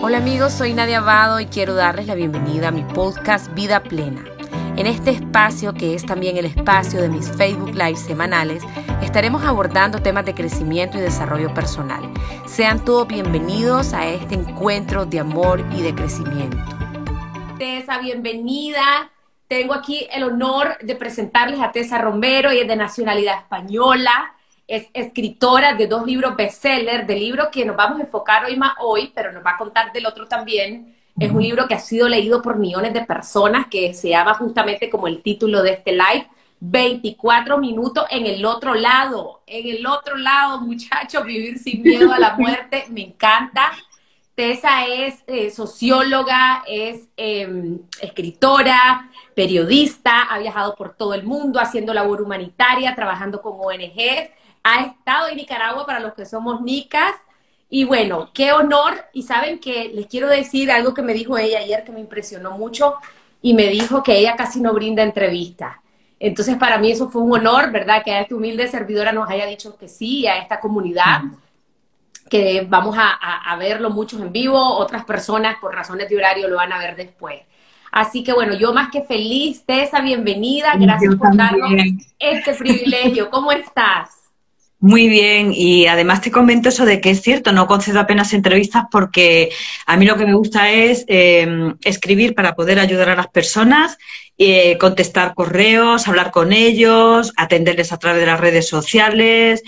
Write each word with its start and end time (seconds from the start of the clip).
Hola 0.00 0.18
amigos, 0.18 0.52
soy 0.52 0.74
Nadia 0.74 0.98
Abado 0.98 1.40
y 1.40 1.46
quiero 1.46 1.74
darles 1.74 2.06
la 2.06 2.14
bienvenida 2.14 2.68
a 2.68 2.70
mi 2.70 2.84
podcast 2.84 3.52
Vida 3.54 3.82
Plena. 3.82 4.24
En 4.76 4.86
este 4.86 5.10
espacio, 5.10 5.74
que 5.74 5.96
es 5.96 6.06
también 6.06 6.36
el 6.36 6.44
espacio 6.44 7.02
de 7.02 7.08
mis 7.08 7.28
Facebook 7.32 7.74
Live 7.74 7.96
semanales, 7.96 8.62
estaremos 9.02 9.42
abordando 9.42 10.00
temas 10.00 10.24
de 10.24 10.34
crecimiento 10.34 10.98
y 10.98 11.00
desarrollo 11.00 11.52
personal. 11.52 12.08
Sean 12.46 12.84
todos 12.84 13.08
bienvenidos 13.08 13.92
a 13.92 14.06
este 14.06 14.36
encuentro 14.36 15.04
de 15.04 15.18
amor 15.18 15.64
y 15.76 15.82
de 15.82 15.92
crecimiento. 15.92 16.58
Tessa, 17.58 17.98
bienvenida. 17.98 19.10
Tengo 19.48 19.74
aquí 19.74 20.06
el 20.12 20.22
honor 20.22 20.78
de 20.80 20.94
presentarles 20.94 21.58
a 21.60 21.72
Tessa 21.72 21.98
Romero, 21.98 22.52
y 22.52 22.60
es 22.60 22.68
de 22.68 22.76
nacionalidad 22.76 23.38
española 23.38 24.32
es 24.68 24.86
escritora 24.92 25.72
de 25.72 25.86
dos 25.86 26.06
libros 26.06 26.36
bestseller, 26.36 27.06
de 27.06 27.16
libro 27.16 27.50
que 27.50 27.64
nos 27.64 27.74
vamos 27.74 27.98
a 27.98 28.02
enfocar 28.02 28.44
hoy 28.44 28.54
más 28.56 28.74
hoy, 28.80 29.10
pero 29.14 29.32
nos 29.32 29.44
va 29.44 29.52
a 29.52 29.56
contar 29.56 29.92
del 29.92 30.06
otro 30.06 30.28
también. 30.28 30.94
Es 31.18 31.32
un 31.32 31.42
libro 31.42 31.66
que 31.66 31.74
ha 31.74 31.80
sido 31.80 32.06
leído 32.06 32.42
por 32.42 32.58
millones 32.58 32.92
de 32.92 33.04
personas, 33.04 33.66
que 33.68 33.94
se 33.94 34.10
llama 34.10 34.34
justamente 34.34 34.88
como 34.90 35.08
el 35.08 35.22
título 35.22 35.62
de 35.62 35.72
este 35.72 35.92
live, 35.92 36.28
24 36.60 37.58
minutos 37.58 38.04
en 38.10 38.26
el 38.26 38.44
otro 38.44 38.74
lado. 38.74 39.40
En 39.46 39.66
el 39.66 39.86
otro 39.86 40.16
lado, 40.16 40.60
muchachos, 40.60 41.24
vivir 41.24 41.58
sin 41.58 41.82
miedo 41.82 42.12
a 42.12 42.18
la 42.18 42.34
muerte, 42.38 42.84
me 42.90 43.00
encanta. 43.02 43.72
Tessa 44.34 44.86
es 44.86 45.24
eh, 45.26 45.50
socióloga, 45.50 46.62
es 46.68 47.08
em, 47.16 47.80
escritora, 48.00 49.10
periodista, 49.34 50.22
ha 50.22 50.38
viajado 50.38 50.76
por 50.76 50.94
todo 50.94 51.14
el 51.14 51.24
mundo 51.24 51.58
haciendo 51.58 51.92
labor 51.92 52.22
humanitaria, 52.22 52.94
trabajando 52.94 53.42
con 53.42 53.54
ONGs 53.54 54.30
ha 54.62 54.82
estado 54.82 55.28
en 55.28 55.36
Nicaragua 55.36 55.86
para 55.86 56.00
los 56.00 56.14
que 56.14 56.26
somos 56.26 56.60
nicas. 56.60 57.14
Y 57.70 57.84
bueno, 57.84 58.30
qué 58.32 58.52
honor. 58.52 59.04
Y 59.12 59.22
saben 59.22 59.58
que 59.58 59.90
les 59.94 60.06
quiero 60.06 60.28
decir 60.28 60.70
algo 60.70 60.94
que 60.94 61.02
me 61.02 61.12
dijo 61.12 61.36
ella 61.36 61.58
ayer 61.58 61.84
que 61.84 61.92
me 61.92 62.00
impresionó 62.00 62.52
mucho 62.52 62.94
y 63.42 63.54
me 63.54 63.66
dijo 63.68 64.02
que 64.02 64.18
ella 64.18 64.36
casi 64.36 64.60
no 64.60 64.72
brinda 64.72 65.02
entrevistas. 65.02 65.76
Entonces, 66.20 66.56
para 66.56 66.78
mí 66.78 66.90
eso 66.90 67.08
fue 67.08 67.22
un 67.22 67.32
honor, 67.34 67.70
¿verdad? 67.70 68.02
Que 68.04 68.12
a 68.12 68.20
esta 68.22 68.34
humilde 68.34 68.66
servidora 68.68 69.12
nos 69.12 69.30
haya 69.30 69.46
dicho 69.46 69.76
que 69.76 69.88
sí, 69.88 70.26
a 70.26 70.38
esta 70.38 70.58
comunidad, 70.58 71.22
que 72.28 72.66
vamos 72.68 72.96
a, 72.98 73.56
verlo 73.56 73.90
muchos 73.90 74.20
en 74.20 74.32
vivo, 74.32 74.60
otras 74.60 75.04
personas 75.04 75.56
por 75.60 75.74
razones 75.74 76.08
de 76.08 76.16
horario 76.16 76.48
lo 76.48 76.56
van 76.56 76.72
a 76.72 76.78
ver 76.78 76.96
después. 76.96 77.42
Así 77.90 78.22
que 78.22 78.32
bueno, 78.32 78.54
yo 78.54 78.72
más 78.74 78.90
que 78.90 79.02
feliz, 79.02 79.64
Tessa, 79.64 80.00
bienvenida, 80.00 80.74
gracias 80.76 81.14
por 81.14 81.34
darnos 81.34 81.70
este 82.18 82.54
privilegio. 82.54 83.30
¿Cómo 83.30 83.50
estás? 83.50 84.17
Muy 84.80 85.08
bien, 85.08 85.52
y 85.52 85.88
además 85.88 86.20
te 86.20 86.30
comento 86.30 86.68
eso 86.68 86.84
de 86.84 87.00
que 87.00 87.10
es 87.10 87.20
cierto, 87.20 87.50
no 87.50 87.66
concedo 87.66 87.98
apenas 87.98 88.32
entrevistas 88.32 88.84
porque 88.92 89.50
a 89.86 89.96
mí 89.96 90.06
lo 90.06 90.16
que 90.16 90.24
me 90.24 90.34
gusta 90.34 90.70
es 90.70 91.04
em, 91.08 91.76
escribir 91.82 92.36
para 92.36 92.54
poder 92.54 92.78
ayudar 92.78 93.08
a 93.08 93.16
las 93.16 93.26
personas, 93.26 93.98
eh, 94.38 94.78
contestar 94.78 95.34
correos, 95.34 96.06
hablar 96.06 96.30
con 96.30 96.52
ellos, 96.52 97.32
atenderles 97.36 97.92
a 97.92 97.98
través 97.98 98.20
de 98.20 98.26
las 98.26 98.38
redes 98.38 98.68
sociales 98.68 99.64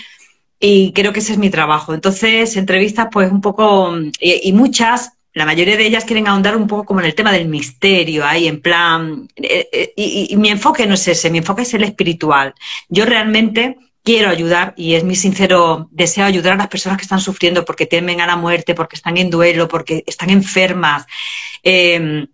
y 0.61 0.93
creo 0.93 1.11
que 1.11 1.19
ese 1.19 1.33
es 1.33 1.39
mi 1.39 1.49
trabajo. 1.49 1.93
Entonces, 1.93 2.55
entrevistas 2.55 3.07
pues 3.11 3.29
un 3.31 3.41
poco, 3.41 3.93
y, 4.21 4.53
muchas, 4.53 5.11
la 5.33 5.45
mayoría 5.45 5.75
de 5.75 5.87
ellas 5.87 6.05
quieren 6.05 6.29
ahondar 6.29 6.55
un 6.55 6.67
poco 6.67 6.85
como 6.85 7.01
en 7.01 7.07
el 7.07 7.15
tema 7.15 7.33
del 7.33 7.49
misterio, 7.49 8.25
ahí 8.25 8.47
en 8.47 8.61
plan, 8.61 9.27
eh, 9.35 9.67
eh, 9.73 9.93
y 9.97 10.35
mi 10.37 10.49
enfoque 10.49 10.87
no 10.87 10.93
es 10.93 11.05
ese, 11.09 11.29
mi 11.29 11.39
enfoque 11.39 11.63
es 11.63 11.73
el 11.73 11.83
espiritual. 11.83 12.53
Yo 12.87 13.05
realmente 13.05 13.77
quiero 14.03 14.29
ayudar 14.29 14.73
y 14.77 14.95
es 14.95 15.03
mi 15.03 15.15
sincero 15.15 15.87
deseo 15.91 16.25
ayudar 16.25 16.53
a 16.53 16.57
las 16.57 16.67
personas 16.67 16.97
que 16.97 17.03
están 17.03 17.19
sufriendo 17.19 17.65
porque 17.65 17.85
temen 17.85 18.21
a 18.21 18.27
la 18.27 18.35
muerte, 18.35 18.75
porque 18.75 18.95
están 18.95 19.17
en 19.17 19.29
duelo, 19.29 19.67
porque 19.67 20.03
están 20.05 20.29
enfermas. 20.29 21.05
Em, 21.63 22.27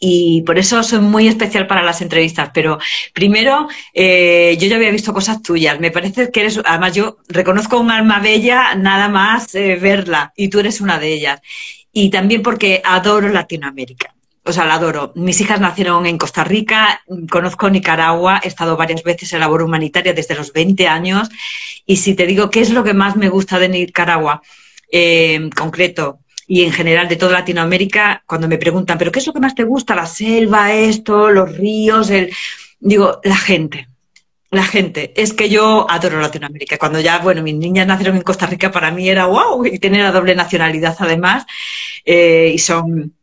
y 0.00 0.42
por 0.42 0.58
eso 0.58 0.82
soy 0.82 0.98
muy 1.00 1.28
especial 1.28 1.66
para 1.66 1.82
las 1.82 2.02
entrevistas. 2.02 2.50
Pero 2.52 2.78
primero, 3.14 3.68
eh, 3.94 4.56
yo 4.60 4.68
ya 4.68 4.76
había 4.76 4.90
visto 4.90 5.14
cosas 5.14 5.40
tuyas. 5.42 5.80
Me 5.80 5.90
parece 5.90 6.30
que 6.30 6.40
eres, 6.40 6.60
además 6.64 6.94
yo 6.94 7.18
reconozco 7.28 7.78
un 7.80 7.90
alma 7.90 8.20
bella 8.20 8.74
nada 8.74 9.08
más 9.08 9.54
eh, 9.54 9.76
verla 9.76 10.32
y 10.36 10.48
tú 10.48 10.60
eres 10.60 10.80
una 10.80 10.98
de 10.98 11.12
ellas. 11.12 11.40
Y 11.92 12.10
también 12.10 12.42
porque 12.42 12.82
adoro 12.84 13.28
Latinoamérica 13.28 14.14
o 14.44 14.52
sea, 14.52 14.66
la 14.66 14.74
adoro. 14.74 15.12
Mis 15.14 15.40
hijas 15.40 15.60
nacieron 15.60 16.04
en 16.06 16.18
Costa 16.18 16.44
Rica, 16.44 17.02
conozco 17.30 17.70
Nicaragua, 17.70 18.40
he 18.42 18.48
estado 18.48 18.76
varias 18.76 19.02
veces 19.02 19.32
en 19.32 19.40
labor 19.40 19.62
humanitaria 19.62 20.12
desde 20.12 20.34
los 20.34 20.52
20 20.52 20.86
años. 20.86 21.30
Y 21.86 21.96
si 21.96 22.14
te 22.14 22.26
digo 22.26 22.50
qué 22.50 22.60
es 22.60 22.70
lo 22.70 22.84
que 22.84 22.94
más 22.94 23.16
me 23.16 23.30
gusta 23.30 23.58
de 23.58 23.70
Nicaragua, 23.70 24.42
eh, 24.92 25.34
en 25.34 25.50
concreto, 25.50 26.20
y 26.46 26.62
en 26.62 26.72
general 26.72 27.08
de 27.08 27.16
toda 27.16 27.32
Latinoamérica, 27.32 28.22
cuando 28.26 28.48
me 28.48 28.58
preguntan, 28.58 28.98
¿pero 28.98 29.10
qué 29.10 29.18
es 29.18 29.26
lo 29.26 29.32
que 29.32 29.40
más 29.40 29.54
te 29.54 29.64
gusta? 29.64 29.94
La 29.94 30.06
selva, 30.06 30.72
esto, 30.74 31.30
los 31.30 31.56
ríos, 31.56 32.10
el... 32.10 32.30
Digo, 32.80 33.20
la 33.24 33.36
gente. 33.36 33.88
La 34.50 34.64
gente. 34.64 35.14
Es 35.16 35.32
que 35.32 35.48
yo 35.48 35.86
adoro 35.90 36.20
Latinoamérica. 36.20 36.76
Cuando 36.76 37.00
ya, 37.00 37.18
bueno, 37.18 37.42
mis 37.42 37.54
niñas 37.54 37.86
nacieron 37.86 38.16
en 38.16 38.22
Costa 38.22 38.46
Rica, 38.46 38.70
para 38.70 38.90
mí 38.90 39.08
era 39.08 39.24
wow, 39.24 39.64
y 39.64 39.78
tener 39.78 40.02
la 40.02 40.12
doble 40.12 40.34
nacionalidad 40.34 40.94
además. 40.98 41.46
Eh, 42.04 42.52
y 42.54 42.58
son 42.58 43.14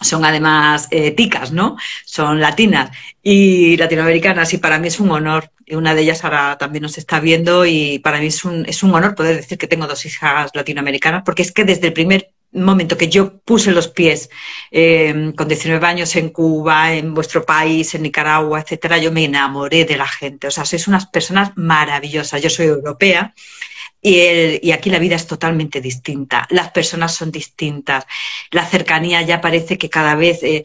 son 0.00 0.24
además 0.24 0.88
eh, 0.90 1.10
ticas, 1.12 1.52
¿no? 1.52 1.76
Son 2.04 2.40
latinas 2.40 2.90
y 3.22 3.76
latinoamericanas 3.76 4.52
y 4.54 4.58
para 4.58 4.78
mí 4.78 4.88
es 4.88 5.00
un 5.00 5.10
honor. 5.10 5.50
Una 5.70 5.94
de 5.94 6.02
ellas 6.02 6.24
ahora 6.24 6.56
también 6.58 6.82
nos 6.82 6.98
está 6.98 7.20
viendo 7.20 7.64
y 7.66 7.98
para 8.00 8.18
mí 8.18 8.26
es 8.26 8.44
un, 8.44 8.66
es 8.66 8.82
un 8.82 8.94
honor 8.94 9.14
poder 9.14 9.36
decir 9.36 9.58
que 9.58 9.68
tengo 9.68 9.86
dos 9.86 10.04
hijas 10.06 10.50
latinoamericanas 10.54 11.22
porque 11.24 11.42
es 11.42 11.52
que 11.52 11.64
desde 11.64 11.88
el 11.88 11.92
primer 11.92 12.30
momento 12.52 12.96
que 12.96 13.08
yo 13.08 13.38
puse 13.40 13.70
los 13.70 13.88
pies 13.88 14.28
eh, 14.70 15.32
con 15.36 15.46
19 15.46 15.86
años 15.86 16.16
en 16.16 16.30
Cuba, 16.30 16.92
en 16.92 17.14
vuestro 17.14 17.44
país, 17.44 17.94
en 17.94 18.02
Nicaragua, 18.02 18.60
etcétera, 18.60 18.98
yo 18.98 19.12
me 19.12 19.24
enamoré 19.24 19.84
de 19.84 19.96
la 19.96 20.08
gente. 20.08 20.48
O 20.48 20.50
sea, 20.50 20.64
sois 20.64 20.88
unas 20.88 21.06
personas 21.06 21.52
maravillosas. 21.56 22.42
Yo 22.42 22.50
soy 22.50 22.66
europea 22.66 23.34
y, 24.02 24.70
aquí 24.72 24.90
la 24.90 24.98
vida 24.98 25.16
es 25.16 25.26
totalmente 25.26 25.80
distinta, 25.80 26.46
las 26.50 26.70
personas 26.70 27.14
son 27.14 27.30
distintas, 27.30 28.06
la 28.50 28.64
cercanía 28.64 29.22
ya 29.22 29.40
parece 29.40 29.76
que 29.76 29.90
cada 29.90 30.14
vez, 30.14 30.42
eh, 30.42 30.64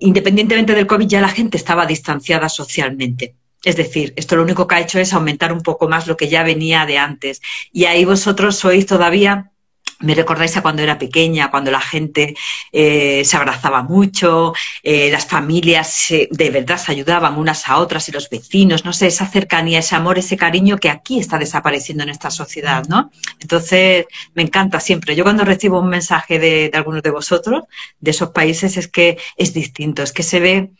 independientemente 0.00 0.74
del 0.74 0.86
COVID, 0.86 1.06
ya 1.06 1.20
la 1.20 1.28
gente 1.28 1.56
estaba 1.56 1.86
distanciada 1.86 2.48
socialmente. 2.48 3.34
Es 3.64 3.76
decir, 3.76 4.12
esto 4.16 4.36
lo 4.36 4.42
único 4.42 4.68
que 4.68 4.74
ha 4.74 4.80
hecho 4.80 4.98
es 4.98 5.12
aumentar 5.12 5.52
un 5.52 5.62
poco 5.62 5.88
más 5.88 6.06
lo 6.06 6.16
que 6.16 6.28
ya 6.28 6.42
venía 6.42 6.84
de 6.84 6.98
antes. 6.98 7.40
Y 7.72 7.86
ahí 7.86 8.04
vosotros 8.04 8.56
sois 8.56 8.84
todavía 8.84 9.52
me 10.00 10.14
recordáis 10.14 10.56
a 10.56 10.62
cuando 10.62 10.82
era 10.82 10.98
pequeña, 10.98 11.50
cuando 11.50 11.70
la 11.70 11.80
gente 11.80 12.34
eh, 12.72 13.24
se 13.24 13.36
abrazaba 13.36 13.82
mucho, 13.82 14.52
eh, 14.82 15.10
las 15.10 15.26
familias 15.26 16.06
de 16.30 16.50
verdad 16.50 16.78
se 16.78 16.92
ayudaban 16.92 17.38
unas 17.38 17.68
a 17.68 17.78
otras 17.78 18.08
y 18.08 18.12
los 18.12 18.28
vecinos, 18.28 18.84
no 18.84 18.92
sé, 18.92 19.06
esa 19.06 19.26
cercanía, 19.26 19.78
ese 19.78 19.94
amor, 19.94 20.18
ese 20.18 20.36
cariño 20.36 20.78
que 20.78 20.90
aquí 20.90 21.18
está 21.18 21.38
desapareciendo 21.38 22.02
en 22.04 22.10
esta 22.10 22.30
sociedad, 22.30 22.84
¿no? 22.88 23.10
Entonces, 23.40 24.06
me 24.34 24.42
encanta 24.42 24.80
siempre. 24.80 25.16
Yo 25.16 25.24
cuando 25.24 25.44
recibo 25.44 25.80
un 25.80 25.88
mensaje 25.88 26.38
de, 26.38 26.70
de 26.70 26.78
algunos 26.78 27.02
de 27.02 27.10
vosotros, 27.10 27.64
de 28.00 28.10
esos 28.10 28.30
países, 28.30 28.76
es 28.76 28.88
que 28.88 29.18
es 29.36 29.54
distinto, 29.54 30.02
es 30.02 30.12
que 30.12 30.22
se 30.22 30.40
ve 30.40 30.70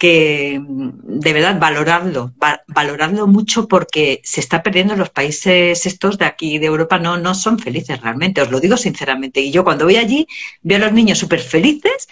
que 0.00 0.58
de 0.62 1.32
verdad 1.34 1.60
valorarlo, 1.60 2.32
valorarlo 2.68 3.26
mucho 3.26 3.68
porque 3.68 4.22
se 4.24 4.40
está 4.40 4.62
perdiendo 4.62 4.96
los 4.96 5.10
países 5.10 5.84
estos 5.84 6.16
de 6.16 6.24
aquí 6.24 6.58
de 6.58 6.68
Europa 6.68 6.98
no, 6.98 7.18
no 7.18 7.34
son 7.34 7.58
felices 7.58 8.00
realmente, 8.00 8.40
os 8.40 8.50
lo 8.50 8.60
digo 8.60 8.78
sinceramente. 8.78 9.42
Y 9.42 9.50
yo 9.50 9.62
cuando 9.62 9.84
voy 9.84 9.96
allí 9.96 10.26
veo 10.62 10.78
a 10.78 10.80
los 10.86 10.92
niños 10.94 11.18
súper 11.18 11.40
felices, 11.40 12.08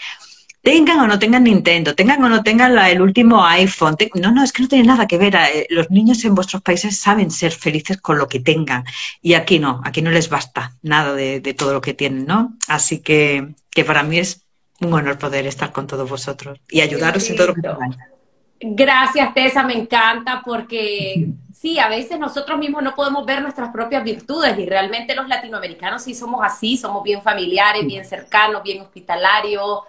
tengan 0.60 1.00
o 1.00 1.06
no 1.06 1.18
tengan 1.18 1.44
Nintendo, 1.44 1.94
tengan 1.94 2.22
o 2.22 2.28
no 2.28 2.42
tengan 2.42 2.76
el 2.76 3.00
último 3.00 3.42
iPhone. 3.46 3.96
no, 4.16 4.32
no, 4.32 4.44
es 4.44 4.52
que 4.52 4.64
no 4.64 4.68
tiene 4.68 4.84
nada 4.84 5.06
que 5.06 5.16
ver. 5.16 5.34
Eh, 5.36 5.66
los 5.70 5.90
niños 5.90 6.22
en 6.26 6.34
vuestros 6.34 6.60
países 6.60 6.98
saben 6.98 7.30
ser 7.30 7.52
felices 7.52 7.96
con 8.02 8.18
lo 8.18 8.28
que 8.28 8.40
tengan. 8.40 8.84
Y 9.22 9.32
aquí 9.32 9.58
no, 9.58 9.80
aquí 9.82 10.02
no 10.02 10.10
les 10.10 10.28
basta 10.28 10.76
nada 10.82 11.14
de, 11.14 11.40
de 11.40 11.54
todo 11.54 11.72
lo 11.72 11.80
que 11.80 11.94
tienen, 11.94 12.26
¿no? 12.26 12.54
Así 12.68 12.98
que, 13.00 13.54
que 13.70 13.86
para 13.86 14.02
mí 14.02 14.18
es 14.18 14.44
un 14.80 14.92
honor 14.92 15.18
poder 15.18 15.46
estar 15.46 15.72
con 15.72 15.86
todos 15.86 16.08
vosotros 16.08 16.58
y 16.70 16.80
ayudaros 16.80 17.28
en 17.30 17.36
todo 17.36 17.48
lo 17.48 17.54
que. 17.54 17.62
Gracias, 18.60 19.34
Tessa, 19.34 19.62
me 19.62 19.74
encanta 19.74 20.42
porque 20.44 21.28
sí, 21.54 21.78
a 21.78 21.88
veces 21.88 22.18
nosotros 22.18 22.58
mismos 22.58 22.82
no 22.82 22.94
podemos 22.94 23.24
ver 23.24 23.40
nuestras 23.40 23.70
propias 23.70 24.02
virtudes 24.02 24.58
y 24.58 24.66
realmente 24.66 25.14
los 25.14 25.28
latinoamericanos 25.28 26.02
sí 26.02 26.14
somos 26.14 26.40
así, 26.42 26.76
somos 26.76 27.04
bien 27.04 27.22
familiares, 27.22 27.86
bien 27.86 28.04
cercanos, 28.04 28.64
bien 28.64 28.80
hospitalarios 28.80 29.82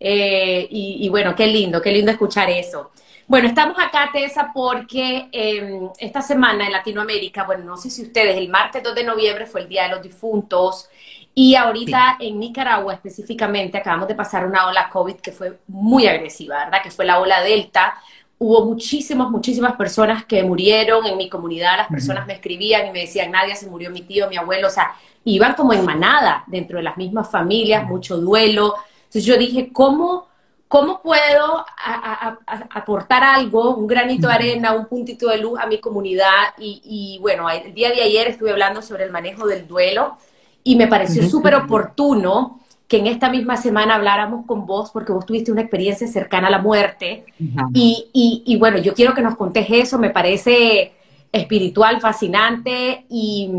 eh, 0.00 0.66
y, 0.70 1.08
bueno, 1.08 1.34
qué 1.36 1.46
lindo, 1.46 1.80
qué 1.80 1.92
lindo 1.92 2.10
escuchar 2.10 2.50
eso. 2.50 2.90
Bueno, 3.28 3.46
estamos 3.46 3.76
acá, 3.78 4.10
Tessa, 4.12 4.50
porque 4.54 5.28
em, 5.30 5.90
esta 5.98 6.22
semana 6.22 6.66
en 6.66 6.72
Latinoamérica, 6.72 7.44
bueno, 7.44 7.64
no 7.64 7.76
sé 7.76 7.90
si 7.90 8.02
ustedes, 8.02 8.36
el 8.36 8.48
martes 8.48 8.82
2 8.82 8.94
de 8.94 9.04
noviembre 9.04 9.46
fue 9.46 9.60
el 9.60 9.68
Día 9.68 9.84
de 9.84 9.90
los 9.90 10.02
Difuntos, 10.02 10.88
y 11.40 11.54
ahorita 11.54 12.16
en 12.18 12.40
Nicaragua 12.40 12.94
específicamente 12.94 13.78
acabamos 13.78 14.08
de 14.08 14.16
pasar 14.16 14.44
una 14.44 14.66
ola 14.66 14.90
COVID 14.90 15.14
que 15.18 15.30
fue 15.30 15.60
muy 15.68 16.08
agresiva, 16.08 16.64
¿verdad? 16.64 16.82
Que 16.82 16.90
fue 16.90 17.04
la 17.04 17.20
ola 17.20 17.40
Delta, 17.42 17.94
hubo 18.38 18.64
muchísimas, 18.64 19.30
muchísimas 19.30 19.76
personas 19.76 20.24
que 20.24 20.42
murieron 20.42 21.06
en 21.06 21.16
mi 21.16 21.28
comunidad, 21.30 21.76
las 21.76 21.86
personas 21.86 22.26
me 22.26 22.32
escribían 22.32 22.88
y 22.88 22.90
me 22.90 23.02
decían, 23.02 23.30
Nadia, 23.30 23.54
se 23.54 23.70
murió 23.70 23.88
mi 23.92 24.02
tío, 24.02 24.28
mi 24.28 24.36
abuelo, 24.36 24.66
o 24.66 24.70
sea, 24.70 24.96
iban 25.22 25.54
como 25.54 25.72
en 25.72 25.84
manada 25.84 26.42
dentro 26.48 26.78
de 26.78 26.82
las 26.82 26.96
mismas 26.96 27.30
familias, 27.30 27.86
mucho 27.86 28.16
duelo. 28.16 28.74
Entonces 28.96 29.24
yo 29.24 29.38
dije, 29.38 29.72
¿cómo, 29.72 30.26
cómo 30.66 31.00
puedo 31.00 31.64
aportar 32.74 33.22
algo, 33.22 33.76
un 33.76 33.86
granito 33.86 34.26
de 34.26 34.34
arena, 34.34 34.72
un 34.72 34.86
puntito 34.86 35.28
de 35.28 35.38
luz 35.38 35.56
a 35.60 35.68
mi 35.68 35.78
comunidad? 35.78 36.52
Y, 36.58 36.80
y, 36.82 37.20
bueno, 37.20 37.48
el 37.48 37.72
día 37.74 37.90
de 37.90 38.02
ayer 38.02 38.26
estuve 38.26 38.50
hablando 38.50 38.82
sobre 38.82 39.04
el 39.04 39.12
manejo 39.12 39.46
del 39.46 39.68
duelo 39.68 40.18
y 40.64 40.76
me 40.76 40.86
pareció 40.86 41.28
súper 41.28 41.54
oportuno 41.54 42.60
que 42.86 42.98
en 42.98 43.06
esta 43.06 43.28
misma 43.28 43.56
semana 43.56 43.96
habláramos 43.96 44.46
con 44.46 44.66
vos 44.66 44.90
porque 44.90 45.12
vos 45.12 45.26
tuviste 45.26 45.52
una 45.52 45.60
experiencia 45.60 46.08
cercana 46.08 46.48
a 46.48 46.50
la 46.50 46.58
muerte. 46.58 47.26
y, 47.74 48.42
y, 48.44 48.56
bueno, 48.56 48.78
yo 48.78 48.94
quiero 48.94 49.14
que 49.14 49.22
nos 49.22 49.36
contés 49.36 49.66
eso, 49.68 49.98
me 49.98 50.10
parece 50.10 50.92
espiritual, 51.30 52.00
fascinante 52.00 53.04
y, 53.10 53.50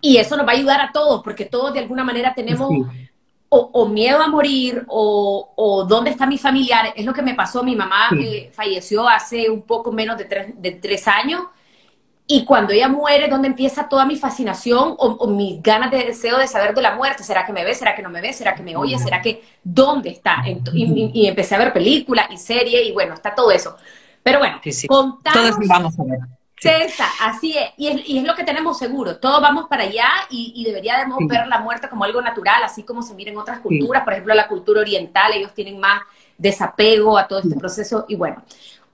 y 0.00 0.16
eso 0.16 0.36
nos 0.36 0.46
va 0.46 0.50
a 0.50 0.56
ayudar 0.56 0.80
a 0.80 0.90
todos 0.92 1.22
porque 1.22 1.44
todos 1.44 1.72
de 1.72 1.78
alguna 1.78 2.02
manera 2.02 2.34
tenemos 2.34 2.68
o, 3.48 3.88
miedo 3.88 4.20
a 4.20 4.26
morir 4.26 4.84
o, 4.88 5.52
o, 5.54 5.84
dónde 5.84 6.10
está 6.10 6.26
mi 6.26 6.38
familiar. 6.38 6.92
Es 6.96 7.04
lo 7.04 7.12
que 7.12 7.22
me 7.22 7.34
pasó, 7.34 7.62
mi 7.62 7.76
mamá 7.76 8.08
eh, 8.20 8.50
falleció 8.52 9.08
hace 9.08 9.48
un 9.48 9.62
poco 9.62 9.92
menos 9.92 10.18
de 10.18 10.24
tres, 10.24 10.48
de 10.56 10.72
tres 10.72 11.06
años 11.06 11.42
y 12.26 12.44
cuando 12.44 12.72
ella 12.72 12.88
muere, 12.88 13.28
¿dónde 13.28 13.48
empieza 13.48 13.88
toda 13.88 14.06
mi 14.06 14.16
fascinación 14.16 14.94
o, 14.96 15.26
mis 15.26 15.62
ganas 15.62 15.90
de 15.90 16.04
deseo 16.04 16.38
de 16.38 16.46
saber 16.46 16.74
de 16.74 16.80
la 16.80 16.94
muerte? 16.94 17.22
¿Será 17.22 17.44
que 17.44 17.52
me 17.52 17.64
ve? 17.64 17.74
¿Será 17.74 17.94
que 17.94 18.02
no 18.02 18.08
me 18.08 18.22
ve? 18.22 18.32
¿Será 18.32 18.54
que 18.54 18.62
me 18.62 18.76
oye? 18.76 18.98
¿Será 18.98 19.20
que 19.20 19.42
dónde 19.62 20.08
está? 20.08 20.42
Y, 20.72 21.26
empecé 21.26 21.54
a 21.54 21.58
ver 21.58 21.72
películas 21.72 22.28
y 22.30 22.38
series 22.38 22.86
y 22.86 22.92
bueno, 22.92 23.12
está 23.12 23.34
todo 23.34 23.50
eso. 23.50 23.76
Pero 24.22 24.38
bueno, 24.38 24.58
sí, 24.64 24.86
Todos 24.86 25.18
vamos 25.68 26.00
a 26.00 26.04
ver. 26.04 26.20
César, 26.58 27.10
así 27.20 27.58
es. 27.58 27.72
Y, 27.76 28.18
es. 28.18 28.24
lo 28.24 28.34
que 28.34 28.42
tenemos 28.42 28.78
seguro. 28.78 29.18
Todos 29.18 29.42
vamos 29.42 29.66
para 29.68 29.82
allá 29.82 30.08
y, 30.30 30.64
deberíamos 30.64 31.18
ver 31.28 31.46
la 31.46 31.58
muerte 31.58 31.90
como 31.90 32.04
algo 32.04 32.22
natural, 32.22 32.62
así 32.64 32.84
como 32.84 33.02
se 33.02 33.12
mira 33.12 33.32
en 33.32 33.36
otras 33.36 33.58
culturas. 33.58 34.02
Por 34.02 34.14
ejemplo, 34.14 34.34
la 34.34 34.48
cultura 34.48 34.80
oriental, 34.80 35.32
ellos 35.34 35.52
tienen 35.52 35.78
más 35.78 36.00
desapego 36.38 37.18
a 37.18 37.28
todo 37.28 37.40
este 37.40 37.54
proceso. 37.56 38.06
Y 38.08 38.14
bueno, 38.14 38.42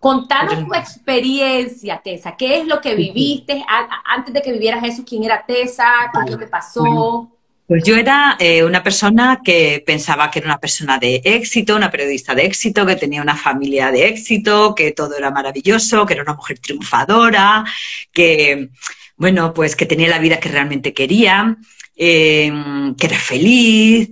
Contanos 0.01 0.67
tu 0.67 0.75
experiencia, 0.75 2.01
Tessa. 2.03 2.35
¿Qué 2.35 2.59
es 2.59 2.67
lo 2.67 2.81
que 2.81 2.95
viviste 2.95 3.63
antes 4.07 4.33
de 4.33 4.41
que 4.41 4.51
vivieras 4.51 4.83
eso? 4.83 5.05
¿Quién 5.07 5.25
era 5.25 5.45
Tessa? 5.47 6.11
¿Qué 6.11 6.21
es 6.25 6.31
lo 6.31 6.39
que 6.39 6.47
pasó? 6.47 7.31
Pues 7.67 7.85
yo 7.85 7.95
era 7.97 8.35
eh, 8.41 8.65
una 8.65 8.83
persona 8.83 9.43
que 9.45 9.83
pensaba 9.87 10.31
que 10.31 10.39
era 10.39 10.49
una 10.49 10.59
persona 10.59 10.99
de 10.99 11.21
éxito, 11.23 11.77
una 11.77 11.91
periodista 11.91 12.35
de 12.35 12.47
éxito, 12.47 12.87
que 12.87 12.97
tenía 12.97 13.21
una 13.21 13.37
familia 13.37 13.93
de 13.93 14.09
éxito, 14.09 14.75
que 14.75 14.93
todo 14.93 15.19
era 15.19 15.31
maravilloso, 15.31 16.07
que 16.07 16.15
era 16.15 16.23
una 16.23 16.35
mujer 16.35 16.59
triunfadora, 16.61 17.67
que, 18.11 18.71
bueno, 19.19 19.53
pues 19.53 19.77
que 19.77 19.85
tenía 19.85 20.09
la 20.09 20.19
vida 20.19 20.41
que 20.41 20.49
realmente 20.49 20.95
quería, 20.95 21.59
eh, 21.95 22.51
que 22.97 23.07
era 23.07 23.19
feliz, 23.19 24.09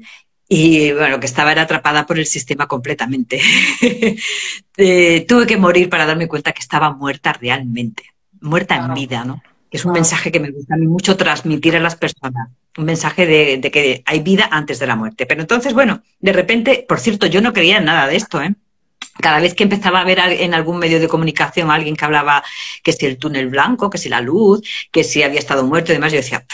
y 0.49 0.93
bueno, 0.93 1.21
que 1.21 1.27
estaba 1.27 1.53
era 1.53 1.63
atrapada 1.63 2.07
por 2.07 2.19
el 2.19 2.27
sistema 2.27 2.67
completamente. 2.67 3.41
Eh, 4.81 5.25
tuve 5.27 5.45
que 5.45 5.57
morir 5.57 5.91
para 5.91 6.07
darme 6.07 6.29
cuenta 6.29 6.53
que 6.53 6.61
estaba 6.61 6.93
muerta 6.93 7.33
realmente, 7.33 8.05
muerta 8.41 8.77
en 8.77 8.95
vida, 8.95 9.25
¿no? 9.25 9.43
Es 9.73 9.85
un 9.85 9.91
mensaje 9.91 10.31
que 10.31 10.39
me 10.39 10.53
gusta 10.53 10.75
a 10.75 10.77
mí 10.77 10.87
mucho 10.87 11.17
transmitir 11.17 11.75
a 11.75 11.81
las 11.81 11.97
personas, 11.97 12.51
un 12.77 12.85
mensaje 12.85 13.27
de, 13.27 13.71
que 13.73 14.05
hay 14.07 14.21
vida 14.21 14.49
antes 14.53 14.79
de 14.79 14.87
la 14.87 14.95
muerte. 14.95 15.27
Pero 15.27 15.41
entonces, 15.41 15.75
bueno, 15.75 16.05
de 16.21 16.33
repente, 16.33 16.87
por 16.89 17.01
cierto, 17.01 17.27
yo 17.27 17.41
no 17.41 17.53
creía 17.53 17.79
en 17.79 17.87
nada 17.87 18.07
de 18.07 18.15
esto, 18.15 18.41
¿eh? 18.41 18.55
Cada 19.21 19.41
vez 19.41 19.55
que 19.55 19.65
empezaba 19.65 20.01
a 20.01 20.05
ver 20.05 20.21
en 20.21 20.55
algún 20.55 20.79
medio 20.79 21.01
de 21.01 21.09
comunicación 21.09 21.73
a 21.73 21.75
alguien 21.75 21.97
que 21.97 22.05
hablaba 22.05 22.45
que 22.85 22.93
si 22.93 23.05
el 23.05 23.19
túnel 23.19 23.49
blanco, 23.49 23.91
que 23.91 23.99
si 23.99 24.09
la 24.09 24.21
luz, 24.21 24.63
que 24.93 25.03
si 25.03 25.25
había 25.25 25.41
estado 25.41 25.67
muerto 25.67 25.91
y 25.91 25.97
demás, 25.97 26.13
yo 26.13 26.19
decía, 26.19 26.47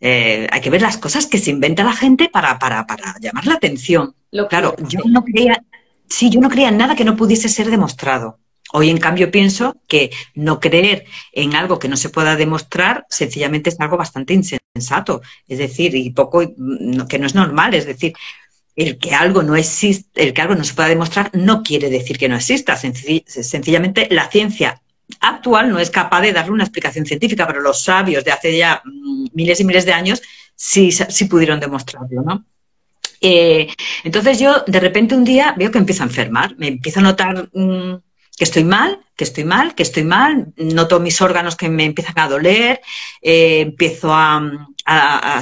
eh, 0.00 0.46
hay 0.50 0.60
que 0.60 0.70
ver 0.70 0.82
las 0.82 0.96
cosas 0.96 1.26
que 1.26 1.38
se 1.38 1.50
inventa 1.50 1.84
la 1.84 1.92
gente 1.92 2.28
para, 2.28 2.58
para, 2.58 2.86
para 2.86 3.16
llamar 3.20 3.46
la 3.46 3.54
atención. 3.54 4.14
claro, 4.48 4.76
yo 4.88 5.00
no 5.06 5.24
creía, 5.24 5.62
sí, 6.08 6.30
yo 6.30 6.40
no 6.40 6.48
creía 6.48 6.68
en 6.68 6.78
nada 6.78 6.94
que 6.94 7.04
no 7.04 7.16
pudiese 7.16 7.48
ser 7.48 7.70
demostrado. 7.70 8.38
Hoy, 8.72 8.90
en 8.90 8.98
cambio, 8.98 9.30
pienso 9.30 9.76
que 9.86 10.10
no 10.34 10.60
creer 10.60 11.06
en 11.32 11.54
algo 11.54 11.78
que 11.78 11.88
no 11.88 11.96
se 11.96 12.10
pueda 12.10 12.36
demostrar 12.36 13.06
sencillamente 13.08 13.70
es 13.70 13.80
algo 13.80 13.96
bastante 13.96 14.34
insensato. 14.34 15.22
Es 15.46 15.58
decir, 15.58 15.94
y 15.94 16.10
poco 16.10 16.40
que 17.08 17.18
no 17.18 17.26
es 17.26 17.34
normal. 17.34 17.72
Es 17.72 17.86
decir, 17.86 18.12
el 18.76 18.98
que 18.98 19.14
algo 19.14 19.42
no 19.42 19.56
existe, 19.56 20.22
el 20.22 20.34
que 20.34 20.42
algo 20.42 20.54
no 20.54 20.64
se 20.64 20.74
pueda 20.74 20.88
demostrar 20.88 21.30
no 21.32 21.62
quiere 21.62 21.88
decir 21.88 22.18
que 22.18 22.28
no 22.28 22.36
exista. 22.36 22.76
Sencillamente 22.76 24.06
la 24.10 24.28
ciencia 24.28 24.82
actual 25.20 25.70
no 25.70 25.78
es 25.78 25.90
capaz 25.90 26.20
de 26.22 26.32
darle 26.32 26.52
una 26.52 26.64
explicación 26.64 27.06
científica, 27.06 27.46
pero 27.46 27.60
los 27.60 27.82
sabios 27.82 28.24
de 28.24 28.32
hace 28.32 28.56
ya 28.56 28.82
mm, 28.84 29.26
miles 29.32 29.60
y 29.60 29.64
miles 29.64 29.84
de 29.84 29.92
años 29.92 30.22
sí, 30.54 30.90
pudieron 31.28 31.60
demostrarlo, 31.60 32.22
¿no? 32.22 32.44
Eh, 33.20 33.68
entonces 34.04 34.38
yo 34.38 34.62
de 34.66 34.78
repente 34.78 35.14
un 35.14 35.24
día 35.24 35.54
veo 35.56 35.72
que 35.72 35.78
empiezo 35.78 36.02
a 36.02 36.06
enfermar, 36.06 36.56
me 36.56 36.68
empiezo 36.68 37.00
a 37.00 37.02
notar 37.02 37.48
mm, 37.52 37.96
que 38.36 38.44
estoy 38.44 38.62
mal, 38.62 39.00
que 39.16 39.24
estoy 39.24 39.44
mal, 39.44 39.74
que 39.74 39.82
estoy 39.82 40.04
mal, 40.04 40.52
noto 40.56 41.00
mis 41.00 41.20
órganos 41.20 41.56
que 41.56 41.68
me 41.68 41.84
empiezan 41.84 42.18
a 42.18 42.28
doler, 42.28 42.80
eh, 43.20 43.60
empiezo 43.62 44.12
a, 44.14 44.64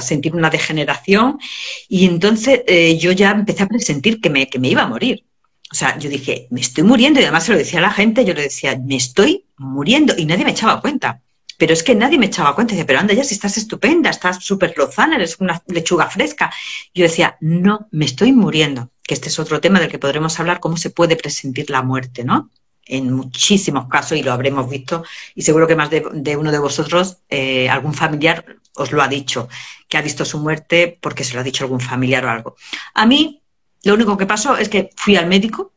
sentir 0.01 0.35
una 0.35 0.49
degeneración 0.49 1.39
y 1.87 2.05
entonces 2.05 2.63
eh, 2.67 2.97
yo 2.97 3.13
ya 3.13 3.31
empecé 3.31 3.63
a 3.63 3.67
presentir 3.67 4.19
que 4.19 4.29
me, 4.29 4.49
que 4.49 4.59
me 4.59 4.67
iba 4.67 4.81
a 4.81 4.87
morir. 4.87 5.26
O 5.71 5.75
sea, 5.75 5.97
yo 5.97 6.09
dije, 6.09 6.47
me 6.49 6.61
estoy 6.61 6.83
muriendo 6.83 7.19
y 7.19 7.23
además 7.23 7.45
se 7.45 7.51
lo 7.51 7.57
decía 7.57 7.79
a 7.79 7.81
la 7.81 7.91
gente, 7.91 8.23
yo 8.23 8.33
le 8.33 8.43
decía, 8.43 8.79
me 8.81 8.95
estoy 8.95 9.45
muriendo 9.57 10.13
y 10.17 10.25
nadie 10.25 10.45
me 10.45 10.51
echaba 10.51 10.81
cuenta. 10.81 11.21
Pero 11.57 11.73
es 11.73 11.83
que 11.83 11.95
nadie 11.95 12.17
me 12.17 12.27
echaba 12.27 12.55
cuenta. 12.55 12.73
Dice, 12.73 12.85
pero 12.85 12.99
anda 12.99 13.13
ya, 13.13 13.23
si 13.23 13.33
estás 13.33 13.57
estupenda, 13.57 14.09
estás 14.09 14.43
súper 14.43 14.75
lozana, 14.77 15.15
eres 15.15 15.37
una 15.39 15.61
lechuga 15.67 16.07
fresca. 16.09 16.51
Yo 16.93 17.03
decía, 17.03 17.37
no, 17.41 17.87
me 17.91 18.05
estoy 18.05 18.31
muriendo. 18.31 18.91
Que 19.03 19.15
este 19.15 19.29
es 19.29 19.39
otro 19.39 19.59
tema 19.59 19.79
del 19.79 19.89
que 19.89 19.99
podremos 19.99 20.39
hablar, 20.39 20.59
cómo 20.59 20.77
se 20.77 20.91
puede 20.91 21.15
presentir 21.15 21.69
la 21.69 21.81
muerte, 21.81 22.23
¿no? 22.23 22.51
En 22.85 23.11
muchísimos 23.11 23.87
casos, 23.89 24.17
y 24.17 24.23
lo 24.23 24.31
habremos 24.31 24.69
visto, 24.69 25.03
y 25.35 25.41
seguro 25.41 25.67
que 25.67 25.75
más 25.75 25.89
de, 25.89 26.37
uno 26.37 26.51
de 26.51 26.59
vosotros, 26.59 27.17
eh, 27.27 27.67
algún 27.67 27.93
familiar 27.93 28.45
os 28.75 28.91
lo 28.91 29.01
ha 29.01 29.07
dicho, 29.07 29.49
que 29.89 29.97
ha 29.97 30.01
visto 30.01 30.23
su 30.23 30.39
muerte 30.39 30.97
porque 31.01 31.23
se 31.23 31.33
lo 31.33 31.41
ha 31.41 31.43
dicho 31.43 31.63
algún 31.63 31.81
familiar 31.81 32.23
o 32.25 32.29
algo. 32.29 32.55
A 32.93 33.05
mí, 33.05 33.41
lo 33.83 33.93
único 33.93 34.17
que 34.17 34.25
pasó 34.25 34.57
es 34.57 34.69
que 34.69 34.89
fui 34.95 35.15
al 35.15 35.27
médico 35.27 35.73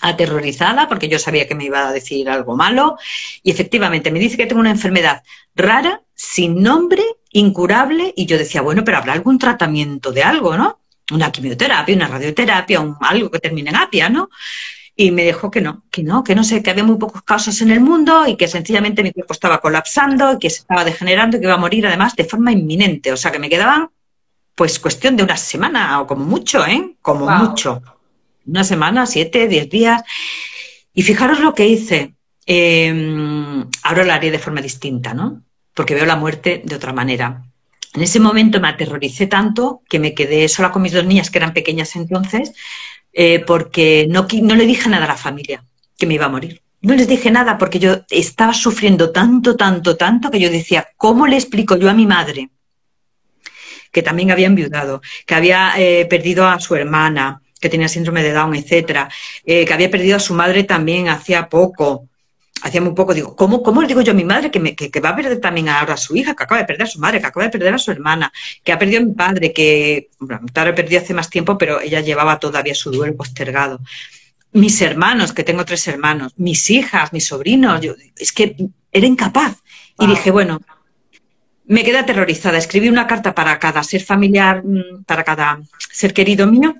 aterrorizada 0.00 0.88
porque 0.88 1.08
yo 1.08 1.18
sabía 1.18 1.46
que 1.46 1.54
me 1.54 1.64
iba 1.64 1.88
a 1.88 1.92
decir 1.92 2.28
algo 2.28 2.56
malo 2.56 2.96
y 3.42 3.50
efectivamente 3.50 4.10
me 4.10 4.18
dice 4.18 4.36
que 4.36 4.46
tengo 4.46 4.60
una 4.60 4.70
enfermedad 4.70 5.22
rara, 5.54 6.02
sin 6.14 6.62
nombre, 6.62 7.02
incurable 7.30 8.12
y 8.16 8.26
yo 8.26 8.38
decía, 8.38 8.62
bueno, 8.62 8.84
pero 8.84 8.98
habrá 8.98 9.12
algún 9.12 9.38
tratamiento 9.38 10.12
de 10.12 10.22
algo, 10.22 10.56
¿no? 10.56 10.80
Una 11.10 11.30
quimioterapia, 11.30 11.94
una 11.94 12.08
radioterapia, 12.08 12.80
un, 12.80 12.96
algo 13.00 13.30
que 13.30 13.38
termine 13.38 13.70
en 13.70 13.76
apia, 13.76 14.08
¿no? 14.08 14.30
Y 14.96 15.10
me 15.10 15.24
dijo 15.24 15.50
que 15.50 15.60
no, 15.60 15.84
que 15.90 16.02
no, 16.02 16.22
que 16.22 16.34
no 16.34 16.44
sé, 16.44 16.62
que 16.62 16.70
había 16.70 16.84
muy 16.84 16.96
pocos 16.96 17.22
casos 17.22 17.60
en 17.62 17.70
el 17.70 17.80
mundo 17.80 18.26
y 18.28 18.36
que 18.36 18.46
sencillamente 18.46 19.02
mi 19.02 19.12
cuerpo 19.12 19.32
estaba 19.32 19.60
colapsando, 19.60 20.38
que 20.38 20.50
se 20.50 20.60
estaba 20.60 20.84
degenerando 20.84 21.36
y 21.36 21.40
que 21.40 21.46
iba 21.46 21.54
a 21.54 21.58
morir 21.58 21.86
además 21.86 22.14
de 22.14 22.24
forma 22.24 22.52
inminente. 22.52 23.12
O 23.12 23.16
sea, 23.16 23.32
que 23.32 23.40
me 23.40 23.48
quedaban 23.48 23.90
pues 24.54 24.78
cuestión 24.78 25.16
de 25.16 25.22
una 25.22 25.36
semana 25.36 26.00
o 26.00 26.06
como 26.06 26.24
mucho, 26.24 26.64
¿eh? 26.66 26.96
Como 27.02 27.28
mucho. 27.28 27.82
Una 28.46 28.64
semana, 28.64 29.06
siete, 29.06 29.48
diez 29.48 29.68
días. 29.68 30.02
Y 30.92 31.02
fijaros 31.02 31.40
lo 31.40 31.54
que 31.54 31.66
hice. 31.66 32.14
Em, 32.46 33.64
ahora 33.82 34.04
lo 34.04 34.12
haré 34.12 34.30
de 34.30 34.38
forma 34.38 34.60
distinta, 34.60 35.14
¿no? 35.14 35.42
Porque 35.74 35.94
veo 35.94 36.06
la 36.06 36.16
muerte 36.16 36.62
de 36.64 36.76
otra 36.76 36.92
manera. 36.92 37.42
En 37.94 38.02
ese 38.02 38.20
momento 38.20 38.60
me 38.60 38.68
aterroricé 38.68 39.26
tanto 39.26 39.82
que 39.88 39.98
me 39.98 40.14
quedé 40.14 40.48
sola 40.48 40.70
con 40.70 40.82
mis 40.82 40.92
dos 40.92 41.04
niñas, 41.04 41.30
que 41.30 41.38
eran 41.38 41.54
pequeñas 41.54 41.96
entonces, 41.96 42.52
eh, 43.12 43.40
porque 43.46 44.06
no, 44.08 44.26
no 44.42 44.54
le 44.54 44.66
dije 44.66 44.88
nada 44.88 45.04
a 45.04 45.08
la 45.08 45.16
familia, 45.16 45.64
que 45.96 46.06
me 46.06 46.14
iba 46.14 46.26
a 46.26 46.28
morir. 46.28 46.60
No 46.82 46.94
les 46.94 47.08
dije 47.08 47.30
nada 47.30 47.56
porque 47.56 47.78
yo 47.78 48.02
estaba 48.10 48.52
sufriendo 48.52 49.10
tanto, 49.10 49.56
tanto, 49.56 49.96
tanto 49.96 50.30
que 50.30 50.40
yo 50.40 50.50
decía, 50.50 50.88
¿cómo 50.96 51.26
le 51.26 51.36
explico 51.36 51.76
yo 51.76 51.88
a 51.88 51.94
mi 51.94 52.06
madre 52.06 52.50
que 53.94 54.02
también 54.02 54.32
había 54.32 54.48
enviudado, 54.48 55.00
que 55.24 55.34
había 55.34 55.72
eh, 55.78 56.04
perdido 56.06 56.46
a 56.46 56.58
su 56.58 56.74
hermana, 56.74 57.40
que 57.60 57.68
tenía 57.70 57.88
síndrome 57.88 58.22
de 58.24 58.32
Down, 58.32 58.56
etcétera, 58.56 59.08
eh, 59.46 59.64
que 59.64 59.72
había 59.72 59.90
perdido 59.90 60.16
a 60.16 60.20
su 60.20 60.34
madre 60.34 60.64
también 60.64 61.08
hacía 61.08 61.48
poco, 61.48 62.08
hacía 62.60 62.80
muy 62.80 62.92
poco. 62.92 63.14
Digo, 63.14 63.36
¿cómo, 63.36 63.62
cómo 63.62 63.80
le 63.80 63.86
digo 63.86 64.02
yo 64.02 64.10
a 64.10 64.14
mi 64.14 64.24
madre 64.24 64.50
que, 64.50 64.58
me, 64.58 64.74
que, 64.74 65.00
va 65.00 65.10
a 65.10 65.16
perder 65.16 65.40
también 65.40 65.68
ahora 65.68 65.94
a 65.94 65.96
su 65.96 66.16
hija, 66.16 66.34
que 66.34 66.42
acaba 66.42 66.60
de 66.60 66.66
perder 66.66 66.82
a 66.82 66.90
su 66.90 66.98
madre, 66.98 67.20
que 67.20 67.26
acaba 67.26 67.44
de 67.44 67.52
perder 67.52 67.72
a 67.72 67.78
su 67.78 67.92
hermana, 67.92 68.32
que 68.64 68.72
ha 68.72 68.78
perdido 68.78 69.00
a 69.00 69.04
mi 69.04 69.12
padre, 69.12 69.52
que 69.52 70.08
bueno, 70.18 70.42
mi 70.42 70.50
padre 70.50 70.72
perdió 70.72 70.98
hace 70.98 71.14
más 71.14 71.30
tiempo, 71.30 71.56
pero 71.56 71.80
ella 71.80 72.00
llevaba 72.00 72.38
todavía 72.40 72.74
su 72.74 72.90
duelo 72.90 73.16
postergado? 73.16 73.80
Mis 74.52 74.82
hermanos, 74.82 75.32
que 75.32 75.44
tengo 75.44 75.64
tres 75.64 75.86
hermanos, 75.86 76.32
mis 76.36 76.68
hijas, 76.68 77.12
mis 77.12 77.26
sobrinos, 77.26 77.80
yo, 77.80 77.94
es 78.16 78.32
que 78.32 78.56
era 78.92 79.06
incapaz. 79.06 79.62
Y 79.98 80.08
dije, 80.08 80.32
bueno, 80.32 80.60
me 81.66 81.82
quedé 81.84 81.98
aterrorizada. 81.98 82.58
Escribí 82.58 82.88
una 82.88 83.06
carta 83.06 83.34
para 83.34 83.58
cada 83.58 83.82
ser 83.82 84.02
familiar, 84.02 84.62
mm, 84.64 85.04
para 85.04 85.24
cada 85.24 85.60
ser 85.92 86.12
querido 86.12 86.46
mío, 86.46 86.74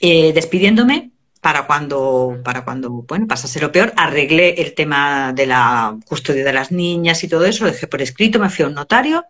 eh, 0.00 0.32
despidiéndome 0.32 1.10
para 1.40 1.66
cuando, 1.66 2.40
para 2.42 2.64
cuando, 2.64 2.90
bueno, 2.90 3.26
pasase 3.28 3.60
lo 3.60 3.70
peor, 3.70 3.92
arreglé 3.96 4.60
el 4.60 4.74
tema 4.74 5.32
de 5.32 5.46
la 5.46 5.96
custodia 6.04 6.44
de 6.44 6.52
las 6.52 6.72
niñas 6.72 7.22
y 7.22 7.28
todo 7.28 7.44
eso, 7.44 7.64
lo 7.64 7.70
dejé 7.70 7.86
por 7.86 8.02
escrito, 8.02 8.40
me 8.40 8.50
fui 8.50 8.64
a 8.64 8.68
un 8.68 8.74
notario, 8.74 9.24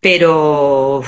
pero 0.00 1.04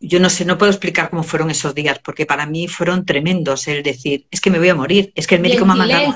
yo 0.00 0.20
no 0.20 0.30
sé, 0.30 0.46
no 0.46 0.56
puedo 0.56 0.72
explicar 0.72 1.10
cómo 1.10 1.22
fueron 1.22 1.50
esos 1.50 1.74
días, 1.74 1.98
porque 1.98 2.24
para 2.24 2.46
mí 2.46 2.66
fueron 2.66 3.04
tremendos 3.04 3.68
el 3.68 3.82
decir, 3.82 4.26
es 4.30 4.40
que 4.40 4.50
me 4.50 4.58
voy 4.58 4.70
a 4.70 4.74
morir, 4.74 5.12
es 5.14 5.26
que 5.26 5.34
el 5.34 5.42
médico 5.42 5.66
me 5.66 5.72
ha 5.72 5.76
mandado. 5.76 6.14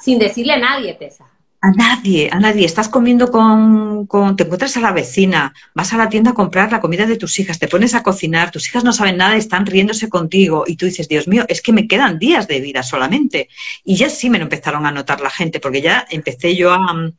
Sin 0.00 0.18
decirle 0.18 0.54
a 0.54 0.58
nadie, 0.58 0.94
Tessa. 0.94 1.24
A 1.60 1.72
nadie, 1.72 2.30
a 2.30 2.38
nadie. 2.38 2.64
Estás 2.64 2.88
comiendo 2.88 3.32
con, 3.32 4.06
con, 4.06 4.36
Te 4.36 4.44
encuentras 4.44 4.76
a 4.76 4.80
la 4.80 4.92
vecina, 4.92 5.52
vas 5.74 5.92
a 5.92 5.96
la 5.96 6.08
tienda 6.08 6.30
a 6.30 6.34
comprar 6.34 6.70
la 6.70 6.80
comida 6.80 7.04
de 7.04 7.16
tus 7.16 7.36
hijas, 7.40 7.58
te 7.58 7.66
pones 7.66 7.94
a 7.96 8.04
cocinar, 8.04 8.52
tus 8.52 8.68
hijas 8.68 8.84
no 8.84 8.92
saben 8.92 9.16
nada 9.16 9.34
están 9.34 9.66
riéndose 9.66 10.08
contigo. 10.08 10.64
Y 10.68 10.76
tú 10.76 10.86
dices, 10.86 11.08
Dios 11.08 11.26
mío, 11.26 11.44
es 11.48 11.60
que 11.60 11.72
me 11.72 11.88
quedan 11.88 12.20
días 12.20 12.46
de 12.46 12.60
vida 12.60 12.84
solamente. 12.84 13.48
Y 13.84 13.96
ya 13.96 14.08
sí 14.08 14.30
me 14.30 14.38
lo 14.38 14.44
empezaron 14.44 14.86
a 14.86 14.92
notar 14.92 15.20
la 15.20 15.30
gente, 15.30 15.58
porque 15.58 15.82
ya 15.82 16.06
empecé 16.10 16.54
yo 16.54 16.72
a. 16.72 17.10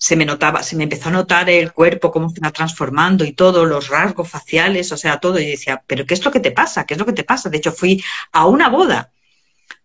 Se 0.00 0.14
me 0.14 0.24
notaba, 0.24 0.62
se 0.62 0.76
me 0.76 0.84
empezó 0.84 1.08
a 1.08 1.12
notar 1.12 1.50
el 1.50 1.72
cuerpo, 1.72 2.12
cómo 2.12 2.30
se 2.30 2.40
va 2.40 2.52
transformando 2.52 3.24
y 3.24 3.32
todo, 3.32 3.64
los 3.64 3.88
rasgos 3.88 4.28
faciales, 4.30 4.92
o 4.92 4.96
sea, 4.96 5.18
todo. 5.18 5.40
Y 5.40 5.46
decía, 5.46 5.82
¿pero 5.88 6.06
qué 6.06 6.14
es 6.14 6.24
lo 6.24 6.30
que 6.30 6.38
te 6.38 6.52
pasa? 6.52 6.86
¿Qué 6.86 6.94
es 6.94 7.00
lo 7.00 7.06
que 7.06 7.12
te 7.12 7.24
pasa? 7.24 7.50
De 7.50 7.58
hecho, 7.58 7.72
fui 7.72 8.00
a 8.30 8.46
una 8.46 8.68
boda 8.68 9.10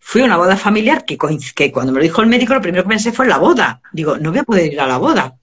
fui 0.05 0.21
a 0.21 0.25
una 0.25 0.37
boda 0.37 0.57
familiar 0.57 1.05
que, 1.05 1.17
que 1.55 1.71
cuando 1.71 1.93
me 1.93 1.99
lo 1.99 2.03
dijo 2.03 2.21
el 2.21 2.27
médico, 2.27 2.53
lo 2.53 2.61
primero 2.61 2.83
que 2.83 2.89
pensé 2.89 3.13
fue 3.13 3.25
la 3.25 3.37
boda. 3.37 3.81
Digo, 3.93 4.17
no 4.17 4.31
voy 4.31 4.39
a 4.39 4.43
poder 4.43 4.71
ir 4.71 4.79
a 4.81 4.85
la 4.85 4.97
boda. 4.97 5.37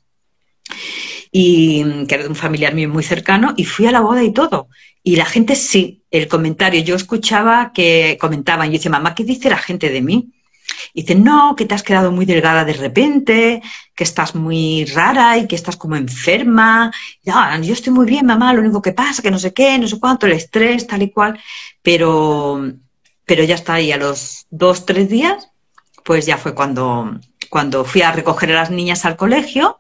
Y 1.33 2.05
que 2.07 2.15
era 2.15 2.25
de 2.25 2.29
un 2.29 2.37
familiar 2.37 2.75
mío 2.75 2.89
muy 2.89 3.03
cercano, 3.03 3.55
y 3.57 3.65
fui 3.65 3.87
a 3.87 3.91
la 3.91 4.01
boda 4.01 4.23
y 4.23 4.33
todo. 4.33 4.69
Y 5.03 5.17
la 5.17 5.25
gente 5.25 5.57
sí, 5.57 6.05
el 6.11 6.29
comentario, 6.29 6.83
yo 6.83 6.95
escuchaba 6.95 7.73
que 7.73 8.19
comentaban, 8.21 8.69
y 8.69 8.73
yo 8.73 8.79
decía, 8.79 8.91
mamá, 8.91 9.15
¿qué 9.15 9.25
dice 9.25 9.49
la 9.49 9.57
gente 9.57 9.89
de 9.89 10.03
mí? 10.03 10.29
Y 10.93 11.03
dicen, 11.03 11.25
no, 11.25 11.57
que 11.57 11.65
te 11.65 11.75
has 11.75 11.83
quedado 11.83 12.13
muy 12.13 12.27
delgada 12.27 12.65
de 12.65 12.75
repente, 12.75 13.63
que 13.95 14.05
estás 14.05 14.35
muy 14.35 14.85
rara 14.85 15.39
y 15.39 15.47
que 15.47 15.57
estás 15.57 15.77
como 15.77 15.97
enferma. 15.97 16.93
Yo 17.25 17.73
estoy 17.73 17.93
muy 17.93 18.07
bien, 18.07 18.27
mamá, 18.27 18.53
lo 18.53 18.61
único 18.61 18.83
que 18.83 18.93
pasa, 18.93 19.23
que 19.23 19.31
no 19.31 19.39
sé 19.39 19.53
qué, 19.53 19.79
no 19.79 19.89
sé 19.89 19.99
cuánto, 19.99 20.27
el 20.27 20.33
estrés, 20.33 20.87
tal 20.87 21.03
y 21.03 21.11
cual. 21.11 21.41
Pero 21.83 22.73
pero 23.31 23.45
ya 23.45 23.55
está 23.55 23.75
ahí 23.75 23.93
a 23.93 23.97
los 23.97 24.49
dos, 24.51 24.87
tres 24.87 25.09
días, 25.09 25.51
pues 26.05 26.27
ya 26.27 26.37
fue 26.37 26.53
cuando, 26.53 27.17
cuando 27.49 27.85
fui 27.85 28.03
a 28.03 28.11
recoger 28.11 28.51
a 28.51 28.57
las 28.57 28.73
niñas 28.73 29.05
al 29.05 29.17
colegio. 29.17 29.79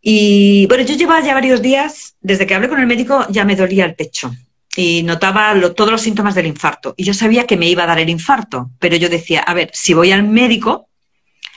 Y 0.00 0.66
bueno, 0.66 0.84
yo 0.84 0.94
llevaba 0.94 1.20
ya 1.22 1.34
varios 1.34 1.60
días, 1.60 2.14
desde 2.20 2.46
que 2.46 2.54
hablé 2.54 2.68
con 2.68 2.78
el 2.78 2.86
médico 2.86 3.26
ya 3.30 3.44
me 3.44 3.56
dolía 3.56 3.84
el 3.84 3.96
pecho 3.96 4.32
y 4.76 5.02
notaba 5.02 5.52
todos 5.74 5.90
los 5.90 6.02
síntomas 6.02 6.36
del 6.36 6.46
infarto. 6.46 6.94
Y 6.96 7.02
yo 7.02 7.14
sabía 7.14 7.48
que 7.48 7.56
me 7.56 7.66
iba 7.66 7.82
a 7.82 7.88
dar 7.88 7.98
el 7.98 8.08
infarto, 8.08 8.70
pero 8.78 8.94
yo 8.94 9.08
decía, 9.08 9.40
a 9.40 9.54
ver, 9.54 9.72
si 9.72 9.92
voy 9.92 10.12
al 10.12 10.22
médico, 10.22 10.88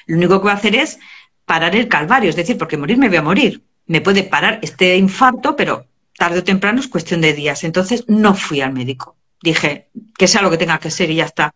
lo 0.08 0.18
único 0.18 0.40
que 0.40 0.46
voy 0.46 0.54
a 0.54 0.56
hacer 0.56 0.76
es 0.76 0.98
parar 1.46 1.76
el 1.76 1.88
calvario, 1.88 2.32
es 2.32 2.36
decir, 2.36 2.58
porque 2.58 2.78
morir 2.78 2.98
me 2.98 3.10
voy 3.10 3.18
a 3.18 3.22
morir. 3.22 3.62
Me 3.86 4.02
puede 4.02 4.24
parar 4.24 4.58
este 4.64 4.98
infarto, 4.98 5.56
pero 5.56 5.86
tarde 6.18 6.40
o 6.40 6.44
temprano 6.44 6.80
es 6.80 6.88
cuestión 6.88 7.22
de 7.22 7.34
días. 7.34 7.64
Entonces 7.64 8.06
no 8.08 8.34
fui 8.34 8.62
al 8.62 8.74
médico 8.74 9.16
dije 9.46 9.88
que 10.18 10.28
sea 10.28 10.42
lo 10.42 10.50
que 10.50 10.58
tenga 10.58 10.80
que 10.80 10.92
ser 10.92 11.10
y 11.10 11.16
ya 11.16 11.26
está. 11.26 11.56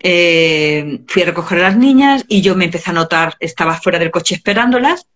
Eh, 0.00 1.02
fui 1.06 1.22
a 1.22 1.26
recoger 1.26 1.58
a 1.58 1.68
las 1.68 1.76
niñas 1.76 2.24
y 2.28 2.40
yo 2.40 2.56
me 2.56 2.64
empecé 2.64 2.90
a 2.90 2.94
notar, 2.94 3.36
estaba 3.38 3.80
fuera 3.80 3.98
del 3.98 4.10
coche 4.10 4.34
esperándolas 4.34 5.06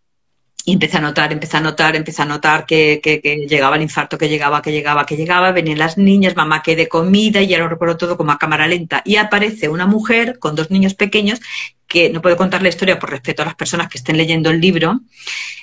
y 0.64 0.74
empecé 0.74 0.98
a 0.98 1.00
notar, 1.00 1.32
empecé 1.32 1.56
a 1.56 1.60
notar, 1.60 1.96
empecé 1.96 2.22
a 2.22 2.24
notar 2.24 2.66
que, 2.66 3.00
llegaba 3.48 3.76
el 3.76 3.82
infarto, 3.82 4.16
que 4.16 4.28
llegaba, 4.28 4.62
que 4.62 4.70
llegaba, 4.70 5.04
que 5.04 5.16
llegaba, 5.16 5.50
venían 5.50 5.78
las 5.78 5.98
niñas, 5.98 6.36
mamá 6.36 6.62
que 6.62 6.76
de 6.76 6.88
comida 6.88 7.42
y 7.42 7.48
ya 7.48 7.58
lo 7.58 7.68
recuerdo 7.68 7.96
todo 7.96 8.16
como 8.16 8.30
a 8.30 8.38
cámara 8.38 8.68
lenta. 8.68 9.02
Y 9.04 9.16
aparece 9.16 9.68
una 9.68 9.86
mujer 9.86 10.38
con 10.38 10.54
dos 10.54 10.70
niños 10.70 10.94
pequeños 10.94 11.40
que 11.88 12.10
no 12.10 12.22
puedo 12.22 12.36
contar 12.36 12.62
la 12.62 12.68
historia 12.68 12.98
por 12.98 13.10
respeto 13.10 13.42
a 13.42 13.44
las 13.44 13.56
personas 13.56 13.88
que 13.88 13.98
estén 13.98 14.16
leyendo 14.16 14.50
el 14.50 14.60
libro, 14.60 15.00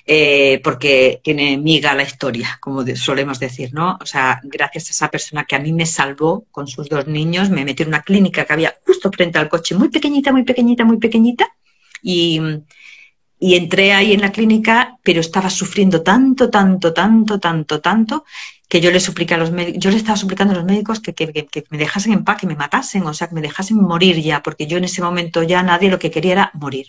eh, 0.06 0.60
porque 0.64 1.22
tiene 1.24 1.58
miga 1.58 1.96
la 1.96 2.04
historia, 2.04 2.58
como 2.62 2.86
solemos 2.96 3.40
decir, 3.40 3.74
¿no? 3.74 3.98
O 4.02 4.06
sea, 4.06 4.40
gracias 4.44 4.88
a 4.88 4.92
esa 4.92 5.10
persona 5.10 5.46
que 5.46 5.56
a 5.56 5.60
mí 5.60 5.72
me 5.72 5.86
salvó 5.86 6.46
con 6.52 6.68
sus 6.68 6.90
dos 6.90 7.08
niños, 7.08 7.50
me 7.50 7.64
metió 7.64 7.84
en 7.84 7.90
una 7.90 8.04
clínica 8.04 8.44
que 8.46 8.54
había 8.54 8.76
justo 8.86 9.10
frente 9.12 9.40
al 9.40 9.50
coche, 9.50 9.76
muy 9.76 9.90
pequeñita, 9.90 10.32
muy 10.32 10.44
pequeñita, 10.44 10.84
muy 10.84 10.98
pequeñita, 10.98 11.48
y 12.04 12.40
y 13.40 13.56
entré 13.56 13.94
ahí 13.94 14.14
en 14.14 14.22
la 14.22 14.32
clínica, 14.32 14.98
pero 15.02 15.22
estaba 15.22 15.50
sufriendo 15.50 16.02
tanto, 16.02 16.50
tanto, 16.50 16.94
tanto, 16.94 17.40
tanto, 17.40 17.80
tanto, 17.80 18.26
que 18.68 18.82
yo 18.82 18.92
le 18.92 19.00
supliqué 19.00 19.34
a 19.34 19.38
los 19.38 19.52
médicos, 19.52 19.82
yo 19.82 19.90
le 19.92 19.98
estaba 19.98 20.18
suplicando 20.18 20.54
a 20.54 20.58
los 20.58 20.66
médicos 20.66 21.00
que, 21.00 21.14
que, 21.14 21.32
que, 21.32 21.64
me 21.70 21.78
dejasen 21.78 22.14
en 22.14 22.26
paz, 22.26 22.38
que 22.42 22.48
me 22.48 22.56
matasen, 22.56 23.04
o 23.04 23.14
sea, 23.14 23.28
que 23.28 23.36
me 23.36 23.42
dejasen 23.42 23.78
morir 23.78 24.22
ya, 24.22 24.44
porque 24.44 24.68
yo 24.68 24.78
en 24.78 24.84
ese 24.84 25.02
momento 25.02 25.42
ya 25.42 25.64
nadie 25.64 25.90
lo 25.90 25.98
que 25.98 26.12
quería 26.12 26.34
era 26.34 26.52
morir. 26.54 26.88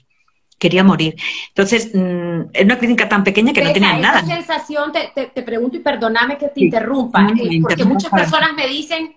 Quería 0.58 0.84
morir. 0.84 1.16
Entonces, 1.48 1.94
en 1.94 2.40
mm, 2.40 2.50
una 2.64 2.78
clínica 2.78 3.08
tan 3.08 3.24
pequeña 3.24 3.52
que 3.52 3.62
no 3.62 3.72
tenía 3.72 3.96
nada. 3.96 4.22
sensación, 4.26 4.92
te, 4.92 5.10
te, 5.14 5.26
te, 5.26 5.42
pregunto 5.42 5.78
y 5.78 5.80
perdóname 5.80 6.36
que 6.36 6.48
te 6.48 6.64
interrumpa, 6.64 7.28
eh, 7.28 7.60
porque 7.62 7.84
muchas 7.84 8.10
personas 8.10 8.52
me 8.54 8.66
dicen, 8.66 9.14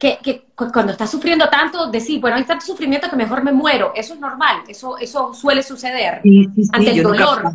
que, 0.00 0.46
cuando 0.56 0.92
estás 0.92 1.10
sufriendo 1.10 1.48
tanto, 1.50 1.90
decir, 1.90 2.20
bueno, 2.20 2.38
hay 2.38 2.44
tanto 2.44 2.64
sufrimiento 2.64 3.10
que 3.10 3.16
mejor 3.16 3.44
me 3.44 3.52
muero. 3.52 3.92
Eso 3.94 4.14
es 4.14 4.20
normal, 4.20 4.62
eso, 4.66 4.96
eso 4.96 5.34
suele 5.34 5.62
suceder 5.62 6.22
ante 6.72 6.90
el 6.90 7.02
dolor. 7.02 7.52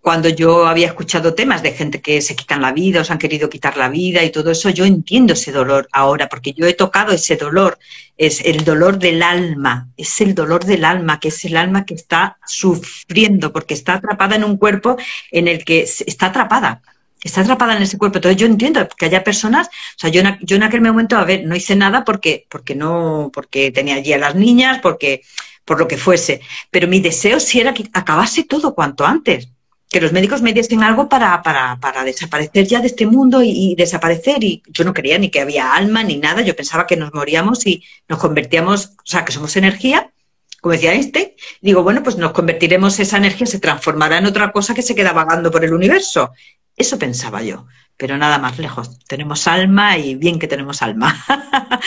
cuando 0.00 0.28
yo 0.28 0.68
había 0.68 0.86
escuchado 0.86 1.34
temas 1.34 1.64
de 1.64 1.72
gente 1.72 2.00
que 2.00 2.22
se 2.22 2.36
quitan 2.36 2.62
la 2.62 2.70
vida 2.70 3.00
o 3.00 3.04
se 3.04 3.12
han 3.12 3.18
querido 3.18 3.50
quitar 3.50 3.76
la 3.76 3.88
vida 3.88 4.22
y 4.22 4.30
todo 4.30 4.52
eso, 4.52 4.70
yo 4.70 4.84
entiendo 4.84 5.32
ese 5.32 5.50
dolor 5.50 5.88
ahora, 5.90 6.28
porque 6.28 6.52
yo 6.52 6.66
he 6.66 6.74
tocado 6.74 7.10
ese 7.12 7.34
dolor. 7.34 7.78
Es 8.16 8.40
el 8.44 8.64
dolor 8.64 9.00
del 9.00 9.20
alma, 9.24 9.88
es 9.96 10.20
el 10.20 10.36
dolor 10.36 10.64
del 10.64 10.84
alma, 10.84 11.18
que 11.18 11.28
es 11.28 11.44
el 11.44 11.56
alma 11.56 11.84
que 11.84 11.94
está 11.94 12.38
sufriendo, 12.46 13.52
porque 13.52 13.74
está 13.74 13.94
atrapada 13.94 14.36
en 14.36 14.44
un 14.44 14.56
cuerpo 14.56 14.96
en 15.32 15.48
el 15.48 15.64
que 15.64 15.82
está 15.82 16.26
atrapada 16.26 16.80
está 17.22 17.40
atrapada 17.40 17.76
en 17.76 17.82
ese 17.82 17.98
cuerpo. 17.98 18.18
Entonces 18.18 18.40
yo 18.40 18.46
entiendo 18.46 18.86
que 18.96 19.06
haya 19.06 19.24
personas, 19.24 19.68
o 19.68 19.98
sea, 19.98 20.10
yo, 20.10 20.20
en 20.20 20.62
aquel 20.62 20.80
momento, 20.80 21.16
a 21.16 21.24
ver, 21.24 21.44
no 21.44 21.56
hice 21.56 21.76
nada 21.76 22.04
porque, 22.04 22.46
porque 22.48 22.74
no, 22.74 23.30
porque 23.32 23.70
tenía 23.70 23.96
allí 23.96 24.12
a 24.12 24.18
las 24.18 24.34
niñas, 24.34 24.80
porque, 24.82 25.22
por 25.64 25.78
lo 25.78 25.88
que 25.88 25.96
fuese. 25.96 26.40
Pero 26.70 26.88
mi 26.88 27.00
deseo 27.00 27.40
sí 27.40 27.60
era 27.60 27.74
que 27.74 27.88
acabase 27.92 28.44
todo 28.44 28.74
cuanto 28.74 29.04
antes. 29.04 29.48
Que 29.88 30.00
los 30.00 30.12
médicos 30.12 30.42
me 30.42 30.52
diesen 30.52 30.82
algo 30.82 31.08
para, 31.08 31.42
para, 31.42 31.78
para 31.80 32.02
desaparecer 32.04 32.66
ya 32.66 32.80
de 32.80 32.88
este 32.88 33.06
mundo 33.06 33.40
y, 33.42 33.74
desaparecer. 33.76 34.42
Y 34.42 34.62
yo 34.68 34.84
no 34.84 34.92
creía 34.92 35.18
ni 35.18 35.30
que 35.30 35.40
había 35.40 35.74
alma 35.74 36.02
ni 36.02 36.16
nada. 36.16 36.42
Yo 36.42 36.56
pensaba 36.56 36.86
que 36.86 36.96
nos 36.96 37.14
moríamos 37.14 37.66
y 37.66 37.84
nos 38.08 38.18
convertíamos, 38.18 38.86
o 38.98 39.06
sea, 39.06 39.24
que 39.24 39.32
somos 39.32 39.56
energía 39.56 40.10
como 40.58 40.72
decía 40.72 40.94
Einstein, 40.94 41.28
digo, 41.60 41.84
bueno, 41.84 42.02
pues 42.02 42.16
nos 42.16 42.32
convertiremos, 42.32 42.98
esa 42.98 43.18
energía 43.18 43.46
se 43.46 43.60
transformará 43.60 44.18
en 44.18 44.26
otra 44.26 44.50
cosa 44.50 44.74
que 44.74 44.82
se 44.82 44.96
queda 44.96 45.12
vagando 45.12 45.48
por 45.48 45.64
el 45.64 45.72
universo. 45.72 46.32
Eso 46.76 46.98
pensaba 46.98 47.42
yo, 47.42 47.66
pero 47.96 48.18
nada 48.18 48.38
más 48.38 48.58
lejos. 48.58 48.98
Tenemos 49.06 49.46
alma 49.46 49.96
y 49.96 50.14
bien 50.14 50.38
que 50.38 50.48
tenemos 50.48 50.82
alma. 50.82 51.24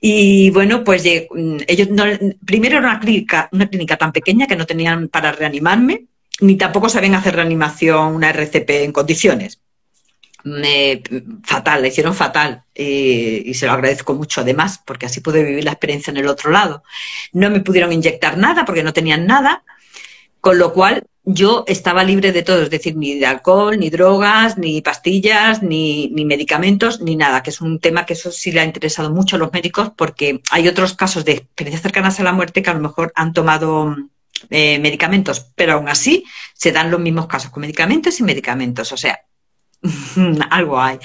y 0.00 0.50
bueno, 0.50 0.82
pues 0.84 1.04
mm, 1.04 1.58
ellos 1.68 1.90
no, 1.90 2.04
primero 2.44 2.78
era 2.78 2.88
una 2.88 3.00
clínica, 3.00 3.48
una 3.52 3.68
clínica 3.68 3.96
tan 3.96 4.12
pequeña 4.12 4.46
que 4.46 4.56
no 4.56 4.66
tenían 4.66 5.08
para 5.08 5.32
reanimarme, 5.32 6.06
ni 6.40 6.56
tampoco 6.56 6.88
sabían 6.88 7.14
hacer 7.14 7.36
reanimación, 7.36 8.14
una 8.14 8.30
RCP 8.30 8.70
en 8.70 8.92
condiciones. 8.92 9.60
Fatal, 11.42 11.82
le 11.82 11.88
hicieron 11.88 12.14
fatal 12.14 12.62
y, 12.72 13.52
se 13.54 13.66
lo 13.66 13.72
agradezco 13.72 14.14
mucho 14.14 14.42
además 14.42 14.80
porque 14.86 15.06
así 15.06 15.20
pude 15.20 15.42
vivir 15.42 15.64
la 15.64 15.72
experiencia 15.72 16.12
en 16.12 16.18
el 16.18 16.28
otro 16.28 16.52
lado. 16.52 16.84
No 17.32 17.50
me 17.50 17.60
pudieron 17.60 17.92
inyectar 17.92 18.38
nada 18.38 18.64
porque 18.64 18.84
no 18.84 18.92
tenían 18.92 19.26
nada, 19.26 19.64
con 20.40 20.58
lo 20.58 20.72
cual 20.72 21.04
yo 21.28 21.64
estaba 21.66 22.04
libre 22.04 22.30
de 22.30 22.44
todo, 22.44 22.62
es 22.62 22.70
decir, 22.70 22.96
ni 22.96 23.18
de 23.18 23.26
alcohol, 23.26 23.76
ni 23.80 23.90
drogas, 23.90 24.58
ni 24.58 24.80
pastillas, 24.80 25.60
ni, 25.60 26.08
medicamentos, 26.24 27.00
ni 27.00 27.16
nada, 27.16 27.42
que 27.42 27.50
es 27.50 27.60
un 27.60 27.80
tema 27.80 28.06
que 28.06 28.12
eso 28.12 28.30
sí 28.30 28.52
le 28.52 28.60
ha 28.60 28.64
interesado 28.64 29.10
mucho 29.10 29.34
a 29.34 29.40
los 29.40 29.52
médicos 29.52 29.90
porque 29.96 30.40
hay 30.52 30.68
otros 30.68 30.94
casos 30.94 31.24
de 31.24 31.32
experiencias 31.32 31.82
cercanas 31.82 32.20
a 32.20 32.22
la 32.22 32.32
muerte 32.32 32.62
que 32.62 32.70
a 32.70 32.74
lo 32.74 32.80
mejor 32.80 33.12
han 33.16 33.32
tomado 33.32 33.96
eh, 34.50 34.78
medicamentos, 34.78 35.50
pero 35.56 35.72
aún 35.72 35.88
así 35.88 36.24
se 36.54 36.70
dan 36.70 36.92
los 36.92 37.00
mismos 37.00 37.26
casos 37.26 37.50
con 37.50 37.62
medicamentos 37.62 38.20
y 38.20 38.22
medicamentos, 38.22 38.92
o 38.92 38.96
sea, 38.96 39.18
algo 40.50 40.80
hay. 40.80 41.00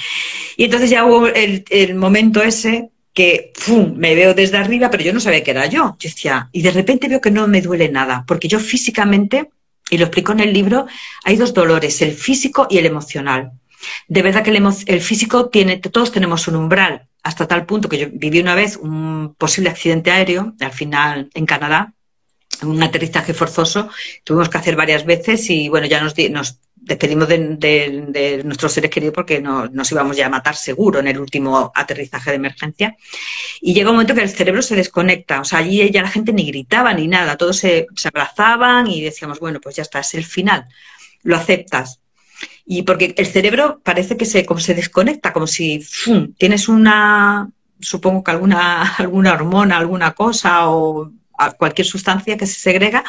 Y 0.56 0.66
entonces 0.66 0.92
ya 0.92 1.04
hubo 1.04 1.25
el, 1.30 1.66
el 1.72 1.96
momento 1.96 2.44
ese 2.44 2.92
que 3.12 3.54
me 3.96 4.13
veo 4.13 4.36
desde 4.36 4.58
arriba, 4.58 4.92
pero 4.92 5.04
yo 5.04 5.13
no 5.13 5.20
sabía 5.20 5.44
que 5.44 5.51
era 5.51 5.66
yo. 5.66 5.98
Yo 6.00 6.10
decía, 6.10 6.48
y 6.51 6.62
de 6.62 6.72
repente 6.72 7.08
veo 7.08 7.20
que 7.20 7.32
no 7.32 7.48
me 7.48 7.62
duele 7.62 7.90
nada, 7.90 8.24
porque 8.28 8.48
yo 8.48 8.60
físicamente 8.60 9.50
y 9.91 9.98
lo 9.98 10.05
explico 10.05 10.31
en 10.31 10.39
el 10.39 10.53
libro, 10.53 10.88
hay 11.24 11.36
dos 11.36 11.53
dolores, 11.53 12.01
el 12.01 12.13
físico 12.13 12.65
y 12.69 12.77
el 12.77 12.86
emocional. 12.86 13.51
De 14.07 14.21
verdad 14.21 14.41
que 14.41 14.51
el, 14.51 15.01
físico 15.01 15.50
tiene, 15.50 15.77
todos 15.77 16.12
tenemos 16.12 16.48
un 16.48 16.55
umbral, 16.55 17.07
hasta 17.24 17.48
tal 17.48 17.65
punto 17.65 17.89
que 17.89 17.98
yo 17.98 18.07
viví 18.12 18.39
una 18.39 18.55
vez 18.55 18.77
un 18.77 19.36
posible 19.38 19.69
accidente 19.69 20.10
aéreo, 20.10 20.55
al 20.62 20.71
final 20.71 21.29
en 21.33 21.45
Canadá, 21.45 21.93
un 22.63 22.81
aterrizaje 22.81 23.33
forzoso, 23.33 23.89
tuvimos 24.24 24.48
que 24.48 24.57
hacer 24.57 24.77
varias 24.77 25.05
veces 25.05 25.50
y 25.50 25.67
bueno, 25.67 25.88
ya 25.88 26.01
nos, 26.01 26.15
nos 26.29 26.60
despedimos 26.82 27.28
de, 27.28 28.42
nuestros 28.44 28.74
seres 28.74 28.90
queridos 28.90 29.14
porque 29.14 29.40
nos 29.40 29.92
íbamos 29.92 30.18
ya 30.18 30.26
a 30.26 30.30
matar 30.30 30.56
seguro 30.56 31.00
en 31.00 31.08
el 31.08 31.20
último 31.20 31.72
aterrizaje 31.76 32.32
de 32.32 32.36
emergencia. 32.38 32.98
Y 33.62 33.74
llega 33.74 33.92
un 33.92 33.96
momento 33.96 34.16
que 34.16 34.24
el 34.24 34.30
cerebro 34.30 34.62
se 34.62 34.76
desconecta, 34.76 35.42
o 35.42 35.46
sea, 35.46 35.60
allí 35.60 35.90
ya 35.92 36.02
la 36.02 36.10
gente 36.10 36.34
ni 36.34 36.46
gritaba 36.46 36.94
ni 36.94 37.08
nada, 37.08 37.38
todos 37.38 37.58
se, 37.58 37.88
abrazaban 38.04 38.88
y 38.88 39.02
decíamos, 39.02 39.40
bueno, 39.40 39.62
pues 39.62 39.76
ya 39.76 39.84
está, 39.84 40.00
es 40.00 40.14
el 40.16 40.26
final, 40.26 40.68
lo 41.24 41.36
aceptas. 41.36 42.00
Y 42.66 42.82
porque 42.84 43.14
el 43.16 43.28
cerebro 43.28 43.82
parece 43.84 44.18
que 44.18 44.26
se, 44.26 44.46
como 44.46 44.60
se 44.60 44.74
desconecta, 44.74 45.34
como 45.34 45.46
si 45.46 45.86
tienes 46.38 46.68
una, 46.68 47.50
supongo 47.80 48.24
que 48.24 48.32
alguna, 48.32 48.96
alguna 48.98 49.34
hormona, 49.34 49.78
alguna 49.78 50.14
cosa 50.14 50.70
o 50.70 51.12
cualquier 51.58 51.88
sustancia 51.88 52.38
que 52.38 52.46
se 52.46 52.60
segrega 52.60 53.04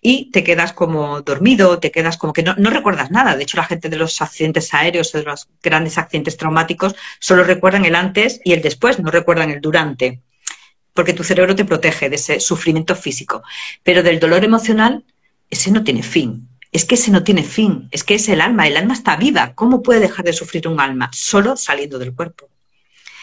y 0.00 0.30
te 0.30 0.44
quedas 0.44 0.72
como 0.72 1.22
dormido, 1.22 1.78
te 1.78 1.90
quedas 1.90 2.16
como 2.16 2.32
que 2.32 2.42
no, 2.42 2.54
recuerdas 2.54 3.10
nada. 3.10 3.36
De 3.36 3.42
hecho, 3.42 3.56
la 3.56 3.64
gente 3.64 3.88
de 3.88 3.96
los 3.96 4.20
accidentes 4.20 4.72
aéreos 4.74 5.14
o 5.14 5.18
de 5.18 5.24
los 5.24 5.48
grandes 5.62 5.98
accidentes 5.98 6.36
traumáticos 6.36 6.94
solo 7.18 7.44
recuerdan 7.44 7.84
el 7.84 7.94
antes 7.94 8.40
y 8.44 8.52
el 8.52 8.62
después, 8.62 8.98
no 8.98 9.10
recuerdan 9.10 9.50
el 9.50 9.60
durante, 9.60 10.20
porque 10.94 11.12
tu 11.12 11.24
cerebro 11.24 11.54
te 11.54 11.64
protege 11.64 12.08
de 12.08 12.16
ese 12.16 12.40
sufrimiento 12.40 12.94
físico. 12.94 13.42
Pero 13.82 14.02
del 14.02 14.20
dolor 14.20 14.44
emocional, 14.44 15.04
ese 15.50 15.70
no 15.70 15.84
tiene 15.84 16.02
fin. 16.02 16.48
Es 16.70 16.84
que 16.84 16.96
ese 16.96 17.10
no 17.10 17.24
tiene 17.24 17.44
fin, 17.44 17.88
es 17.92 18.04
que 18.04 18.14
es 18.14 18.28
el 18.28 18.42
alma, 18.42 18.66
el 18.66 18.76
alma 18.76 18.92
está 18.92 19.16
viva. 19.16 19.54
¿Cómo 19.54 19.82
puede 19.82 20.00
dejar 20.00 20.24
de 20.26 20.34
sufrir 20.34 20.68
un 20.68 20.80
alma? 20.80 21.08
Solo 21.14 21.56
saliendo 21.56 21.98
del 21.98 22.14
cuerpo. 22.14 22.50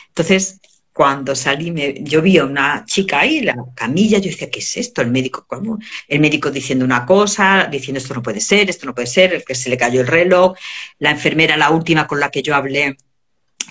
Entonces, 0.07 0.59
cuando 0.95 1.35
salí, 1.35 1.71
me, 1.71 1.93
yo 2.03 2.21
vi 2.21 2.37
a 2.37 2.45
una 2.45 2.85
chica 2.85 3.19
ahí, 3.19 3.41
la 3.41 3.53
camilla, 3.75 4.17
yo 4.17 4.29
decía, 4.29 4.49
¿qué 4.49 4.59
es 4.59 4.77
esto? 4.77 5.01
El 5.01 5.11
médico, 5.11 5.43
¿cómo? 5.45 5.77
El 6.07 6.21
médico 6.21 6.49
diciendo 6.49 6.85
una 6.85 7.05
cosa, 7.05 7.67
diciendo 7.69 7.97
esto 7.99 8.13
no 8.13 8.23
puede 8.23 8.39
ser, 8.39 8.69
esto 8.69 8.85
no 8.85 8.95
puede 8.95 9.07
ser, 9.07 9.33
el 9.33 9.43
que 9.43 9.55
se 9.55 9.69
le 9.69 9.75
cayó 9.75 9.99
el 9.99 10.07
reloj, 10.07 10.55
la 10.99 11.11
enfermera, 11.11 11.57
la 11.57 11.69
última 11.71 12.07
con 12.07 12.21
la 12.21 12.31
que 12.31 12.41
yo 12.41 12.55
hablé, 12.55 12.95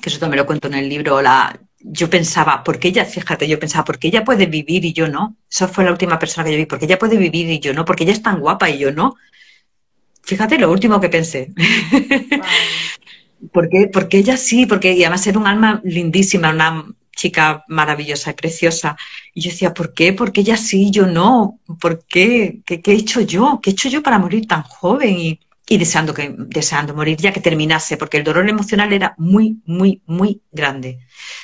que 0.03 0.11
eso 0.11 0.19
también 0.19 0.41
lo 0.41 0.45
cuento 0.45 0.69
en 0.69 0.75
el 0.75 0.87
libro, 0.87 1.23
la, 1.23 1.59
yo 1.79 2.11
pensaba, 2.11 2.63
¿por 2.63 2.79
qué 2.79 2.89
ella, 2.89 3.07
fíjate, 3.07 3.49
yo 3.49 3.59
pensaba, 3.59 3.87
¿por 3.87 3.99
qué 3.99 4.09
ella 4.09 4.23
puede 4.23 4.45
vivir 4.45 4.85
y 4.85 4.93
yo 4.93 5.09
no? 5.09 5.35
Esa 5.51 5.67
fue 5.67 5.85
la 5.85 5.93
última 5.93 6.19
persona 6.19 6.45
que 6.45 6.53
yo 6.53 6.59
vi, 6.59 6.67
¿por 6.67 6.79
qué 6.79 6.85
ella 6.85 6.99
puede 6.99 7.17
vivir 7.17 7.49
y 7.49 7.59
yo 7.59 7.73
no? 7.73 7.87
Porque 7.87 8.05
ella 8.05 8.13
es 8.13 8.23
tan 8.23 8.39
guapa 8.39 8.69
y 8.69 8.77
yo 8.77 8.93
no. 8.93 9.17
Fíjate 10.21 10.59
lo 10.59 10.71
último 10.71 11.01
que 11.01 11.09
pensé. 11.09 11.55
porque, 13.51 13.89
porque 13.95 14.19
ella 14.19 14.37
sí, 14.37 14.67
porque 14.67 14.93
y 14.93 15.05
además 15.05 15.27
era 15.27 15.39
un 15.39 15.47
alma 15.47 15.81
lindísima, 15.85 16.51
una 16.51 16.85
chica 17.15 17.65
maravillosa 17.69 18.31
y 18.31 18.35
preciosa. 18.35 18.97
Y 19.33 19.41
yo 19.43 19.51
decía, 19.51 19.75
¿por 19.75 19.95
qué? 19.95 20.13
Porque 20.13 20.41
ella 20.41 20.57
sí, 20.57 20.91
yo 20.91 21.07
no. 21.07 21.61
¿Por 21.81 22.05
qué? 22.07 22.61
¿Qué, 22.65 22.81
he 22.85 22.93
hecho 22.93 23.21
yo? 23.21 23.61
¿Qué 23.63 23.71
he 23.71 23.73
hecho 23.73 23.89
yo 23.89 24.03
para 24.03 24.19
morir 24.19 24.47
tan 24.47 24.63
joven 24.63 25.17
y, 25.67 25.79
deseando, 25.79 26.13
que, 26.13 26.35
deseando 26.37 26.95
morir 26.95 27.17
ya 27.19 27.33
que 27.33 27.41
terminase? 27.41 27.97
Porque 27.97 28.19
el 28.19 28.25
dolor 28.25 28.49
emocional 28.49 28.93
era 28.93 29.15
muy, 29.19 29.59
muy, 29.65 30.03
muy 30.07 30.43
grande. 30.53 30.99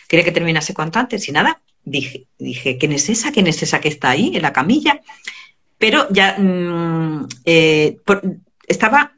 Quería 0.08 0.24
que 0.24 0.32
terminase 0.32 0.74
cuanto 0.74 0.98
antes 0.98 1.28
y 1.28 1.32
nada. 1.32 1.60
Dije, 1.84 2.26
dije, 2.38 2.76
¿quién 2.76 2.92
es 2.92 3.08
esa? 3.08 3.32
¿Quién 3.32 3.46
es 3.46 3.62
esa 3.62 3.80
que 3.80 3.88
está 3.88 4.10
ahí 4.10 4.32
en 4.34 4.42
la 4.42 4.52
camilla? 4.52 5.00
Pero 5.78 6.06
ya 6.10 6.36
mm, 6.38 7.26
eh, 7.46 7.96
estaba 8.66 9.14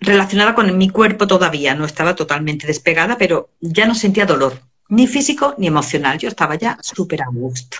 relacionada 0.00 0.54
con 0.54 0.76
mi 0.76 0.88
cuerpo 0.88 1.26
todavía, 1.26 1.74
no 1.74 1.84
estaba 1.84 2.16
totalmente 2.16 2.66
despegada, 2.66 3.16
pero 3.16 3.50
ya 3.60 3.86
no 3.86 3.94
sentía 3.94 4.26
dolor 4.26 4.69
ni 4.90 5.06
físico 5.06 5.54
ni 5.58 5.66
emocional. 5.66 6.18
Yo 6.18 6.28
estaba 6.28 6.54
ya 6.56 6.78
súper 6.80 7.22
a 7.22 7.28
gusto. 7.32 7.78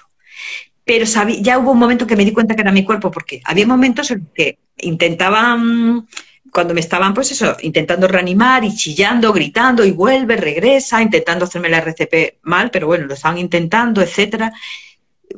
Pero 0.84 1.04
ya 1.40 1.58
hubo 1.58 1.72
un 1.72 1.78
momento 1.78 2.06
que 2.06 2.16
me 2.16 2.24
di 2.24 2.32
cuenta 2.32 2.54
que 2.54 2.62
era 2.62 2.72
mi 2.72 2.84
cuerpo, 2.84 3.10
porque 3.10 3.40
había 3.44 3.66
momentos 3.66 4.10
en 4.10 4.28
que 4.34 4.58
intentaban, 4.78 6.08
cuando 6.50 6.74
me 6.74 6.80
estaban, 6.80 7.14
pues 7.14 7.30
eso, 7.30 7.56
intentando 7.62 8.08
reanimar 8.08 8.64
y 8.64 8.74
chillando, 8.74 9.32
gritando 9.32 9.84
y 9.84 9.92
vuelve, 9.92 10.36
regresa, 10.36 11.00
intentando 11.02 11.44
hacerme 11.44 11.68
la 11.68 11.78
RCP 11.78 12.38
mal, 12.42 12.70
pero 12.70 12.86
bueno, 12.86 13.06
lo 13.06 13.14
estaban 13.14 13.38
intentando, 13.38 14.02
etcétera. 14.02 14.52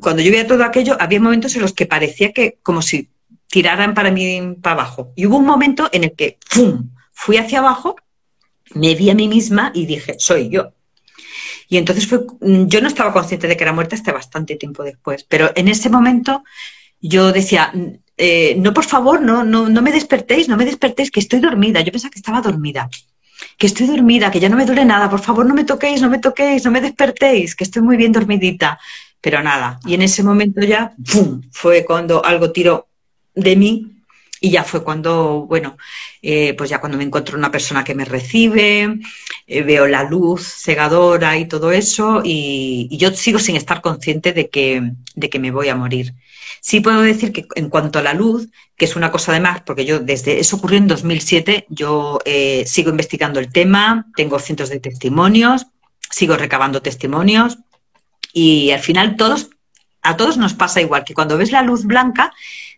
Cuando 0.00 0.22
yo 0.22 0.30
veía 0.30 0.46
todo 0.46 0.64
aquello, 0.64 0.96
había 0.98 1.20
momentos 1.20 1.54
en 1.56 1.62
los 1.62 1.74
que 1.74 1.86
parecía 1.86 2.32
que 2.32 2.58
como 2.62 2.80
si 2.80 3.10
tiraran 3.48 3.92
para 3.92 4.10
mí 4.10 4.56
para 4.62 4.74
abajo. 4.74 5.12
Y 5.16 5.26
hubo 5.26 5.36
un 5.36 5.44
momento 5.44 5.90
en 5.92 6.04
el 6.04 6.12
que 6.12 6.38
¡pum! 6.54 6.88
fui 7.12 7.36
hacia 7.36 7.58
abajo, 7.58 7.96
me 8.74 8.94
vi 8.94 9.10
a 9.10 9.14
mí 9.14 9.28
misma 9.28 9.70
y 9.74 9.84
dije, 9.84 10.14
soy 10.18 10.48
yo. 10.48 10.72
Y 11.72 11.78
entonces 11.78 12.06
fue, 12.06 12.18
mm, 12.18 12.66
yo 12.66 12.82
no 12.82 12.88
estaba 12.88 13.14
consciente 13.14 13.48
de 13.48 13.56
que 13.56 13.64
era 13.64 13.72
muerta 13.72 13.96
hasta 13.96 14.12
bastante 14.12 14.56
tiempo 14.56 14.84
después, 14.84 15.24
pero 15.26 15.52
en 15.54 15.68
ese 15.68 15.88
momento 15.88 16.44
yo 17.00 17.32
decía, 17.32 17.70
mm, 17.72 17.86
eh, 18.18 18.54
no, 18.58 18.74
por 18.74 18.84
favor, 18.84 19.22
no, 19.22 19.42
no, 19.42 19.70
no 19.70 19.80
me 19.80 19.90
despertéis, 19.90 20.50
no 20.50 20.58
me 20.58 20.66
despertéis, 20.66 21.10
que 21.10 21.20
estoy 21.20 21.40
dormida. 21.40 21.80
Yo 21.80 21.90
pensaba 21.90 22.10
que 22.10 22.18
estaba 22.18 22.42
dormida, 22.42 22.90
que 23.56 23.66
estoy 23.66 23.86
dormida, 23.86 24.30
que 24.30 24.38
ya 24.38 24.50
no 24.50 24.58
me 24.58 24.66
duele 24.66 24.84
nada, 24.84 25.08
por 25.08 25.20
favor, 25.20 25.46
no 25.46 25.54
me 25.54 25.64
toquéis, 25.64 26.02
no 26.02 26.10
me 26.10 26.18
toquéis, 26.18 26.62
no 26.62 26.70
me 26.70 26.82
despertéis, 26.82 27.56
que 27.56 27.64
estoy 27.64 27.80
muy 27.80 27.96
bien 27.96 28.12
dormidita. 28.12 28.78
Pero 29.22 29.42
nada, 29.42 29.80
y 29.86 29.94
en 29.94 30.02
ese 30.02 30.22
momento 30.22 30.60
ya, 30.60 30.92
¡pum!, 31.10 31.40
fue 31.52 31.86
cuando 31.86 32.22
algo 32.22 32.52
tiró 32.52 32.86
de 33.34 33.56
mí 33.56 34.01
y 34.42 34.50
ya 34.50 34.64
fue 34.64 34.82
cuando, 34.82 35.46
bueno, 35.46 35.78
eh, 36.20 36.54
pues 36.54 36.68
ya 36.68 36.80
cuando 36.80 36.98
me 36.98 37.04
encuentro 37.04 37.38
una 37.38 37.52
persona 37.52 37.84
que 37.84 37.94
me 37.94 38.04
recibe, 38.04 38.98
eh, 39.46 39.62
veo 39.62 39.86
la 39.86 40.02
luz 40.02 40.42
cegadora 40.42 41.38
y 41.38 41.46
todo 41.46 41.70
eso, 41.70 42.22
y, 42.24 42.88
yo 42.98 43.12
sigo 43.12 43.38
sin 43.38 43.54
estar 43.54 43.80
consciente 43.80 44.32
de 44.32 44.50
que, 44.50 44.82
de 45.14 45.30
que 45.30 45.38
me 45.38 45.52
voy 45.52 45.68
a 45.68 45.76
morir. 45.76 46.14
Sí 46.60 46.80
puedo 46.80 47.02
decir 47.02 47.32
que 47.32 47.46
en 47.54 47.68
cuanto 47.68 48.00
a 48.00 48.02
la 48.02 48.14
luz, 48.14 48.48
que 48.76 48.84
es 48.84 48.96
una 48.96 49.12
cosa 49.12 49.30
además, 49.30 49.62
porque 49.64 49.84
yo 49.84 50.00
desde 50.00 50.40
eso 50.40 50.56
ocurrió 50.56 50.78
en 50.78 50.88
2007, 50.88 51.66
yo 51.68 52.18
eh, 52.24 52.64
sigo 52.66 52.90
investigando 52.90 53.38
el 53.38 53.52
tema, 53.52 54.06
tengo 54.16 54.40
cientos 54.40 54.70
de 54.70 54.80
testimonios, 54.80 55.66
sigo 56.10 56.36
recabando 56.36 56.82
testimonios 56.82 57.58
y 58.32 58.72
al 58.72 58.80
final 58.80 59.14
todos, 59.16 59.50
a 60.02 60.16
todos 60.16 60.36
nos 60.36 60.54
pasa 60.54 60.80
igual, 60.80 61.04
que 61.04 61.14
cuando 61.14 61.38
ves 61.38 61.52
la 61.52 61.62
luz 61.62 61.84
blanca, 61.84 62.32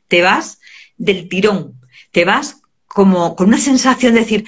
te 0.09 0.21
vas 0.21 0.59
del 0.97 1.29
tirón. 1.29 1.81
Te 2.11 2.25
vas 2.25 2.61
como 2.87 3.35
con 3.35 3.49
una 3.49 3.59
sensación 3.59 4.15
de 4.15 4.21
decir, 4.21 4.45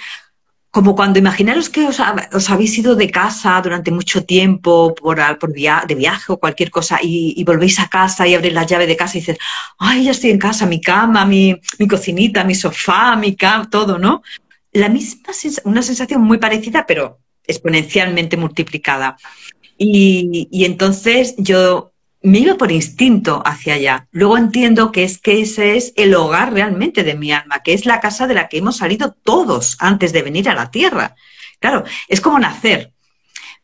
como 0.76 0.94
cuando 0.94 1.18
imaginaros 1.18 1.70
que 1.70 1.86
os, 1.86 2.50
habéis 2.50 2.76
ido 2.76 2.94
de 2.96 3.10
casa 3.10 3.58
durante 3.62 3.90
mucho 3.90 4.26
tiempo 4.26 4.94
por, 4.94 5.18
por 5.38 5.52
de 5.54 5.94
viaje 5.94 6.32
o 6.32 6.38
cualquier 6.38 6.70
cosa 6.70 6.98
y, 7.02 7.42
volvéis 7.44 7.80
a 7.80 7.88
casa 7.88 8.26
y 8.26 8.34
abrís 8.34 8.52
la 8.52 8.66
llave 8.66 8.86
de 8.86 8.94
casa 8.94 9.16
y 9.16 9.20
dices, 9.20 9.38
ay, 9.78 10.04
ya 10.04 10.10
estoy 10.10 10.32
en 10.32 10.38
casa, 10.38 10.66
mi 10.66 10.80
cama, 10.80 11.24
mi, 11.24 11.58
mi 11.78 11.88
cocinita, 11.88 12.44
mi 12.44 12.54
sofá, 12.54 13.16
mi 13.16 13.34
cama, 13.34 13.70
todo, 13.70 13.98
¿no? 13.98 14.22
La 14.70 14.90
misma, 14.90 15.32
una 15.64 15.80
sensación 15.80 16.20
muy 16.20 16.36
parecida, 16.36 16.84
pero 16.86 17.20
exponencialmente 17.46 18.36
multiplicada. 18.36 19.16
Y, 19.78 20.46
y 20.50 20.66
entonces 20.66 21.34
yo 21.38 21.94
me 22.22 22.38
iba 22.38 22.56
por 22.56 22.72
instinto 22.72 23.42
hacia 23.44 23.74
allá. 23.74 24.08
Luego 24.10 24.36
entiendo 24.36 24.92
que 24.92 25.04
es 25.04 25.18
que 25.18 25.40
ese 25.40 25.76
es 25.76 25.92
el 25.96 26.14
hogar 26.14 26.52
realmente 26.52 27.04
de 27.04 27.14
mi 27.14 27.32
alma, 27.32 27.62
que 27.62 27.72
es 27.72 27.86
la 27.86 28.00
casa 28.00 28.26
de 28.26 28.34
la 28.34 28.48
que 28.48 28.58
hemos 28.58 28.78
salido 28.78 29.12
todos 29.12 29.76
antes 29.78 30.12
de 30.12 30.22
venir 30.22 30.48
a 30.48 30.54
la 30.54 30.70
tierra. 30.70 31.14
Claro, 31.60 31.84
es 32.08 32.20
como 32.20 32.38
nacer. 32.38 32.92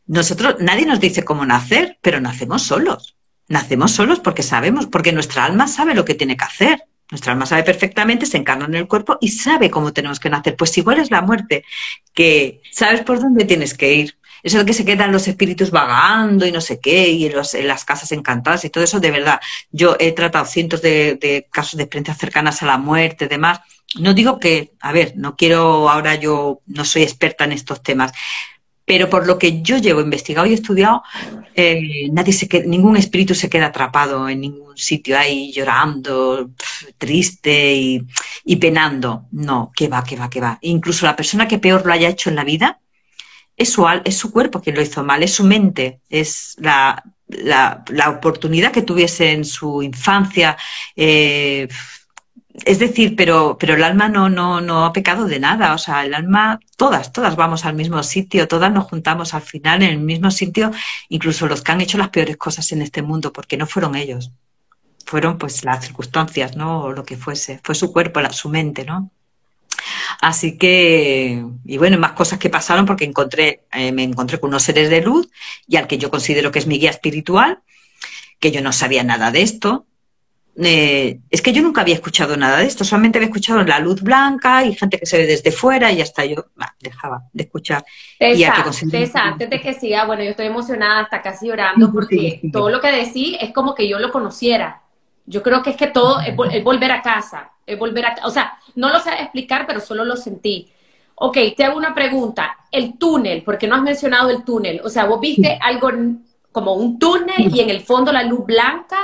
Nosotros, 0.05 0.55
nadie 0.59 0.85
nos 0.85 0.99
dice 0.99 1.23
cómo 1.23 1.45
nacer, 1.45 1.97
pero 2.01 2.19
nacemos 2.19 2.63
solos. 2.63 3.15
Nacemos 3.47 3.91
solos 3.91 4.19
porque 4.19 4.43
sabemos, 4.43 4.87
porque 4.87 5.11
nuestra 5.11 5.45
alma 5.45 5.67
sabe 5.67 5.95
lo 5.95 6.05
que 6.05 6.15
tiene 6.15 6.37
que 6.37 6.45
hacer. 6.45 6.83
Nuestra 7.11 7.33
alma 7.33 7.45
sabe 7.45 7.63
perfectamente, 7.63 8.25
se 8.25 8.37
encarna 8.37 8.65
en 8.65 8.75
el 8.75 8.87
cuerpo 8.87 9.17
y 9.21 9.29
sabe 9.29 9.69
cómo 9.69 9.93
tenemos 9.93 10.19
que 10.19 10.29
nacer. 10.29 10.55
Pues 10.55 10.77
igual 10.77 10.99
es 10.99 11.11
la 11.11 11.21
muerte, 11.21 11.63
que 12.13 12.61
sabes 12.71 13.01
por 13.01 13.19
dónde 13.19 13.45
tienes 13.45 13.73
que 13.73 13.93
ir, 13.93 14.17
eso 14.43 14.57
de 14.57 14.65
que 14.65 14.73
se 14.73 14.85
quedan 14.85 15.13
los 15.13 15.27
espíritus 15.27 15.71
vagando 15.71 16.45
y 16.45 16.51
no 16.51 16.59
sé 16.59 16.79
qué, 16.79 17.09
y 17.09 17.25
en, 17.25 17.67
las 17.67 17.85
casas 17.85 18.11
encantadas 18.11 18.65
y 18.65 18.69
todo 18.69 18.83
eso, 18.83 18.99
de 18.99 19.09
verdad, 19.09 19.39
yo 19.71 19.95
he 19.99 20.11
tratado 20.11 20.45
cientos 20.45 20.81
de, 20.81 21.47
casos 21.49 21.77
de 21.77 21.83
experiencias 21.83 22.17
cercanas 22.17 22.61
a 22.61 22.65
la 22.65 22.77
muerte, 22.77 23.27
demás. 23.27 23.61
No 23.99 24.13
digo 24.13 24.39
que, 24.39 24.73
a 24.81 24.91
ver, 24.91 25.13
no 25.15 25.35
quiero, 25.35 25.89
ahora 25.89 26.15
yo 26.15 26.61
no 26.65 26.83
soy 26.83 27.03
experta 27.03 27.45
en 27.45 27.53
estos 27.53 27.81
temas, 27.81 28.11
pero 28.85 29.09
por 29.09 29.25
lo 29.25 29.39
que 29.39 29.61
yo 29.61 29.77
llevo 29.77 30.01
investigado 30.01 30.45
y 30.45 30.53
estudiado, 30.53 31.03
eh, 31.55 32.09
nadie 32.11 32.33
se 32.33 32.47
ningún 32.65 32.97
espíritu 32.97 33.33
se 33.33 33.49
queda 33.49 33.67
atrapado 33.67 34.27
en 34.27 34.41
ningún 34.41 34.77
sitio 34.77 35.17
ahí 35.17 35.53
llorando, 35.53 36.51
triste 36.97 37.75
y, 38.43 38.55
penando. 38.57 39.25
No, 39.31 39.71
que 39.73 39.87
va, 39.87 40.03
que 40.03 40.17
va, 40.17 40.29
que 40.29 40.41
va. 40.41 40.59
Incluso 40.61 41.05
la 41.05 41.15
persona 41.15 41.47
que 41.47 41.59
peor 41.59 41.85
lo 41.85 41.93
haya 41.93 42.09
hecho 42.09 42.29
en 42.29 42.35
la 42.35 42.43
vida, 42.43 42.81
es 43.57 43.71
su, 43.71 43.85
es 44.03 44.17
su 44.17 44.31
cuerpo 44.31 44.61
quien 44.61 44.75
lo 44.75 44.81
hizo 44.81 45.03
mal, 45.03 45.23
es 45.23 45.33
su 45.33 45.43
mente, 45.43 45.99
es 46.09 46.55
la, 46.59 47.03
oportunidad 48.09 48.71
que 48.71 48.81
tuviese 48.81 49.31
en 49.31 49.45
su 49.45 49.81
infancia. 49.83 50.57
Eh, 50.95 51.67
es 52.65 52.77
decir, 52.77 53.15
pero, 53.15 53.57
pero 53.59 53.73
el 53.73 53.83
alma 53.83 54.09
no, 54.09 54.29
no, 54.29 54.61
no 54.61 54.85
ha 54.85 54.93
pecado 54.93 55.25
de 55.25 55.39
nada. 55.39 55.73
O 55.73 55.77
sea, 55.77 56.05
el 56.05 56.13
alma, 56.13 56.59
todas, 56.77 57.11
todas 57.11 57.35
vamos 57.35 57.65
al 57.65 57.75
mismo 57.75 58.03
sitio, 58.03 58.47
todas 58.47 58.71
nos 58.71 58.85
juntamos 58.85 59.33
al 59.33 59.41
final 59.41 59.81
en 59.81 59.89
el 59.89 59.99
mismo 59.99 60.29
sitio, 60.31 60.71
incluso 61.09 61.47
los 61.47 61.61
que 61.61 61.71
han 61.71 61.81
hecho 61.81 61.97
las 61.97 62.09
peores 62.09 62.37
cosas 62.37 62.71
en 62.71 62.81
este 62.81 63.01
mundo, 63.01 63.33
porque 63.33 63.57
no 63.57 63.65
fueron 63.67 63.95
ellos 63.95 64.31
fueron 65.05 65.37
pues 65.37 65.63
las 65.63 65.85
circunstancias, 65.85 66.55
¿no? 66.55 66.81
O 66.81 66.91
lo 66.91 67.03
que 67.03 67.17
fuese. 67.17 67.59
Fue 67.63 67.75
su 67.75 67.91
cuerpo, 67.91 68.21
la, 68.21 68.31
su 68.31 68.49
mente, 68.49 68.85
¿no? 68.85 69.11
Así 70.21 70.57
que, 70.57 71.43
y 71.65 71.77
bueno, 71.77 71.97
más 71.97 72.13
cosas 72.13 72.39
que 72.39 72.49
pasaron 72.49 72.85
porque 72.85 73.05
encontré, 73.05 73.63
eh, 73.71 73.91
me 73.91 74.03
encontré 74.03 74.39
con 74.39 74.49
unos 74.49 74.63
seres 74.63 74.89
de 74.89 75.01
luz 75.01 75.29
y 75.67 75.77
al 75.77 75.87
que 75.87 75.97
yo 75.97 76.09
considero 76.09 76.51
que 76.51 76.59
es 76.59 76.67
mi 76.67 76.79
guía 76.79 76.89
espiritual, 76.89 77.59
que 78.39 78.51
yo 78.51 78.61
no 78.61 78.73
sabía 78.73 79.03
nada 79.03 79.31
de 79.31 79.41
esto. 79.41 79.85
Eh, 80.55 81.19
es 81.31 81.41
que 81.41 81.51
yo 81.51 81.63
nunca 81.63 81.81
había 81.81 81.95
escuchado 81.95 82.37
nada 82.37 82.59
de 82.59 82.65
esto, 82.65 82.83
solamente 82.83 83.17
había 83.17 83.27
escuchado 83.27 83.63
la 83.63 83.79
luz 83.79 84.03
blanca 84.03 84.63
y 84.63 84.75
gente 84.75 84.99
que 84.99 85.05
se 85.07 85.17
ve 85.17 85.25
desde 85.25 85.51
fuera 85.51 85.91
y 85.91 85.99
hasta 85.99 86.25
yo 86.25 86.45
dejaba 86.79 87.23
de 87.33 87.43
escuchar. 87.43 87.83
Tessa, 88.19 88.63
Tessa, 88.91 89.21
antes 89.23 89.49
de 89.49 89.59
que 89.59 89.73
siga, 89.73 90.05
bueno, 90.05 90.23
yo 90.23 90.29
estoy 90.29 90.45
emocionada 90.45 91.01
hasta 91.01 91.23
casi 91.23 91.47
llorando 91.47 91.91
porque 91.91 92.39
todo 92.51 92.69
lo 92.69 92.79
que 92.81 92.91
decís 92.91 93.35
es 93.41 93.51
como 93.51 93.73
que 93.73 93.87
yo 93.87 93.97
lo 93.97 94.11
conociera. 94.11 94.81
Yo 95.25 95.41
creo 95.41 95.63
que 95.63 95.71
es 95.71 95.77
que 95.77 95.87
todo 95.87 96.19
es, 96.19 96.35
volver 96.35 96.91
a 96.91 97.01
casa, 97.01 97.51
es 97.65 97.79
volver 97.79 98.05
a, 98.05 98.15
o 98.25 98.29
sea, 98.29 98.53
no 98.75 98.89
lo 98.89 98.99
sé 98.99 99.11
explicar, 99.11 99.65
pero 99.67 99.79
solo 99.79 100.05
lo 100.05 100.15
sentí. 100.15 100.69
Ok, 101.15 101.37
te 101.55 101.63
hago 101.63 101.77
una 101.77 101.93
pregunta. 101.93 102.57
El 102.71 102.97
túnel, 102.97 103.43
porque 103.43 103.67
no 103.67 103.75
has 103.75 103.81
mencionado 103.81 104.29
el 104.29 104.43
túnel. 104.43 104.81
O 104.83 104.89
sea, 104.89 105.05
vos 105.05 105.19
viste 105.19 105.57
algo 105.61 105.91
como 106.51 106.73
un 106.73 106.97
túnel 106.97 107.53
y 107.53 107.59
en 107.59 107.69
el 107.69 107.81
fondo 107.81 108.11
la 108.11 108.23
luz 108.23 108.45
blanca. 108.45 108.97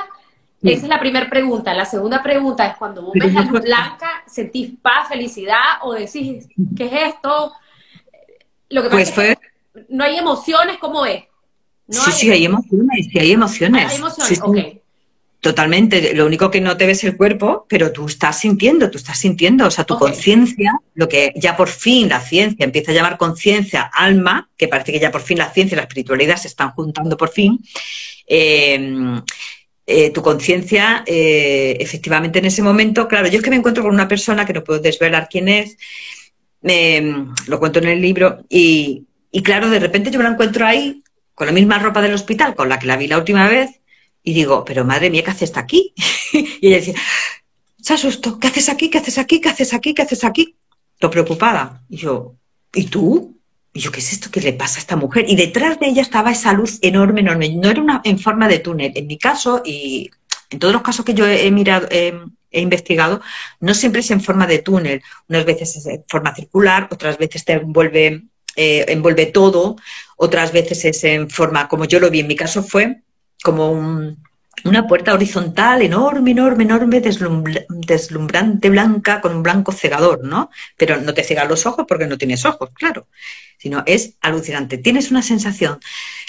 Esa 0.62 0.84
es 0.84 0.90
la 0.90 1.00
primera 1.00 1.30
pregunta. 1.30 1.74
La 1.74 1.86
segunda 1.86 2.22
pregunta 2.22 2.66
es 2.66 2.78
cuando 2.78 3.04
vos 3.04 3.14
ves 3.14 3.34
la 3.34 3.44
luz 3.44 3.62
blanca, 3.62 4.24
¿sentís 4.28 4.72
paz, 4.82 5.08
felicidad 5.08 5.80
o 5.82 5.94
decís, 5.94 6.48
¿qué 6.76 6.86
es 6.86 7.14
esto? 7.14 7.54
Lo 8.70 8.84
que 8.84 8.90
pues 8.90 9.12
fue... 9.14 9.38
no 9.88 10.04
hay 10.04 10.18
emociones, 10.18 10.78
¿cómo 10.78 11.06
es? 11.06 11.24
sí, 11.88 12.12
sí, 12.12 12.32
hay 12.32 12.46
emociones, 12.46 13.08
sí 13.12 13.20
hay 13.20 13.32
emociones. 13.32 13.92
Hay 13.92 13.98
emociones, 13.98 14.42
ok. 14.44 14.79
Totalmente, 15.42 16.14
lo 16.16 16.26
único 16.26 16.52
que 16.52 16.60
no 16.60 16.76
te 16.76 16.86
ves 16.86 17.02
el 17.06 17.16
cuerpo, 17.16 17.66
pero 17.70 17.94
tú 17.94 18.08
estás 18.08 18.42
sintiendo, 18.42 18.92
tú 18.92 18.98
estás 18.98 19.18
sintiendo, 19.18 19.68
o 19.68 19.72
sea, 19.72 19.86
tu 19.86 19.98
conciencia, 19.98 20.74
lo 20.96 21.08
que 21.08 21.32
ya 21.34 21.56
por 21.56 21.70
fin 21.70 22.10
la 22.10 22.20
ciencia 22.20 22.66
empieza 22.66 22.92
a 22.92 22.94
llamar 22.96 23.18
conciencia, 23.18 23.84
alma, 23.84 24.50
que 24.58 24.68
parece 24.68 24.92
que 24.92 25.00
ya 25.00 25.12
por 25.12 25.22
fin 25.22 25.38
la 25.38 25.50
ciencia 25.50 25.76
y 25.76 25.78
la 25.78 25.84
espiritualidad 25.84 26.36
se 26.36 26.50
están 26.50 26.72
juntando 26.72 27.16
por 27.16 27.30
fin, 27.30 27.58
em, 28.28 29.22
eh, 29.88 30.10
tu 30.10 30.22
conciencia, 30.22 31.04
eh, 31.06 31.78
efectivamente 31.80 32.40
en 32.40 32.46
ese 32.46 32.62
momento, 32.62 33.08
claro, 33.08 33.30
yo 33.30 33.38
es 33.38 33.44
que 33.44 33.50
me 33.50 33.56
encuentro 33.56 33.84
con 33.84 33.94
una 33.94 34.10
persona 34.10 34.46
que 34.46 34.54
no 34.54 34.64
puedo 34.66 34.82
desvelar 34.82 35.30
quién 35.32 35.48
es, 35.48 35.78
lo 37.48 37.60
cuento 37.60 37.80
en 37.80 37.88
el 37.88 38.02
libro, 38.02 38.44
y, 38.50 39.06
y 39.32 39.42
claro, 39.42 39.70
de 39.70 39.80
repente 39.80 40.12
yo 40.12 40.18
me 40.18 40.26
la 40.26 40.32
encuentro 40.32 40.66
ahí 40.66 41.02
con 41.34 41.48
la 41.48 41.54
misma 41.54 41.80
ropa 41.80 42.02
del 42.02 42.14
hospital 42.14 42.56
con 42.56 42.68
la 42.68 42.78
que 42.78 42.88
la 42.88 42.98
vi 42.98 43.08
la 43.08 43.18
última 43.18 43.48
vez, 43.48 43.79
y 44.30 44.34
digo, 44.34 44.64
pero 44.64 44.86
madre 44.86 45.10
mía, 45.10 45.24
¿qué 45.24 45.32
haces 45.32 45.58
aquí? 45.58 45.92
y 46.34 46.68
ella 46.68 46.76
decía, 46.76 46.94
se 47.82 47.94
asustó, 47.96 48.38
¿qué 48.38 48.48
haces 48.48 48.70
aquí? 48.70 48.88
¿Qué 48.92 49.00
haces 49.00 49.18
aquí? 49.18 49.42
¿Qué 49.42 49.50
haces 49.50 49.74
aquí? 49.74 49.96
¿Qué 49.96 50.04
haces 50.04 50.24
aquí? 50.24 50.56
Todo 51.00 51.10
preocupada. 51.10 51.82
Y 51.90 51.98
yo, 51.98 52.36
¿y 52.76 52.86
tú? 52.86 53.40
Y 53.74 53.80
yo, 53.80 53.92
¿qué 53.92 54.02
es 54.02 54.14
esto 54.14 54.30
que 54.30 54.40
le 54.40 54.54
pasa 54.54 54.78
a 54.78 54.82
esta 54.82 54.96
mujer? 54.96 55.26
Y 55.28 55.36
detrás 55.36 55.80
de 55.80 55.88
ella 55.88 56.04
estaba 56.04 56.32
esa 56.32 56.54
luz 56.54 56.78
enorme, 56.84 57.22
enorme. 57.22 57.50
No 57.56 57.72
era 57.72 57.82
una 57.82 58.02
en 58.04 58.20
forma 58.20 58.48
de 58.48 58.60
túnel. 58.60 58.92
En 58.94 59.08
mi 59.08 59.18
caso, 59.18 59.64
y 59.66 60.12
en 60.52 60.60
todos 60.60 60.76
los 60.76 60.84
casos 60.84 61.04
que 61.04 61.16
yo 61.16 61.26
he 61.26 61.50
mirado, 61.50 61.88
he 61.90 62.14
investigado, 62.52 63.22
no 63.60 63.74
siempre 63.74 64.02
es 64.02 64.12
en 64.12 64.22
forma 64.22 64.46
de 64.46 64.60
túnel. 64.60 65.02
Unas 65.28 65.46
veces 65.46 65.76
es 65.76 65.88
en 65.88 66.04
forma 66.08 66.36
circular, 66.36 66.88
otras 66.92 67.18
veces 67.18 67.46
te 67.46 67.54
envuelve, 67.54 68.26
eh, 68.56 68.86
envuelve 68.90 69.26
todo, 69.26 69.76
otras 70.18 70.52
veces 70.52 70.86
es 70.86 71.04
en 71.04 71.32
forma, 71.32 71.68
como 71.68 71.86
yo 71.86 72.00
lo 72.00 72.12
vi, 72.12 72.20
en 72.20 72.28
mi 72.28 72.36
caso 72.36 72.62
fue 72.62 73.02
como 73.44 74.18
una 74.66 74.88
puerta 74.88 75.14
horizontal 75.14 75.82
enorme, 75.82 76.32
enorme, 76.32 76.64
enorme, 76.64 77.02
deslumbrante, 77.02 78.70
blanca, 78.70 79.22
con 79.22 79.36
un 79.36 79.44
blanco 79.44 79.72
cegador, 79.72 80.24
¿no? 80.24 80.50
Pero 80.78 81.00
no 81.00 81.14
te 81.14 81.24
cega 81.24 81.46
los 81.46 81.66
ojos 81.66 81.86
porque 81.88 82.08
no 82.08 82.18
tienes 82.18 82.46
ojos, 82.46 82.70
claro, 82.74 83.08
sino 83.58 83.84
es 83.86 84.16
alucinante. 84.22 84.78
Tienes 84.78 85.12
una 85.12 85.22
sensación 85.22 85.80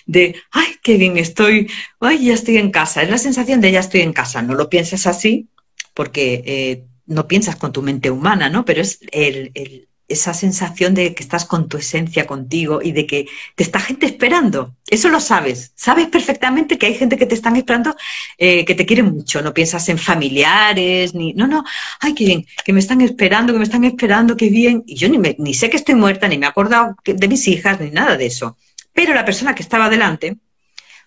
de, 0.06 0.36
ay, 0.52 0.76
qué 0.82 0.96
bien 0.96 1.16
estoy, 1.18 1.70
ay, 2.00 2.26
ya 2.26 2.34
estoy 2.34 2.58
en 2.58 2.70
casa. 2.70 3.02
Es 3.02 3.10
la 3.10 3.18
sensación 3.18 3.60
de 3.60 3.72
ya 3.72 3.80
estoy 3.80 4.02
en 4.02 4.12
casa. 4.12 4.42
No 4.42 4.54
lo 4.54 4.68
piensas 4.68 5.06
así 5.06 5.48
porque 5.94 6.42
eh, 6.46 6.84
no 7.06 7.26
piensas 7.26 7.56
con 7.56 7.72
tu 7.72 7.82
mente 7.82 8.10
humana, 8.10 8.48
¿no? 8.48 8.64
Pero 8.64 8.80
es 8.80 9.00
el, 9.10 9.88
esa 10.10 10.34
sensación 10.34 10.92
de 10.94 11.14
que 11.14 11.22
estás 11.22 11.44
con 11.44 11.68
tu 11.68 11.78
esencia 11.78 12.26
contigo 12.26 12.80
y 12.82 12.92
de 12.92 13.06
que 13.06 13.26
te 13.54 13.62
está 13.62 13.78
gente 13.78 14.06
esperando. 14.06 14.74
Eso 14.88 15.08
lo 15.08 15.20
sabes. 15.20 15.72
Sabes 15.76 16.08
perfectamente 16.08 16.76
que 16.76 16.86
hay 16.86 16.94
gente 16.94 17.16
que 17.16 17.26
te 17.26 17.36
están 17.36 17.56
esperando, 17.56 17.96
eh, 18.36 18.64
que 18.64 18.74
te 18.74 18.84
quiere 18.84 19.04
mucho. 19.04 19.40
No 19.40 19.54
piensas 19.54 19.88
en 19.88 19.98
familiares, 19.98 21.14
ni. 21.14 21.32
No, 21.32 21.46
no. 21.46 21.64
Ay, 22.00 22.14
qué 22.14 22.24
bien, 22.24 22.46
que 22.64 22.72
me 22.72 22.80
están 22.80 23.00
esperando, 23.00 23.52
que 23.52 23.58
me 23.58 23.64
están 23.64 23.84
esperando, 23.84 24.36
qué 24.36 24.48
bien. 24.50 24.82
Y 24.86 24.96
yo 24.96 25.08
ni, 25.08 25.18
ni 25.38 25.54
sé 25.54 25.70
que 25.70 25.76
estoy 25.76 25.94
muerta, 25.94 26.28
ni 26.28 26.38
me 26.38 26.46
he 26.46 26.48
acordado 26.48 26.96
de 27.04 27.28
mis 27.28 27.46
hijas, 27.48 27.80
ni 27.80 27.90
nada 27.90 28.16
de 28.16 28.26
eso. 28.26 28.56
Pero 28.92 29.14
la 29.14 29.24
persona 29.24 29.54
que 29.54 29.62
estaba 29.62 29.88
delante 29.88 30.36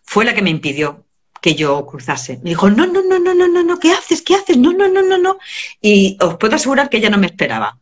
fue 0.03 0.25
la 0.25 0.33
que 0.33 0.41
me 0.41 0.49
impidió 0.49 1.05
que 1.41 1.55
yo 1.55 1.85
cruzase. 1.85 2.39
Me 2.41 2.51
dijo, 2.51 2.69
no, 2.69 2.87
no, 2.87 3.03
no, 3.03 3.19
no, 3.19 3.33
no, 3.33 3.47
no, 3.49 3.63
no, 3.63 3.79
¿qué 3.79 3.91
haces? 3.91 4.21
¿Qué 4.21 4.35
haces? 4.35 4.57
No, 4.57 4.71
no, 4.71 4.87
no, 4.87 5.01
no, 5.01 5.17
no. 5.17 5.37
Y 5.81 6.17
os 6.21 6.37
puedo 6.37 6.55
asegurar 6.55 6.89
que 6.89 6.97
ella 6.97 7.09
no 7.09 7.17
me 7.17 7.27
esperaba 7.27 7.77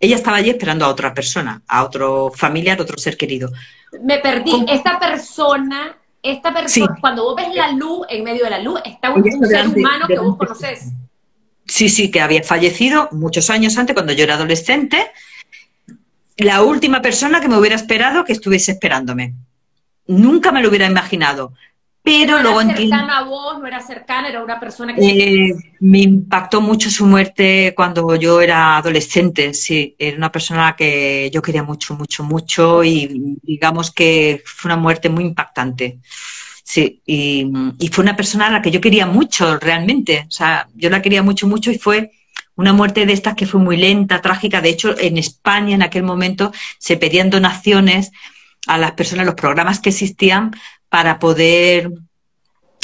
ella 0.00 0.16
estaba 0.16 0.36
allí 0.36 0.50
esperando 0.50 0.84
a 0.84 0.88
otra 0.88 1.14
persona, 1.14 1.62
a 1.66 1.84
otro 1.84 2.30
familiar, 2.34 2.80
otro 2.80 2.98
ser 2.98 3.16
querido. 3.16 3.50
Me 4.02 4.18
perdí. 4.18 4.64
Esta 4.68 4.98
persona, 4.98 5.96
esta 6.22 6.52
persona, 6.52 6.98
cuando 7.00 7.24
vos 7.24 7.36
ves 7.36 7.54
la 7.54 7.72
luz 7.72 8.06
en 8.10 8.22
medio 8.22 8.44
de 8.44 8.50
la 8.50 8.58
luz, 8.58 8.80
está 8.84 9.10
un, 9.10 9.24
ser 9.46 9.68
humano 9.68 10.06
que 10.06 10.18
vos 10.18 10.36
conoces. 10.36 10.92
Sí, 11.66 11.88
sí, 11.88 12.10
que 12.10 12.20
había 12.20 12.42
fallecido 12.42 13.08
muchos 13.12 13.50
años 13.50 13.76
antes, 13.78 13.94
cuando 13.94 14.12
yo 14.12 14.24
era 14.24 14.34
adolescente. 14.34 15.10
La 16.36 16.62
última 16.62 17.00
persona 17.00 17.40
que 17.40 17.48
me 17.48 17.56
hubiera 17.56 17.76
esperado 17.76 18.24
que 18.24 18.32
estuviese 18.32 18.72
esperándome. 18.72 19.34
Nunca 20.06 20.52
me 20.52 20.60
lo 20.62 20.68
hubiera 20.68 20.86
imaginado. 20.86 21.54
Pero 22.06 22.40
luego 22.40 22.60
era 22.60 22.76
cercana 22.76 23.18
a 23.18 23.24
vos, 23.24 23.58
no 23.58 23.66
era 23.66 23.80
cercana, 23.80 24.28
era 24.28 24.40
una 24.40 24.60
persona 24.60 24.94
que... 24.94 25.00
Eh, 25.00 25.54
me 25.80 25.98
impactó 25.98 26.60
mucho 26.60 26.88
su 26.88 27.04
muerte 27.04 27.74
cuando 27.74 28.14
yo 28.14 28.40
era 28.40 28.76
adolescente, 28.76 29.52
sí. 29.52 29.96
Era 29.98 30.16
una 30.16 30.30
persona 30.30 30.76
que 30.78 31.28
yo 31.34 31.42
quería 31.42 31.64
mucho, 31.64 31.96
mucho, 31.96 32.22
mucho 32.22 32.84
y 32.84 33.36
digamos 33.42 33.90
que 33.90 34.40
fue 34.44 34.68
una 34.68 34.80
muerte 34.80 35.08
muy 35.08 35.24
impactante. 35.24 35.98
Sí, 36.62 37.02
y, 37.04 37.50
y 37.80 37.88
fue 37.88 38.04
una 38.04 38.14
persona 38.14 38.46
a 38.46 38.50
la 38.50 38.62
que 38.62 38.70
yo 38.70 38.80
quería 38.80 39.06
mucho, 39.06 39.58
realmente. 39.58 40.26
O 40.28 40.30
sea, 40.30 40.68
yo 40.76 40.88
la 40.90 41.02
quería 41.02 41.24
mucho, 41.24 41.48
mucho 41.48 41.72
y 41.72 41.78
fue 41.78 42.12
una 42.54 42.72
muerte 42.72 43.04
de 43.04 43.14
estas 43.14 43.34
que 43.34 43.46
fue 43.46 43.58
muy 43.58 43.76
lenta, 43.76 44.22
trágica. 44.22 44.60
De 44.60 44.68
hecho, 44.68 44.96
en 44.96 45.18
España 45.18 45.74
en 45.74 45.82
aquel 45.82 46.04
momento 46.04 46.52
se 46.78 46.96
pedían 46.96 47.30
donaciones 47.30 48.12
a 48.68 48.78
las 48.78 48.92
personas, 48.92 49.26
los 49.26 49.34
programas 49.34 49.80
que 49.80 49.90
existían 49.90 50.52
para 50.88 51.18
poder 51.18 51.90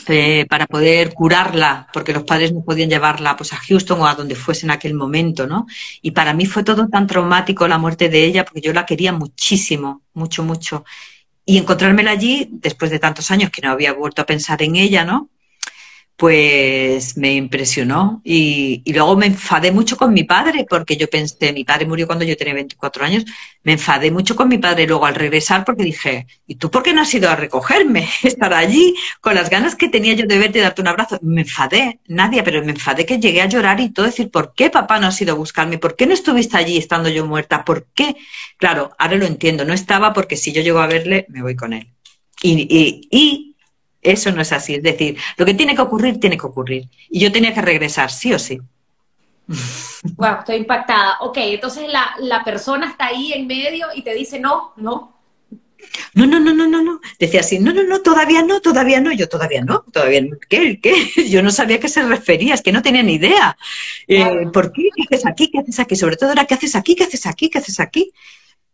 eh, 0.09 0.47
para 0.49 0.67
poder 0.67 1.15
curarla, 1.15 1.89
porque 1.93 2.13
los 2.13 2.25
padres 2.25 2.53
no 2.53 2.65
podían 2.65 2.91
llevarla 2.91 3.37
pues, 3.37 3.53
a 3.53 3.57
Houston 3.57 4.01
o 4.01 4.07
a 4.07 4.17
donde 4.17 4.35
fuese 4.35 4.67
en 4.67 4.73
aquel 4.73 4.95
momento, 4.95 5.47
¿no? 5.47 5.67
Y 6.01 6.11
para 6.11 6.35
mí 6.35 6.45
fue 6.45 6.65
todo 6.65 6.89
tan 6.89 7.07
traumático 7.07 7.69
la 7.69 7.79
muerte 7.79 8.09
de 8.09 8.25
ella, 8.25 8.45
porque 8.45 8.61
yo 8.61 8.73
la 8.73 8.85
quería 8.85 9.13
muchísimo, 9.13 10.03
mucho, 10.15 10.43
mucho. 10.43 10.85
Y 11.45 11.57
encontrármela 11.59 12.11
allí, 12.11 12.49
después 12.51 12.91
de 12.91 12.99
tantos 12.99 13.31
años 13.31 13.51
que 13.51 13.63
no 13.63 13.71
había 13.71 13.93
vuelto 13.93 14.23
a 14.23 14.27
pensar 14.27 14.61
en 14.63 14.75
ella, 14.75 15.05
¿no? 15.05 15.29
Pues 16.17 17.17
me 17.17 17.35
impresionó 17.35 18.21
y, 18.25 18.83
luego 18.93 19.17
me 19.17 19.27
enfadé 19.27 19.73
mucho 19.73 19.97
con 19.97 20.13
mi 20.13 20.25
padre 20.25 20.67
porque 20.69 20.97
yo 20.97 21.09
pensé, 21.09 21.53
mi 21.53 21.65
padre 21.65 21.87
murió 21.87 22.07
cuando 22.07 22.25
yo 22.25 22.37
tenía 22.37 22.55
24 22.55 23.05
años, 23.05 23.25
me 23.65 23.73
enfadé 23.73 24.11
mucho 24.11 24.37
con 24.37 24.49
mi 24.49 24.59
padre 24.59 24.87
luego 24.87 25.07
al 25.07 25.15
regresar 25.15 25.65
porque 25.65 25.83
dije, 25.83 26.27
¿y 26.47 26.57
tú 26.57 26.71
por 26.71 26.83
qué 26.83 26.93
no 26.93 27.03
has 27.03 27.13
ido 27.15 27.31
a 27.31 27.37
recogerme? 27.37 28.09
Estar 28.23 28.53
allí 28.55 28.95
con 29.21 29.35
las 29.35 29.51
ganas 29.51 29.75
que 29.75 29.89
tenía 29.89 30.15
yo 30.15 30.27
de 30.27 30.39
verte 30.39 30.59
y 30.59 30.63
darte 30.63 30.83
un 30.83 30.89
abrazo. 30.89 31.19
Me 31.23 31.43
enfadé, 31.43 32.01
nadie, 32.07 32.43
pero 32.43 32.65
me 32.65 32.73
enfadé 32.73 33.07
que 33.07 33.19
llegué 33.19 33.43
a 33.43 33.49
llorar 33.49 33.81
y 33.81 33.91
todo 33.91 34.07
decir, 34.07 34.31
¿por 34.31 34.55
qué 34.55 34.71
papá 34.71 34.99
no 34.99 35.09
has 35.09 35.21
ido 35.21 35.33
a 35.33 35.37
buscarme? 35.37 35.79
¿Por 35.79 35.97
qué 35.97 36.07
no 36.07 36.15
estuviste 36.15 36.57
allí 36.57 36.77
estando 36.77 37.09
yo 37.09 37.27
muerta? 37.27 37.65
¿Por 37.65 37.87
qué? 37.95 38.17
Claro, 38.59 38.93
ahora 38.99 39.17
lo 39.17 39.27
entiendo, 39.27 39.65
no 39.65 39.73
estaba 39.75 40.13
porque 40.13 40.37
si 40.37 40.53
yo 40.53 40.63
llego 40.63 40.81
a 40.81 40.87
verle, 40.87 41.27
me 41.29 41.43
voy 41.43 41.57
con 41.57 41.73
él. 41.73 41.89
y, 42.43 43.09
y 43.11 43.52
eso 44.03 44.33
no 44.33 44.43
es 44.43 44.53
así. 44.53 44.75
Es 44.75 44.83
decir, 44.83 45.17
lo 45.37 45.47
que 45.47 45.55
tiene 45.55 45.75
que 45.75 45.83
ocurrir, 45.83 46.19
tiene 46.19 46.37
que 46.37 46.47
ocurrir. 46.47 46.89
Y 47.09 47.21
yo 47.21 47.33
tenía 47.33 47.55
que 47.55 47.63
regresar, 47.63 48.11
sí 48.11 48.35
o 48.35 48.39
sí. 48.39 48.61
Wow, 50.17 50.39
estoy 50.41 50.57
impactada. 50.57 51.19
Ok, 51.21 51.37
entonces 51.39 51.85
la, 51.89 52.43
persona 52.45 52.89
está 52.89 53.07
ahí 53.07 53.33
en 53.33 53.47
medio 53.47 53.87
y 53.95 54.03
te 54.03 54.13
dice 54.15 54.41
no, 54.41 54.73
no. 54.77 55.13
No, 56.15 56.27
no, 56.27 56.41
no, 56.41 56.53
no, 56.53 56.67
no, 56.67 56.83
no. 56.83 57.01
Decía 57.21 57.41
así, 57.41 57.61
no, 57.61 57.73
no, 57.73 57.85
no, 57.85 58.01
todavía 58.03 58.43
no, 58.43 58.61
todavía 58.61 59.01
no. 59.01 59.13
Yo 59.13 59.29
todavía 59.29 59.63
no, 59.63 59.85
todavía 59.93 60.23
no. 60.23 60.37
¿Qué? 60.49 60.81
¿Qué? 60.81 60.93
Yo 61.29 61.43
no 61.43 61.53
sabía 61.53 61.77
a 61.77 61.81
qué 61.81 61.89
se 61.89 62.03
refería, 62.03 62.55
es 62.55 62.63
que 62.63 62.73
no 62.73 62.83
tenía 62.83 63.05
ni 63.05 63.15
idea. 63.15 63.57
Eh, 64.09 64.47
¿Por 64.53 64.73
qué? 64.73 64.89
¿Qué 64.97 65.15
haces 65.15 65.27
aquí? 65.27 65.51
¿Qué 65.51 65.61
haces 65.61 65.79
aquí? 65.79 65.95
Sobre 65.95 66.17
todo 66.17 66.33
era, 66.33 66.45
¿qué 66.47 66.55
haces 66.55 66.75
aquí? 66.75 66.97
¿Qué 66.97 67.05
haces 67.05 67.27
aquí? 67.27 67.49
¿Qué 67.49 67.59
haces 67.59 67.79
aquí? 67.79 68.13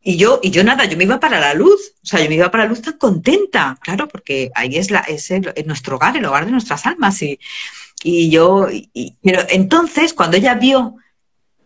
Y 0.09 0.16
yo, 0.16 0.40
y 0.42 0.49
yo 0.49 0.64
nada, 0.64 0.87
yo 0.87 0.97
me 0.97 1.05
iba 1.05 1.21
para 1.21 1.38
la 1.38 1.53
luz, 1.53 1.92
o 2.03 2.07
sea, 2.07 2.23
yo 2.23 2.31
me 2.31 2.37
iba 2.37 2.51
para 2.51 2.64
la 2.64 2.71
luz 2.71 2.81
tan 2.81 2.97
contenta, 2.97 3.79
claro, 3.83 4.09
porque 4.09 4.51
ahí 4.55 4.79
es, 4.79 4.90
la, 4.90 5.01
es 5.01 5.31
nuestro 5.66 5.97
hogar, 5.97 6.16
el 6.16 6.25
hogar 6.25 6.47
de 6.47 6.51
nuestras 6.51 6.87
almas. 6.87 7.21
Y, 7.21 7.38
y 8.03 8.31
yo, 8.31 8.66
pero 9.23 9.42
entonces, 9.51 10.14
cuando 10.14 10.38
ella 10.38 10.55
vio 10.55 10.97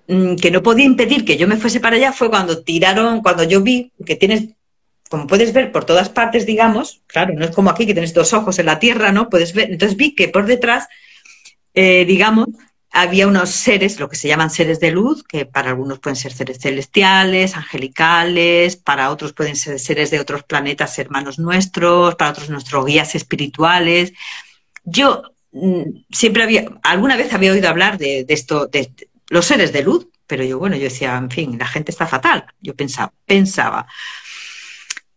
mm, 0.08 0.34
que 0.34 0.50
no 0.50 0.60
podía 0.60 0.86
impedir 0.86 1.24
que 1.24 1.36
yo 1.36 1.46
me 1.46 1.56
fuese 1.56 1.78
para 1.78 1.94
allá, 1.94 2.12
fue 2.12 2.30
cuando 2.30 2.64
tiraron, 2.64 3.22
cuando 3.22 3.44
yo 3.44 3.60
vi 3.60 3.92
que 4.04 4.16
tienes, 4.16 4.48
como 5.08 5.28
puedes 5.28 5.52
ver 5.52 5.70
por 5.70 5.84
todas 5.84 6.08
partes, 6.08 6.44
digamos, 6.44 7.00
claro, 7.06 7.34
no 7.34 7.44
es 7.44 7.52
como 7.52 7.70
aquí 7.70 7.86
que 7.86 7.94
tienes 7.94 8.12
dos 8.12 8.32
ojos 8.32 8.58
en 8.58 8.66
la 8.66 8.80
tierra, 8.80 9.12
¿no? 9.12 9.30
Puedes 9.30 9.52
ver, 9.52 9.70
entonces 9.70 9.96
vi 9.96 10.16
que 10.16 10.26
por 10.26 10.46
detrás, 10.46 10.88
eh, 11.74 12.04
digamos, 12.06 12.48
había 12.92 13.26
unos 13.26 13.50
seres, 13.50 13.98
lo 13.98 14.08
que 14.10 14.16
se 14.16 14.28
llaman 14.28 14.50
seres 14.50 14.78
de 14.78 14.90
luz, 14.90 15.24
que 15.24 15.46
para 15.46 15.70
algunos 15.70 15.98
pueden 15.98 16.16
ser 16.16 16.32
seres 16.32 16.58
celestiales, 16.58 17.56
angelicales, 17.56 18.76
para 18.76 19.10
otros 19.10 19.32
pueden 19.32 19.56
ser 19.56 19.78
seres 19.80 20.10
de 20.10 20.20
otros 20.20 20.42
planetas 20.42 20.98
hermanos 20.98 21.38
nuestros, 21.38 22.14
para 22.16 22.30
otros 22.30 22.50
nuestros 22.50 22.84
guías 22.84 23.14
espirituales. 23.14 24.12
Yo 24.84 25.22
mm, 25.52 25.82
siempre 26.10 26.42
había, 26.42 26.66
alguna 26.82 27.16
vez 27.16 27.32
había 27.32 27.52
oído 27.52 27.70
hablar 27.70 27.96
de, 27.96 28.26
esto, 28.28 28.66
de, 28.66 28.92
los 29.30 29.46
seres 29.46 29.72
de 29.72 29.82
luz, 29.82 30.08
pero 30.26 30.44
yo, 30.44 30.58
bueno, 30.58 30.76
yo 30.76 30.84
decía, 30.84 31.16
en 31.16 31.30
fin, 31.30 31.58
la 31.58 31.66
gente 31.66 31.90
está 31.92 32.06
fatal. 32.06 32.44
Yo 32.60 32.74
pensaba, 32.74 33.12
pensaba. 33.24 33.86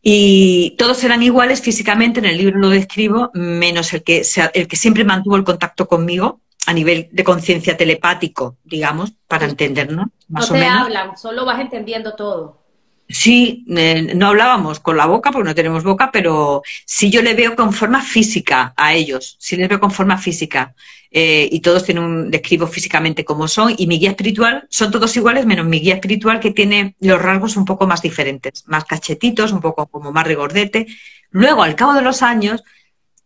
Y 0.02 0.76
todos 0.78 1.04
eran 1.04 1.24
iguales 1.24 1.62
físicamente, 1.62 2.20
en 2.20 2.26
el 2.26 2.38
libro 2.38 2.60
lo 2.60 2.70
describo, 2.70 3.32
menos 3.34 3.92
el 3.94 4.04
que, 4.04 4.24
el 4.54 4.68
que 4.68 4.76
siempre 4.78 5.04
mantuvo 5.04 5.36
el 5.36 5.44
contacto 5.44 5.88
conmigo, 5.88 6.42
a 6.66 6.74
nivel 6.74 7.10
de 7.12 7.24
conciencia 7.24 7.78
telepático, 7.78 8.58
digamos, 8.64 9.14
para 9.28 9.46
entendernos, 9.46 10.08
más 10.28 10.50
no 10.50 10.56
o 10.56 10.60
menos. 10.60 10.82
hablan, 10.82 11.18
solo 11.18 11.46
vas 11.46 11.60
entendiendo 11.60 12.16
todo. 12.16 12.66
Sí, 13.08 13.64
no 13.68 14.28
hablábamos 14.28 14.80
con 14.80 14.98
la 14.98 15.06
boca 15.06 15.32
porque 15.32 15.48
no 15.48 15.54
tenemos 15.54 15.84
boca, 15.84 16.10
pero 16.12 16.64
sí 16.86 17.12
yo 17.12 17.22
le 17.22 17.36
veo 17.36 17.56
con 17.56 17.72
forma 17.72 18.02
física 18.02 18.74
a 18.76 18.96
ellos, 18.96 19.38
sí 19.40 19.56
les 19.56 19.70
veo 19.70 19.80
con 19.80 19.92
forma 19.92 20.18
física. 20.18 20.74
Eh, 21.12 21.48
y 21.50 21.62
todos 21.62 21.86
tienen 21.86 22.04
un, 22.04 22.32
describo 22.32 22.68
físicamente 22.68 23.24
cómo 23.24 23.48
son, 23.48 23.74
y 23.78 23.88
mi 23.88 24.00
guía 24.00 24.10
espiritual 24.10 24.68
son 24.70 24.92
todos 24.92 25.16
iguales, 25.16 25.46
menos 25.46 25.66
mi 25.66 25.80
guía 25.80 25.94
espiritual 25.94 26.40
que 26.40 26.52
tiene 26.52 26.96
los 27.00 27.22
rasgos 27.22 27.56
un 27.56 27.64
poco 27.64 27.88
más 27.88 28.02
diferentes, 28.02 28.68
más 28.68 28.84
cachetitos, 28.86 29.52
un 29.52 29.62
poco 29.62 29.86
como 29.86 30.12
más 30.12 30.26
regordete. 30.26 30.88
Luego, 31.30 31.64
al 31.64 31.76
cabo 31.76 31.94
de 31.94 32.02
los 32.02 32.22
años, 32.22 32.64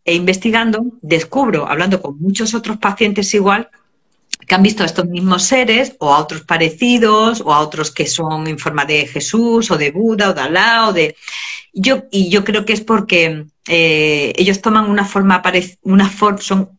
e 0.05 0.15
investigando, 0.15 0.85
descubro, 1.01 1.67
hablando 1.67 2.01
con 2.01 2.19
muchos 2.19 2.53
otros 2.53 2.77
pacientes 2.77 3.33
igual, 3.33 3.69
que 4.47 4.55
han 4.55 4.63
visto 4.63 4.83
a 4.83 4.85
estos 4.85 5.05
mismos 5.05 5.43
seres 5.43 5.95
o 5.99 6.13
a 6.13 6.19
otros 6.19 6.41
parecidos 6.41 7.41
o 7.41 7.53
a 7.53 7.59
otros 7.59 7.91
que 7.91 8.07
son 8.07 8.47
en 8.47 8.57
forma 8.57 8.85
de 8.85 9.05
Jesús 9.05 9.69
o 9.69 9.77
de 9.77 9.91
Buda 9.91 10.29
o 10.29 10.33
de 10.33 10.41
Alá 10.41 10.87
o 10.87 10.93
de... 10.93 11.15
Yo, 11.73 12.03
y 12.11 12.29
yo 12.29 12.43
creo 12.43 12.65
que 12.65 12.73
es 12.73 12.81
porque 12.81 13.45
eh, 13.67 14.33
ellos 14.35 14.61
toman 14.61 14.89
una 14.89 15.05
forma, 15.05 15.43
una 15.83 16.11
son, 16.39 16.69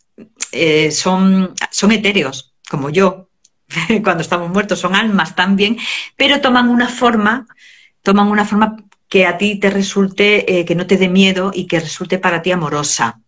eh, 0.51 0.91
son, 0.91 1.55
son 1.71 1.93
etéreos, 1.93 2.55
como 2.69 2.91
yo, 2.91 3.29
cuando 4.03 4.23
estamos 4.23 4.51
muertos, 4.51 4.81
son 4.81 4.97
almas 4.97 5.37
también, 5.37 5.79
pero 6.17 6.41
toman 6.41 6.69
una 6.69 6.89
forma, 6.89 7.47
toman 8.03 8.27
una 8.29 8.45
forma 8.45 8.77
que 9.11 9.27
a 9.27 9.37
ti 9.37 9.57
te 9.57 9.69
resulte, 9.71 10.61
eh, 10.61 10.65
que 10.65 10.77
no 10.77 10.87
te 10.87 10.97
dé 10.97 11.09
miedo 11.09 11.51
y 11.53 11.67
que 11.67 11.81
resulte 11.81 12.19
para 12.19 12.41
ti 12.41 12.53
amorosa. 12.53 13.21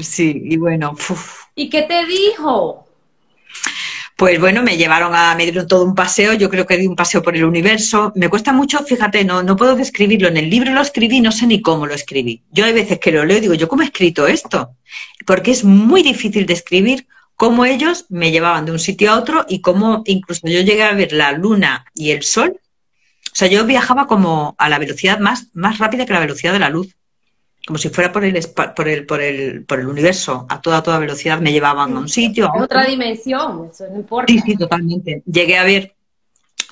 Sí, 0.00 0.42
y 0.44 0.56
bueno. 0.58 0.94
¿Y 1.54 1.70
qué 1.70 1.82
te 1.82 2.06
dijo? 2.06 2.86
Pues 4.14 4.38
bueno, 4.38 4.62
me 4.62 4.76
llevaron 4.76 5.14
a, 5.14 5.34
me 5.34 5.44
dieron 5.44 5.66
todo 5.66 5.84
un 5.84 5.94
paseo, 5.94 6.34
yo 6.34 6.50
creo 6.50 6.66
que 6.66 6.76
di 6.76 6.86
un 6.86 6.94
paseo 6.94 7.22
por 7.22 7.34
el 7.34 7.44
universo. 7.44 8.12
Me 8.14 8.28
cuesta 8.28 8.52
mucho, 8.52 8.84
fíjate, 8.84 9.24
no, 9.24 9.42
no 9.42 9.56
puedo 9.56 9.74
describirlo. 9.74 10.28
En 10.28 10.36
el 10.36 10.50
libro 10.50 10.72
lo 10.72 10.82
escribí, 10.82 11.22
no 11.22 11.32
sé 11.32 11.46
ni 11.46 11.62
cómo 11.62 11.86
lo 11.86 11.94
escribí. 11.94 12.42
Yo 12.50 12.66
hay 12.66 12.74
veces 12.74 13.00
que 13.00 13.12
lo 13.12 13.24
leo 13.24 13.38
y 13.38 13.40
digo, 13.40 13.54
¿yo 13.54 13.66
cómo 13.66 13.80
he 13.80 13.86
escrito 13.86 14.26
esto? 14.26 14.76
Porque 15.26 15.50
es 15.50 15.64
muy 15.64 16.02
difícil 16.02 16.44
de 16.44 16.52
escribir 16.52 17.06
cómo 17.34 17.64
ellos 17.64 18.04
me 18.10 18.30
llevaban 18.30 18.66
de 18.66 18.72
un 18.72 18.78
sitio 18.78 19.10
a 19.10 19.18
otro 19.18 19.46
y 19.48 19.62
cómo 19.62 20.02
incluso 20.04 20.46
yo 20.46 20.60
llegué 20.60 20.82
a 20.82 20.92
ver 20.92 21.12
la 21.14 21.32
luna 21.32 21.86
y 21.94 22.10
el 22.10 22.22
sol 22.22 22.60
o 23.32 23.34
sea, 23.34 23.48
yo 23.48 23.64
viajaba 23.64 24.06
como 24.06 24.54
a 24.58 24.68
la 24.68 24.78
velocidad 24.78 25.18
más, 25.18 25.46
más 25.54 25.78
rápida 25.78 26.04
que 26.04 26.12
la 26.12 26.20
velocidad 26.20 26.52
de 26.52 26.58
la 26.58 26.68
luz. 26.68 26.94
Como 27.66 27.78
si 27.78 27.88
fuera 27.88 28.12
por 28.12 28.24
el, 28.24 28.38
por 28.76 28.88
el, 28.88 29.06
por 29.06 29.22
el, 29.22 29.64
por 29.64 29.80
el 29.80 29.86
universo, 29.86 30.46
a 30.50 30.60
toda, 30.60 30.82
toda 30.82 30.98
velocidad 30.98 31.40
me 31.40 31.52
llevaban 31.52 31.96
a 31.96 32.00
un 32.00 32.08
sitio. 32.08 32.50
A 32.52 32.62
otra 32.62 32.84
dimensión, 32.84 33.70
eso 33.72 33.86
no 33.88 33.96
importa. 33.96 34.30
Sí, 34.30 34.40
sí, 34.44 34.56
totalmente. 34.56 35.22
Llegué 35.24 35.56
a 35.56 35.64
ver 35.64 35.94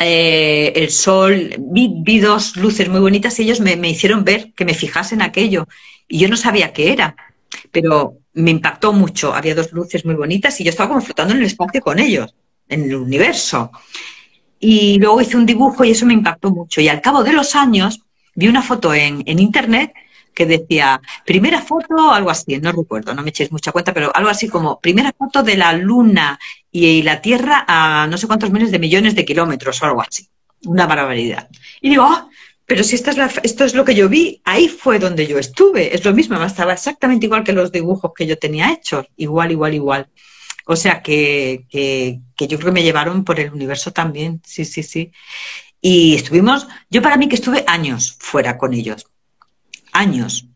eh, 0.01 0.73
el 0.75 0.91
sol, 0.91 1.55
vi, 1.59 2.19
dos 2.19 2.57
luces 2.57 2.89
muy 2.89 3.01
bonitas 3.01 3.39
y 3.39 3.45
ellos 3.45 3.61
me, 3.61 3.77
me, 3.77 3.89
hicieron 3.89 4.25
ver 4.25 4.53
que 4.53 4.65
me 4.65 4.75
fijase 4.75 5.15
en 5.15 5.23
aquello. 5.23 5.67
Y 6.09 6.19
yo 6.19 6.29
no 6.29 6.37
sabía 6.37 6.73
qué 6.73 6.93
era, 6.93 7.17
pero 7.71 8.19
me 8.35 8.51
impactó 8.51 8.93
mucho. 8.93 9.33
Había 9.33 9.55
dos 9.55 9.73
luces 9.73 10.05
muy 10.05 10.15
bonitas 10.15 10.61
y 10.61 10.65
yo 10.65 10.71
estaba 10.71 10.89
como 10.89 11.01
flotando 11.01 11.33
en 11.33 11.41
el 11.41 11.47
espacio 11.47 11.81
con 11.81 11.99
ellos, 12.01 12.35
en 12.69 12.83
el 12.83 12.97
universo. 12.97 13.71
Y 14.61 14.99
luego 14.99 15.23
hice 15.23 15.39
un 15.39 15.47
dibujo 15.47 15.85
y 15.85 15.93
eso 15.93 16.05
me 16.05 16.13
impactó 16.13 16.51
mucho. 16.51 16.81
Y 16.83 16.89
al 16.89 17.01
cabo 17.01 17.25
de 17.25 17.33
los 17.33 17.57
años 17.57 18.03
vi 18.35 18.47
una 18.47 18.63
foto 18.63 18.95
en, 18.95 19.25
internet 19.27 19.93
que 20.35 20.47
decía, 20.47 21.01
primera 21.25 21.61
foto, 21.61 22.13
algo 22.13 22.31
así, 22.31 22.59
no 22.59 22.71
recuerdo, 22.71 23.15
no 23.15 23.23
me 23.23 23.31
echéis 23.31 23.51
mucha 23.51 23.73
cuenta, 23.73 23.93
pero 23.93 24.15
algo 24.15 24.31
así 24.31 24.49
como, 24.49 24.79
primera 24.79 25.13
foto 25.17 25.43
de 25.43 25.57
la 25.57 25.73
Luna 25.73 26.39
y 26.71 27.03
la 27.03 27.21
Tierra 27.21 27.65
a 27.67 28.07
no 28.09 28.17
sé 28.17 28.27
cuántos 28.27 28.51
miles 28.51 28.71
de 28.71 28.79
millones 28.79 29.15
de 29.15 29.25
kilómetros 29.25 29.83
o 29.83 29.87
algo 29.87 30.03
así. 30.03 30.29
Una 30.67 30.87
barbaridad. 30.87 31.49
Y 31.81 31.91
digo, 31.91 32.05
ah, 32.05 32.29
pero 32.71 32.85
si 32.85 32.95
esta 32.95 33.11
es 33.11 33.17
la, 33.17 33.29
esto 33.43 33.65
es 33.65 33.75
lo 33.75 33.85
que 33.85 33.97
yo 33.97 34.09
vi, 34.09 34.41
ahí 34.45 34.69
fue 34.69 35.01
donde 35.01 35.27
yo 35.27 35.39
estuve. 35.39 35.93
Es 35.93 36.05
lo 36.05 36.13
mismo, 36.13 36.41
estaba 36.41 36.75
exactamente 36.75 37.27
igual 37.27 37.43
que 37.43 37.53
los 37.53 37.73
dibujos 37.73 38.13
que 38.15 38.27
yo 38.27 38.39
tenía 38.39 38.73
hechos. 38.73 39.07
Igual, 39.17 39.51
igual, 39.51 39.75
igual. 39.75 40.09
O 40.73 40.77
sea 40.77 41.03
que, 41.03 41.67
yo 42.39 42.47
creo 42.47 42.67
que 42.67 42.71
me 42.71 42.85
llevaron 42.85 43.25
por 43.25 43.41
el 43.41 43.53
universo 43.53 43.93
también, 43.93 44.41
sí, 44.45 44.65
sí, 44.65 44.85
sí. 44.85 45.11
Y 45.81 46.15
estuvimos, 46.15 46.69
yo 46.89 47.03
para 47.03 47.17
mí 47.17 47.29
que 47.29 47.35
estuve 47.35 47.65
años 47.67 48.17
fuera 48.21 48.57
con 48.57 48.73
ellos, 48.73 49.05
años. 49.91 50.47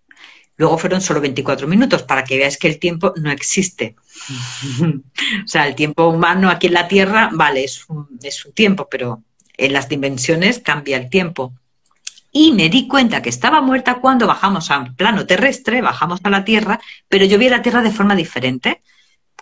Luego 0.57 0.79
fueron 0.79 1.01
solo 1.01 1.21
24 1.21 1.67
minutos 1.67 2.05
para 2.05 2.23
que 2.23 2.37
veáis 2.37 2.59
que 2.59 2.69
el 2.69 2.79
tiempo 2.79 3.13
no 3.17 3.33
existe. 3.33 3.97
o 4.83 5.49
sea, 5.49 5.67
el 5.67 5.75
tiempo 5.75 6.07
humano 6.07 6.49
aquí 6.49 6.69
en 6.69 6.75
la 6.75 6.87
Tierra, 6.87 7.31
vale, 7.33 7.65
es 7.65 7.85
un, 7.89 8.07
es 8.23 8.47
un 8.47 8.53
tiempo, 8.53 8.87
pero 8.89 9.25
en 9.57 9.73
las 9.73 9.89
dimensiones 9.89 10.61
cambia 10.61 10.97
el 10.97 11.11
tiempo. 11.11 11.55
Y 12.31 12.53
me 12.53 12.69
di 12.69 12.87
cuenta 12.87 13.21
que 13.21 13.31
estaba 13.31 13.61
muerta 13.61 13.97
cuando 13.97 14.29
bajamos 14.29 14.71
a 14.71 14.79
un 14.79 14.95
plano 14.95 15.27
terrestre, 15.27 15.83
bajamos 15.83 16.21
a 16.23 16.31
la 16.31 16.45
Tierra, 16.45 16.79
pero 17.09 17.25
yo 17.25 17.37
vi 17.37 17.49
la 17.49 17.63
Tierra 17.63 17.83
de 17.83 17.91
forma 17.91 18.15
diferente 18.15 18.81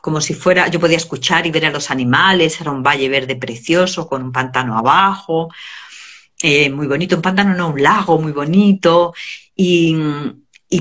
como 0.02 0.20
si 0.20 0.34
fuera, 0.34 0.66
yo 0.66 0.80
podía 0.80 0.96
escuchar 0.96 1.46
y 1.46 1.52
ver 1.52 1.64
a 1.64 1.70
los 1.70 1.90
animales, 1.92 2.60
era 2.60 2.72
un 2.72 2.82
valle 2.82 3.08
verde 3.08 3.36
precioso 3.36 4.08
con 4.08 4.20
un 4.24 4.32
pantano 4.32 4.76
abajo, 4.76 5.48
eh, 6.42 6.68
muy 6.70 6.88
bonito, 6.88 7.14
un 7.14 7.22
pantano 7.22 7.54
no, 7.54 7.68
un 7.68 7.80
lago 7.80 8.18
muy 8.20 8.32
bonito, 8.32 9.14
y, 9.54 9.96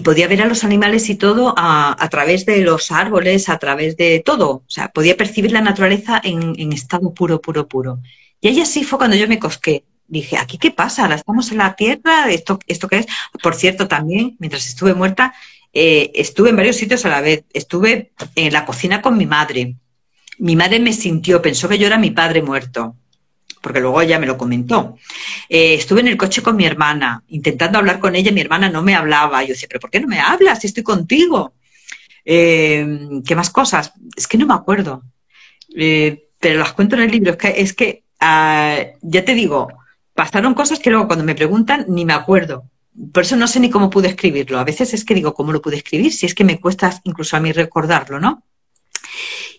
podía 0.04 0.28
ver 0.28 0.42
a 0.42 0.48
los 0.48 0.64
animales 0.64 1.08
y 1.10 1.16
todo 1.16 1.54
a, 1.56 2.08
través 2.10 2.48
de 2.48 2.62
los 2.62 2.92
árboles, 2.92 3.48
a 3.48 3.60
través 3.60 3.96
de 3.96 4.24
todo, 4.26 4.50
o 4.50 4.64
sea, 4.68 4.90
podía 4.90 5.16
percibir 5.16 5.52
la 5.52 5.62
naturaleza 5.62 6.20
en, 6.24 6.74
estado 6.74 7.14
puro, 7.14 7.40
puro, 7.40 7.68
puro. 7.68 8.00
Y 8.42 8.48
ahí 8.48 8.60
así 8.60 8.84
fue 8.84 8.98
cuando 8.98 9.16
yo 9.18 9.28
me 9.28 9.38
cosqué. 9.38 9.84
Dije, 10.08 10.38
¿aquí 10.38 10.58
qué 10.58 10.72
pasa? 10.72 11.04
¿Ahora 11.04 11.16
estamos 11.16 11.52
en 11.52 11.60
la 11.60 11.76
Tierra? 11.76 12.32
¿Esto, 12.32 12.60
¿Esto 12.66 12.88
qué 12.88 12.98
es? 13.00 13.08
Por 13.44 13.54
cierto, 13.54 13.88
también, 13.88 14.36
mientras 14.40 14.66
estuve 14.66 14.94
muerta, 14.96 15.34
eh, 15.74 16.12
estuve 16.16 16.50
en 16.50 16.58
varios 16.58 16.76
sitios 16.76 17.06
a 17.06 17.10
la 17.10 17.22
vez. 17.22 17.46
Estuve 17.54 18.12
en 18.36 18.54
la 18.54 18.66
cocina 18.66 19.02
con 19.02 19.18
mi 19.18 19.26
madre. 19.26 19.76
Mi 20.40 20.56
madre 20.56 20.80
me 20.80 20.94
sintió, 20.94 21.42
pensó 21.42 21.70
que 21.70 21.78
yo 21.78 21.88
era 21.88 21.98
mi 21.98 22.12
padre 22.12 22.42
muerto, 22.42 22.96
porque 23.62 23.80
luego 23.80 24.02
ella 24.02 24.20
me 24.20 24.26
lo 24.26 24.38
comentó. 24.38 24.98
Eh, 25.48 25.76
estuve 25.76 26.02
en 26.02 26.08
el 26.08 26.18
coche 26.18 26.42
con 26.42 26.56
mi 26.56 26.66
hermana, 26.66 27.24
intentando 27.28 27.78
hablar 27.78 28.00
con 28.00 28.16
ella, 28.16 28.32
mi 28.32 28.42
hermana 28.42 28.70
no 28.70 28.82
me 28.82 28.96
hablaba. 28.96 29.44
Yo 29.44 29.50
decía, 29.50 29.68
¿pero 29.70 29.80
por 29.80 29.92
qué 29.92 30.00
no 30.00 30.08
me 30.08 30.20
hablas 30.20 30.60
si 30.60 30.68
estoy 30.68 30.84
contigo? 30.84 31.54
Eh, 32.26 32.86
¿Qué 33.26 33.36
más 33.36 33.50
cosas? 33.50 33.94
Es 34.16 34.28
que 34.28 34.38
no 34.38 34.48
me 34.48 34.54
acuerdo. 34.54 35.04
pero 35.74 36.60
las 36.60 36.74
cuento 36.74 36.96
en 36.96 37.04
el 37.04 37.12
libro. 37.12 37.32
Es 37.32 37.74
que, 37.74 37.94
es 37.94 38.04
ah, 38.20 38.78
ya 39.02 39.24
te 39.24 39.36
digo, 39.36 39.68
pasaron 40.16 40.54
cosas 40.56 40.80
que 40.80 40.90
luego 40.90 41.08
cuando 41.08 41.26
me 41.26 41.36
preguntan 41.36 41.86
ni 41.88 42.04
me 42.04 42.14
acuerdo 42.14 42.72
por 43.14 43.24
eso 43.24 43.36
no 43.36 43.48
sé 43.48 43.60
ni 43.60 43.70
cómo 43.70 43.90
pude 43.90 44.10
escribirlo. 44.10 44.60
A 44.60 44.64
veces 44.64 44.94
es 44.94 45.06
que 45.06 45.14
digo, 45.14 45.34
¿cómo 45.34 45.52
lo 45.52 45.62
pude 45.62 45.78
escribir? 45.78 46.12
Si 46.12 46.26
es 46.26 46.36
que 46.36 46.44
me 46.44 46.60
cuesta 46.60 47.00
incluso 47.04 47.38
a 47.38 47.40
mí 47.40 47.52
recordarlo, 47.52 48.20
¿no? 48.20 48.44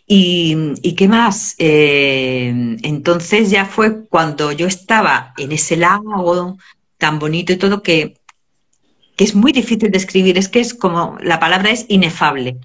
Y, 0.06 0.94
qué 0.94 1.08
más? 1.08 1.54
Eh, 1.58 2.76
entonces 2.82 3.50
ya 3.50 3.64
fue 3.64 4.04
cuando 4.06 4.52
yo 4.52 4.66
estaba 4.66 5.32
en 5.38 5.52
ese 5.52 5.76
lago 5.76 6.58
tan 6.98 7.18
bonito 7.18 7.52
y 7.52 7.56
todo 7.56 7.82
que, 7.82 8.18
que 9.16 9.24
es 9.24 9.34
muy 9.34 9.52
difícil 9.52 9.90
de 9.90 9.96
escribir. 9.96 10.36
Es 10.36 10.48
que 10.48 10.60
es 10.60 10.74
como, 10.74 11.16
la 11.22 11.40
palabra 11.40 11.70
es 11.70 11.86
inefable. 11.88 12.58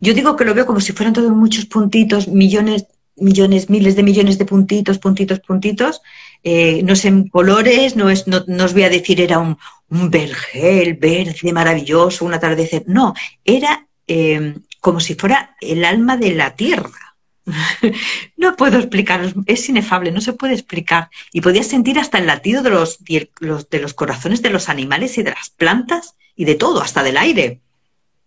Yo 0.00 0.14
digo 0.14 0.36
que 0.36 0.46
lo 0.46 0.54
veo 0.54 0.64
como 0.64 0.80
si 0.80 0.92
fueran 0.92 1.12
todos 1.12 1.32
muchos 1.32 1.66
puntitos, 1.66 2.28
millones, 2.28 2.86
millones, 3.16 3.68
miles 3.68 3.96
de 3.96 4.02
millones 4.02 4.38
de 4.38 4.46
puntitos, 4.46 4.98
puntitos, 4.98 5.40
puntitos, 5.40 6.00
eh, 6.42 6.82
no 6.82 6.96
sé 6.96 7.08
en 7.08 7.28
colores, 7.28 7.96
no, 7.96 8.10
es, 8.10 8.26
no, 8.26 8.44
os 8.64 8.72
voy 8.72 8.84
a 8.84 8.90
decir 8.90 9.20
era 9.20 9.38
un, 9.38 9.58
un 9.90 10.10
vergel 10.10 10.94
verde 10.94 11.52
maravilloso, 11.52 12.24
un 12.24 12.34
atardecer, 12.34 12.84
no, 12.86 13.14
era 13.44 13.86
eh, 14.06 14.54
como 14.80 15.00
si 15.00 15.14
fuera 15.14 15.56
el 15.60 15.84
alma 15.84 16.16
de 16.16 16.34
la 16.34 16.54
tierra. 16.54 17.16
no 18.36 18.56
puedo 18.56 18.78
explicar, 18.78 19.32
es 19.46 19.68
inefable, 19.68 20.12
no 20.12 20.20
se 20.20 20.34
puede 20.34 20.54
explicar. 20.54 21.08
Y 21.32 21.40
podía 21.40 21.62
sentir 21.62 21.98
hasta 21.98 22.18
el 22.18 22.26
latido 22.26 22.62
de 22.62 22.70
los, 22.70 23.02
de 23.04 23.80
los 23.80 23.94
corazones 23.94 24.42
de 24.42 24.50
los 24.50 24.68
animales 24.68 25.18
y 25.18 25.22
de 25.22 25.30
las 25.30 25.50
plantas 25.50 26.14
y 26.36 26.44
de 26.44 26.54
todo, 26.54 26.80
hasta 26.80 27.02
del 27.02 27.16
aire. 27.16 27.60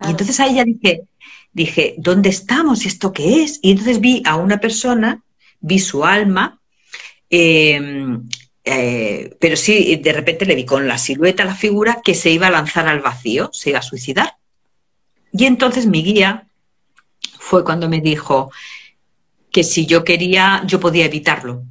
Y 0.02 0.10
entonces 0.10 0.40
ahí 0.40 0.56
ya 0.56 0.66
dije, 0.66 1.04
dije, 1.54 1.96
¿dónde 1.98 2.30
estamos? 2.30 2.86
¿Esto 2.86 3.14
qué 3.14 3.44
es? 3.44 3.60
Y 3.62 3.72
entonces 3.72 4.00
vi 4.00 4.24
a 4.26 4.36
una 4.36 4.60
persona, 4.60 5.24
vi 5.60 5.80
su 5.80 6.04
alma, 6.06 6.61
em, 7.32 8.28
eh, 8.64 9.36
pero 9.40 9.56
sí, 9.56 9.96
de 9.96 10.14
repente 10.14 10.46
le 10.46 10.56
vi 10.56 10.66
con 10.66 10.88
la 10.88 10.98
silueta, 10.98 11.46
la 11.46 11.56
figura, 11.56 12.02
que 12.04 12.14
se 12.14 12.30
iba 12.30 12.48
a 12.48 12.52
lanzar 12.52 12.88
al 12.88 13.02
vacío, 13.02 13.50
se 13.54 13.72
iba 13.72 13.80
a 13.80 13.82
suicidar. 13.82 14.38
Y 15.32 15.46
entonces 15.46 15.88
mi 15.88 16.04
guía 16.04 16.48
fue 17.40 17.64
cuando 17.64 17.90
me 17.90 18.02
dijo 18.02 18.52
que 19.52 19.64
si 19.64 19.86
yo 19.86 20.04
quería, 20.04 20.64
yo 20.66 20.80
podía 20.80 21.06
evitarlo. 21.06 21.64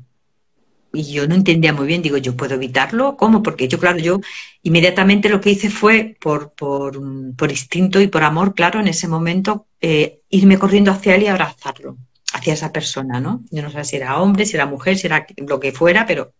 Y 0.92 1.12
yo 1.12 1.28
no 1.28 1.36
entendía 1.36 1.72
muy 1.72 1.86
bien, 1.86 2.02
digo, 2.02 2.16
¿yo 2.16 2.36
puedo 2.36 2.56
evitarlo? 2.56 3.16
¿Cómo? 3.16 3.42
Porque 3.42 3.68
yo, 3.68 3.78
claro, 3.78 3.98
yo 3.98 4.20
inmediatamente 4.62 5.28
lo 5.28 5.40
que 5.40 5.50
hice 5.50 5.70
fue, 5.70 6.16
por, 6.20 6.52
por, 6.52 7.50
instinto 7.50 8.00
y 8.00 8.08
por 8.08 8.24
amor, 8.24 8.54
claro, 8.54 8.80
en 8.80 8.88
ese 8.88 9.06
momento, 9.06 9.66
eh, 9.80 10.20
irme 10.30 10.58
corriendo 10.58 10.90
hacia 10.90 11.14
él 11.14 11.22
y 11.22 11.26
abrazarlo, 11.28 11.96
hacia 12.40 12.54
esa 12.54 12.72
persona, 12.72 13.20
¿no? 13.20 13.42
Yo 13.50 13.62
no 13.62 13.70
sé 13.70 13.84
si 13.84 13.96
era 13.96 14.20
hombre, 14.20 14.46
si 14.46 14.56
era 14.56 14.66
mujer, 14.66 14.96
si 14.96 15.06
era 15.06 15.26
lo 15.36 15.60
que 15.60 15.72
fuera, 15.72 16.06
pero 16.06 16.32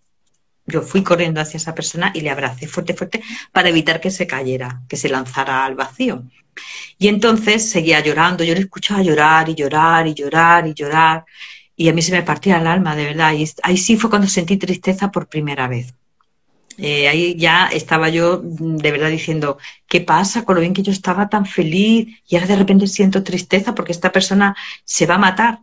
yo 0.67 0.83
fui 0.83 1.03
corriendo 1.03 1.41
hacia 1.41 1.59
esa 1.59 1.75
persona 1.75 2.11
y 2.15 2.21
le 2.21 2.31
abracé 2.31 2.67
fuerte, 2.67 2.95
fuerte 2.95 3.23
para 3.53 3.69
evitar 3.69 4.01
que 4.01 4.11
se 4.11 4.27
cayera, 4.27 4.83
que 4.89 4.97
se 4.97 5.09
lanzara 5.09 5.65
al 5.65 5.75
vacío. 5.75 6.25
Y 6.99 7.09
entonces 7.09 7.69
seguía 7.71 8.01
llorando, 8.01 8.45
yo 8.45 8.55
le 8.55 8.61
escuchaba 8.61 9.03
llorar 9.03 9.49
y 9.49 9.55
llorar 9.55 10.07
y 10.07 10.15
llorar 10.15 10.67
y 10.67 10.75
llorar 10.75 11.25
y 11.77 11.89
a 11.89 11.95
mí 11.95 12.03
se 12.03 12.13
me 12.13 12.23
partía 12.23 12.59
el 12.59 12.67
alma, 12.67 12.95
de 12.95 13.07
verdad. 13.07 13.33
Y 13.33 13.49
ahí 13.63 13.79
sí 13.79 13.97
fue 13.97 14.11
cuando 14.11 14.29
sentí 14.29 14.59
tristeza 14.59 15.11
por 15.11 15.29
primera 15.29 15.67
vez. 15.67 15.95
Eh, 16.77 17.09
ahí 17.09 17.37
ya 17.37 17.69
estaba 17.69 18.11
yo 18.11 18.43
mm, 18.43 18.77
de 18.77 18.91
verdad 18.91 19.11
diciendo, 19.11 19.57
¿qué 19.89 20.03
pasa 20.03 20.45
con 20.45 20.57
lo 20.57 20.61
bien 20.61 20.75
que 20.75 20.83
yo 20.83 20.93
estaba 20.93 21.31
tan 21.31 21.47
feliz? 21.47 22.09
Y 22.29 22.37
ahora 22.37 22.49
de 22.49 22.57
repente 22.57 22.87
siento 22.87 23.23
tristeza 23.23 23.75
porque 23.75 23.93
esta 23.93 24.13
persona 24.13 24.55
se 24.85 25.07
va 25.07 25.15
a 25.15 25.19
matar. 25.19 25.61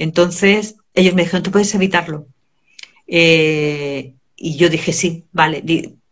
Entonces 0.00 0.76
ellos 0.94 1.14
me 1.14 1.22
dijeron, 1.22 1.42
tú 1.42 1.50
puedes 1.50 1.74
evitarlo. 1.74 2.26
Eh, 3.06 4.14
y 4.34 4.56
yo 4.56 4.70
dije, 4.70 4.94
sí, 4.94 5.26
vale. 5.30 5.62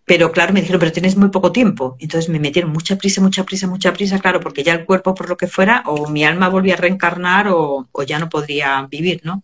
Pero 0.05 0.31
claro, 0.31 0.53
me 0.53 0.61
dijeron, 0.61 0.79
pero 0.79 0.93
tienes 0.93 1.17
muy 1.17 1.31
poco 1.31 1.53
tiempo. 1.53 1.97
Entonces 1.99 2.29
me 2.29 2.39
metieron 2.39 2.71
mucha 2.71 2.99
prisa, 2.99 3.23
mucha 3.23 3.45
prisa, 3.45 3.67
mucha 3.67 3.95
prisa, 3.95 4.19
claro, 4.19 4.41
porque 4.41 4.63
ya 4.63 4.75
el 4.75 4.85
cuerpo, 4.85 5.15
por 5.15 5.31
lo 5.31 5.39
que 5.39 5.47
fuera, 5.47 5.85
o 5.87 6.07
mi 6.11 6.23
alma 6.25 6.51
volvía 6.51 6.75
a 6.75 6.77
reencarnar 6.77 7.47
o, 7.49 7.89
ya 8.07 8.19
no 8.19 8.29
podría 8.29 8.87
vivir, 8.91 9.23
¿no? 9.25 9.43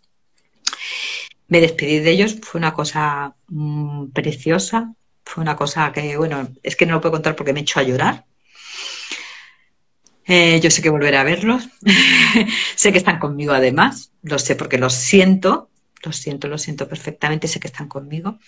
Me 1.49 1.61
despedí 1.61 2.01
de 2.01 2.11
ellos, 2.11 2.37
fue 2.43 2.59
una 2.59 2.75
cosa 2.75 3.35
mm, 3.49 4.09
preciosa, 4.13 4.95
fue 5.25 5.43
una 5.43 5.57
cosa 5.57 5.91
que, 5.93 6.19
bueno, 6.19 6.49
es 6.63 6.77
que 6.77 6.85
no 6.87 6.95
lo 6.95 7.01
puedo 7.01 7.13
contar 7.13 7.35
porque 7.35 7.55
me 7.55 7.61
he 7.61 7.63
hecho 7.63 7.81
a 7.81 7.83
llorar. 7.85 8.27
Eh, 10.27 10.61
yo 10.63 10.71
sé 10.71 10.83
que 10.83 10.91
volveré 10.91 11.17
a 11.17 11.25
verlos. 11.25 11.69
sé 12.77 12.93
que 12.93 12.99
están 12.99 13.19
conmigo 13.19 13.53
además. 13.55 14.14
Lo 14.25 14.39
sé 14.39 14.57
porque 14.57 14.79
los 14.79 14.95
siento. 14.95 15.71
Lo 16.03 16.13
siento, 16.13 16.49
lo 16.49 16.59
siento 16.59 16.89
perfectamente. 16.89 17.49
Sé 17.49 17.61
que 17.61 17.69
están 17.69 17.89
conmigo. 17.89 18.39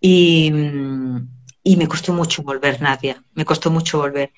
Y, 0.00 0.52
y 1.62 1.76
me 1.76 1.88
costó 1.88 2.12
mucho 2.12 2.42
volver, 2.42 2.80
Nadia, 2.80 3.22
me 3.34 3.44
costó 3.44 3.70
mucho 3.70 3.98
volver. 3.98 4.32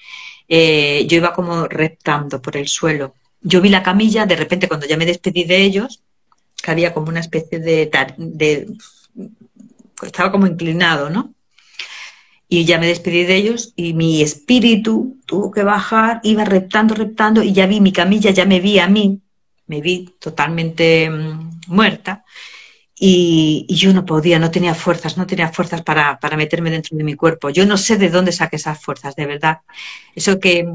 Eh, 0.49 1.07
yo 1.07 1.19
iba 1.19 1.35
como 1.35 1.67
reptando 1.67 2.41
por 2.41 2.57
el 2.57 2.69
suelo. 2.69 3.15
Yo 3.43 3.61
vi 3.61 3.69
la 3.69 3.83
camilla, 3.83 4.25
de 4.25 4.37
repente 4.37 4.67
cuando 4.67 4.87
ya 4.87 4.97
me 4.97 5.05
despedí 5.05 5.45
de 5.45 5.63
ellos, 5.63 6.03
que 6.63 6.71
había 6.71 6.95
como 6.95 7.09
una 7.09 7.21
especie 7.21 7.59
de, 7.59 7.91
de 8.17 8.69
estaba 10.03 10.33
como 10.33 10.47
inclinado, 10.47 11.11
¿no? 11.11 11.35
Y 12.49 12.65
ya 12.65 12.79
me 12.79 12.87
despedí 12.87 13.25
de 13.25 13.37
ellos 13.37 13.75
y 13.77 13.93
mi 13.93 14.23
espíritu 14.23 15.19
tuvo 15.27 15.51
que 15.51 15.65
bajar, 15.65 16.21
iba 16.23 16.45
reptando, 16.45 16.95
reptando 16.95 17.43
y 17.43 17.53
ya 17.53 17.67
vi 17.67 17.81
mi 17.81 17.93
camilla, 17.93 18.31
ya 18.31 18.47
me 18.47 18.61
vi 18.61 18.79
a 18.79 18.89
mí, 18.89 19.21
me 19.69 19.81
vi 19.81 20.15
totalmente 20.19 21.09
mm, 21.09 21.61
muerta 21.69 22.25
y, 23.01 23.67
yo 23.69 23.93
no 23.93 24.05
podía, 24.05 24.39
no 24.39 24.51
tenía 24.51 24.75
fuerzas, 24.75 25.17
no 25.17 25.27
tenía 25.27 25.49
fuerzas 25.53 25.83
para, 25.83 26.19
meterme 26.37 26.71
dentro 26.71 26.97
de 26.97 27.05
mi 27.05 27.15
cuerpo. 27.15 27.51
Yo 27.51 27.65
no 27.65 27.77
sé 27.77 27.97
de 27.97 28.11
dónde 28.11 28.33
saqué 28.33 28.57
esas 28.57 28.81
fuerzas, 28.81 29.15
de 29.15 29.27
verdad. 29.27 29.61
Eso 30.15 30.41
que 30.41 30.67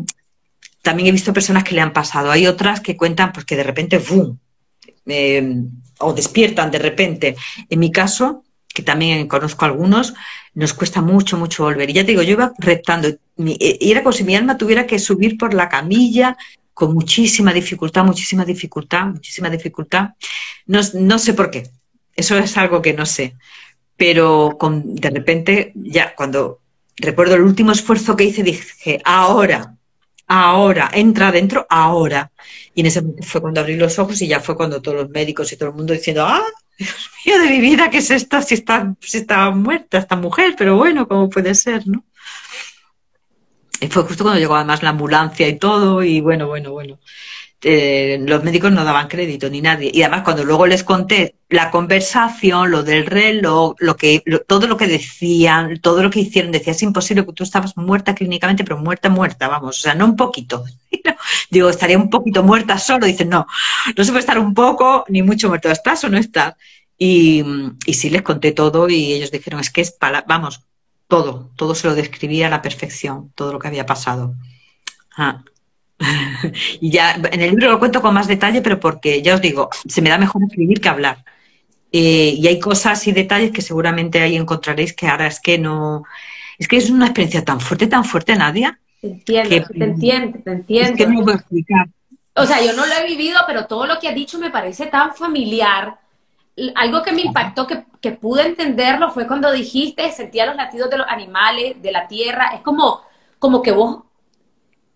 también 0.82 1.08
he 1.08 1.12
visto 1.12 1.34
personas 1.34 1.64
que 1.64 1.76
le 1.76 1.82
han 1.82 1.94
pasado. 1.94 2.32
Hay 2.32 2.48
otras 2.48 2.80
que 2.80 2.96
cuentan 2.96 3.34
porque 3.34 3.58
de 3.58 3.64
repente, 3.64 3.98
¡bum! 3.98 4.38
Em, 5.06 5.70
o 6.00 6.14
despiertan 6.14 6.72
de 6.72 6.80
repente. 6.80 7.36
En 7.70 7.80
mi 7.80 7.92
caso, 7.92 8.44
que 8.74 8.84
también 8.84 9.28
conozco 9.28 9.66
algunos, 9.66 10.14
nos 10.54 10.74
cuesta 10.74 11.02
mucho, 11.02 11.38
mucho 11.38 11.64
volver. 11.64 11.90
Y 11.90 11.94
ya 11.94 12.02
te 12.04 12.12
digo, 12.12 12.22
yo 12.22 12.32
iba 12.32 12.54
reptando, 12.58 13.10
y 13.38 13.92
era 13.92 14.02
como 14.02 14.14
si 14.14 14.24
mi 14.24 14.36
alma 14.36 14.58
tuviera 14.58 14.88
que 14.88 14.98
subir 14.98 15.38
por 15.38 15.54
la 15.54 15.68
camilla 15.68 16.38
con 16.74 16.94
muchísima 16.94 17.54
dificultad, 17.54 18.04
muchísima 18.04 18.46
dificultad, 18.46 19.06
muchísima 19.08 19.50
dificultad. 19.50 20.10
No, 20.66 20.82
no 20.94 21.20
sé 21.20 21.34
por 21.34 21.52
qué, 21.52 21.70
eso 22.16 22.38
es 22.38 22.58
algo 22.58 22.82
que 22.82 22.94
no 22.94 23.06
sé. 23.06 23.36
Pero 23.96 24.58
con, 24.60 24.96
de 24.96 25.10
repente, 25.10 25.72
ya 25.76 26.16
cuando 26.16 26.62
recuerdo 26.98 27.36
el 27.36 27.42
último 27.42 27.72
esfuerzo 27.72 28.16
que 28.16 28.24
hice, 28.26 28.44
dije, 28.44 29.02
ahora, 29.04 29.76
ahora, 30.28 30.90
entra 30.94 31.30
adentro, 31.30 31.66
ahora. 31.70 32.32
Y 32.74 32.82
en 32.82 32.88
ese 32.88 33.02
momento 33.02 33.24
fue 33.24 33.42
cuando 33.42 33.62
abrí 33.62 33.76
los 33.76 34.00
ojos 34.00 34.22
y 34.22 34.28
ya 34.28 34.40
fue 34.40 34.56
cuando 34.56 34.82
todos 34.82 34.98
los 34.98 35.10
médicos 35.10 35.52
y 35.52 35.58
todo 35.58 35.70
el 35.70 35.76
mundo 35.76 35.94
diciendo, 35.94 36.26
ah, 36.26 36.44
Dios 36.78 37.10
mío 37.26 37.40
de 37.40 37.50
mi 37.50 37.60
vida, 37.60 37.90
¿qué 37.90 38.00
es 38.00 38.10
esto? 38.10 38.42
Si 38.42 38.56
está, 38.56 38.96
si 39.00 39.20
está 39.20 39.52
muerta 39.52 40.00
esta 40.00 40.16
mujer, 40.16 40.56
pero 40.58 40.76
bueno, 40.76 41.08
¿cómo 41.08 41.30
puede 41.30 41.54
ser, 41.56 41.88
no? 41.88 42.04
Y 43.84 43.88
fue 43.88 44.04
justo 44.04 44.24
cuando 44.24 44.40
llegó 44.40 44.56
además 44.56 44.82
la 44.82 44.92
ambulancia 44.92 45.48
y 45.48 45.58
todo, 45.60 46.04
y 46.04 46.22
bueno, 46.22 46.48
bueno, 46.48 46.72
bueno. 46.72 47.00
Eh, 47.62 48.18
los 48.28 48.44
médicos 48.44 48.72
no 48.72 48.84
daban 48.84 49.08
crédito 49.10 49.50
ni 49.50 49.62
nadie. 49.62 49.92
Y 49.94 50.02
además 50.04 50.24
cuando 50.24 50.44
luego 50.46 50.68
les 50.68 50.84
conté 50.84 51.36
la 51.50 51.70
conversación, 51.70 52.72
lo 52.72 52.84
del 52.84 53.06
reloj, 53.06 53.76
lo 53.80 53.96
que, 53.98 54.24
todo 54.48 54.68
lo 54.68 54.78
que 54.78 54.88
decían, 54.88 55.80
todo 55.82 56.02
lo 56.02 56.10
que 56.10 56.22
hicieron, 56.22 56.52
decía, 56.52 56.72
es 56.72 56.82
imposible 56.82 57.26
que 57.26 57.34
tú 57.34 57.44
estabas 57.44 57.76
muerta 57.76 58.16
clínicamente, 58.16 58.64
pero 58.64 58.78
muerta, 58.78 59.10
muerta, 59.10 59.48
vamos, 59.50 59.80
o 59.80 59.82
sea, 59.82 59.96
no 59.96 60.06
un 60.06 60.16
poquito. 60.16 60.64
Digo, 61.52 61.70
estaría 61.70 61.98
un 61.98 62.10
poquito 62.10 62.42
muerta 62.44 62.78
solo. 62.78 63.06
Dicen, 63.06 63.30
no, 63.30 63.48
no 63.98 64.04
se 64.04 64.12
puede 64.12 64.22
estar 64.22 64.40
un 64.40 64.54
poco 64.54 65.04
ni 65.10 65.24
mucho 65.24 65.50
muerto, 65.50 65.70
¿estás 65.70 66.04
o 66.06 66.10
no 66.10 66.18
estás? 66.18 66.56
Y, 66.98 67.44
y 67.86 67.94
sí 67.96 68.10
les 68.10 68.22
conté 68.22 68.54
todo 68.54 68.88
y 68.90 69.14
ellos 69.14 69.32
dijeron, 69.32 69.60
es 69.60 69.70
que 69.70 69.82
es 69.82 69.92
para, 69.92 70.24
vamos, 70.28 70.62
todo, 71.14 71.52
todo 71.56 71.76
se 71.76 71.86
lo 71.86 71.94
describía 71.94 72.48
a 72.48 72.50
la 72.50 72.64
perfección, 72.64 73.32
todo 73.36 73.54
lo 73.54 73.60
que 73.60 73.68
había 73.68 73.86
pasado. 73.86 74.34
Ah. 75.16 75.44
y 76.82 76.90
ya 76.90 77.14
en 77.14 77.40
el 77.40 77.52
libro 77.52 77.70
lo 77.70 77.78
cuento 77.78 78.02
con 78.02 78.16
más 78.16 78.28
detalle, 78.28 78.64
pero 78.64 78.80
porque 78.80 79.22
ya 79.22 79.36
os 79.36 79.42
digo, 79.42 79.70
se 79.88 80.02
me 80.02 80.10
da 80.10 80.18
mejor 80.18 80.42
escribir 80.42 80.82
que 80.82 80.90
hablar. 80.90 81.24
Eh, 81.92 82.34
y 82.36 82.48
hay 82.48 82.60
cosas 82.60 83.06
y 83.06 83.12
detalles 83.12 83.52
que 83.52 83.62
seguramente 83.62 84.22
ahí 84.22 84.36
encontraréis 84.36 84.94
que 84.94 85.06
ahora 85.06 85.28
es 85.28 85.40
que 85.40 85.60
no. 85.60 86.04
Es 86.58 86.68
que 86.68 86.78
es 86.78 86.90
una 86.90 87.06
experiencia 87.06 87.46
tan 87.46 87.60
fuerte, 87.60 87.86
tan 87.86 88.06
fuerte, 88.06 88.36
Nadia. 88.36 88.80
Te 89.00 89.10
entiendo, 89.10 89.50
te 89.68 89.84
entiendo, 89.84 90.40
te 90.44 90.52
entiendo. 90.52 90.92
Es 90.94 90.98
que 90.98 91.06
no 91.06 91.24
puedo 91.24 91.38
explicar. 91.38 91.90
O 92.34 92.48
sea, 92.48 92.60
yo 92.66 92.74
no 92.74 92.88
lo 92.88 92.94
he 92.96 93.06
vivido, 93.06 93.40
pero 93.46 93.68
todo 93.68 93.86
lo 93.86 94.00
que 94.00 94.08
ha 94.08 94.14
dicho 94.14 94.40
me 94.40 94.50
parece 94.50 94.88
tan 94.88 95.14
familiar. 95.14 95.94
Algo 96.76 97.02
que 97.02 97.12
me 97.12 97.22
impactó, 97.22 97.66
que, 97.66 97.86
que 98.00 98.12
pude 98.12 98.46
entenderlo, 98.46 99.12
fue 99.12 99.28
cuando 99.28 99.52
dijiste, 99.52 100.12
sentía 100.12 100.46
los 100.46 100.56
latidos 100.56 100.90
de 100.90 100.98
los 100.98 101.08
animales, 101.08 101.82
de 101.82 101.92
la 101.92 102.08
tierra. 102.08 102.52
Es 102.54 102.62
como, 102.62 103.02
como 103.40 103.62
que 103.62 103.72
vos 103.72 104.04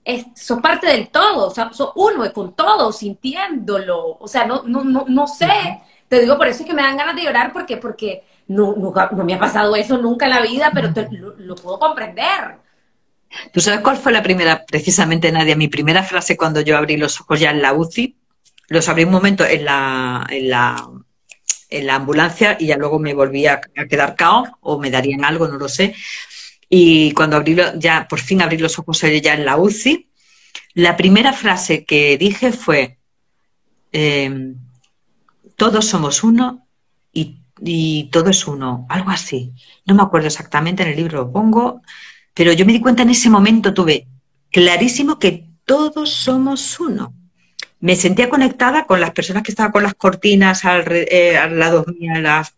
es, 0.07 0.25
sos 0.35 0.61
parte 0.61 0.87
del 0.87 1.09
todo, 1.09 1.47
o 1.47 1.51
sea, 1.51 1.71
sos 1.73 1.91
uno 1.95 2.31
con 2.31 2.55
todo, 2.55 2.93
sintiéndolo, 2.93 4.17
o 4.17 4.27
sea, 4.27 4.45
no, 4.45 4.63
no, 4.63 4.85
no, 4.85 5.03
no 5.05 5.27
sé, 5.27 5.81
te 6.07 6.21
digo, 6.21 6.37
por 6.37 6.47
eso 6.47 6.63
es 6.63 6.65
que 6.65 6.73
me 6.73 6.81
dan 6.81 6.95
ganas 6.95 7.15
de 7.15 7.23
llorar, 7.23 7.51
porque, 7.51 7.75
porque 7.75 8.23
no, 8.47 8.73
no 8.75 9.23
me 9.25 9.33
ha 9.33 9.39
pasado 9.39 9.75
eso 9.75 9.97
nunca 9.97 10.25
en 10.25 10.31
la 10.31 10.41
vida, 10.41 10.71
pero 10.73 10.93
lo, 11.37 11.55
puedo 11.55 11.77
comprender. 11.77 12.55
¿Tú 13.51 13.59
sabes 13.59 13.81
cuál 13.81 13.97
fue 13.97 14.13
la 14.13 14.23
primera, 14.23 14.63
precisamente, 14.65 15.29
Nadia, 15.29 15.57
mi 15.57 15.67
primera 15.67 16.01
frase 16.03 16.37
cuando 16.37 16.61
yo 16.61 16.77
abrí 16.77 16.95
los 16.95 17.19
ojos 17.19 17.41
ya 17.41 17.51
en 17.51 17.61
la 17.61 17.73
UCI? 17.73 18.15
Los 18.69 18.87
abrí 18.87 19.03
un 19.03 19.11
momento 19.11 19.43
en 19.45 19.65
la, 19.65 20.25
en 20.29 20.49
la, 20.49 20.89
en 21.69 21.88
la 21.88 21.95
ambulancia 21.95 22.58
y 22.60 22.67
ya 22.67 22.77
luego 22.77 22.99
me 22.99 23.13
volví 23.13 23.45
a, 23.48 23.62
quedar 23.89 24.15
cao 24.15 24.58
o 24.62 24.79
me 24.79 24.91
darían 24.91 25.25
algo, 25.25 25.48
no 25.48 25.58
lo 25.58 25.69
sé. 25.69 25.96
Y 26.69 27.12
cuando 27.13 27.37
abrí, 27.37 27.56
ya 27.77 28.08
por 28.08 28.19
fin 28.19 28.41
abrí 28.41 28.58
los 28.58 28.77
ojos 28.79 29.02
ya 29.02 29.33
en 29.33 29.46
la 29.46 29.58
UCI, 29.58 30.10
la 30.73 30.98
primera 30.98 31.33
frase 31.33 31.85
que 31.85 32.17
dije 32.17 32.52
fue, 32.52 32.98
em, 33.91 34.56
todos 35.56 35.85
somos 35.85 36.23
uno 36.23 36.67
y 37.13 37.37
y 37.62 38.06
todo 38.06 38.29
es 38.29 38.48
uno, 38.48 38.85
algo 38.89 39.12
así. 39.12 39.54
No 39.85 39.96
me 39.96 40.04
acuerdo 40.04 40.27
exactamente, 40.27 40.83
en 40.83 40.89
el 40.89 40.96
libro 40.96 41.19
lo 41.19 41.31
pongo, 41.31 41.81
pero 42.33 42.54
yo 42.54 42.65
me 42.65 42.73
di 42.73 42.81
cuenta 42.81 43.04
en 43.04 43.10
ese 43.10 43.29
momento, 43.29 43.73
tuve 43.73 44.08
clarísimo 44.52 45.19
que 45.19 45.50
todos 45.65 46.12
somos 46.12 46.79
uno. 46.79 47.13
Me 47.80 47.96
sentía 47.96 48.30
conectada 48.30 48.86
con 48.86 49.00
las 49.00 49.12
personas 49.12 49.44
que 49.44 49.52
estaban 49.52 49.71
con 49.71 49.84
las 49.84 49.94
cortinas 49.94 50.65
al, 50.65 50.86
eh, 50.90 51.38
al 51.38 51.60
lado 51.60 51.86
mío, 51.86 52.19
las 52.19 52.54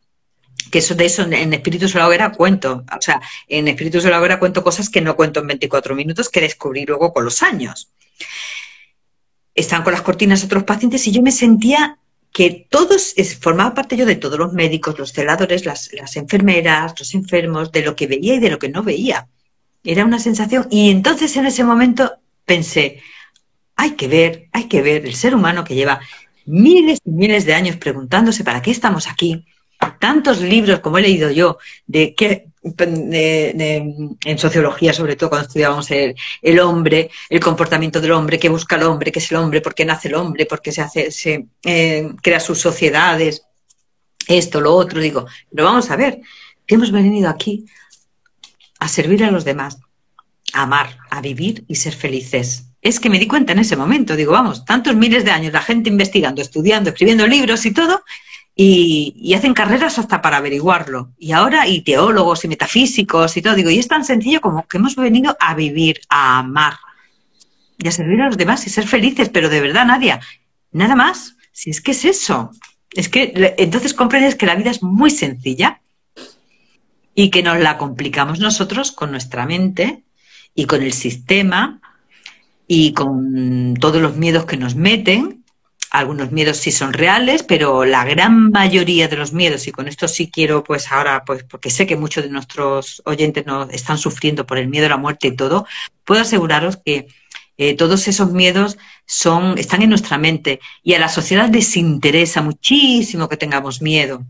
que 0.72 0.80
eso 0.80 0.96
de 0.96 1.06
eso 1.06 1.24
en 1.24 1.54
Espíritu 1.54 1.88
de 1.88 2.02
Hoguera 2.02 2.32
cuento. 2.32 2.84
O 2.96 3.02
sea, 3.02 3.22
en 3.48 3.68
Espíritu 3.68 4.00
de 4.00 4.10
la 4.10 4.20
Hoguera 4.20 4.40
cuento 4.40 4.64
cosas 4.64 4.90
que 4.90 5.02
no 5.02 5.16
cuento 5.16 5.40
en 5.40 5.48
24 5.48 5.96
minutos, 5.96 6.30
que 6.30 6.42
descubrí 6.42 6.86
luego 6.86 7.14
con 7.14 7.26
los 7.26 7.42
años. 7.42 7.90
Estaban 9.56 9.84
con 9.84 9.94
las 9.94 10.02
cortinas 10.02 10.44
otros 10.44 10.64
pacientes 10.64 11.06
y 11.08 11.12
yo 11.12 11.22
me 11.22 11.32
sentía 11.32 11.98
que 12.32 12.68
todos, 12.70 13.16
formaba 13.42 13.74
parte 13.74 13.98
yo 13.98 14.06
de 14.06 14.16
todos 14.16 14.38
los 14.38 14.54
médicos, 14.54 15.00
los 15.00 15.12
celadores, 15.12 15.66
las 15.66 16.16
enfermeras, 16.16 16.94
los 17.00 17.16
enfermos, 17.16 17.72
de 17.72 17.82
lo 17.82 17.96
que 17.96 18.08
veía 18.08 18.36
y 18.36 18.40
de 18.40 18.52
lo 18.52 18.60
que 18.60 18.70
no 18.70 18.84
veía. 18.84 19.28
Era 19.84 20.06
una 20.06 20.20
sensación. 20.20 20.68
Y 20.70 20.92
entonces 20.92 21.36
en 21.38 21.48
ese 21.48 21.64
momento 21.64 22.14
pensé, 22.46 23.02
hay 23.80 23.92
que 23.92 24.10
ver, 24.10 24.50
hay 24.52 24.66
que 24.66 24.82
ver 24.82 25.06
el 25.06 25.16
ser 25.16 25.34
humano 25.34 25.64
que 25.64 25.74
lleva 25.74 26.02
miles 26.46 27.00
y 27.06 27.12
miles 27.12 27.46
de 27.46 27.54
años 27.54 27.78
preguntándose 27.78 28.44
para 28.44 28.62
qué 28.62 28.72
estamos 28.72 29.08
aquí, 29.08 29.46
tantos 30.00 30.42
libros 30.42 30.82
como 30.82 30.98
he 30.98 31.02
leído 31.02 31.32
yo 31.32 31.58
de 31.88 32.14
qué 32.14 32.50
en 32.62 34.38
sociología, 34.38 34.92
sobre 34.92 35.16
todo 35.16 35.30
cuando 35.30 35.48
estudiábamos 35.48 35.90
el, 35.92 36.60
hombre, 36.60 37.10
el 37.30 37.40
comportamiento 37.40 38.02
del 38.02 38.12
hombre, 38.12 38.38
qué 38.38 38.50
busca 38.50 38.76
el 38.76 38.84
hombre, 38.84 39.14
qué 39.14 39.20
es 39.20 39.32
el 39.32 39.38
hombre, 39.38 39.62
por 39.62 39.74
qué 39.74 39.86
nace 39.86 40.10
el 40.10 40.16
hombre, 40.16 40.46
por 40.46 40.62
qué 40.62 40.74
se 40.74 40.82
hace, 40.82 41.10
se 41.10 41.46
eh, 41.64 42.10
crea 42.22 42.42
sus 42.42 42.60
sociedades, 42.60 43.44
esto, 44.28 44.60
lo 44.60 44.76
otro, 44.76 45.00
digo, 45.00 45.26
pero 45.50 45.64
vamos 45.64 45.90
a 45.90 45.96
ver, 45.96 46.20
que 46.68 46.76
hemos 46.76 46.92
venido 46.92 47.30
aquí 47.30 47.66
a 48.78 48.90
servir 48.90 49.24
a 49.24 49.32
los 49.32 49.46
demás, 49.46 49.78
a 50.52 50.64
amar, 50.64 50.98
a 51.10 51.22
vivir 51.22 51.64
y 51.70 51.76
ser 51.76 51.96
felices. 51.96 52.69
Es 52.82 53.00
que 53.00 53.10
me 53.10 53.20
di 53.20 53.28
cuenta 53.28 53.52
en 53.54 53.60
ese 53.60 53.76
momento, 53.76 54.16
digo, 54.16 54.32
vamos, 54.32 54.64
tantos 54.64 54.96
miles 54.96 55.26
de 55.26 55.32
años, 55.32 55.52
la 55.52 55.62
gente 55.62 55.90
investigando, 55.90 56.42
estudiando, 56.42 56.90
escribiendo 56.90 57.28
libros 57.28 57.66
y 57.66 57.72
todo, 57.72 58.04
y, 58.56 59.34
hacen 59.34 59.54
carreras 59.54 60.00
hasta 60.00 60.22
para 60.22 60.38
averiguarlo. 60.38 61.12
Y 61.18 61.32
ahora, 61.32 61.68
y 61.68 61.82
teólogos 61.82 62.44
y 62.44 62.48
metafísicos 62.48 63.38
y 63.38 63.42
todo, 63.42 63.56
digo, 63.56 63.70
y 63.70 63.80
es 63.80 63.88
tan 63.88 64.04
sencillo 64.04 64.42
como 64.42 64.68
que 64.68 64.78
hemos 64.78 64.96
venido 64.96 65.36
a 65.40 65.54
vivir, 65.56 66.02
a 66.10 66.40
amar 66.40 66.74
y 67.78 67.88
a 67.88 67.92
servir 67.92 68.22
a 68.22 68.28
los 68.28 68.38
demás 68.38 68.66
y 68.68 68.70
ser 68.70 68.86
felices, 68.86 69.30
pero 69.30 69.50
de 69.50 69.62
verdad, 69.62 69.86
Nadia, 69.86 70.20
nada 70.72 70.96
más. 70.96 71.36
Si 71.52 71.70
es 71.70 71.82
que 71.82 71.92
es 71.92 72.06
eso. 72.06 72.52
Es 72.92 73.10
que 73.10 73.34
entonces 73.58 73.94
comprendes 73.94 74.36
que 74.36 74.46
la 74.46 74.56
vida 74.56 74.72
es 74.72 74.84
muy 74.84 75.12
sencilla 75.12 75.82
y 77.16 77.30
que 77.30 77.44
nos 77.44 77.60
la 77.60 77.78
complicamos 77.78 78.40
nosotros 78.40 78.92
con 78.92 79.12
nuestra 79.12 79.46
mente 79.46 80.04
y 80.56 80.66
con 80.66 80.82
el 80.82 80.94
sistema 80.94 81.82
y 82.72 82.94
con 82.94 83.74
todos 83.74 84.00
los 84.00 84.16
miedos 84.16 84.46
que 84.46 84.56
nos 84.56 84.76
meten 84.76 85.44
algunos 85.92 86.32
miedos 86.32 86.58
sí 86.58 86.72
son 86.72 86.94
reales, 86.94 87.42
pero 87.42 87.84
la 87.84 88.06
gran 88.06 88.52
mayoría 88.52 89.08
de 89.08 89.18
los 89.18 89.34
miedos, 89.34 89.68
y 89.68 89.72
con 89.72 89.88
esto 89.88 90.08
sí 90.08 90.30
quiero, 90.30 90.64
pues 90.64 90.92
ahora, 90.92 91.24
pues 91.26 91.44
porque 91.44 91.72
sé 91.72 91.88
que 91.88 91.96
muchos 91.96 92.24
de 92.24 92.30
nuestros 92.30 93.02
oyentes 93.06 93.46
no 93.48 93.64
están 93.72 93.98
sufriendo 93.98 94.46
por 94.46 94.60
el 94.60 94.68
miedo 94.68 94.86
a 94.86 94.90
la 94.90 94.98
muerte 94.98 95.30
y 95.30 95.36
todo, 95.36 95.66
puedo 96.04 96.22
aseguraros 96.22 96.78
que 96.78 97.08
eh, 97.58 97.74
todos 97.76 98.08
esos 98.08 98.32
miedos 98.32 98.78
son, 99.08 99.58
están 99.58 99.82
en 99.82 99.90
nuestra 99.90 100.20
mente 100.20 100.60
y 100.84 100.94
a 100.94 101.00
la 101.00 101.10
sociedad 101.10 101.50
les 101.50 101.76
interesa 101.76 102.44
muchísimo 102.44 103.28
que 103.28 103.38
tengamos 103.38 103.82
miedo. 103.82 104.24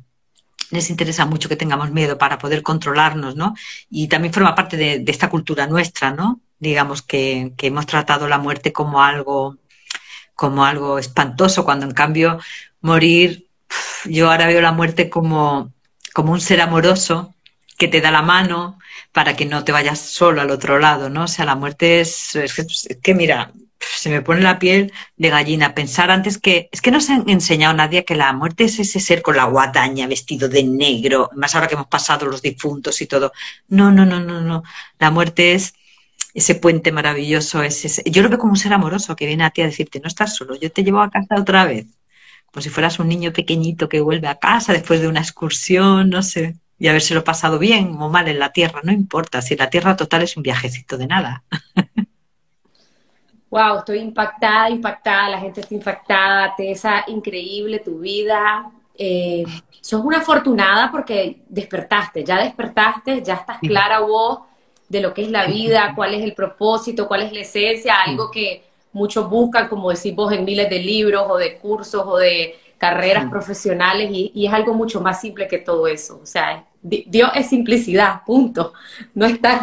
Les 0.71 0.89
interesa 0.89 1.25
mucho 1.25 1.49
que 1.49 1.55
tengamos 1.55 1.91
miedo 1.91 2.17
para 2.17 2.37
poder 2.37 2.61
controlarnos, 2.61 3.35
¿no? 3.35 3.53
Y 3.89 4.07
también 4.07 4.33
forma 4.33 4.55
parte 4.55 4.77
de 4.77 5.03
esta 5.11 5.29
cultura 5.29 5.67
nuestra, 5.67 6.11
¿no? 6.11 6.41
Digamos 6.59 7.01
que, 7.01 7.53
que 7.57 7.67
hemos 7.67 7.85
tratado 7.85 8.27
la 8.27 8.37
muerte 8.37 8.73
como 8.73 9.01
algo 9.01 9.57
como 10.39 10.63
algo 10.63 10.99
espantoso, 10.99 11.65
cuando 11.65 11.85
en 11.85 11.91
cambio 11.91 12.39
morir, 12.79 13.49
yo 14.05 14.31
ahora 14.31 14.47
veo 14.47 14.61
la 14.61 14.71
muerte 14.71 15.09
como, 15.09 15.73
como 16.13 16.31
un 16.31 16.39
ser 16.39 16.61
amoroso 16.61 17.35
que 17.77 17.89
te 17.89 17.99
da 17.99 18.09
la 18.09 18.21
mano 18.21 18.79
para 19.11 19.35
que 19.35 19.45
no 19.45 19.65
te 19.65 19.73
vayas 19.73 19.99
solo 19.99 20.39
al 20.39 20.49
otro 20.49 20.79
lado, 20.79 21.09
¿no? 21.09 21.23
O 21.25 21.27
sea, 21.27 21.43
la 21.43 21.55
muerte 21.55 21.99
es, 21.99 22.37
es, 22.37 22.53
que, 23.03 23.13
mira, 23.13 23.51
se 23.81 24.09
me 24.09 24.21
pone 24.21 24.39
la 24.39 24.59
piel 24.59 24.93
de 25.17 25.29
gallina 25.29 25.75
pensar 25.75 26.09
antes 26.09 26.37
que 26.37 26.69
es 26.71 26.79
que 26.81 26.91
no 26.91 27.01
se 27.01 27.11
han 27.11 27.29
enseñado 27.29 27.73
a 27.73 27.77
nadie 27.77 28.05
que 28.05 28.15
la 28.15 28.31
muerte 28.31 28.63
es 28.63 28.79
ese 28.79 29.01
ser 29.01 29.21
con 29.21 29.35
la 29.35 29.43
guadaña 29.43 30.07
vestido 30.07 30.47
de 30.47 30.63
negro, 30.63 31.29
más 31.35 31.53
ahora 31.53 31.67
que 31.67 31.75
hemos 31.75 31.87
pasado 31.87 32.25
los 32.27 32.41
difuntos 32.41 33.01
y 33.01 33.07
todo. 33.07 33.33
No, 33.67 33.91
no, 33.91 34.05
no, 34.05 34.21
no, 34.21 34.39
no. 34.39 34.63
La 34.99 35.11
muerte 35.11 35.51
es 35.53 35.73
ese 36.33 36.55
puente 36.55 36.91
maravilloso, 36.91 37.63
ese, 37.63 38.03
yo 38.09 38.21
lo 38.21 38.29
veo 38.29 38.37
como 38.37 38.51
un 38.51 38.57
ser 38.57 38.73
amoroso 38.73 39.15
que 39.15 39.25
viene 39.25 39.43
a 39.43 39.49
ti 39.49 39.61
a 39.61 39.65
decirte, 39.65 39.99
no 39.99 40.07
estás 40.07 40.35
solo, 40.35 40.55
yo 40.55 40.71
te 40.71 40.83
llevo 40.83 41.01
a 41.01 41.09
casa 41.09 41.35
otra 41.35 41.65
vez, 41.65 41.87
como 42.51 42.61
si 42.61 42.69
fueras 42.69 42.99
un 42.99 43.07
niño 43.07 43.33
pequeñito 43.33 43.89
que 43.89 44.01
vuelve 44.01 44.27
a 44.27 44.35
casa 44.35 44.73
después 44.73 45.01
de 45.01 45.07
una 45.07 45.21
excursión, 45.21 46.09
no 46.09 46.21
sé, 46.21 46.55
y 46.77 46.87
habérselo 46.87 47.23
pasado 47.23 47.59
bien 47.59 47.95
o 47.99 48.09
mal 48.09 48.27
en 48.27 48.39
la 48.39 48.51
tierra, 48.51 48.81
no 48.83 48.91
importa, 48.91 49.41
si 49.41 49.55
la 49.55 49.69
tierra 49.69 49.95
total 49.95 50.21
es 50.21 50.37
un 50.37 50.43
viajecito 50.43 50.97
de 50.97 51.07
nada. 51.07 51.43
Wow, 53.51 53.79
estoy 53.79 53.97
impactada, 53.97 54.69
impactada, 54.69 55.29
la 55.29 55.39
gente 55.39 55.61
está 55.61 55.73
impactada, 55.73 56.53
Tessa, 56.55 57.05
increíble 57.07 57.79
tu 57.79 57.97
vida. 57.97 58.71
Eh, 58.95 59.43
sos 59.81 60.05
una 60.05 60.19
afortunada 60.19 60.91
porque 60.91 61.41
despertaste, 61.49 62.23
ya 62.23 62.37
despertaste, 62.37 63.23
ya 63.23 63.33
estás 63.33 63.57
clara 63.57 64.01
vos 64.01 64.41
de 64.89 65.01
lo 65.01 65.13
que 65.13 65.21
es 65.21 65.31
la 65.31 65.45
vida, 65.45 65.93
cuál 65.95 66.15
es 66.15 66.23
el 66.23 66.33
propósito, 66.33 67.07
cuál 67.07 67.21
es 67.21 67.31
la 67.31 67.41
esencia, 67.41 68.01
algo 68.05 68.29
que 68.31 68.63
muchos 68.91 69.29
buscan, 69.29 69.67
como 69.67 69.91
decís 69.91 70.15
vos, 70.15 70.33
en 70.33 70.43
miles 70.43 70.69
de 70.69 70.79
libros 70.79 71.25
o 71.29 71.37
de 71.37 71.57
cursos 71.57 72.03
o 72.05 72.17
de 72.17 72.55
carreras 72.77 73.29
profesionales 73.29 74.09
y, 74.11 74.45
es 74.45 74.53
algo 74.53 74.73
mucho 74.73 75.01
más 75.01 75.21
simple 75.21 75.47
que 75.47 75.59
todo 75.59 75.87
eso. 75.87 76.19
O 76.23 76.25
sea, 76.25 76.65
Dios 76.81 77.29
es 77.35 77.49
simplicidad, 77.49 78.23
punto. 78.25 78.73
No, 79.13 79.27
está, 79.27 79.61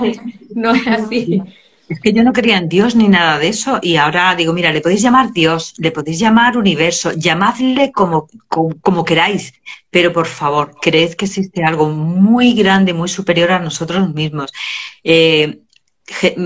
no 0.54 0.74
es 0.74 0.86
así. 0.86 1.42
Es 1.88 2.00
que 2.00 2.12
yo 2.12 2.24
no 2.24 2.32
creía 2.32 2.58
en 2.58 2.68
Dios 2.68 2.96
ni 2.96 3.08
nada 3.08 3.38
de 3.38 3.48
eso 3.48 3.78
y 3.80 3.96
ahora 3.96 4.34
digo, 4.34 4.52
mira, 4.52 4.72
le 4.72 4.80
podéis 4.80 5.02
llamar 5.02 5.32
Dios, 5.32 5.74
le 5.78 5.92
podéis 5.92 6.18
llamar 6.18 6.56
universo, 6.56 7.12
llamadle 7.12 7.92
como, 7.92 8.28
como, 8.48 9.04
queráis, 9.04 9.54
pero 9.90 10.12
por 10.12 10.26
favor, 10.26 10.74
creed 10.80 11.14
que 11.14 11.26
existe 11.26 11.62
algo 11.62 11.88
muy 11.88 12.54
grande, 12.54 12.92
muy 12.92 13.08
superior 13.08 13.52
a 13.52 13.60
nosotros 13.60 14.12
mismos. 14.12 14.52
Eh, 15.04 15.60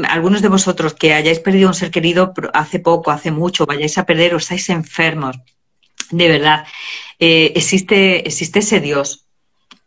algunos 0.09 0.43
de 0.43 0.49
vosotros 0.49 0.93
que 0.95 1.15
hayáis 1.15 1.41
perdido 1.41 1.69
un 1.69 1.75
ser 1.75 1.91
querido 1.91 2.35
hace 2.53 2.79
poco, 2.79 3.11
hace 3.11 3.31
mucho, 3.31 3.65
vayáis 3.65 3.97
a 3.97 4.05
perder 4.05 4.35
o 4.35 4.39
estáis 4.39 4.69
enfermos, 4.69 5.39
de 6.11 6.29
verdad, 6.29 6.67
eh, 7.19 7.53
existe, 7.55 8.27
existe 8.27 8.59
ese 8.59 8.81
Dios, 8.81 9.27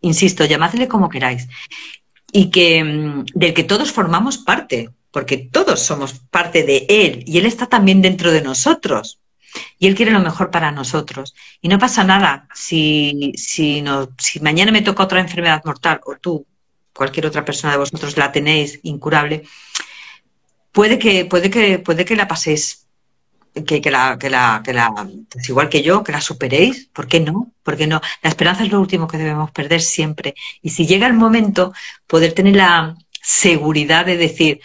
insisto, 0.01 0.45
llamadle 0.45 0.87
como 0.87 1.09
queráis, 1.09 1.47
y 2.31 2.49
que 2.49 2.83
mm, 2.83 3.25
del 3.35 3.53
que 3.53 3.63
todos 3.63 3.91
formamos 3.91 4.39
parte 4.39 4.89
porque 5.13 5.37
todos 5.37 5.79
somos 5.79 6.13
parte 6.31 6.63
de 6.63 6.87
Él 6.89 7.23
y 7.27 7.37
Él 7.37 7.45
está 7.45 7.67
también 7.67 8.01
dentro 8.01 8.31
de 8.31 8.41
nosotros. 8.41 9.19
Y 9.77 9.85
Él 9.85 9.93
quiere 9.93 10.11
lo 10.11 10.19
mejor 10.19 10.49
para 10.49 10.71
nosotros. 10.71 11.35
Y 11.61 11.67
no 11.67 11.77
pasa 11.77 12.03
nada 12.03 12.47
si, 12.55 13.31
si, 13.37 13.83
si 14.17 14.39
mañana 14.39 14.71
me 14.71 14.81
toca 14.81 15.03
otra 15.03 15.19
enfermedad 15.19 15.61
mortal 15.65 16.01
o 16.05 16.15
tú, 16.15 16.47
cualquier 16.93 17.27
otra 17.27 17.45
persona 17.45 17.73
de 17.73 17.77
vosotros 17.77 18.17
la 18.17 18.31
tenéis 18.31 18.79
incurable, 18.81 19.43
puede 20.71 20.97
que, 20.97 21.25
puede 21.25 21.51
que, 21.51 21.77
puede 21.77 22.05
que 22.05 22.15
la 22.15 22.27
paséis, 22.27 22.87
que, 23.67 23.91
la, 23.91 24.17
que, 24.19 24.31
la, 24.31 24.63
que 24.65 24.73
la, 24.73 25.07
pues 25.29 25.47
igual 25.47 25.69
que 25.69 25.83
yo, 25.83 26.03
que 26.03 26.11
la 26.11 26.21
superéis. 26.21 26.89
¿Por 26.91 27.07
qué 27.07 27.19
no? 27.19 27.51
¿Por 27.61 27.77
qué 27.77 27.85
no? 27.85 28.01
La 28.23 28.31
esperanza 28.31 28.63
es 28.63 28.71
lo 28.71 28.81
último 28.81 29.07
que 29.07 29.19
debemos 29.19 29.51
perder 29.51 29.81
siempre. 29.81 30.33
Y 30.63 30.71
si 30.71 30.87
llega 30.87 31.05
el 31.05 31.13
momento, 31.13 31.71
poder 32.07 32.33
tener 32.33 32.55
la 32.55 32.95
seguridad 33.21 34.07
de 34.07 34.17
decir, 34.17 34.59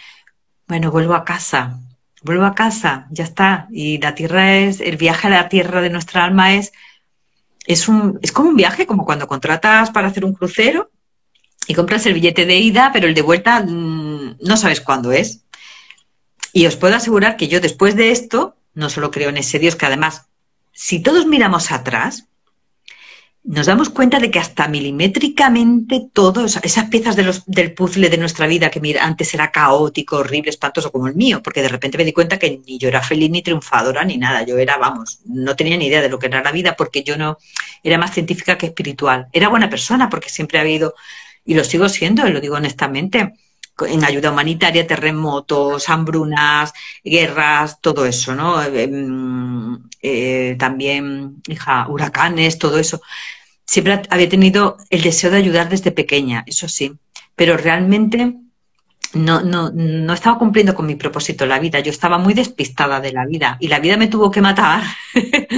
bueno, 0.69 0.91
vuelvo 0.91 1.15
a 1.15 1.25
casa, 1.25 1.79
vuelvo 2.21 2.45
a 2.45 2.53
casa, 2.53 3.07
ya 3.09 3.23
está. 3.23 3.67
Y 3.71 3.97
la 3.97 4.13
tierra 4.13 4.55
es, 4.55 4.79
el 4.79 4.97
viaje 4.97 5.27
a 5.27 5.31
la 5.31 5.49
tierra 5.49 5.81
de 5.81 5.89
nuestra 5.89 6.23
alma 6.23 6.53
es, 6.53 6.71
es, 7.65 7.87
un, 7.87 8.19
es 8.21 8.31
como 8.31 8.49
un 8.49 8.55
viaje, 8.55 8.85
como 8.85 9.03
cuando 9.03 9.27
contratas 9.27 9.89
para 9.89 10.07
hacer 10.07 10.23
un 10.23 10.33
crucero 10.33 10.91
y 11.67 11.73
compras 11.73 12.05
el 12.05 12.13
billete 12.13 12.45
de 12.45 12.57
ida, 12.57 12.91
pero 12.93 13.07
el 13.07 13.15
de 13.15 13.23
vuelta 13.23 13.61
mm, 13.61 14.37
no 14.41 14.57
sabes 14.57 14.79
cuándo 14.79 15.11
es. 15.11 15.43
Y 16.53 16.67
os 16.67 16.75
puedo 16.75 16.95
asegurar 16.95 17.35
que 17.35 17.47
yo 17.47 17.59
después 17.59 17.95
de 17.95 18.11
esto, 18.11 18.55
no 18.75 18.91
solo 18.91 19.09
creo 19.09 19.29
en 19.29 19.37
ese 19.37 19.57
Dios, 19.57 19.75
que 19.75 19.87
además, 19.87 20.27
si 20.71 20.99
todos 20.99 21.25
miramos 21.25 21.71
atrás, 21.71 22.27
nos 23.43 23.65
damos 23.65 23.89
cuenta 23.89 24.19
de 24.19 24.29
que 24.29 24.39
hasta 24.39 24.67
milimétricamente 24.67 26.09
todo, 26.11 26.45
esas 26.45 26.89
piezas 26.89 27.15
del 27.15 27.73
puzzle 27.73 28.09
de 28.09 28.17
nuestra 28.17 28.47
vida 28.47 28.69
que 28.69 28.79
mira, 28.81 29.05
antes 29.05 29.33
era 29.33 29.51
caótico, 29.51 30.17
horrible, 30.17 30.49
espantoso 30.49 30.91
como 30.91 31.07
el 31.07 31.15
mío, 31.15 31.41
porque 31.41 31.61
de 31.61 31.69
repente 31.69 31.97
me 31.97 32.05
di 32.05 32.13
cuenta 32.13 32.37
que 32.37 32.61
ni 32.65 32.77
yo 32.77 32.89
era 32.89 33.01
feliz 33.01 33.31
ni 33.31 33.41
triunfadora 33.41 34.03
ni 34.03 34.17
nada, 34.17 34.43
yo 34.43 34.57
era, 34.57 34.77
vamos, 34.77 35.19
no 35.25 35.55
tenía 35.55 35.77
ni 35.77 35.87
idea 35.87 36.01
de 36.01 36.09
lo 36.09 36.19
que 36.19 36.27
era 36.27 36.43
la 36.43 36.51
vida 36.51 36.75
porque 36.75 37.03
yo 37.03 37.17
no 37.17 37.37
era 37.81 37.97
más 37.97 38.13
científica 38.13 38.57
que 38.57 38.67
espiritual. 38.67 39.27
Era 39.31 39.47
buena 39.47 39.69
persona 39.69 40.09
porque 40.09 40.29
siempre 40.29 40.59
ha 40.59 40.61
habido, 40.61 40.93
y 41.45 41.53
lo 41.53 41.63
sigo 41.63 41.87
siendo, 41.89 42.27
y 42.27 42.31
lo 42.31 42.41
digo 42.41 42.55
honestamente, 42.55 43.33
en 43.87 44.03
ayuda 44.03 44.31
humanitaria, 44.31 44.85
terremotos, 44.85 45.89
hambrunas, 45.89 46.73
guerras, 47.03 47.79
todo 47.81 48.05
eso, 48.05 48.35
¿no? 48.35 48.61
Eh, 50.01 50.55
también, 50.57 51.41
hija, 51.47 51.87
huracanes, 51.89 52.57
todo 52.57 52.79
eso. 52.79 53.01
Siempre 53.65 54.01
había 54.09 54.29
tenido 54.29 54.77
el 54.89 55.01
deseo 55.01 55.31
de 55.31 55.37
ayudar 55.37 55.69
desde 55.69 55.91
pequeña, 55.91 56.43
eso 56.47 56.67
sí, 56.67 56.93
pero 57.35 57.57
realmente 57.57 58.35
no, 59.13 59.41
no, 59.41 59.71
no 59.71 60.13
estaba 60.13 60.37
cumpliendo 60.37 60.75
con 60.75 60.85
mi 60.85 60.95
propósito 60.95 61.45
la 61.45 61.59
vida. 61.59 61.79
Yo 61.79 61.91
estaba 61.91 62.17
muy 62.17 62.33
despistada 62.33 62.99
de 62.99 63.11
la 63.11 63.25
vida 63.25 63.57
y 63.59 63.67
la 63.67 63.79
vida 63.79 63.97
me 63.97 64.07
tuvo 64.07 64.31
que 64.31 64.41
matar. 64.41 64.83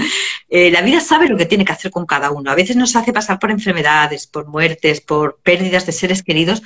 Eh, 0.53 0.69
la 0.69 0.81
vida 0.81 0.99
sabe 0.99 1.29
lo 1.29 1.37
que 1.37 1.45
tiene 1.45 1.63
que 1.63 1.71
hacer 1.71 1.91
con 1.91 2.05
cada 2.05 2.29
uno. 2.29 2.51
A 2.51 2.55
veces 2.55 2.75
nos 2.75 2.93
hace 2.97 3.13
pasar 3.13 3.39
por 3.39 3.51
enfermedades, 3.51 4.27
por 4.27 4.47
muertes, 4.47 4.99
por 4.99 5.39
pérdidas 5.41 5.85
de 5.85 5.93
seres 5.93 6.23
queridos 6.23 6.61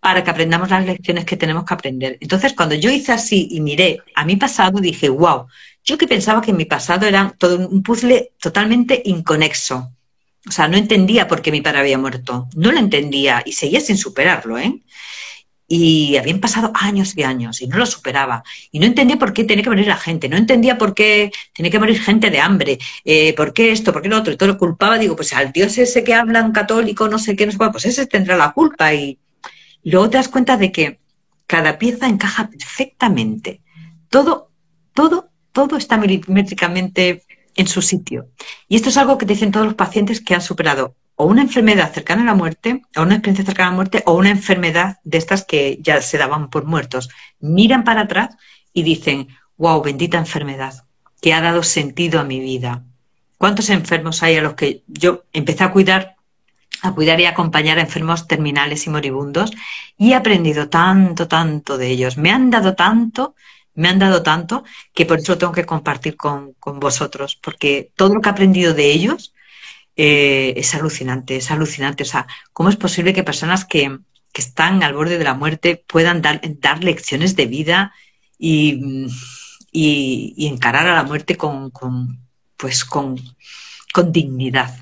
para 0.00 0.24
que 0.24 0.30
aprendamos 0.30 0.70
las 0.70 0.86
lecciones 0.86 1.26
que 1.26 1.36
tenemos 1.36 1.64
que 1.66 1.74
aprender. 1.74 2.16
Entonces, 2.20 2.54
cuando 2.54 2.76
yo 2.76 2.90
hice 2.90 3.12
así 3.12 3.48
y 3.50 3.60
miré 3.60 3.98
a 4.14 4.24
mi 4.24 4.36
pasado, 4.36 4.80
dije, 4.80 5.10
wow, 5.10 5.48
yo 5.86 5.96
que 5.96 6.08
pensaba 6.08 6.42
que 6.42 6.52
mi 6.52 6.64
pasado 6.64 7.06
era 7.06 7.32
todo 7.38 7.68
un 7.68 7.82
puzzle 7.82 8.32
totalmente 8.40 9.00
inconexo. 9.04 9.92
O 10.48 10.50
sea, 10.50 10.68
no 10.68 10.76
entendía 10.76 11.28
por 11.28 11.40
qué 11.42 11.52
mi 11.52 11.60
padre 11.60 11.78
había 11.78 11.96
muerto. 11.96 12.48
No 12.56 12.72
lo 12.72 12.78
entendía 12.78 13.42
y 13.46 13.52
seguía 13.52 13.80
sin 13.80 13.96
superarlo, 13.96 14.58
¿eh? 14.58 14.82
Y 15.68 16.16
habían 16.16 16.40
pasado 16.40 16.70
años 16.74 17.16
y 17.16 17.22
años 17.22 17.60
y 17.60 17.68
no 17.68 17.78
lo 17.78 17.86
superaba. 17.86 18.42
Y 18.70 18.78
no 18.80 18.86
entendía 18.86 19.16
por 19.16 19.32
qué 19.32 19.44
tenía 19.44 19.62
que 19.64 19.70
morir 19.70 19.86
la 19.86 19.96
gente, 19.96 20.28
no 20.28 20.36
entendía 20.36 20.76
por 20.76 20.94
qué 20.94 21.32
tenía 21.54 21.70
que 21.70 21.78
morir 21.78 22.00
gente 22.00 22.30
de 22.30 22.40
hambre, 22.40 22.78
eh, 23.04 23.32
por 23.34 23.52
qué 23.52 23.72
esto, 23.72 23.92
por 23.92 24.02
qué 24.02 24.08
lo 24.08 24.18
otro. 24.18 24.32
Y 24.32 24.36
todo 24.36 24.48
lo 24.48 24.58
culpaba, 24.58 24.98
digo, 24.98 25.16
pues 25.16 25.32
al 25.32 25.52
Dios 25.52 25.78
ese 25.78 26.04
que 26.04 26.14
hablan 26.14 26.52
católico, 26.52 27.08
no 27.08 27.18
sé 27.18 27.34
qué, 27.36 27.46
no 27.46 27.52
sé 27.52 27.58
cuál, 27.58 27.72
pues 27.72 27.86
ese 27.86 28.06
tendrá 28.06 28.36
la 28.36 28.52
culpa. 28.52 28.92
Y, 28.94 29.18
y 29.82 29.90
luego 29.90 30.10
te 30.10 30.18
das 30.18 30.28
cuenta 30.28 30.56
de 30.56 30.70
que 30.72 31.00
cada 31.46 31.78
pieza 31.78 32.08
encaja 32.08 32.48
perfectamente. 32.48 33.60
Todo, 34.08 34.50
todo, 34.94 35.30
todo 35.56 35.78
está 35.78 35.96
milimétricamente 35.96 37.22
en 37.54 37.66
su 37.66 37.80
sitio. 37.80 38.28
Y 38.68 38.76
esto 38.76 38.90
es 38.90 38.98
algo 38.98 39.16
que 39.16 39.24
dicen 39.24 39.50
todos 39.50 39.64
los 39.64 39.74
pacientes 39.74 40.20
que 40.20 40.34
han 40.34 40.42
superado 40.42 40.94
o 41.14 41.24
una 41.24 41.40
enfermedad 41.40 41.94
cercana 41.94 42.20
a 42.20 42.26
la 42.26 42.34
muerte, 42.34 42.82
o 42.94 43.00
una 43.00 43.14
experiencia 43.14 43.46
cercana 43.46 43.68
a 43.68 43.70
la 43.70 43.76
muerte, 43.76 44.02
o 44.04 44.12
una 44.12 44.28
enfermedad 44.28 44.98
de 45.02 45.16
estas 45.16 45.46
que 45.46 45.78
ya 45.80 46.02
se 46.02 46.18
daban 46.18 46.50
por 46.50 46.66
muertos. 46.66 47.08
Miran 47.40 47.84
para 47.84 48.02
atrás 48.02 48.36
y 48.74 48.82
dicen, 48.82 49.28
wow, 49.56 49.80
bendita 49.80 50.18
enfermedad, 50.18 50.84
que 51.22 51.32
ha 51.32 51.40
dado 51.40 51.62
sentido 51.62 52.20
a 52.20 52.24
mi 52.24 52.38
vida. 52.38 52.82
¿Cuántos 53.38 53.70
enfermos 53.70 54.22
hay 54.22 54.36
a 54.36 54.42
los 54.42 54.54
que 54.54 54.82
yo 54.86 55.24
empecé 55.32 55.64
a 55.64 55.72
cuidar 55.72 56.16
a 56.82 56.92
cuidar 56.92 57.18
y 57.18 57.24
acompañar 57.24 57.78
a 57.78 57.82
enfermos 57.82 58.28
terminales 58.28 58.86
y 58.86 58.90
moribundos 58.90 59.52
y 59.96 60.12
he 60.12 60.14
aprendido 60.14 60.68
tanto, 60.68 61.26
tanto 61.26 61.78
de 61.78 61.88
ellos. 61.88 62.18
Me 62.18 62.30
han 62.30 62.50
dado 62.50 62.74
tanto, 62.74 63.34
me 63.76 63.88
han 63.88 63.98
dado 63.98 64.22
tanto 64.22 64.64
que 64.92 65.06
por 65.06 65.18
eso 65.18 65.32
lo 65.32 65.38
tengo 65.38 65.52
que 65.52 65.64
compartir 65.64 66.16
con, 66.16 66.54
vosotros, 66.60 67.36
porque 67.36 67.90
todo 67.94 68.14
lo 68.14 68.20
que 68.20 68.28
he 68.28 68.32
aprendido 68.32 68.74
de 68.74 68.90
ellos 68.90 69.34
eh, 69.94 70.54
es 70.56 70.74
alucinante, 70.74 71.36
es 71.36 71.50
alucinante. 71.50 72.02
O 72.02 72.06
sea, 72.06 72.26
¿cómo 72.52 72.70
es 72.70 72.76
posible 72.76 73.12
que 73.12 73.22
personas 73.22 73.64
que, 73.64 73.98
están 74.34 74.82
al 74.82 74.92
borde 74.92 75.16
de 75.16 75.24
la 75.24 75.32
muerte 75.32 75.82
puedan 75.86 76.20
dar, 76.20 76.42
dar 76.60 76.84
lecciones 76.84 77.36
de 77.36 77.46
vida 77.46 77.94
y, 78.38 79.06
y, 79.72 80.46
encarar 80.46 80.86
a 80.86 80.94
la 80.94 81.04
muerte 81.04 81.38
con, 81.38 81.70
con 81.70 82.20
pues 82.58 82.84
con, 82.84 83.18
con 83.94 84.12
dignidad? 84.12 84.76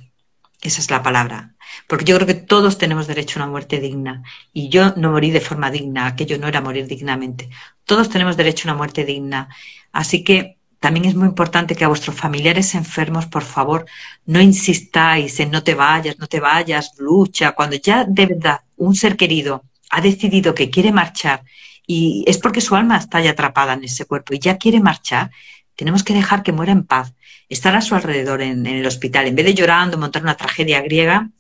Esa 0.61 0.81
es 0.81 0.91
la 0.91 1.05
palabra, 1.05 1.54
porque 1.87 2.05
yo 2.05 2.17
creo 2.17 2.27
que 2.27 2.35
todos 2.35 2.79
tenemos 2.79 3.07
derecho 3.07 3.39
a 3.39 3.45
una 3.45 3.51
muerte 3.51 3.81
digna. 3.81 4.23
Y 4.53 4.69
yo 4.69 4.95
no 4.97 5.11
morí 5.13 5.31
de 5.31 5.41
forma 5.41 5.71
digna, 5.71 6.07
aquello 6.07 6.39
no 6.39 6.49
era 6.49 6.61
morir 6.61 6.87
dignamente. 6.87 7.51
Todos 7.85 8.09
tenemos 8.09 8.37
derecho 8.37 8.69
a 8.69 8.73
una 8.73 8.79
muerte 8.79 9.05
digna. 9.05 9.49
Así 9.93 10.25
que 10.25 10.59
también 10.81 11.07
es 11.07 11.15
muy 11.15 11.29
importante 11.29 11.75
que 11.75 11.85
a 11.85 11.89
vuestros 11.89 12.17
familiares 12.17 12.75
enfermos, 12.75 13.27
por 13.27 13.43
favor, 13.43 13.87
no 14.27 14.41
insistáis 14.41 15.41
en 15.41 15.51
no 15.51 15.63
te 15.63 15.75
vayas, 15.75 16.19
no 16.19 16.27
te 16.27 16.41
vayas, 16.41 16.93
lucha. 16.99 17.53
Cuando 17.53 17.77
ya 17.77 18.05
de 18.05 18.27
verdad 18.27 18.61
un 18.77 18.95
ser 18.95 19.17
querido 19.17 19.65
ha 19.91 20.01
decidido 20.01 20.55
que 20.55 20.71
quiere 20.71 20.93
marchar 20.93 21.43
y 21.87 22.25
es 22.27 22.39
porque 22.39 22.61
su 22.61 22.75
alma 22.75 22.97
está 22.99 23.21
ya 23.21 23.31
atrapada 23.31 23.75
en 23.75 23.85
ese 23.85 24.05
cuerpo 24.05 24.35
y 24.35 24.39
ya 24.39 24.59
quiere 24.59 24.81
marchar, 24.81 25.31
tenemos 25.77 26.03
que 26.03 26.15
dejar 26.15 26.43
que 26.43 26.53
muera 26.53 26.73
en 26.73 26.85
paz, 26.85 27.15
estar 27.49 27.75
a 27.75 27.81
su 27.81 27.95
alrededor 27.95 28.43
en, 28.43 28.67
el 28.67 28.87
hospital. 28.87 29.27
En 29.27 29.35
vez 29.35 29.47
de 29.47 29.55
llorando, 29.55 29.99
montar 29.99 30.23
una 30.23 30.37
tragedia 30.37 30.81
griega, 30.83 31.31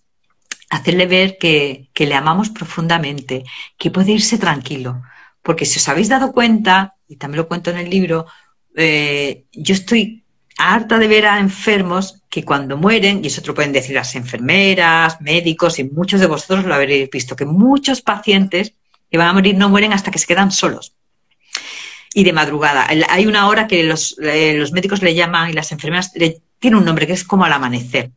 hacerle 0.74 1.06
ver 1.06 1.38
que, 1.38 1.88
le 1.96 2.14
amamos 2.14 2.50
profundamente, 2.50 3.44
que 3.78 3.90
puede 3.90 4.12
irse 4.12 4.38
tranquilo. 4.38 5.02
Porque 5.42 5.66
si 5.66 5.78
os 5.78 5.88
habéis 5.88 6.08
dado 6.08 6.32
cuenta, 6.32 6.96
y 7.08 7.16
también 7.16 7.38
lo 7.38 7.48
cuento 7.48 7.70
en 7.70 7.78
el 7.78 7.90
libro, 7.90 8.26
eh, 8.76 9.44
yo 9.52 9.74
estoy 9.74 10.24
harta 10.58 10.98
de 10.98 11.08
ver 11.08 11.26
a 11.26 11.38
enfermos 11.38 12.22
que 12.28 12.44
cuando 12.44 12.76
mueren, 12.76 13.24
y 13.24 13.28
eso 13.28 13.40
te 13.40 13.48
lo 13.48 13.54
pueden 13.54 13.72
decir 13.72 13.94
las 13.94 14.14
enfermeras, 14.14 15.20
médicos, 15.20 15.78
y 15.78 15.84
muchos 15.84 16.20
de 16.20 16.26
vosotros 16.26 16.64
lo 16.64 16.74
habréis 16.74 17.10
visto, 17.10 17.36
que 17.36 17.46
muchos 17.46 18.02
pacientes 18.02 18.74
que 19.10 19.18
van 19.18 19.28
a 19.28 19.32
morir 19.32 19.56
no 19.56 19.68
mueren 19.68 19.92
hasta 19.92 20.10
que 20.10 20.18
se 20.18 20.26
quedan 20.26 20.50
solos. 20.50 20.94
Y 22.14 22.22
de 22.24 22.32
madrugada. 22.32 22.86
Hay 23.08 23.26
una 23.26 23.48
hora 23.48 23.66
que 23.66 23.82
los, 23.82 24.16
eh, 24.20 24.54
los 24.54 24.72
médicos 24.72 25.02
le 25.02 25.14
llaman 25.14 25.50
y 25.50 25.52
las 25.52 25.72
enfermeras 25.72 26.12
le, 26.14 26.40
tiene 26.60 26.76
un 26.76 26.84
nombre 26.84 27.06
que 27.06 27.12
es 27.12 27.24
como 27.24 27.44
al 27.44 27.52
amanecer 27.52 28.12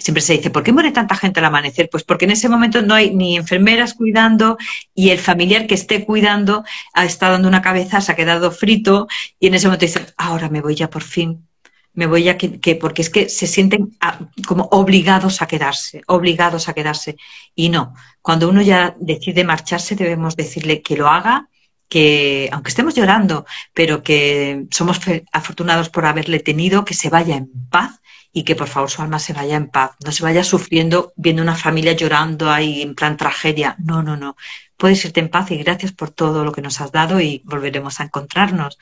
siempre 0.00 0.22
se 0.22 0.34
dice, 0.34 0.50
¿por 0.50 0.62
qué 0.62 0.72
muere 0.72 0.90
tanta 0.92 1.16
gente 1.16 1.40
al 1.40 1.46
amanecer? 1.46 1.88
Pues 1.90 2.04
porque 2.04 2.24
en 2.24 2.32
ese 2.32 2.48
momento 2.48 2.82
no 2.82 2.94
hay 2.94 3.14
ni 3.14 3.36
enfermeras 3.36 3.94
cuidando 3.94 4.58
y 4.94 5.10
el 5.10 5.18
familiar 5.18 5.66
que 5.66 5.74
esté 5.74 6.04
cuidando 6.04 6.64
ha 6.94 7.04
estado 7.04 7.32
dando 7.32 7.48
una 7.48 7.62
cabeza, 7.62 8.00
se 8.00 8.12
ha 8.12 8.16
quedado 8.16 8.50
frito 8.50 9.08
y 9.38 9.46
en 9.46 9.54
ese 9.54 9.66
momento 9.66 9.86
dicen, 9.86 10.06
ahora 10.16 10.48
me 10.48 10.60
voy 10.60 10.74
ya 10.74 10.90
por 10.90 11.02
fin, 11.02 11.46
me 11.92 12.06
voy 12.06 12.24
ya 12.24 12.36
que, 12.38 12.76
porque 12.76 13.02
es 13.02 13.10
que 13.10 13.28
se 13.28 13.46
sienten 13.46 13.96
ah, 14.00 14.18
como 14.46 14.68
obligados 14.72 15.42
a 15.42 15.46
quedarse, 15.46 16.02
obligados 16.06 16.68
a 16.68 16.72
quedarse. 16.72 17.16
Y 17.54 17.68
no, 17.68 17.94
cuando 18.22 18.48
uno 18.48 18.62
ya 18.62 18.96
decide 18.98 19.44
marcharse 19.44 19.96
debemos 19.96 20.36
decirle 20.36 20.82
que 20.82 20.96
lo 20.96 21.08
haga 21.08 21.48
que 21.90 22.48
aunque 22.52 22.68
estemos 22.68 22.94
llorando, 22.94 23.44
pero 23.74 24.02
que 24.02 24.64
somos 24.70 25.00
afortunados 25.32 25.90
por 25.90 26.06
haberle 26.06 26.38
tenido, 26.38 26.84
que 26.84 26.94
se 26.94 27.10
vaya 27.10 27.36
en 27.36 27.50
paz 27.68 28.00
y 28.32 28.44
que 28.44 28.54
por 28.54 28.68
favor 28.68 28.90
su 28.90 29.02
alma 29.02 29.18
se 29.18 29.32
vaya 29.32 29.56
en 29.56 29.68
paz, 29.68 29.92
no 30.04 30.12
se 30.12 30.22
vaya 30.22 30.44
sufriendo 30.44 31.12
viendo 31.16 31.42
una 31.42 31.56
familia 31.56 31.92
llorando 31.92 32.50
ahí 32.50 32.82
en 32.82 32.94
plan 32.94 33.16
tragedia. 33.16 33.74
No, 33.78 34.02
no, 34.02 34.16
no. 34.16 34.36
Puedes 34.76 35.04
irte 35.04 35.20
en 35.20 35.28
paz 35.28 35.50
y 35.50 35.56
gracias 35.56 35.92
por 35.92 36.10
todo 36.10 36.44
lo 36.44 36.52
que 36.52 36.62
nos 36.62 36.80
has 36.80 36.92
dado 36.92 37.20
y 37.20 37.42
volveremos 37.44 38.00
a 38.00 38.04
encontrarnos. 38.04 38.78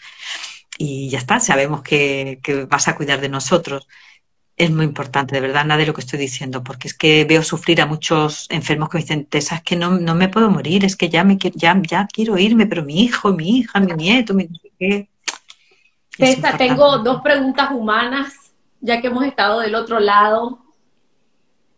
Y 0.77 1.09
ya 1.09 1.19
está, 1.19 1.41
sabemos 1.41 1.83
que, 1.83 2.41
vas 2.69 2.89
a 2.89 2.95
cuidar 2.95 3.21
de 3.21 3.29
nosotros. 3.29 3.89
Es 4.57 4.71
muy 4.71 4.85
importante, 4.85 5.35
de 5.35 5.41
verdad, 5.41 5.65
nada 5.65 5.79
de 5.79 5.87
lo 5.87 5.95
que 5.95 6.01
estoy 6.01 6.19
diciendo, 6.19 6.63
porque 6.63 6.89
es 6.89 6.95
que 6.95 7.25
veo 7.25 7.43
sufrir 7.43 7.81
a 7.81 7.87
muchos 7.87 8.47
enfermos 8.51 8.89
que 8.89 8.99
me 8.99 9.03
dicen, 9.03 9.25
Tessa, 9.25 9.57
es 9.57 9.63
que 9.63 9.77
no, 9.77 9.99
no 9.99 10.15
me 10.15 10.29
puedo 10.29 10.51
morir, 10.51 10.85
es 10.85 10.97
que 10.97 11.09
ya, 11.09 11.23
me, 11.23 11.37
ya, 11.37 11.81
ya 11.81 12.09
quiero 12.13 12.37
irme, 12.39 12.67
pero 12.67 12.85
mi 12.85 13.03
hijo, 13.03 13.33
mi 13.33 13.59
hija, 13.59 13.81
mi 13.81 13.93
nieto, 13.93 14.35
mi... 14.35 14.49
Tessa, 16.17 16.57
tengo 16.57 16.99
dos 16.99 17.23
preguntas 17.23 17.71
humanas 17.71 18.48
ya 18.81 19.01
que 19.01 19.09
hemos 19.09 19.25
estado 19.25 19.61
del 19.61 19.75
otro 19.75 20.01
lado, 20.01 20.59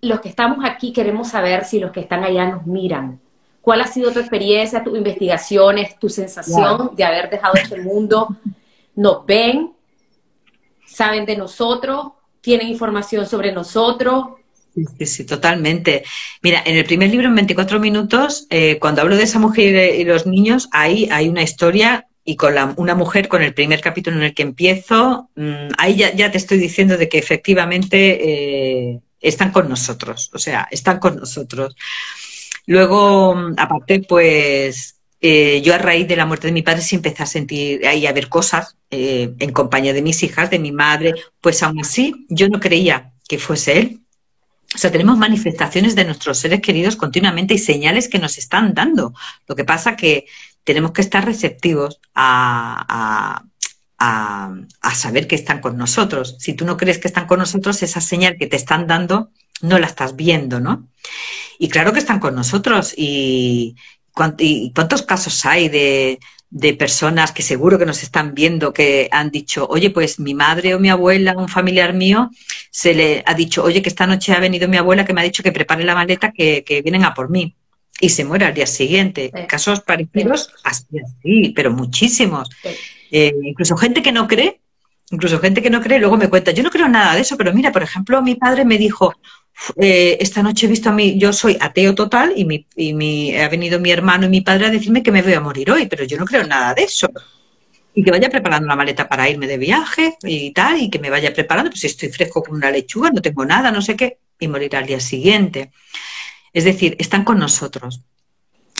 los 0.01 0.21
que 0.21 0.29
estamos 0.29 0.65
aquí 0.65 0.93
queremos 0.93 1.29
saber 1.29 1.65
si 1.65 1.79
los 1.79 1.93
que 1.93 2.01
están 2.01 2.25
allá 2.25 2.47
nos 2.47 2.67
miran. 2.67 3.21
¿Cuál 3.61 3.83
ha 3.83 3.87
sido 3.87 4.11
tu 4.11 4.19
experiencia, 4.19 4.83
tus 4.83 4.97
investigaciones, 4.97 5.99
tu 5.99 6.09
sensación 6.09 6.95
de 6.97 7.05
haber 7.05 7.29
dejado 7.29 7.55
este 7.55 7.81
mundo? 7.81 8.37
¿Nos 8.95 9.27
ven? 9.27 9.73
¿Saben 10.87 11.27
de 11.27 11.37
nosotros? 11.37 12.13
¿Tienen 12.41 12.69
información 12.69 13.27
sobre 13.27 13.53
nosotros? 13.53 14.25
Sí, 14.99 15.07
sí, 15.07 15.27
totalmente. 15.27 16.05
Mira, 16.43 16.63
en 16.65 16.77
el 16.77 16.85
primer 16.85 17.11
libro, 17.11 17.29
en 17.29 17.35
24 17.35 17.79
minutos, 17.81 18.47
eh, 18.49 18.79
cuando 18.79 19.03
hablo 19.03 19.17
de 19.17 19.25
esa 19.25 19.39
mujer 19.39 19.95
y 19.95 20.05
los 20.05 20.27
niños, 20.27 20.69
ahí 20.73 21.09
hay 21.11 21.29
una 21.29 21.43
historia 21.43 22.07
y 22.25 22.37
con 22.37 22.55
una 22.77 22.95
mujer, 22.95 23.29
con 23.29 23.43
el 23.43 23.55
primer 23.55 23.81
capítulo 23.81 24.17
en 24.17 24.25
el 24.25 24.35
que 24.35 24.43
empiezo, 24.43 25.31
mm, 25.37 25.73
ahí 25.79 25.97
ya, 25.97 26.31
te 26.31 26.39
estoy 26.39 26.59
diciendo 26.59 26.97
de 26.97 27.09
que 27.09 27.19
efectivamente 27.19 28.93
eh, 28.93 29.01
están 29.21 29.53
con 29.53 29.69
nosotros, 29.69 30.31
o 30.33 30.39
sea, 30.39 30.69
están 30.71 30.99
con 30.99 31.17
nosotros. 31.17 31.75
Luego, 32.67 33.35
aparte, 33.57 34.01
pues 34.01 35.01
eh, 35.21 35.61
yo 35.63 35.75
a 35.75 35.79
raíz 35.79 36.09
de 36.09 36.17
la 36.17 36.27
muerte 36.27 36.47
de 36.47 36.53
mi 36.53 36.63
padre 36.63 36.83
sí 36.83 36.97
empecé 36.97 37.23
a 37.23 37.27
sentir 37.27 37.87
ahí 37.87 38.07
a 38.07 38.13
ver 38.13 38.29
cosas 38.29 38.77
eh, 38.91 39.35
en 39.39 39.53
compañía 39.53 39.93
de 39.93 40.03
mis 40.03 40.23
hijas, 40.23 40.51
de 40.51 40.59
mi 40.59 40.73
madre, 40.73 41.15
pues 41.41 41.63
aún 41.63 41.81
así 41.81 42.27
yo 42.29 42.49
no 42.49 42.61
creía 42.61 43.13
que 43.29 43.39
fuese 43.39 43.79
él. 43.79 44.01
O 44.75 44.79
sea, 44.79 44.93
tenemos 44.93 45.19
manifestaciones 45.19 45.97
de 45.97 46.05
nuestros 46.05 46.39
seres 46.39 46.61
queridos 46.61 46.97
continuamente 46.97 47.55
y 47.55 47.59
señales 47.59 48.09
que 48.09 48.19
nos 48.19 48.39
están 48.39 48.73
dando. 48.73 49.15
Lo 49.49 49.57
que 49.57 49.65
pasa 49.65 49.97
que 49.97 50.27
tenemos 50.65 50.93
que 50.93 51.01
estar 51.01 51.25
receptivos 51.25 52.01
a, 52.15 53.43
a, 53.99 54.95
saber 54.95 55.27
que 55.27 55.35
están 55.35 55.61
con 55.61 55.77
nosotros. 55.77 56.37
Si 56.39 56.55
tú 56.55 56.65
no 56.65 56.77
crees 56.77 56.99
que 56.99 57.09
están 57.09 57.27
con 57.27 57.39
nosotros, 57.39 57.83
esa 57.83 58.01
señal 58.01 58.37
que 58.39 58.47
te 58.47 58.57
están 58.57 58.87
dando 58.87 59.31
no 59.63 59.79
la 59.79 59.87
estás 59.87 60.17
viendo, 60.17 60.61
¿no? 60.61 60.89
Y 61.59 61.69
claro 61.69 61.93
que 61.93 61.99
están 61.99 62.21
con 62.21 62.35
nosotros. 62.35 62.95
¿Y, 62.97 63.77
cuántos 64.13 65.03
casos 65.03 65.45
hay 65.47 65.69
de, 65.69 66.19
de 66.51 66.75
personas 66.75 67.31
que 67.31 67.43
seguro 67.43 67.79
que 67.79 67.87
nos 67.87 68.03
están 68.03 68.35
viendo 68.35 68.73
que 68.73 69.09
han 69.13 69.31
dicho, 69.31 69.67
oye, 69.71 69.91
pues 69.91 70.19
mi 70.19 70.35
madre 70.35 70.75
o 70.75 70.81
mi 70.81 70.91
abuela, 70.91 71.37
un 71.37 71.49
familiar 71.49 71.95
mío, 71.95 72.31
se 72.71 72.93
le 72.93 73.23
ha 73.25 73.35
dicho, 73.35 73.63
oye, 73.63 73.81
que 73.81 73.89
esta 73.89 74.07
noche 74.07 74.33
ha 74.33 74.41
venido 74.41 74.69
mi 74.69 74.77
abuela 74.77 75.05
que 75.05 75.15
me 75.15 75.21
ha 75.21 75.25
dicho 75.25 75.45
que 75.45 75.53
prepare 75.53 75.85
la 75.85 75.95
maleta, 75.95 76.33
que, 76.33 76.65
que 76.65 76.83
vienen 76.83 77.05
a 77.05 77.15
por 77.15 77.31
mí. 77.31 77.55
Y 78.01 78.09
se 78.09 78.25
muere 78.25 78.47
al 78.47 78.55
día 78.55 78.67
siguiente. 78.67 79.31
Casos 79.47 79.81
parecidos, 79.81 80.53
así, 80.65 81.53
pero 81.55 81.71
muchísimos. 81.71 82.49
Eh, 83.13 83.33
incluso 83.43 83.77
gente 83.77 84.03
que 84.03 84.11
no 84.11 84.27
cree, 84.27 84.61
incluso 85.11 85.39
gente 85.39 85.63
que 85.63 85.71
no 85.71 85.81
cree, 85.81 85.99
luego 85.99 86.17
me 86.17 86.29
cuenta, 86.29 86.51
yo 86.51 86.63
no 86.63 86.71
creo 86.71 86.89
nada 86.89 87.15
de 87.15 87.21
eso, 87.21 87.37
pero 87.37 87.53
mira, 87.53 87.71
por 87.71 87.83
ejemplo, 87.83 88.23
mi 88.23 88.37
padre 88.37 88.65
me 88.65 88.79
dijo, 88.79 89.15
eh, 89.77 90.17
esta 90.21 90.43
noche 90.43 90.67
he 90.67 90.69
visto 90.69 90.89
a 90.89 90.93
mí, 90.93 91.19
yo 91.19 91.33
soy 91.33 91.57
ateo 91.61 91.95
total 91.95 92.33
y, 92.37 92.45
mi, 92.45 92.67
y 92.77 92.93
mi, 92.93 93.37
ha 93.37 93.49
venido 93.49 93.79
mi 93.79 93.91
hermano 93.91 94.27
y 94.27 94.29
mi 94.29 94.41
padre 94.41 94.67
a 94.67 94.71
decirme 94.71 95.03
que 95.03 95.13
me 95.13 95.23
voy 95.23 95.35
a 95.35 95.41
morir 95.41 95.71
hoy, 95.71 95.87
pero 95.87 96.05
yo 96.05 96.19
no 96.19 96.25
creo 96.25 96.47
nada 96.47 96.75
de 96.75 96.85
eso. 96.85 97.11
Y 97.95 98.05
que 98.05 98.11
vaya 98.11 98.31
preparando 98.31 98.69
la 98.69 98.77
maleta 98.77 99.09
para 99.09 99.29
irme 99.29 99.47
de 99.47 99.59
viaje 99.59 100.17
y 100.23 100.53
tal, 100.53 100.81
y 100.81 100.91
que 100.91 100.99
me 100.99 101.11
vaya 101.11 101.33
preparando, 101.33 101.71
pues 101.71 101.85
estoy 101.85 102.09
fresco 102.09 102.43
con 102.43 102.57
una 102.57 102.71
lechuga, 102.71 103.11
no 103.11 103.21
tengo 103.21 103.45
nada, 103.45 103.71
no 103.71 103.83
sé 103.83 103.97
qué, 103.97 104.19
y 104.39 104.49
morir 104.49 104.77
al 104.77 104.87
día 104.87 105.01
siguiente. 105.01 105.73
Es 106.53 106.65
decir, 106.65 106.97
están 106.99 107.25
con 107.25 107.39
nosotros. 107.39 108.01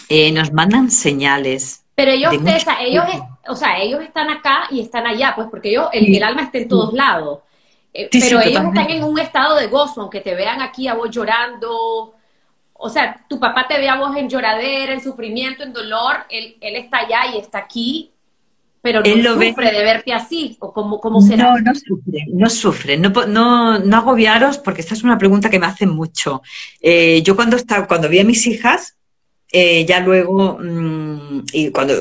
Eh, 0.09 0.33
nos 0.33 0.53
mandan 0.53 0.91
señales, 0.91 1.85
pero 2.01 2.13
ellos, 2.13 2.33
ellos, 2.81 3.05
o 3.47 3.55
sea, 3.55 3.79
ellos 3.79 4.01
están 4.01 4.31
acá 4.31 4.69
y 4.71 4.81
están 4.81 5.07
allá, 5.07 5.35
pues 5.37 5.49
porque 5.51 5.69
ellos, 5.69 5.91
el, 5.93 6.23
alma 6.23 6.45
está 6.45 6.57
en 6.57 6.67
todos 6.67 6.95
lados. 6.95 7.41
Eh, 7.93 8.09
pero 8.13 8.41
ellos 8.41 8.65
están 8.65 8.91
en 8.91 9.05
un 9.05 9.19
estado 9.19 9.57
de 9.57 9.67
gozo, 9.67 10.03
aunque 10.03 10.21
te 10.21 10.35
vean 10.35 10.61
aquí 10.61 10.89
a 10.89 10.95
vos 10.95 11.11
llorando. 11.11 12.15
O 12.73 12.89
sea, 12.89 13.25
tu 13.29 13.39
papá 13.39 13.67
te 13.69 13.79
ve 13.79 13.89
a 13.89 13.97
vos 13.97 14.17
en 14.17 14.29
lloradera, 14.29 14.95
en 14.95 15.03
sufrimiento, 15.03 15.63
en 15.63 15.73
dolor, 15.73 16.25
él, 16.31 16.57
él 16.61 16.77
está 16.77 16.99
allá 16.99 17.35
y 17.35 17.39
está 17.39 17.59
aquí, 17.59 18.11
pero 18.83 19.03
no 19.03 19.35
sufre 19.35 19.73
de 19.73 19.83
verte 19.83 20.13
así, 20.13 20.57
o 20.61 20.73
cómo, 20.73 21.01
cómo 21.01 21.21
será. 21.21 21.53
No, 21.53 21.59
no 21.59 21.75
sufre, 21.75 22.27
no 22.33 22.49
sufre. 22.49 22.97
No, 22.97 23.11
no, 23.27 23.79
no 23.79 23.97
agobiaros, 23.97 24.57
porque 24.59 24.81
esta 24.81 24.95
es 24.95 25.03
una 25.03 25.19
pregunta 25.19 25.51
que 25.51 25.59
me 25.59 25.67
hacen 25.67 25.91
mucho. 25.91 26.43
Eh, 26.81 27.23
yo 27.23 27.37
cuando, 27.37 27.57
estaba, 27.57 27.87
cuando 27.87 28.09
vi 28.09 28.21
a 28.21 28.25
mis 28.25 28.47
hijas, 28.47 28.97
eh, 29.53 29.85
ya 29.85 30.01
luego, 30.01 30.59
mm, 30.61 31.45
y 31.53 31.71
cuando, 31.71 31.95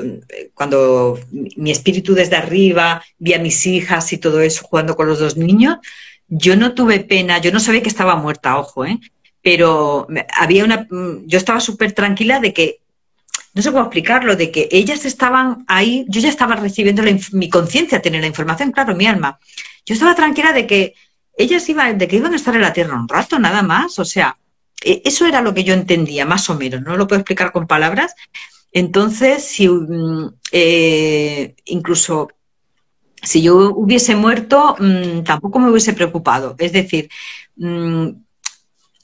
cuando 0.54 1.20
mi 1.32 1.72
espíritu 1.72 2.14
desde 2.14 2.36
arriba 2.36 3.04
vi 3.18 3.34
a 3.34 3.39
mis 3.39 3.66
hijas 3.66 4.14
y 4.14 4.18
todo 4.20 4.41
eso 4.41 4.64
jugando 4.64 4.95
con 4.95 5.08
los 5.08 5.20
dos 5.20 5.36
niños, 5.36 5.78
yo 6.28 6.56
no 6.56 6.74
tuve 6.74 7.00
pena, 7.00 7.39
yo 7.39 7.52
no 7.52 7.60
sabía 7.60 7.82
que 7.82 7.89
estaba 7.89 8.16
muerta, 8.16 8.58
ojo, 8.60 8.86
¿eh? 8.86 9.00
pero 9.41 10.08
había 10.36 10.64
una, 10.64 10.88
mm, 10.89 11.26
yo 11.26 11.38
estaba 11.38 11.60
súper 11.60 11.93
tranquila 11.93 12.39
de 12.39 12.54
que, 12.54 12.80
no 13.54 13.64
sé 13.64 13.72
cómo 13.72 13.84
explicarlo, 13.84 14.36
de 14.36 14.52
que 14.52 14.70
ellas 14.72 15.06
estaban 15.06 15.66
ahí, 15.68 16.06
yo 16.08 16.22
ya 16.22 16.30
estaba 16.30 16.56
recibiendo 16.56 17.02
mi 17.32 17.50
conciencia, 17.50 18.02
tener 18.02 18.22
la 18.22 18.28
información, 18.28 18.72
claro, 18.72 18.95
mi 18.95 19.08
alma. 19.08 19.39
Yo 19.86 19.93
estaba 19.93 20.14
tranquila 20.14 20.54
de 20.54 20.68
que 20.68 20.93
ellas 21.36 21.68
iban, 21.68 21.97
de 21.97 22.08
que 22.08 22.18
iban 22.18 22.34
a 22.34 22.36
estar 22.36 22.54
en 22.54 22.62
la 22.62 22.74
tierra 22.74 23.00
un 23.00 23.08
rato, 23.08 23.39
nada 23.39 23.64
más, 23.64 23.97
o 23.97 24.06
sea, 24.06 24.38
eso 24.82 25.26
era 25.26 25.42
lo 25.42 25.54
que 25.54 25.64
yo 25.64 25.74
entendía, 25.74 26.26
más 26.26 26.50
o 26.50 26.56
menos, 26.56 26.82
no 26.82 26.98
lo 26.98 27.08
puedo 27.08 27.20
explicar 27.20 27.52
con 27.52 27.68
palabras. 27.68 28.16
Entonces, 28.72 29.44
si 29.44 29.68
mm, 29.68 30.34
eh, 30.52 31.56
incluso 31.66 32.30
si 33.22 33.42
yo 33.42 33.74
hubiese 33.76 34.16
muerto, 34.16 34.76
mm, 34.80 35.24
tampoco 35.24 35.60
me 35.60 35.70
hubiese 35.70 35.94
preocupado. 35.94 36.56
Es 36.58 36.72
decir, 36.72 37.10
mm, 37.58 38.08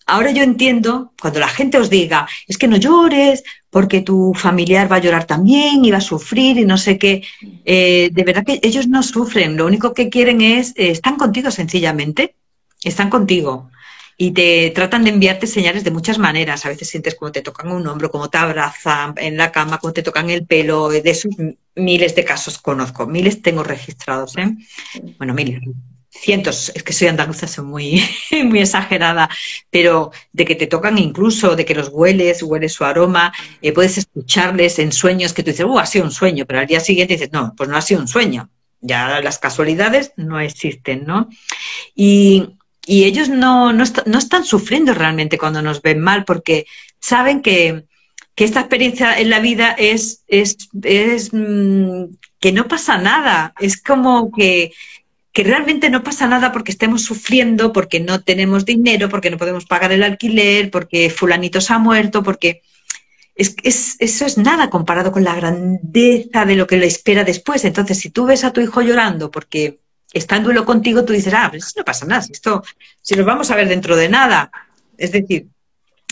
ahora 0.06 0.32
yo 0.32 0.44
entiendo 0.44 1.14
cuando 1.20 1.40
la 1.40 1.48
gente 1.48 1.78
os 1.78 1.90
diga, 1.90 2.28
es 2.48 2.58
que 2.58 2.68
no 2.68 2.78
llores 2.78 3.44
porque 3.70 4.02
tu 4.02 4.34
familiar 4.34 4.90
va 4.90 4.98
a 4.98 5.00
llorar 5.00 5.26
también 5.26 5.84
y 5.84 5.92
va 5.92 5.98
a 5.98 6.02
sufrir 6.02 6.58
y 6.58 6.66
no 6.66 6.78
sé 6.78 6.98
qué. 6.98 7.24
Eh, 7.66 8.10
de 8.14 8.24
verdad 8.24 8.46
que 8.46 8.60
ellos 8.64 8.88
no 8.88 9.04
sufren, 9.04 9.58
lo 9.58 9.66
único 9.66 9.94
que 9.94 10.10
quieren 10.10 10.42
es, 10.42 10.70
eh, 10.78 10.92
están 10.92 11.18
contigo 11.18 11.52
sencillamente, 11.52 12.36
están 12.84 13.10
contigo 13.10 13.70
y 14.18 14.32
te 14.32 14.72
tratan 14.72 15.04
de 15.04 15.10
enviarte 15.10 15.48
señales 15.48 15.84
de 15.84 15.92
muchas 15.92 16.18
maneras. 16.18 16.66
A 16.66 16.70
veces 16.70 16.90
sientes 16.90 17.16
como 17.16 17.32
te 17.32 17.42
tocan 17.42 17.72
un 17.72 17.86
hombro, 17.88 18.10
como 18.12 18.30
te 18.30 18.38
abrazan 18.38 19.14
en 19.18 19.38
la 19.38 19.52
cama, 19.52 19.78
como 19.78 19.94
te 19.94 20.04
tocan 20.04 20.30
el 20.30 20.46
pelo. 20.46 20.90
De 20.90 21.02
esos 21.06 21.36
miles 21.76 22.16
de 22.16 22.24
casos 22.24 22.58
conozco, 22.60 23.08
miles 23.08 23.42
tengo 23.42 23.64
registrados. 23.64 24.38
¿eh? 24.38 24.56
Bueno, 25.18 25.34
miles, 25.34 25.60
cientos, 26.10 26.72
es 26.74 26.84
que 26.84 26.94
soy 26.94 27.10
andaluza, 27.10 27.48
soy 27.48 27.66
muy, 27.66 28.04
muy 28.46 28.60
exagerada, 28.60 29.30
pero 29.70 30.12
de 30.32 30.46
que 30.46 30.56
te 30.56 30.68
tocan 30.68 30.98
incluso, 30.98 31.56
de 31.56 31.66
que 31.66 31.76
los 31.76 31.90
hueles, 31.90 32.42
hueles 32.42 32.74
su 32.74 32.86
aroma, 32.86 33.34
eh, 33.62 33.74
puedes 33.74 33.98
escucharles 33.98 34.80
en 34.80 34.92
sueños 34.92 35.34
que 35.34 35.44
tú 35.44 35.52
dices, 35.52 35.66
uh, 35.66 35.80
ha 35.80 35.86
sido 35.86 36.06
un 36.06 36.12
sueño, 36.12 36.46
pero 36.46 36.60
al 36.60 36.68
día 36.68 36.80
siguiente 36.80 37.16
dices, 37.16 37.32
no, 37.32 37.54
pues 37.56 37.70
no 37.70 37.78
ha 37.78 37.82
sido 37.82 38.02
un 38.02 38.08
sueño. 38.08 38.50
Ya 38.82 39.20
las 39.22 39.40
casualidades 39.40 40.14
no 40.16 40.40
existen, 40.40 41.06
¿no? 41.06 41.28
Y 41.96 42.56
y 42.86 43.06
ellos 43.06 43.30
no, 43.30 43.74
no, 43.74 43.84
están 43.84 44.46
sufriendo 44.46 44.94
realmente 44.94 45.38
cuando 45.38 45.62
nos 45.62 45.82
ven 45.82 46.00
mal 46.00 46.24
porque 46.24 46.66
saben 47.00 47.42
que, 47.42 47.86
esta 48.38 48.60
experiencia 48.60 49.18
en 49.18 49.30
la 49.30 49.40
vida 49.40 49.74
es, 49.78 50.24
es, 50.28 50.58
es 50.84 51.30
mm, 51.32 52.04
que 52.38 52.52
no 52.52 52.68
pasa 52.68 52.98
nada. 52.98 53.54
Es 53.62 53.82
como 53.82 54.30
que, 54.30 54.74
que 55.32 55.44
realmente 55.44 55.90
no 55.90 56.04
pasa 56.04 56.28
nada 56.28 56.52
porque 56.52 56.72
estemos 56.72 57.02
sufriendo, 57.04 57.72
porque 57.72 58.02
no 58.02 58.22
tenemos 58.22 58.66
dinero, 58.66 59.08
porque 59.08 59.30
no 59.30 59.38
podemos 59.38 59.66
pagar 59.66 59.94
el 59.94 60.04
alquiler, 60.04 60.70
porque 60.70 61.10
fulanito 61.10 61.62
se 61.62 61.72
ha 61.72 61.78
muerto, 61.80 62.24
porque 62.24 62.62
es, 63.36 63.56
es, 63.64 63.96
eso 64.00 64.26
es 64.26 64.38
nada 64.38 64.70
comparado 64.70 65.14
con 65.14 65.24
la 65.24 65.36
grandeza 65.36 66.44
de 66.44 66.56
lo 66.58 66.68
que 66.68 66.76
le 66.76 66.88
espera 66.88 67.24
después. 67.24 67.64
Entonces, 67.64 68.00
si 68.00 68.10
tú 68.10 68.26
ves 68.26 68.44
a 68.44 68.52
tu 68.52 68.60
hijo 68.60 68.82
llorando 68.82 69.32
porque 69.32 69.80
está 70.14 70.38
en 70.38 70.44
duelo 70.44 70.66
contigo, 70.66 71.04
tú 71.04 71.14
dices, 71.14 71.34
ah, 71.34 71.48
pues 71.50 71.74
no 71.76 71.84
pasa 71.84 72.06
nada, 72.06 72.26
esto, 72.30 72.64
si 73.02 73.16
nos 73.16 73.26
vamos 73.26 73.52
a 73.52 73.56
ver 73.56 73.68
dentro 73.68 73.96
de 73.96 74.10
nada, 74.10 74.52
es 74.98 75.12
decir, 75.12 75.48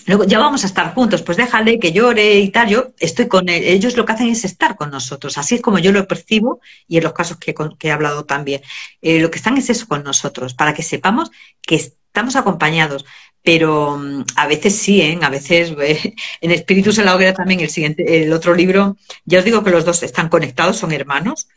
luego 0.06 0.26
ya 0.26 0.40
vamos 0.40 0.64
a 0.64 0.68
estar 0.68 0.94
juntos, 0.94 1.22
pues 1.22 1.38
déjale 1.38 1.80
que 1.80 1.92
llore 1.92 2.40
y 2.40 2.50
tal, 2.50 2.70
yo 2.70 2.88
estoy 3.00 3.28
con 3.28 3.50
él, 3.50 3.64
ellos 3.64 3.96
lo 3.96 4.06
que 4.06 4.14
hacen 4.14 4.30
es 4.30 4.44
estar 4.46 4.76
con 4.76 4.92
nosotros, 4.92 5.38
así 5.38 5.56
es 5.56 5.62
como 5.62 5.80
yo 5.80 5.92
lo 5.92 6.08
percibo 6.08 6.60
y 6.88 6.98
en 6.98 7.04
los 7.04 7.14
casos 7.14 7.38
que, 7.38 7.56
he 7.82 7.92
hablado 7.92 8.26
también, 8.26 8.62
eh, 9.02 9.20
lo 9.20 9.32
que 9.32 9.38
están 9.38 9.58
es 9.58 9.70
eso 9.70 9.88
con 9.88 10.04
nosotros, 10.04 10.54
para 10.54 10.74
que 10.74 10.84
sepamos 10.84 11.32
que 11.62 11.76
estamos 11.76 12.36
acompañados, 12.36 13.06
pero 13.42 13.98
mm, 13.98 14.24
a 14.36 14.48
veces 14.48 14.76
sí, 14.76 15.02
¿eh? 15.02 15.20
a 15.22 15.30
veces 15.30 15.74
eh, 15.82 16.14
en 16.42 16.52
Espíritus 16.52 16.98
en 16.98 17.06
la 17.06 17.16
Hoguera 17.16 17.34
también 17.34 17.60
el 17.60 17.70
siguiente, 17.70 18.24
el 18.24 18.34
otro 18.34 18.54
libro, 18.54 18.98
ya 19.26 19.40
os 19.40 19.46
digo 19.46 19.64
que 19.64 19.72
los 19.72 19.86
dos 19.86 20.04
están 20.04 20.30
conectados, 20.30 20.78
son 20.78 20.92
hermanos, 20.92 21.48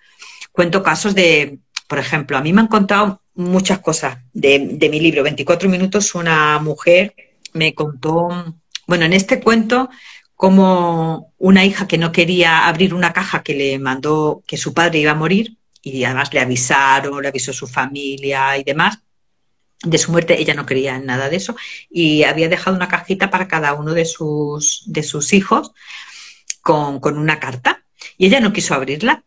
cuento 0.52 0.82
casos 0.82 1.14
de 1.14 1.58
por 1.88 1.98
ejemplo, 1.98 2.36
a 2.36 2.42
mí 2.42 2.52
me 2.52 2.60
han 2.60 2.68
contado 2.68 3.22
muchas 3.34 3.80
cosas 3.80 4.18
de, 4.32 4.88
mi 4.90 5.00
libro, 5.00 5.22
24 5.22 5.68
minutos, 5.68 6.14
una 6.14 6.58
mujer 6.58 7.14
me 7.52 7.74
contó, 7.74 8.28
bueno, 8.86 9.04
en 9.04 9.12
este 9.12 9.40
cuento, 9.40 9.88
como 10.34 11.32
una 11.38 11.64
hija 11.64 11.86
que 11.86 11.98
no 11.98 12.12
quería 12.12 12.66
abrir 12.66 12.92
una 12.92 13.12
caja 13.12 13.42
que 13.42 13.54
le 13.54 13.78
mandó 13.78 14.42
que 14.46 14.56
su 14.56 14.74
padre 14.74 14.98
iba 14.98 15.12
a 15.12 15.14
morir 15.14 15.56
y 15.80 16.04
además 16.04 16.32
le 16.34 16.40
avisaron, 16.40 17.22
le 17.22 17.28
avisó 17.28 17.52
su 17.52 17.66
familia 17.66 18.58
y 18.58 18.64
demás. 18.64 18.98
De 19.82 19.98
su 19.98 20.10
muerte 20.10 20.40
ella 20.40 20.54
no 20.54 20.66
quería 20.66 20.98
nada 20.98 21.28
de 21.28 21.36
eso 21.36 21.54
y 21.90 22.24
había 22.24 22.48
dejado 22.48 22.76
una 22.76 22.88
cajita 22.88 23.30
para 23.30 23.46
cada 23.46 23.74
uno 23.74 23.92
de 23.92 24.06
sus, 24.06 24.84
de 24.86 25.02
sus 25.02 25.32
hijos 25.32 25.72
con, 26.62 26.98
con 27.00 27.18
una 27.18 27.38
carta 27.38 27.84
y 28.18 28.26
ella 28.26 28.40
no 28.40 28.52
quiso 28.52 28.74
abrirla 28.74 29.24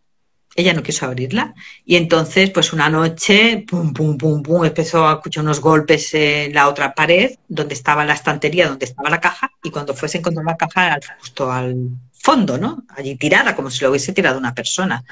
ella 0.55 0.73
no 0.73 0.83
quiso 0.83 1.05
abrirla. 1.05 1.53
Y 1.85 1.95
entonces, 1.95 2.49
pues 2.51 2.73
una 2.73 2.89
noche, 2.89 3.65
pum, 3.67 3.93
pum, 3.93 4.17
pum, 4.17 4.43
pum, 4.43 4.65
empezó 4.65 5.07
a 5.07 5.13
escuchar 5.13 5.43
unos 5.43 5.61
golpes 5.61 6.13
en 6.13 6.53
la 6.53 6.67
otra 6.67 6.93
pared, 6.93 7.35
donde 7.47 7.73
estaba 7.73 8.05
la 8.05 8.13
estantería, 8.13 8.67
donde 8.67 8.85
estaba 8.85 9.09
la 9.09 9.21
caja, 9.21 9.51
y 9.63 9.71
cuando 9.71 9.93
fuese 9.93 10.17
encontró 10.17 10.43
la 10.43 10.57
caja 10.57 10.99
justo 11.19 11.51
al 11.51 11.89
fondo, 12.21 12.57
¿no? 12.57 12.83
Allí 12.89 13.15
tirada, 13.15 13.55
como 13.55 13.71
si 13.71 13.83
lo 13.83 13.89
hubiese 13.89 14.11
tirado 14.13 14.37
una 14.37 14.53
persona. 14.53 15.03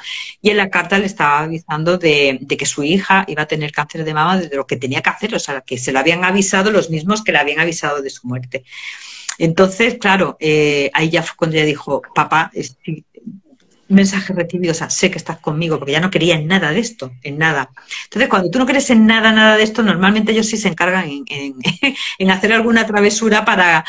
Y 0.41 0.49
en 0.49 0.57
la 0.57 0.69
carta 0.69 0.99
le 0.99 1.05
estaba 1.05 1.39
avisando 1.39 1.97
de, 1.97 2.45
que 2.57 2.65
su 2.65 2.83
hija 2.83 3.23
iba 3.27 3.43
a 3.43 3.47
tener 3.47 3.71
cáncer 3.71 4.03
de 4.03 4.13
mama, 4.13 4.37
de 4.37 4.55
lo 4.55 4.67
que 4.67 4.75
tenía 4.75 5.01
que 5.01 5.09
hacer, 5.09 5.33
o 5.33 5.39
sea, 5.39 5.61
que 5.61 5.77
se 5.77 5.91
lo 5.91 5.99
habían 5.99 6.25
avisado 6.25 6.71
los 6.71 6.89
mismos 6.89 7.23
que 7.23 7.31
le 7.31 7.37
habían 7.39 7.59
avisado 7.59 8.01
de 8.01 8.09
su 8.09 8.27
muerte. 8.27 8.65
Entonces, 9.37 9.97
claro, 9.99 10.35
eh, 10.39 10.89
ahí 10.93 11.09
ya 11.09 11.23
fue 11.23 11.37
cuando 11.37 11.55
ella 11.55 11.65
dijo, 11.65 12.01
papá, 12.13 12.51
mensajes 13.89 14.35
recibidos 14.35 14.81
a 14.81 14.89
sé 14.89 15.11
que 15.11 15.17
estás 15.17 15.39
conmigo, 15.39 15.77
porque 15.77 15.93
ya 15.93 15.99
no 15.99 16.11
quería 16.11 16.35
en 16.35 16.47
nada 16.47 16.71
de 16.71 16.79
esto, 16.79 17.11
en 17.23 17.37
nada. 17.37 17.69
Entonces, 18.05 18.29
cuando 18.29 18.49
tú 18.49 18.59
no 18.59 18.65
crees 18.65 18.89
en 18.89 19.05
nada, 19.05 19.31
nada 19.31 19.57
de 19.57 19.63
esto, 19.63 19.83
normalmente 19.83 20.31
ellos 20.31 20.47
sí 20.47 20.57
se 20.57 20.67
encargan 20.67 21.09
en, 21.27 22.31
hacer 22.31 22.53
alguna 22.53 22.85
travesura 22.85 23.45
para, 23.45 23.85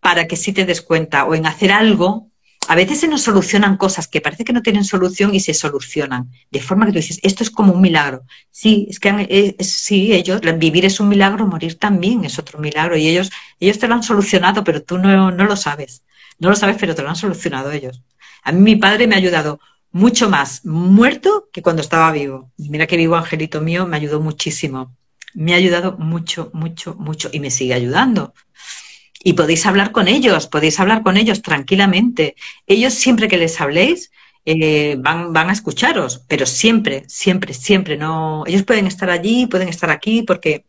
para 0.00 0.26
que 0.26 0.36
sí 0.36 0.52
te 0.52 0.64
des 0.64 0.82
cuenta 0.82 1.24
o 1.24 1.34
en 1.34 1.46
hacer 1.46 1.72
algo. 1.72 2.28
A 2.68 2.76
veces 2.76 3.00
se 3.00 3.08
nos 3.08 3.22
solucionan 3.22 3.76
cosas 3.76 4.06
que 4.06 4.20
parece 4.20 4.44
que 4.44 4.52
no 4.52 4.62
tienen 4.62 4.84
solución 4.84 5.34
y 5.34 5.40
se 5.40 5.52
solucionan. 5.52 6.30
De 6.50 6.60
forma 6.60 6.86
que 6.86 6.92
tú 6.92 6.98
dices, 6.98 7.18
esto 7.22 7.42
es 7.42 7.50
como 7.50 7.72
un 7.72 7.80
milagro. 7.80 8.22
Sí, 8.50 8.86
es 8.88 9.00
que 9.00 9.08
eh, 9.28 9.56
sí, 9.64 10.12
ellos, 10.12 10.40
vivir 10.58 10.84
es 10.84 11.00
un 11.00 11.08
milagro, 11.08 11.46
morir 11.46 11.78
también 11.78 12.24
es 12.24 12.38
otro 12.38 12.60
milagro. 12.60 12.96
Y 12.96 13.08
ellos, 13.08 13.30
ellos 13.58 13.80
te 13.80 13.88
lo 13.88 13.94
han 13.94 14.04
solucionado, 14.04 14.62
pero 14.62 14.82
tú 14.82 14.96
no, 14.98 15.32
no 15.32 15.44
lo 15.44 15.56
sabes. 15.56 16.02
No 16.38 16.50
lo 16.50 16.56
sabes, 16.56 16.76
pero 16.78 16.94
te 16.94 17.02
lo 17.02 17.08
han 17.08 17.16
solucionado 17.16 17.72
ellos. 17.72 18.00
A 18.42 18.52
mí 18.52 18.60
mi 18.60 18.76
padre 18.76 19.06
me 19.06 19.14
ha 19.14 19.18
ayudado 19.18 19.60
mucho 19.92 20.28
más 20.28 20.64
muerto 20.64 21.48
que 21.52 21.62
cuando 21.62 21.82
estaba 21.82 22.10
vivo. 22.12 22.50
Mira 22.56 22.86
que 22.86 22.96
vivo, 22.96 23.16
angelito 23.16 23.60
mío, 23.60 23.86
me 23.86 23.96
ayudó 23.96 24.20
muchísimo. 24.20 24.96
Me 25.34 25.52
ha 25.52 25.56
ayudado 25.56 25.96
mucho, 25.98 26.50
mucho, 26.52 26.94
mucho 26.94 27.30
y 27.32 27.40
me 27.40 27.50
sigue 27.50 27.74
ayudando. 27.74 28.34
Y 29.22 29.34
podéis 29.34 29.66
hablar 29.66 29.92
con 29.92 30.08
ellos, 30.08 30.48
podéis 30.48 30.80
hablar 30.80 31.02
con 31.02 31.16
ellos 31.16 31.42
tranquilamente. 31.42 32.34
Ellos 32.66 32.94
siempre 32.94 33.28
que 33.28 33.38
les 33.38 33.60
habléis 33.60 34.10
eh, 34.44 34.96
van, 34.98 35.32
van 35.32 35.50
a 35.50 35.52
escucharos, 35.52 36.24
pero 36.26 36.46
siempre, 36.46 37.04
siempre, 37.06 37.54
siempre. 37.54 37.96
No, 37.96 38.44
ellos 38.46 38.64
pueden 38.64 38.86
estar 38.86 39.10
allí, 39.10 39.46
pueden 39.46 39.68
estar 39.68 39.90
aquí, 39.90 40.22
porque 40.22 40.64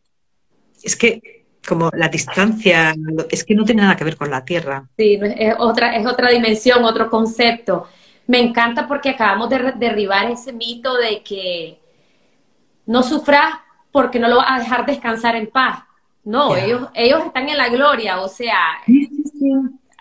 es 0.84 0.96
que 0.96 1.43
como 1.68 1.90
la 1.94 2.08
distancia, 2.08 2.94
es 3.30 3.44
que 3.44 3.56
no 3.56 3.64
tiene 3.64 3.82
nada 3.82 3.96
que 3.96 4.04
ver 4.04 4.18
con 4.18 4.30
la 4.30 4.44
Tierra. 4.44 4.86
Sí, 4.98 5.20
es 5.22 5.56
otra, 5.58 5.96
es 5.96 6.06
otra 6.06 6.30
dimensión, 6.30 6.84
otro 6.84 7.10
concepto. 7.10 7.88
Me 8.28 8.40
encanta 8.40 8.88
porque 8.88 9.10
acabamos 9.10 9.50
de 9.50 9.74
derribar 9.76 10.30
ese 10.30 10.54
mito 10.54 10.96
de 10.96 11.22
que 11.24 11.80
no 12.86 13.04
sufras 13.04 13.56
porque 13.92 14.20
no 14.20 14.28
lo 14.28 14.38
vas 14.38 14.52
a 14.52 14.60
dejar 14.60 14.86
descansar 14.86 15.36
en 15.36 15.48
paz. 15.48 15.84
No, 16.24 16.56
ellos, 16.56 16.88
ellos 16.94 17.26
están 17.26 17.50
en 17.50 17.58
la 17.58 17.68
gloria, 17.68 18.22
o 18.22 18.30
sea, 18.30 18.80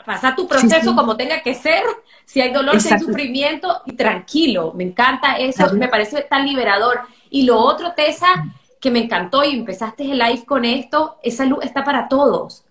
pasa 0.06 0.34
tu 0.34 0.46
proceso 0.46 0.94
como 0.94 1.16
tenga 1.16 1.42
que 1.42 1.54
ser, 1.54 1.82
si 2.24 2.40
hay 2.40 2.52
dolor, 2.52 2.80
si 2.80 2.92
hay 2.92 3.00
sufrimiento, 3.00 3.82
y 3.86 3.92
tranquilo, 3.92 4.72
me 4.74 4.84
encanta 4.84 5.36
eso, 5.36 5.74
me 5.74 5.88
parece 5.88 6.22
tan 6.22 6.46
liberador. 6.46 7.00
Y 7.28 7.42
lo 7.42 7.58
otro, 7.58 7.92
Tessa, 7.92 8.44
que 8.82 8.90
me 8.90 8.98
encantó 8.98 9.44
y 9.44 9.54
empezaste 9.54 10.02
el 10.02 10.18
live 10.18 10.44
con 10.44 10.64
esto, 10.64 11.16
esa 11.22 11.44
luz 11.44 11.60
está 11.64 11.84
para 11.84 12.08
todos. 12.08 12.64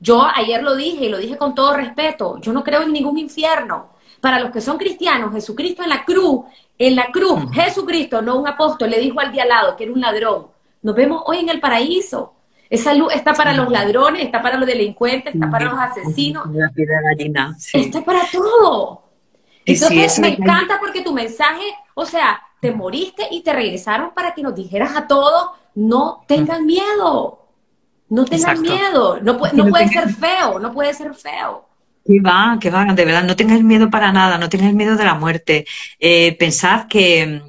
Yo 0.00 0.26
ayer 0.34 0.60
lo 0.64 0.74
dije 0.74 1.04
y 1.04 1.08
lo 1.08 1.18
dije 1.18 1.38
con 1.38 1.54
todo 1.54 1.76
respeto, 1.76 2.40
yo 2.40 2.52
no 2.52 2.64
creo 2.64 2.82
en 2.82 2.92
ningún 2.92 3.18
infierno. 3.18 3.90
Para 4.20 4.40
los 4.40 4.50
que 4.50 4.60
son 4.60 4.78
cristianos, 4.78 5.32
Jesucristo 5.32 5.84
en 5.84 5.90
la 5.90 6.04
cruz, 6.04 6.44
en 6.76 6.96
la 6.96 7.06
cruz, 7.12 7.52
Jesucristo, 7.52 8.20
no 8.20 8.36
un 8.36 8.48
apóstol, 8.48 8.90
le 8.90 8.98
dijo 8.98 9.20
al 9.20 9.32
de 9.32 9.42
al 9.42 9.48
lado 9.48 9.76
que 9.76 9.84
era 9.84 9.92
un 9.92 10.00
ladrón. 10.00 10.48
Nos 10.82 10.96
vemos 10.96 11.22
hoy 11.24 11.38
en 11.38 11.48
el 11.48 11.60
paraíso. 11.60 12.34
Esa 12.68 12.92
luz 12.92 13.14
está 13.14 13.32
para 13.32 13.54
los 13.54 13.70
ladrones, 13.70 14.24
está 14.24 14.42
para 14.42 14.58
los 14.58 14.66
delincuentes, 14.66 15.34
está 15.34 15.48
para 15.48 15.66
los 15.66 15.78
asesinos. 15.78 16.48
Está 17.72 18.04
para 18.04 18.22
todo. 18.32 19.04
Entonces 19.64 20.18
me 20.18 20.28
encanta 20.30 20.80
porque 20.80 21.02
tu 21.02 21.12
mensaje, 21.12 21.62
o 21.94 22.04
sea, 22.04 22.42
te 22.64 22.72
moriste 22.72 23.24
y 23.30 23.42
te 23.42 23.52
regresaron 23.52 24.14
para 24.14 24.32
que 24.32 24.42
nos 24.42 24.54
dijeras 24.54 24.96
a 24.96 25.06
todos, 25.06 25.50
no 25.74 26.24
tengan 26.26 26.64
miedo, 26.64 27.46
no 28.08 28.24
tengan 28.24 28.62
miedo, 28.62 29.20
no, 29.20 29.38
no, 29.52 29.68
puede 29.68 29.88
ser 29.88 30.08
feo, 30.08 30.58
no 30.58 30.72
puede 30.72 30.94
ser 30.94 31.12
feo. 31.12 31.68
Que 32.06 32.20
va, 32.20 32.56
que 32.58 32.70
va, 32.70 32.86
de 32.86 33.04
verdad, 33.04 33.24
no 33.24 33.36
tengáis 33.36 33.62
miedo 33.62 33.90
para 33.90 34.12
nada, 34.12 34.38
no 34.38 34.48
tengáis 34.48 34.72
miedo 34.72 34.96
de 34.96 35.04
la 35.04 35.14
muerte. 35.14 35.66
Eh, 35.98 36.34
pensad 36.38 36.86
que, 36.86 37.42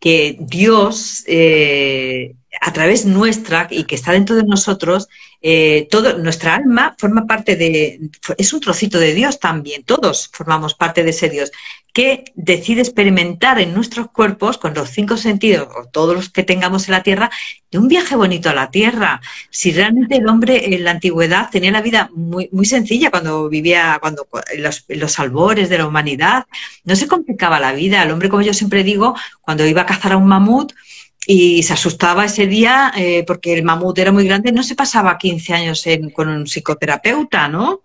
que 0.00 0.38
Dios, 0.40 1.24
eh, 1.26 2.34
a 2.58 2.72
través 2.72 3.04
nuestra 3.04 3.68
y 3.70 3.84
que 3.84 3.96
está 3.96 4.12
dentro 4.12 4.34
de 4.34 4.44
nosotros, 4.44 5.08
eh, 5.42 5.88
todo, 5.90 6.16
nuestra 6.16 6.54
alma 6.54 6.94
forma 6.96 7.26
parte 7.26 7.54
de, 7.54 8.00
es 8.38 8.50
un 8.54 8.60
trocito 8.60 8.98
de 8.98 9.12
Dios 9.12 9.38
también, 9.38 9.82
todos 9.82 10.30
formamos 10.32 10.72
parte 10.72 11.04
de 11.04 11.10
ese 11.10 11.28
Dios, 11.28 11.52
que 11.94 12.24
decide 12.34 12.80
experimentar 12.80 13.60
en 13.60 13.72
nuestros 13.72 14.10
cuerpos, 14.10 14.58
con 14.58 14.74
los 14.74 14.90
cinco 14.90 15.16
sentidos, 15.16 15.68
o 15.76 15.84
todos 15.84 16.16
los 16.16 16.28
que 16.28 16.42
tengamos 16.42 16.88
en 16.88 16.92
la 16.92 17.04
Tierra, 17.04 17.30
de 17.70 17.78
un 17.78 17.86
viaje 17.86 18.16
bonito 18.16 18.50
a 18.50 18.54
la 18.54 18.72
Tierra. 18.72 19.20
Si 19.48 19.70
realmente 19.70 20.16
el 20.16 20.28
hombre 20.28 20.74
en 20.74 20.82
la 20.82 20.90
antigüedad 20.90 21.50
tenía 21.52 21.70
la 21.70 21.82
vida 21.82 22.10
muy, 22.12 22.48
muy 22.50 22.66
sencilla 22.66 23.12
cuando 23.12 23.48
vivía, 23.48 23.98
cuando 24.00 24.26
los, 24.58 24.84
los 24.88 25.18
albores 25.20 25.68
de 25.68 25.78
la 25.78 25.86
humanidad, 25.86 26.46
no 26.82 26.96
se 26.96 27.06
complicaba 27.06 27.60
la 27.60 27.72
vida. 27.72 28.02
El 28.02 28.10
hombre, 28.10 28.28
como 28.28 28.42
yo 28.42 28.52
siempre 28.52 28.82
digo, 28.82 29.14
cuando 29.40 29.64
iba 29.64 29.82
a 29.82 29.86
cazar 29.86 30.12
a 30.12 30.16
un 30.16 30.26
mamut, 30.26 30.72
y 31.26 31.62
se 31.62 31.72
asustaba 31.72 32.24
ese 32.24 32.46
día 32.46 32.92
eh, 32.96 33.24
porque 33.26 33.54
el 33.54 33.62
mamut 33.62 33.96
era 33.98 34.12
muy 34.12 34.26
grande, 34.26 34.52
no 34.52 34.62
se 34.62 34.74
pasaba 34.74 35.16
15 35.16 35.54
años 35.54 35.84
con 36.12 36.28
un 36.28 36.46
psicoterapeuta, 36.46 37.48
¿no? 37.48 37.80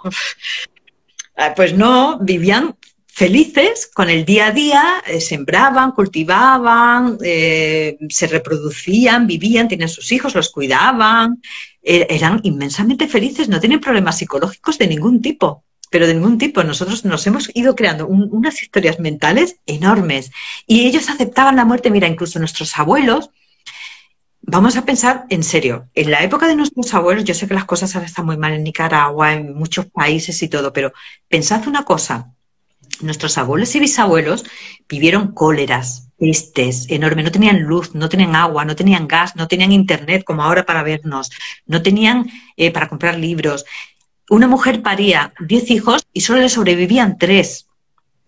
Ah, 1.38 1.54
pues 1.56 1.74
no, 1.74 2.20
vivían 2.20 2.76
felices 3.20 3.92
con 3.94 4.10
el 4.10 4.24
día 4.24 4.48
a 4.48 4.52
día, 4.52 4.84
eh, 5.06 5.20
sembraban, 5.20 5.92
cultivaban, 5.92 7.18
eh, 7.22 7.98
se 8.08 8.28
reproducían, 8.28 9.28
vivían, 9.28 9.68
tenían 9.68 9.90
sus 9.90 10.10
hijos, 10.14 10.36
los 10.36 10.50
cuidaban, 10.50 11.42
er, 11.82 12.08
eran 12.10 12.40
inmensamente 12.44 13.10
felices, 13.10 13.50
no 13.50 13.60
tienen 13.60 13.82
problemas 13.82 14.18
psicológicos 14.18 14.78
de 14.78 14.88
ningún 14.88 15.22
tipo 15.22 15.66
pero 15.92 16.06
de 16.06 16.14
ningún 16.14 16.38
tipo. 16.38 16.64
Nosotros 16.64 17.04
nos 17.04 17.26
hemos 17.26 17.50
ido 17.56 17.76
creando 17.76 18.06
unas 18.08 18.62
historias 18.62 19.00
mentales 19.00 19.58
enormes 19.66 20.32
y 20.68 20.86
ellos 20.86 21.10
aceptaban 21.10 21.56
la 21.56 21.66
muerte. 21.66 21.90
Mira, 21.90 22.08
incluso 22.08 22.38
nuestros 22.38 22.78
abuelos, 22.78 23.32
vamos 24.42 24.78
a 24.78 24.86
pensar 24.86 25.26
en 25.30 25.42
serio, 25.42 25.90
en 25.96 26.12
la 26.12 26.24
época 26.24 26.48
de 26.48 26.56
nuestros 26.56 26.94
abuelos, 26.94 27.24
yo 27.24 27.34
sé 27.34 27.48
que 27.48 27.56
las 27.56 27.66
cosas 27.66 27.96
ahora 27.96 28.06
están 28.06 28.28
muy 28.28 28.38
mal 28.38 28.54
en 28.54 28.64
Nicaragua, 28.64 29.34
en 29.34 29.56
muchos 29.56 29.88
países 29.88 30.42
y 30.44 30.48
todo, 30.48 30.72
pero 30.72 30.94
pensad 31.28 31.68
una 31.68 31.84
cosa. 31.84 32.36
Nuestros 33.02 33.38
abuelos 33.38 33.74
y 33.76 33.80
bisabuelos 33.80 34.46
vivieron 34.88 35.34
cóleras, 35.34 36.10
pestes 36.18 36.86
enormes, 36.90 37.26
no 37.26 37.32
tenían 37.32 37.62
luz, 37.62 37.96
no 37.96 38.10
tenían 38.10 38.36
agua, 38.36 38.66
no 38.66 38.76
tenían 38.76 39.08
gas, 39.08 39.36
no 39.36 39.48
tenían 39.48 39.72
internet 39.72 40.24
como 40.26 40.44
ahora 40.44 40.66
para 40.66 40.84
vernos, 40.84 41.32
no 41.66 41.82
tenían 41.82 42.30
eh, 42.58 42.72
para 42.72 42.90
comprar 42.90 43.18
libros, 43.18 43.66
una 44.30 44.48
mujer 44.48 44.82
paría 44.82 45.34
10 45.40 45.72
hijos 45.72 46.08
y 46.14 46.22
solo 46.22 46.42
le 46.42 46.50
sobrevivían 46.50 47.18
tres. 47.18 47.66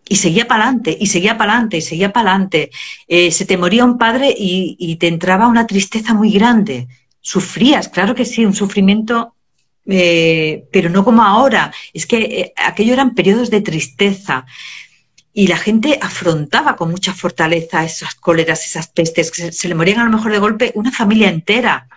Y 0.09 0.15
seguía 0.17 0.47
para 0.47 0.63
adelante, 0.63 0.97
y 0.99 1.07
seguía 1.07 1.37
para 1.37 1.53
adelante, 1.53 1.77
y 1.77 1.81
seguía 1.81 2.11
para 2.11 2.31
adelante. 2.31 2.71
Eh, 3.07 3.31
se 3.31 3.45
te 3.45 3.57
moría 3.57 3.85
un 3.85 3.97
padre 3.97 4.33
y, 4.35 4.95
te 4.97 5.07
entraba 5.07 5.47
una 5.47 5.67
tristeza 5.67 6.13
muy 6.13 6.31
grande. 6.31 6.87
Sufrías, 7.21 7.87
claro 7.87 8.13
que 8.13 8.25
sí, 8.25 8.43
un 8.43 8.53
sufrimiento, 8.53 9.35
eh, 9.85 10.65
pero 10.71 10.89
no 10.89 11.03
como 11.03 11.23
ahora. 11.23 11.73
Es 11.93 12.05
que 12.05 12.17
eh, 12.17 12.53
aquello 12.55 12.93
eran 12.93 13.15
periodos 13.15 13.49
de 13.49 13.61
tristeza. 13.61 14.45
Y 15.33 15.47
la 15.47 15.57
gente 15.57 15.97
afrontaba 16.01 16.75
con 16.75 16.91
mucha 16.91 17.13
fortaleza 17.13 17.85
esas 17.85 18.15
cóleras, 18.15 18.65
esas 18.65 18.87
pestes, 18.87 19.31
que 19.31 19.51
se 19.51 19.67
le 19.69 19.75
morían 19.75 19.99
a 19.99 20.05
lo 20.05 20.11
mejor 20.11 20.31
de 20.31 20.39
golpe 20.39 20.71
una 20.75 20.91
familia 20.91 21.29
entera 21.29 21.87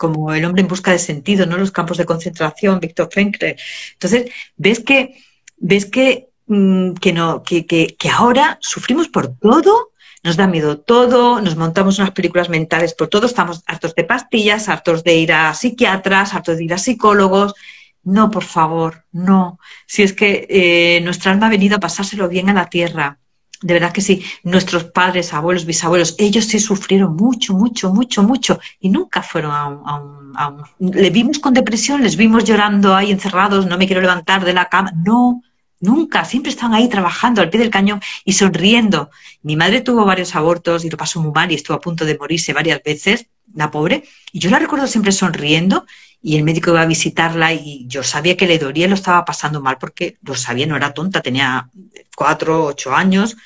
como 0.00 0.32
El 0.32 0.46
hombre 0.46 0.62
en 0.62 0.68
busca 0.68 0.92
de 0.92 0.98
sentido, 0.98 1.44
¿no? 1.44 1.58
Los 1.58 1.72
campos 1.72 1.98
de 1.98 2.06
concentración, 2.06 2.80
Víctor 2.80 3.10
Frankl. 3.12 3.54
Entonces, 3.92 4.30
ves 4.56 4.80
que, 4.80 5.22
ves 5.58 5.84
que, 5.84 6.30
mm, 6.46 6.94
que, 6.94 7.12
no, 7.12 7.42
que, 7.42 7.66
que, 7.66 8.08
ahora 8.10 8.56
sufrimos 8.62 9.08
por 9.08 9.36
todo, 9.36 9.90
nos 10.22 10.36
da 10.36 10.46
miedo 10.46 10.78
todo, 10.78 11.40
nos 11.40 11.56
montamos 11.56 11.98
unas 11.98 12.10
películas 12.10 12.48
mentales 12.48 12.94
por 12.94 13.08
todo, 13.08 13.26
estamos 13.26 13.62
hartos 13.66 13.94
de 13.94 14.04
pastillas, 14.04 14.68
hartos 14.68 15.02
de 15.02 15.16
ir 15.16 15.32
a 15.32 15.54
psiquiatras, 15.54 16.34
hartos 16.34 16.58
de 16.58 16.64
ir 16.64 16.74
a 16.74 16.78
psicólogos. 16.78 17.54
No, 18.02 18.30
por 18.30 18.44
favor, 18.44 19.04
no. 19.12 19.58
Si 19.86 20.02
es 20.02 20.12
que 20.12 20.46
eh, 20.48 21.00
nuestra 21.02 21.32
alma 21.32 21.46
ha 21.46 21.50
venido 21.50 21.76
a 21.76 21.80
pasárselo 21.80 22.28
bien 22.28 22.48
a 22.48 22.54
la 22.54 22.70
tierra, 22.70 23.18
de 23.62 23.74
verdad 23.74 23.92
que 23.92 24.00
sí, 24.00 24.24
nuestros 24.42 24.84
padres, 24.84 25.34
abuelos, 25.34 25.66
bisabuelos, 25.66 26.14
ellos 26.18 26.46
sí 26.46 26.58
sufrieron 26.58 27.14
mucho, 27.14 27.52
mucho, 27.52 27.92
mucho, 27.92 28.22
mucho 28.22 28.58
y 28.80 28.88
nunca 28.88 29.22
fueron 29.22 29.52
a 29.52 29.68
un, 29.68 30.32
a 30.34 30.48
un, 30.48 30.64
Le 30.78 31.10
vimos 31.10 31.38
con 31.38 31.52
depresión, 31.52 32.02
les 32.02 32.16
vimos 32.16 32.44
llorando 32.44 32.94
ahí 32.94 33.10
encerrados, 33.10 33.66
no 33.66 33.76
me 33.76 33.86
quiero 33.86 34.00
levantar 34.00 34.44
de 34.46 34.54
la 34.54 34.70
cama. 34.70 34.92
No, 35.04 35.42
nunca, 35.80 36.24
siempre 36.24 36.50
están 36.50 36.74
ahí 36.74 36.88
trabajando 36.88 37.42
al 37.42 37.50
pie 37.50 37.60
del 37.60 37.70
cañón 37.70 38.00
y 38.24 38.32
sonriendo. 38.32 39.10
Mi 39.42 39.56
madre 39.56 39.80
tuvo 39.80 40.04
varios 40.04 40.36
abortos 40.36 40.84
y 40.84 40.90
lo 40.90 40.96
pasó 40.96 41.20
muy 41.20 41.32
mal 41.32 41.50
y 41.50 41.56
estuvo 41.56 41.76
a 41.76 41.80
punto 41.80 42.04
de 42.04 42.16
morirse 42.16 42.52
varias 42.52 42.82
veces, 42.82 43.26
la 43.54 43.70
pobre, 43.70 44.04
y 44.32 44.38
yo 44.38 44.50
la 44.50 44.58
recuerdo 44.58 44.86
siempre 44.86 45.10
sonriendo 45.10 45.86
y 46.22 46.36
el 46.36 46.44
médico 46.44 46.70
iba 46.70 46.82
a 46.82 46.86
visitarla 46.86 47.52
y 47.52 47.86
yo 47.88 48.02
sabía 48.02 48.36
que 48.36 48.46
le 48.46 48.58
dolía 48.58 48.86
y 48.86 48.88
lo 48.88 48.94
estaba 48.94 49.24
pasando 49.24 49.60
mal 49.60 49.78
porque 49.78 50.18
lo 50.22 50.34
sabía, 50.34 50.66
no 50.66 50.76
era 50.76 50.92
tonta, 50.92 51.22
tenía 51.22 51.68
cuatro, 52.14 52.66
ocho 52.66 52.94
años 52.94 53.36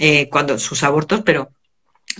eh, 0.00 0.28
cuando 0.28 0.58
sus 0.58 0.82
abortos, 0.82 1.22
pero 1.24 1.50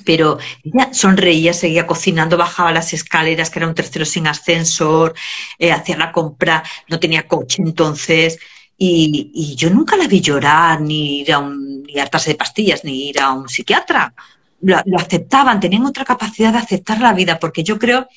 pero 0.04 0.38
ella 0.62 0.92
sonreía, 0.92 1.52
seguía 1.52 1.86
cocinando, 1.86 2.36
bajaba 2.36 2.70
las 2.72 2.92
escaleras, 2.92 3.50
que 3.50 3.58
era 3.58 3.66
un 3.66 3.74
tercero 3.74 4.04
sin 4.04 4.28
ascensor, 4.28 5.14
eh, 5.58 5.72
hacía 5.72 5.96
la 5.96 6.12
compra, 6.12 6.62
no 6.88 7.00
tenía 7.00 7.26
coche 7.26 7.62
entonces, 7.64 8.38
y, 8.78 9.56
yo 9.56 9.70
nunca 9.70 9.96
la 9.96 10.06
vi 10.06 10.20
llorar, 10.20 10.80
ni 10.80 11.20
ir 11.20 11.32
a 11.32 11.38
un, 11.40 11.82
ni 11.82 11.98
hartarse 11.98 12.30
de 12.30 12.36
pastillas, 12.36 12.84
ni 12.84 13.08
ir 13.08 13.20
a 13.20 13.32
un 13.32 13.48
psiquiatra. 13.48 14.14
Lo, 14.60 14.80
lo, 14.86 14.98
aceptaban, 14.98 15.60
tenían 15.60 15.84
otra 15.84 16.04
capacidad 16.04 16.52
de 16.52 16.58
aceptar 16.58 17.00
la 17.00 17.12
vida, 17.12 17.38
porque 17.38 17.64
yo 17.64 17.78
creo 17.78 18.08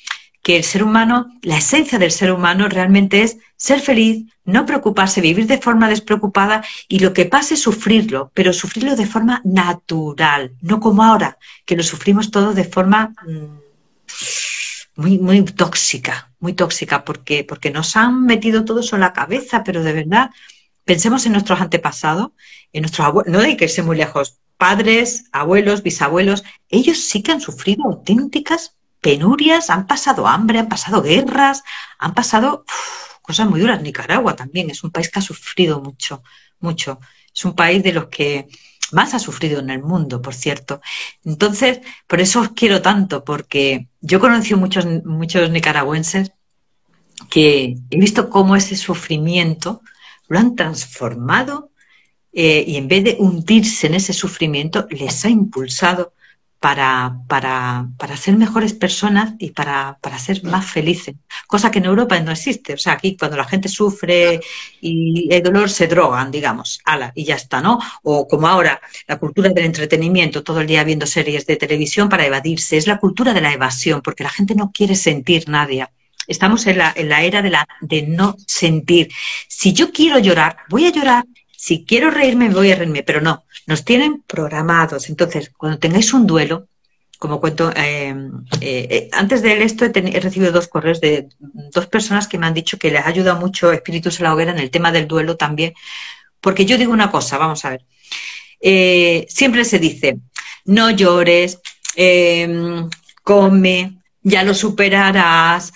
que 0.42 0.56
el 0.56 0.64
ser 0.64 0.82
humano, 0.82 1.38
la 1.42 1.58
esencia 1.58 1.98
del 1.98 2.10
ser 2.10 2.32
humano 2.32 2.68
realmente 2.68 3.22
es 3.22 3.38
ser 3.56 3.80
feliz, 3.80 4.26
no 4.44 4.66
preocuparse, 4.66 5.20
vivir 5.20 5.46
de 5.46 5.58
forma 5.58 5.88
despreocupada 5.88 6.64
y 6.88 6.98
lo 6.98 7.12
que 7.12 7.26
pase 7.26 7.56
sufrirlo, 7.56 8.32
pero 8.34 8.52
sufrirlo 8.52 8.96
de 8.96 9.06
forma 9.06 9.40
natural, 9.44 10.52
no 10.60 10.80
como 10.80 11.04
ahora, 11.04 11.38
que 11.64 11.76
lo 11.76 11.84
sufrimos 11.84 12.32
todo 12.32 12.54
de 12.54 12.64
forma 12.64 13.14
mm, 13.24 15.00
muy, 15.00 15.18
muy 15.18 15.42
tóxica, 15.44 16.31
muy 16.42 16.54
tóxica, 16.54 17.04
porque, 17.04 17.44
porque 17.44 17.70
nos 17.70 17.96
han 17.96 18.24
metido 18.24 18.64
todo 18.64 18.80
eso 18.80 18.96
en 18.96 19.00
la 19.00 19.12
cabeza, 19.12 19.62
pero 19.64 19.82
de 19.82 19.92
verdad, 19.92 20.30
pensemos 20.84 21.24
en 21.24 21.32
nuestros 21.32 21.60
antepasados, 21.60 22.32
en 22.72 22.82
nuestros 22.82 23.06
abuelos, 23.06 23.32
no 23.32 23.38
hay 23.38 23.56
que 23.56 23.66
irse 23.66 23.82
muy 23.82 23.96
lejos, 23.96 24.40
padres, 24.58 25.28
abuelos, 25.32 25.82
bisabuelos, 25.82 26.42
ellos 26.68 26.98
sí 26.98 27.22
que 27.22 27.32
han 27.32 27.40
sufrido 27.40 27.84
auténticas 27.84 28.76
penurias, 29.00 29.70
han 29.70 29.86
pasado 29.86 30.26
hambre, 30.26 30.58
han 30.58 30.68
pasado 30.68 31.00
guerras, 31.00 31.62
han 31.98 32.12
pasado 32.12 32.64
cosas 33.22 33.48
muy 33.48 33.60
duras. 33.60 33.80
Nicaragua 33.80 34.34
también 34.34 34.68
es 34.70 34.82
un 34.84 34.90
país 34.90 35.10
que 35.10 35.20
ha 35.20 35.22
sufrido 35.22 35.80
mucho, 35.80 36.22
mucho. 36.58 36.98
Es 37.34 37.44
un 37.44 37.54
país 37.54 37.82
de 37.82 37.92
los 37.92 38.06
que 38.06 38.48
más 38.92 39.14
ha 39.14 39.18
sufrido 39.18 39.60
en 39.60 39.70
el 39.70 39.82
mundo, 39.82 40.22
por 40.22 40.34
cierto. 40.34 40.80
Entonces, 41.24 41.80
por 42.06 42.20
eso 42.20 42.40
os 42.40 42.48
quiero 42.50 42.82
tanto, 42.82 43.24
porque 43.24 43.88
yo 44.00 44.18
he 44.18 44.20
conocido 44.20 44.58
muchos, 44.58 44.86
muchos 45.04 45.50
nicaragüenses 45.50 46.32
que 47.30 47.76
he 47.90 47.98
visto 47.98 48.28
cómo 48.28 48.56
ese 48.56 48.76
sufrimiento 48.76 49.82
lo 50.28 50.38
han 50.38 50.56
transformado 50.56 51.70
eh, 52.32 52.64
y 52.66 52.76
en 52.76 52.88
vez 52.88 53.04
de 53.04 53.16
hundirse 53.18 53.86
en 53.86 53.94
ese 53.94 54.12
sufrimiento, 54.12 54.86
les 54.90 55.24
ha 55.24 55.28
impulsado 55.28 56.14
para, 56.62 57.16
para, 57.26 57.88
para 57.98 58.16
ser 58.16 58.36
mejores 58.36 58.72
personas 58.72 59.34
y 59.40 59.50
para, 59.50 59.98
para, 60.00 60.16
ser 60.20 60.44
más 60.44 60.64
felices, 60.70 61.16
cosa 61.48 61.72
que 61.72 61.80
en 61.80 61.86
Europa 61.86 62.20
no 62.20 62.30
existe. 62.30 62.74
O 62.74 62.78
sea, 62.78 62.92
aquí 62.92 63.16
cuando 63.16 63.36
la 63.36 63.44
gente 63.44 63.68
sufre 63.68 64.40
y 64.80 65.28
hay 65.34 65.40
dolor 65.40 65.68
se 65.68 65.88
drogan, 65.88 66.30
digamos, 66.30 66.80
ala, 66.84 67.10
y 67.16 67.24
ya 67.24 67.34
está, 67.34 67.60
¿no? 67.60 67.80
O 68.04 68.28
como 68.28 68.46
ahora, 68.46 68.80
la 69.08 69.18
cultura 69.18 69.48
del 69.50 69.64
entretenimiento, 69.64 70.44
todo 70.44 70.60
el 70.60 70.68
día 70.68 70.84
viendo 70.84 71.04
series 71.04 71.46
de 71.46 71.56
televisión 71.56 72.08
para 72.08 72.26
evadirse, 72.26 72.76
es 72.76 72.86
la 72.86 72.98
cultura 72.98 73.34
de 73.34 73.40
la 73.40 73.52
evasión, 73.52 74.00
porque 74.00 74.22
la 74.22 74.30
gente 74.30 74.54
no 74.54 74.70
quiere 74.70 74.94
sentir 74.94 75.48
nadie. 75.48 75.88
Estamos 76.28 76.64
en 76.68 76.78
la, 76.78 76.92
en 76.94 77.08
la 77.08 77.24
era 77.24 77.42
de, 77.42 77.50
la, 77.50 77.66
de 77.80 78.02
no 78.02 78.36
sentir. 78.46 79.10
Si 79.48 79.72
yo 79.72 79.90
quiero 79.90 80.20
llorar, 80.20 80.58
voy 80.68 80.86
a 80.86 80.92
llorar 80.92 81.24
si 81.64 81.84
quiero 81.84 82.10
reírme, 82.10 82.48
voy 82.48 82.72
a 82.72 82.74
reírme, 82.74 83.04
pero 83.04 83.20
no, 83.20 83.44
nos 83.72 83.86
tienen 83.86 84.22
programados. 84.26 85.08
Entonces, 85.08 85.50
cuando 85.56 85.78
tengáis 85.78 86.12
un 86.12 86.26
duelo, 86.26 86.68
como 87.18 87.40
cuento, 87.40 87.72
eh, 87.74 88.14
eh, 88.60 89.08
antes 89.12 89.40
de 89.40 89.62
esto 89.62 89.86
he, 89.86 90.20
recibido 90.20 90.52
dos 90.52 90.68
correos 90.68 91.00
de 91.00 91.28
dos 91.38 91.86
personas 91.86 92.28
que 92.28 92.36
me 92.36 92.46
han 92.46 92.52
dicho 92.52 92.78
que 92.78 92.90
les 92.90 93.06
ayuda 93.06 93.34
mucho 93.34 93.72
Espíritus 93.72 94.18
en 94.18 94.24
la 94.24 94.34
Hoguera 94.34 94.52
en 94.52 94.58
el 94.58 94.70
tema 94.70 94.92
del 94.92 95.08
duelo 95.08 95.38
también, 95.38 95.72
porque 96.38 96.66
yo 96.66 96.76
digo 96.76 96.92
una 96.92 97.10
cosa, 97.10 97.38
vamos 97.38 97.64
a 97.64 97.70
ver, 97.70 97.82
eh, 98.60 99.24
siempre 99.30 99.64
se 99.64 99.78
dice, 99.78 100.18
no 100.66 100.90
llores, 100.90 101.58
come, 103.22 104.02
ya 104.22 104.42
lo 104.42 104.52
superarás, 104.52 105.72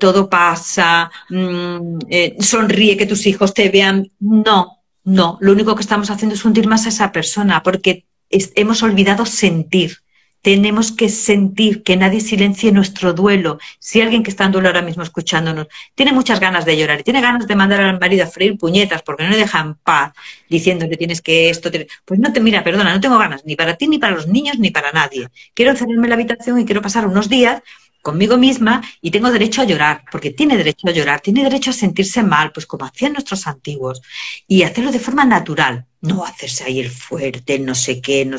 todo 0.00 0.28
pasa, 0.28 1.08
mm, 1.28 1.98
sonríe 2.40 2.96
que 2.96 3.06
tus 3.06 3.26
hijos 3.26 3.54
te 3.54 3.68
vean. 3.68 4.10
No, 4.18 4.77
no, 5.08 5.38
lo 5.40 5.52
único 5.52 5.74
que 5.74 5.80
estamos 5.80 6.10
haciendo 6.10 6.34
es 6.34 6.44
hundir 6.44 6.66
más 6.68 6.84
a 6.84 6.90
esa 6.90 7.12
persona 7.12 7.62
porque 7.62 8.04
hemos 8.28 8.82
olvidado 8.82 9.24
sentir. 9.24 10.02
Tenemos 10.42 10.92
que 10.92 11.08
sentir 11.08 11.82
que 11.82 11.96
nadie 11.96 12.20
silencie 12.20 12.72
nuestro 12.72 13.14
duelo. 13.14 13.58
Si 13.78 14.02
alguien 14.02 14.22
que 14.22 14.30
está 14.30 14.44
en 14.44 14.52
duelo 14.52 14.68
ahora 14.68 14.82
mismo 14.82 15.02
escuchándonos 15.02 15.66
tiene 15.94 16.12
muchas 16.12 16.40
ganas 16.40 16.66
de 16.66 16.76
llorar 16.76 17.00
y 17.00 17.04
tiene 17.04 17.22
ganas 17.22 17.46
de 17.46 17.56
mandar 17.56 17.80
al 17.80 17.98
marido 17.98 18.24
a 18.24 18.26
freír 18.26 18.58
puñetas 18.58 19.00
porque 19.00 19.24
no 19.24 19.30
le 19.30 19.38
deja 19.38 19.60
en 19.60 19.76
paz 19.76 20.12
diciendo 20.46 20.86
que 20.90 20.98
tienes 20.98 21.22
que 21.22 21.48
esto, 21.48 21.70
pues 22.04 22.20
no 22.20 22.30
te 22.30 22.40
mira, 22.40 22.62
perdona, 22.62 22.92
no 22.92 23.00
tengo 23.00 23.16
ganas 23.16 23.46
ni 23.46 23.56
para 23.56 23.76
ti, 23.76 23.88
ni 23.88 23.98
para 23.98 24.14
los 24.14 24.26
niños, 24.26 24.58
ni 24.58 24.70
para 24.70 24.92
nadie. 24.92 25.28
Quiero 25.54 25.70
encerrarme 25.70 26.04
en 26.04 26.10
la 26.10 26.16
habitación 26.16 26.60
y 26.60 26.66
quiero 26.66 26.82
pasar 26.82 27.06
unos 27.06 27.30
días 27.30 27.62
conmigo 28.02 28.36
misma 28.36 28.82
y 29.00 29.10
tengo 29.10 29.30
derecho 29.30 29.62
a 29.62 29.64
llorar, 29.64 30.04
porque 30.10 30.30
tiene 30.30 30.56
derecho 30.56 30.88
a 30.88 30.92
llorar, 30.92 31.20
tiene 31.20 31.42
derecho 31.42 31.70
a 31.70 31.74
sentirse 31.74 32.22
mal, 32.22 32.52
pues 32.52 32.66
como 32.66 32.84
hacían 32.84 33.12
nuestros 33.12 33.46
antiguos, 33.46 34.00
y 34.46 34.62
hacerlo 34.62 34.92
de 34.92 35.00
forma 35.00 35.24
natural, 35.24 35.86
no 36.00 36.24
hacerse 36.24 36.64
ahí 36.64 36.80
el 36.80 36.90
fuerte, 36.90 37.58
no 37.58 37.74
sé 37.74 38.00
qué, 38.00 38.24
no, 38.24 38.38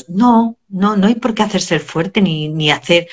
no, 0.69 0.95
no, 0.95 1.07
hay 1.07 1.15
por 1.15 1.33
qué 1.33 1.43
hacerse 1.43 1.75
el 1.75 1.81
fuerte 1.81 2.21
ni, 2.21 2.47
ni 2.49 2.71
hacer 2.71 3.07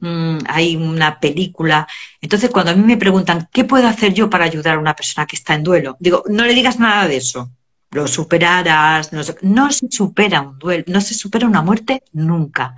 mm, 0.00 0.38
hay 0.48 0.76
una 0.76 1.20
película. 1.20 1.86
Entonces, 2.20 2.50
cuando 2.50 2.72
a 2.72 2.74
mí 2.74 2.82
me 2.84 2.96
preguntan, 2.96 3.48
¿qué 3.52 3.64
puedo 3.64 3.86
hacer 3.86 4.12
yo 4.12 4.28
para 4.28 4.44
ayudar 4.44 4.76
a 4.76 4.80
una 4.80 4.96
persona 4.96 5.26
que 5.26 5.36
está 5.36 5.54
en 5.54 5.62
duelo? 5.62 5.96
Digo, 6.00 6.24
no 6.28 6.44
le 6.44 6.54
digas 6.54 6.78
nada 6.78 7.06
de 7.08 7.16
eso. 7.18 7.50
Lo 7.92 8.08
superarás, 8.08 9.12
no, 9.12 9.20
no 9.42 9.70
se 9.70 9.86
supera 9.90 10.40
un 10.40 10.58
duelo, 10.58 10.84
no 10.88 11.00
se 11.00 11.14
supera 11.14 11.46
una 11.46 11.62
muerte 11.62 12.02
nunca 12.12 12.74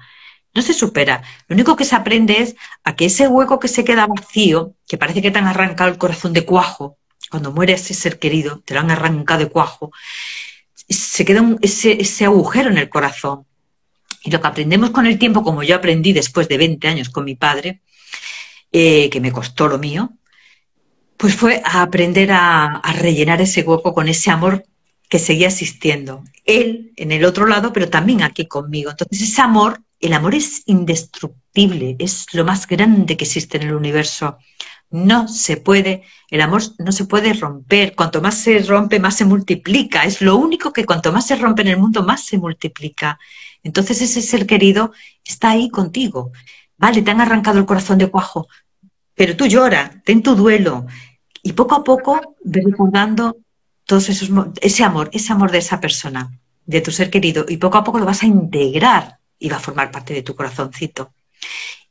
no 0.54 0.62
se 0.62 0.72
supera. 0.72 1.22
Lo 1.48 1.54
único 1.54 1.76
que 1.76 1.84
se 1.84 1.96
aprende 1.96 2.40
es 2.40 2.54
a 2.84 2.94
que 2.94 3.06
ese 3.06 3.26
hueco 3.26 3.58
que 3.58 3.68
se 3.68 3.84
queda 3.84 4.06
vacío, 4.06 4.74
que 4.86 4.96
parece 4.96 5.20
que 5.20 5.30
te 5.30 5.38
han 5.38 5.46
arrancado 5.46 5.90
el 5.90 5.98
corazón 5.98 6.32
de 6.32 6.44
cuajo, 6.44 6.96
cuando 7.30 7.52
muere 7.52 7.72
ese 7.72 7.94
ser 7.94 8.18
querido, 8.18 8.60
te 8.64 8.74
lo 8.74 8.80
han 8.80 8.90
arrancado 8.90 9.40
de 9.40 9.50
cuajo, 9.50 9.90
se 10.88 11.24
queda 11.24 11.44
ese, 11.60 12.24
agujero 12.24 12.70
en 12.70 12.78
el 12.78 12.88
corazón. 12.88 13.46
Y 14.22 14.30
lo 14.30 14.40
que 14.40 14.46
aprendemos 14.46 14.90
con 14.90 15.06
el 15.06 15.18
tiempo, 15.18 15.42
como 15.42 15.62
yo 15.62 15.76
aprendí 15.76 16.12
después 16.12 16.48
de 16.48 16.56
20 16.56 16.88
años 16.88 17.10
con 17.10 17.24
mi 17.24 17.34
padre, 17.34 17.82
eh, 18.70 19.10
que 19.10 19.20
me 19.20 19.32
costó 19.32 19.68
lo 19.68 19.78
mío, 19.78 20.12
pues 21.16 21.34
fue 21.34 21.60
a 21.64 21.82
aprender 21.82 22.32
a, 22.32 22.76
a 22.76 22.92
rellenar 22.92 23.40
ese 23.40 23.62
hueco 23.62 23.92
con 23.92 24.08
ese 24.08 24.30
amor 24.30 24.64
que 25.08 25.18
seguía 25.18 25.48
existiendo. 25.48 26.24
Él 26.44 26.92
en 26.96 27.12
el 27.12 27.24
otro 27.24 27.46
lado, 27.46 27.72
pero 27.72 27.88
también 27.90 28.22
aquí 28.22 28.46
conmigo. 28.46 28.90
Entonces 28.90 29.22
ese 29.22 29.40
amor 29.40 29.83
el 30.00 30.12
amor 30.12 30.34
es 30.34 30.62
indestructible, 30.66 31.96
es 31.98 32.26
lo 32.34 32.44
más 32.44 32.66
grande 32.66 33.16
que 33.16 33.24
existe 33.24 33.56
en 33.56 33.68
el 33.68 33.74
universo. 33.74 34.38
No 34.90 35.28
se 35.28 35.56
puede, 35.56 36.02
el 36.30 36.40
amor 36.40 36.62
no 36.78 36.92
se 36.92 37.06
puede 37.06 37.32
romper. 37.32 37.94
Cuanto 37.94 38.20
más 38.20 38.34
se 38.34 38.58
rompe, 38.60 39.00
más 39.00 39.16
se 39.16 39.24
multiplica. 39.24 40.04
Es 40.04 40.20
lo 40.20 40.36
único 40.36 40.72
que 40.72 40.84
cuanto 40.84 41.12
más 41.12 41.26
se 41.26 41.36
rompe 41.36 41.62
en 41.62 41.68
el 41.68 41.78
mundo, 41.78 42.02
más 42.04 42.24
se 42.24 42.38
multiplica. 42.38 43.18
Entonces 43.62 44.02
ese 44.02 44.20
ser 44.22 44.46
querido 44.46 44.92
está 45.24 45.50
ahí 45.50 45.70
contigo. 45.70 46.32
Vale, 46.76 47.02
te 47.02 47.10
han 47.10 47.20
arrancado 47.20 47.58
el 47.58 47.66
corazón 47.66 47.98
de 47.98 48.10
cuajo, 48.10 48.46
pero 49.14 49.36
tú 49.36 49.46
llora, 49.46 50.02
ten 50.04 50.22
tu 50.22 50.34
duelo. 50.34 50.86
Y 51.42 51.52
poco 51.52 51.74
a 51.76 51.84
poco 51.84 52.36
ves 52.44 52.64
recordando 52.64 53.38
todos 53.86 54.08
esos, 54.08 54.30
ese 54.60 54.84
amor, 54.84 55.10
ese 55.12 55.32
amor 55.32 55.50
de 55.50 55.58
esa 55.58 55.80
persona, 55.80 56.30
de 56.66 56.80
tu 56.80 56.90
ser 56.90 57.10
querido. 57.10 57.46
Y 57.48 57.56
poco 57.56 57.78
a 57.78 57.84
poco 57.84 57.98
lo 57.98 58.06
vas 58.06 58.22
a 58.22 58.26
integrar 58.26 59.18
y 59.44 59.50
va 59.50 59.58
a 59.58 59.60
formar 59.60 59.90
parte 59.90 60.14
de 60.14 60.22
tu 60.22 60.34
corazoncito. 60.34 61.12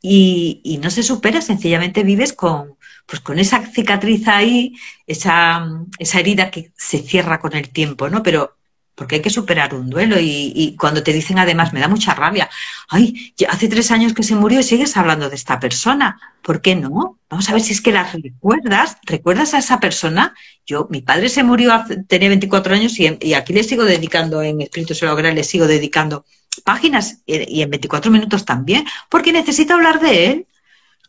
Y, 0.02 0.80
no 0.82 0.90
se 0.90 1.04
supera, 1.04 1.40
sencillamente 1.40 2.04
vives 2.04 2.34
con, 2.34 2.78
pues 3.06 3.22
con 3.22 3.38
esa 3.38 3.64
cicatriz 3.68 4.28
ahí, 4.28 4.74
esa, 5.06 5.70
esa 6.00 6.20
herida 6.20 6.50
que 6.50 6.72
se 6.76 7.00
cierra 7.00 7.40
con 7.40 7.54
el 7.56 7.70
tiempo, 7.70 8.10
¿no? 8.10 8.24
Pero 8.24 8.58
porque 8.96 9.16
hay 9.16 9.22
que 9.22 9.30
superar 9.30 9.74
un 9.74 9.90
duelo 9.90 10.18
y, 10.20 10.76
cuando 10.80 11.04
te 11.04 11.14
dicen 11.14 11.40
además, 11.40 11.74
me 11.74 11.80
da 11.80 11.88
mucha 11.88 12.14
rabia, 12.14 12.50
ay, 12.90 13.34
hace 13.50 13.68
tres 13.68 13.92
años 13.92 14.14
que 14.14 14.24
se 14.24 14.36
murió 14.36 14.60
y 14.60 14.64
sigues 14.64 14.98
hablando 14.98 15.30
de 15.30 15.36
esta 15.36 15.60
persona, 15.60 16.20
¿por 16.42 16.62
qué 16.62 16.76
no? 16.76 17.20
Vamos 17.30 17.50
a 17.50 17.54
ver 17.54 17.62
si 17.62 17.74
es 17.74 17.82
que 17.82 17.92
la 17.92 18.04
recuerdas, 18.12 18.98
¿recuerdas 19.04 19.54
a 19.54 19.60
esa 19.60 19.80
persona? 19.80 20.36
Yo, 20.66 20.88
mi 20.92 21.02
padre 21.02 21.30
se 21.30 21.44
murió, 21.44 21.74
hace, 21.74 22.04
tenía 22.04 22.30
24 22.30 22.76
años 22.76 23.00
y, 23.00 23.34
aquí 23.34 23.54
le 23.54 23.64
sigo 23.64 23.84
dedicando, 23.84 24.42
en 24.44 24.62
Espíritu 24.62 24.94
Sologral 24.94 25.36
le 25.36 25.44
sigo 25.44 25.66
dedicando 25.66 26.26
páginas 26.64 27.22
y 27.26 27.62
en 27.62 27.70
24 27.70 28.12
minutos 28.12 28.46
también, 28.46 28.86
porque 29.10 29.32
necesito 29.32 29.74
hablar 29.74 30.00
de 30.00 30.28
él, 30.28 30.48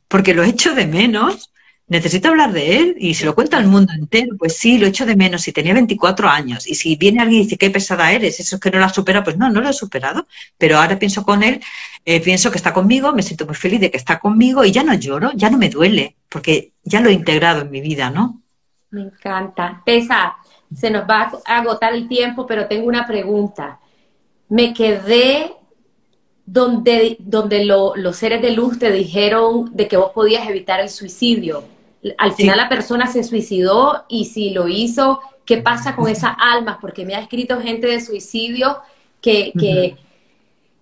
porque 0.09 0.35
lo 0.35 0.43
echo 0.43 0.75
de 0.75 0.87
menos, 0.87 1.51
necesito 1.87 2.29
hablar 2.29 2.53
de 2.53 2.79
él 2.79 2.97
y 2.99 3.15
se 3.15 3.27
lo 3.27 3.35
cuenta 3.35 3.59
al 3.59 3.67
mundo 3.67 3.93
entero, 3.93 4.37
pues 4.39 4.57
sí, 4.57 4.79
lo 4.79 4.87
echo 4.87 5.05
de 5.05 5.17
menos, 5.17 5.43
si 5.43 5.53
tenía 5.53 5.75
24 5.75 6.29
años 6.29 6.67
y 6.67 6.75
si 6.75 6.97
viene 6.97 7.21
alguien 7.21 7.43
y 7.43 7.45
dice 7.45 7.59
qué 7.59 7.71
pesada 7.71 8.11
eres, 8.13 8.41
eso 8.41 8.57
es 8.57 8.61
que 8.61 8.71
no 8.71 8.79
la 8.79 8.89
supera, 8.89 9.23
pues 9.23 9.37
no, 9.37 9.51
no 9.51 9.61
lo 9.61 9.69
he 9.69 9.73
superado, 9.73 10.27
pero 10.57 10.79
ahora 10.79 10.99
pienso 10.99 11.25
con 11.25 11.43
él, 11.43 11.61
eh, 12.05 12.21
pienso 12.21 12.51
que 12.51 12.57
está 12.57 12.73
conmigo, 12.73 13.13
me 13.13 13.23
siento 13.23 13.47
muy 13.47 13.55
feliz 13.55 13.81
de 13.81 13.91
que 13.91 13.99
está 13.99 14.19
conmigo 14.19 14.65
y 14.65 14.73
ya 14.73 14.83
no 14.83 14.95
lloro, 14.95 15.33
ya 15.35 15.51
no 15.51 15.59
me 15.59 15.69
duele, 15.69 16.17
porque 16.29 16.73
ya 16.83 17.01
lo 17.01 17.11
he 17.11 17.13
integrado 17.13 17.63
en 17.63 17.71
mi 17.71 17.81
vida, 17.81 18.11
¿no? 18.11 18.41
Me 18.91 19.03
encanta. 19.03 19.83
Pesa, 19.85 20.37
se 20.75 20.91
nos 20.91 21.03
va 21.09 21.33
a 21.45 21.59
agotar 21.59 21.93
el 21.93 22.09
tiempo, 22.09 22.47
pero 22.47 22.67
tengo 22.67 22.87
una 22.87 23.07
pregunta 23.07 23.79
me 24.49 24.75
quedé 24.75 25.53
donde, 26.47 27.17
donde 27.21 27.65
los 27.65 28.17
seres 28.17 28.43
de 28.43 28.51
luz 28.51 28.79
te 28.79 28.91
dijeron 28.91 29.75
de 29.75 29.89
que 29.89 29.97
vos 29.97 30.13
podías 30.13 30.49
evitar 30.49 30.81
el 30.81 30.89
suicidio. 30.89 31.65
Al 32.19 32.33
final 32.33 32.59
la 32.59 32.69
persona 32.69 33.07
se 33.07 33.25
suicidó 33.25 34.05
y 34.09 34.27
si 34.27 34.51
lo 34.51 34.69
hizo, 34.69 35.21
¿qué 35.47 35.59
pasa 35.59 35.97
con 35.97 36.09
esas 36.09 36.37
almas? 36.39 36.79
Porque 36.81 37.07
me 37.07 37.15
ha 37.15 37.21
escrito 37.21 37.61
gente 37.61 37.87
de 37.87 38.01
suicidio 38.01 38.79
que, 39.23 39.97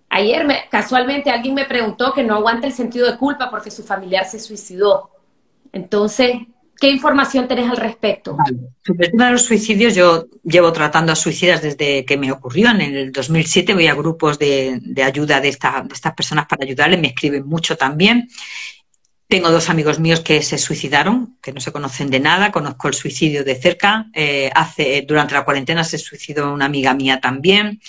ayer 0.09 0.45
casualmente 0.69 1.31
alguien 1.31 1.55
me 1.55 1.65
preguntó 1.65 2.13
que 2.13 2.23
no 2.23 2.35
aguanta 2.35 2.67
el 2.67 2.73
sentido 2.73 3.09
de 3.09 3.17
culpa 3.17 3.49
porque 3.49 3.71
su 3.71 3.83
familiar 3.83 4.25
se 4.25 4.39
suicidó. 4.39 5.09
Entonces, 5.71 6.35
¿qué 6.83 6.89
información 6.89 7.47
tenés 7.47 7.69
al 7.69 7.77
respecto? 7.77 8.35
Sobre 8.85 9.05
el 9.05 9.11
tema 9.11 9.27
de 9.27 9.31
los 9.31 9.45
suicidios, 9.45 9.95
yo 9.95 10.25
llevo 10.43 10.73
tratando 10.73 11.13
a 11.13 11.15
suicidas 11.15 11.61
desde 11.61 12.03
que 12.03 12.17
me 12.17 12.29
ocurrió. 12.29 12.71
En 12.71 12.81
el 12.81 13.09
2007 13.09 13.73
voy 13.73 13.87
a 13.87 13.93
grupos 13.93 14.37
de, 14.37 14.81
ayuda 15.01 15.39
de, 15.39 15.47
esta, 15.47 15.81
de 15.87 15.93
estas 15.93 16.13
personas 16.13 16.45
para 16.45 16.65
ayudarles, 16.65 16.99
me 16.99 17.07
escriben 17.07 17.47
mucho 17.47 17.77
también. 17.77 18.27
Tengo 19.29 19.49
dos 19.49 19.69
amigos 19.69 20.01
míos 20.01 20.19
que 20.19 20.41
se 20.41 20.57
suicidaron, 20.57 21.37
que 21.41 21.53
no 21.53 21.61
se 21.61 21.71
conocen 21.71 22.09
de 22.09 22.19
nada, 22.19 22.51
conozco 22.51 22.89
el 22.89 22.95
suicidio 22.95 23.45
de 23.45 23.55
cerca. 23.55 24.07
Eh, 24.13 24.51
hace, 24.53 25.05
durante 25.07 25.35
la 25.35 25.45
cuarentena 25.45 25.85
se 25.85 25.97
suicidó 25.97 26.53
una 26.53 26.65
amiga 26.65 26.93
mía 26.93 27.21
también. 27.21 27.79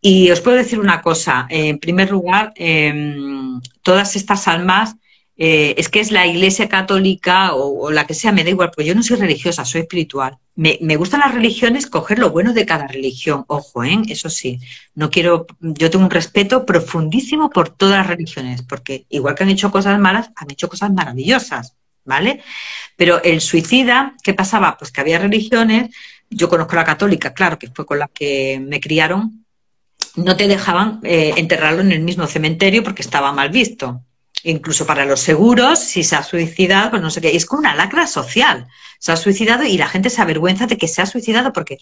Y 0.00 0.30
os 0.30 0.40
puedo 0.40 0.56
decir 0.56 0.78
una 0.78 1.02
cosa, 1.02 1.48
en 1.50 1.80
primer 1.80 2.12
lugar, 2.12 2.52
em, 2.54 3.60
todas 3.82 4.14
estas 4.14 4.46
almas 4.46 4.94
eh, 5.42 5.74
es 5.78 5.88
que 5.88 6.00
es 6.00 6.10
la 6.10 6.26
Iglesia 6.26 6.68
Católica 6.68 7.54
o, 7.54 7.90
la 7.90 8.06
que 8.06 8.12
sea, 8.12 8.30
me 8.30 8.44
da 8.44 8.50
igual, 8.50 8.70
porque 8.70 8.84
yo 8.84 8.94
no 8.94 9.02
soy 9.02 9.16
religiosa, 9.16 9.64
soy 9.64 9.80
espiritual. 9.80 10.36
Me, 10.54 10.76
gustan 10.96 11.20
las 11.20 11.32
religiones, 11.32 11.86
coger 11.86 12.18
lo 12.18 12.28
bueno 12.28 12.52
de 12.52 12.66
cada 12.66 12.86
religión, 12.86 13.46
ojo, 13.46 13.82
¿eh? 13.82 14.02
eso 14.08 14.28
sí. 14.28 14.60
No 14.94 15.08
quiero, 15.10 15.46
yo 15.60 15.88
tengo 15.88 16.04
un 16.04 16.10
respeto 16.10 16.66
profundísimo 16.66 17.48
por 17.48 17.70
todas 17.70 17.96
las 17.96 18.06
religiones, 18.08 18.60
porque 18.60 19.06
igual 19.08 19.34
que 19.34 19.44
han 19.44 19.48
hecho 19.48 19.70
cosas 19.70 19.98
malas, 19.98 20.30
han 20.36 20.50
hecho 20.50 20.68
cosas 20.68 20.92
maravillosas, 20.92 21.74
¿vale? 22.04 22.42
Pero 22.96 23.22
el 23.22 23.40
suicida, 23.40 24.16
¿qué 24.22 24.34
pasaba? 24.34 24.76
Pues 24.76 24.92
que 24.92 25.00
había 25.00 25.18
religiones, 25.18 25.88
yo 26.28 26.50
conozco 26.50 26.76
la 26.76 26.84
católica, 26.84 27.32
claro, 27.32 27.58
que 27.58 27.70
fue 27.70 27.86
con 27.86 27.98
la 27.98 28.08
que 28.08 28.60
me 28.62 28.78
criaron, 28.78 29.46
no 30.16 30.36
te 30.36 30.48
dejaban 30.48 31.00
eh, 31.02 31.32
enterrarlo 31.38 31.80
en 31.80 31.92
el 31.92 32.00
mismo 32.00 32.26
cementerio 32.26 32.84
porque 32.84 33.00
estaba 33.00 33.32
mal 33.32 33.48
visto 33.48 34.04
incluso 34.44 34.86
para 34.86 35.04
los 35.04 35.20
seguros, 35.20 35.78
si 35.78 36.02
se 36.02 36.16
ha 36.16 36.22
suicidado, 36.22 36.90
pues 36.90 37.02
no 37.02 37.10
sé 37.10 37.20
qué, 37.20 37.34
es 37.34 37.46
como 37.46 37.60
una 37.60 37.74
lacra 37.74 38.06
social. 38.06 38.66
Se 39.00 39.12
ha 39.12 39.16
suicidado 39.16 39.64
y 39.64 39.78
la 39.78 39.88
gente 39.88 40.10
se 40.10 40.20
avergüenza 40.20 40.66
de 40.66 40.76
que 40.76 40.86
se 40.86 41.00
ha 41.00 41.06
suicidado 41.06 41.52
porque 41.54 41.78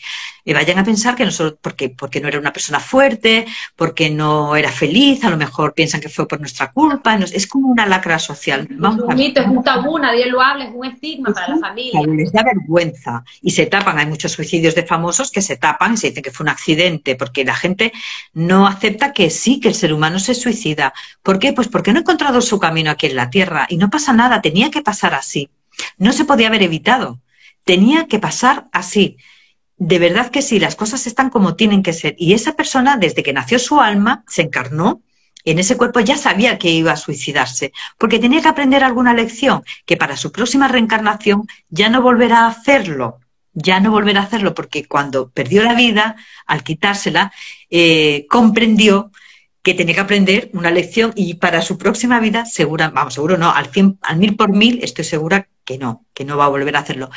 vayan 0.47 0.79
a 0.79 0.85
pensar 0.85 1.17
que 1.17 1.27
no 1.27 1.33
porque, 1.61 1.91
porque 1.91 2.21
no 2.21 2.29
era 2.29 2.39
una 2.39 2.53
persona 2.53 2.79
fuerte, 2.79 3.45
porque 3.75 4.09
no 4.09 4.55
era 4.55 4.71
feliz, 4.71 5.25
a 5.25 5.31
lo 5.31 5.37
mejor 5.37 5.75
piensan 5.75 6.01
que 6.01 6.09
fue 6.09 6.29
por 6.29 6.39
nuestra 6.39 6.71
culpa. 6.71 7.17
es 7.17 7.47
como 7.49 7.69
una 7.69 7.87
lacra 7.87 8.21
social. 8.21 8.69
es 8.71 8.79
un 8.79 9.15
mito, 9.17 9.41
es 9.41 9.49
un 9.49 9.65
tabú, 9.65 9.99
nadie 9.99 10.27
lo 10.27 10.41
habla, 10.41 10.65
es 10.67 10.71
un 10.73 10.87
estigma 10.87 11.35
para 11.35 11.49
la 11.49 11.59
familia. 11.59 12.01
Les 12.07 12.33
da 12.33 12.45
vergüenza 12.45 13.25
y 13.43 13.51
se 13.51 13.67
tapan. 13.67 13.99
Hay 13.99 14.07
muchos 14.07 14.33
suicidios 14.33 14.77
de 14.77 14.85
famosos 14.85 15.33
que 15.33 15.43
se 15.43 15.57
tapan 15.57 15.95
y 15.95 15.97
se 15.97 16.09
dicen 16.09 16.23
que 16.23 16.31
fue 16.31 16.45
un 16.45 16.51
accidente, 16.51 17.17
porque 17.17 17.45
la 17.45 17.57
gente 17.57 17.93
no 18.33 18.69
acepta 18.69 19.13
que 19.13 19.29
sí, 19.31 19.59
que 19.59 19.69
el 19.69 19.75
ser 19.75 19.93
humano 19.93 20.21
se 20.21 20.35
suicida. 20.35 20.95
¿Por 21.23 21.41
qué? 21.41 21.53
Pues 21.53 21.67
porque 21.67 21.93
no 21.93 21.99
ha 21.99 22.03
encontrado 22.03 22.41
su 22.41 22.61
camino 22.61 22.93
aquí 22.93 23.07
en 23.07 23.17
la 23.17 23.29
Tierra 23.29 23.67
y 23.69 23.77
no 23.77 23.91
pasa 23.91 24.13
nada, 24.13 24.41
tenía 24.41 24.71
que 24.71 24.83
pasar 24.83 25.15
así. 25.15 25.51
No 25.97 26.13
se 26.13 26.25
podía 26.25 26.49
haber 26.49 26.63
evitado, 26.63 27.21
tenía 27.65 28.07
que 28.07 28.19
pasar 28.19 28.69
así. 28.73 29.17
De 29.77 29.99
verdad 29.99 30.31
que 30.31 30.43
sí, 30.43 30.59
las 30.59 30.75
cosas 30.75 31.07
están 31.07 31.31
como 31.31 31.55
tienen 31.55 31.83
que 31.83 31.93
ser. 31.93 32.17
Y 32.19 32.35
esa 32.35 32.57
persona, 32.57 32.97
desde 32.97 33.23
que 33.23 33.33
nació 33.33 33.59
su 33.59 33.81
alma, 33.81 34.25
se 34.27 34.43
encarnó 34.43 35.03
en 35.45 35.59
ese 35.59 35.77
cuerpo, 35.77 36.01
ya 36.01 36.17
sabía 36.17 36.59
que 36.59 36.71
iba 36.71 36.93
a 36.93 36.97
suicidarse, 36.97 37.73
porque 37.97 38.19
tenía 38.19 38.43
que 38.43 38.49
aprender 38.49 38.85
alguna 38.85 39.15
lección, 39.15 39.63
que 39.87 39.97
para 39.97 40.17
su 40.17 40.31
próxima 40.31 40.69
reencarnación 40.69 41.47
ya 41.71 41.89
no 41.89 42.03
volverá 42.03 42.41
a 42.41 42.49
hacerlo 42.49 43.21
ya 43.59 43.81
no 43.81 43.91
volverá 43.91 44.21
a 44.21 44.25
hacerlo 44.25 44.55
porque 44.55 44.87
cuando 44.87 45.31
perdió 45.31 45.63
la 45.63 45.75
vida, 45.75 46.17
al 46.47 46.63
quitársela, 46.63 47.33
eh, 47.71 48.27
comprendió 48.29 49.11
que 49.63 49.75
tenía 49.75 49.95
que 49.97 50.01
aprender 50.01 50.51
una 50.53 50.71
lección 50.71 51.13
y 51.17 51.35
para 51.35 51.61
su 51.63 51.77
próxima 51.77 52.21
vida, 52.21 52.47
segura, 52.47 52.91
vamos, 52.91 53.15
seguro 53.15 53.37
no, 53.37 53.51
al, 53.51 53.67
cien, 53.67 53.99
al 54.03 54.17
mil 54.17 54.37
por 54.37 54.51
mil 54.51 54.81
estoy 54.83 55.05
segura 55.05 55.49
que 55.69 55.77
no, 55.77 56.07
que 56.15 56.25
no 56.25 56.39
va 56.39 56.47
a 56.47 56.49
volver 56.49 56.75
a 56.77 56.79
hacerlo. 56.79 57.11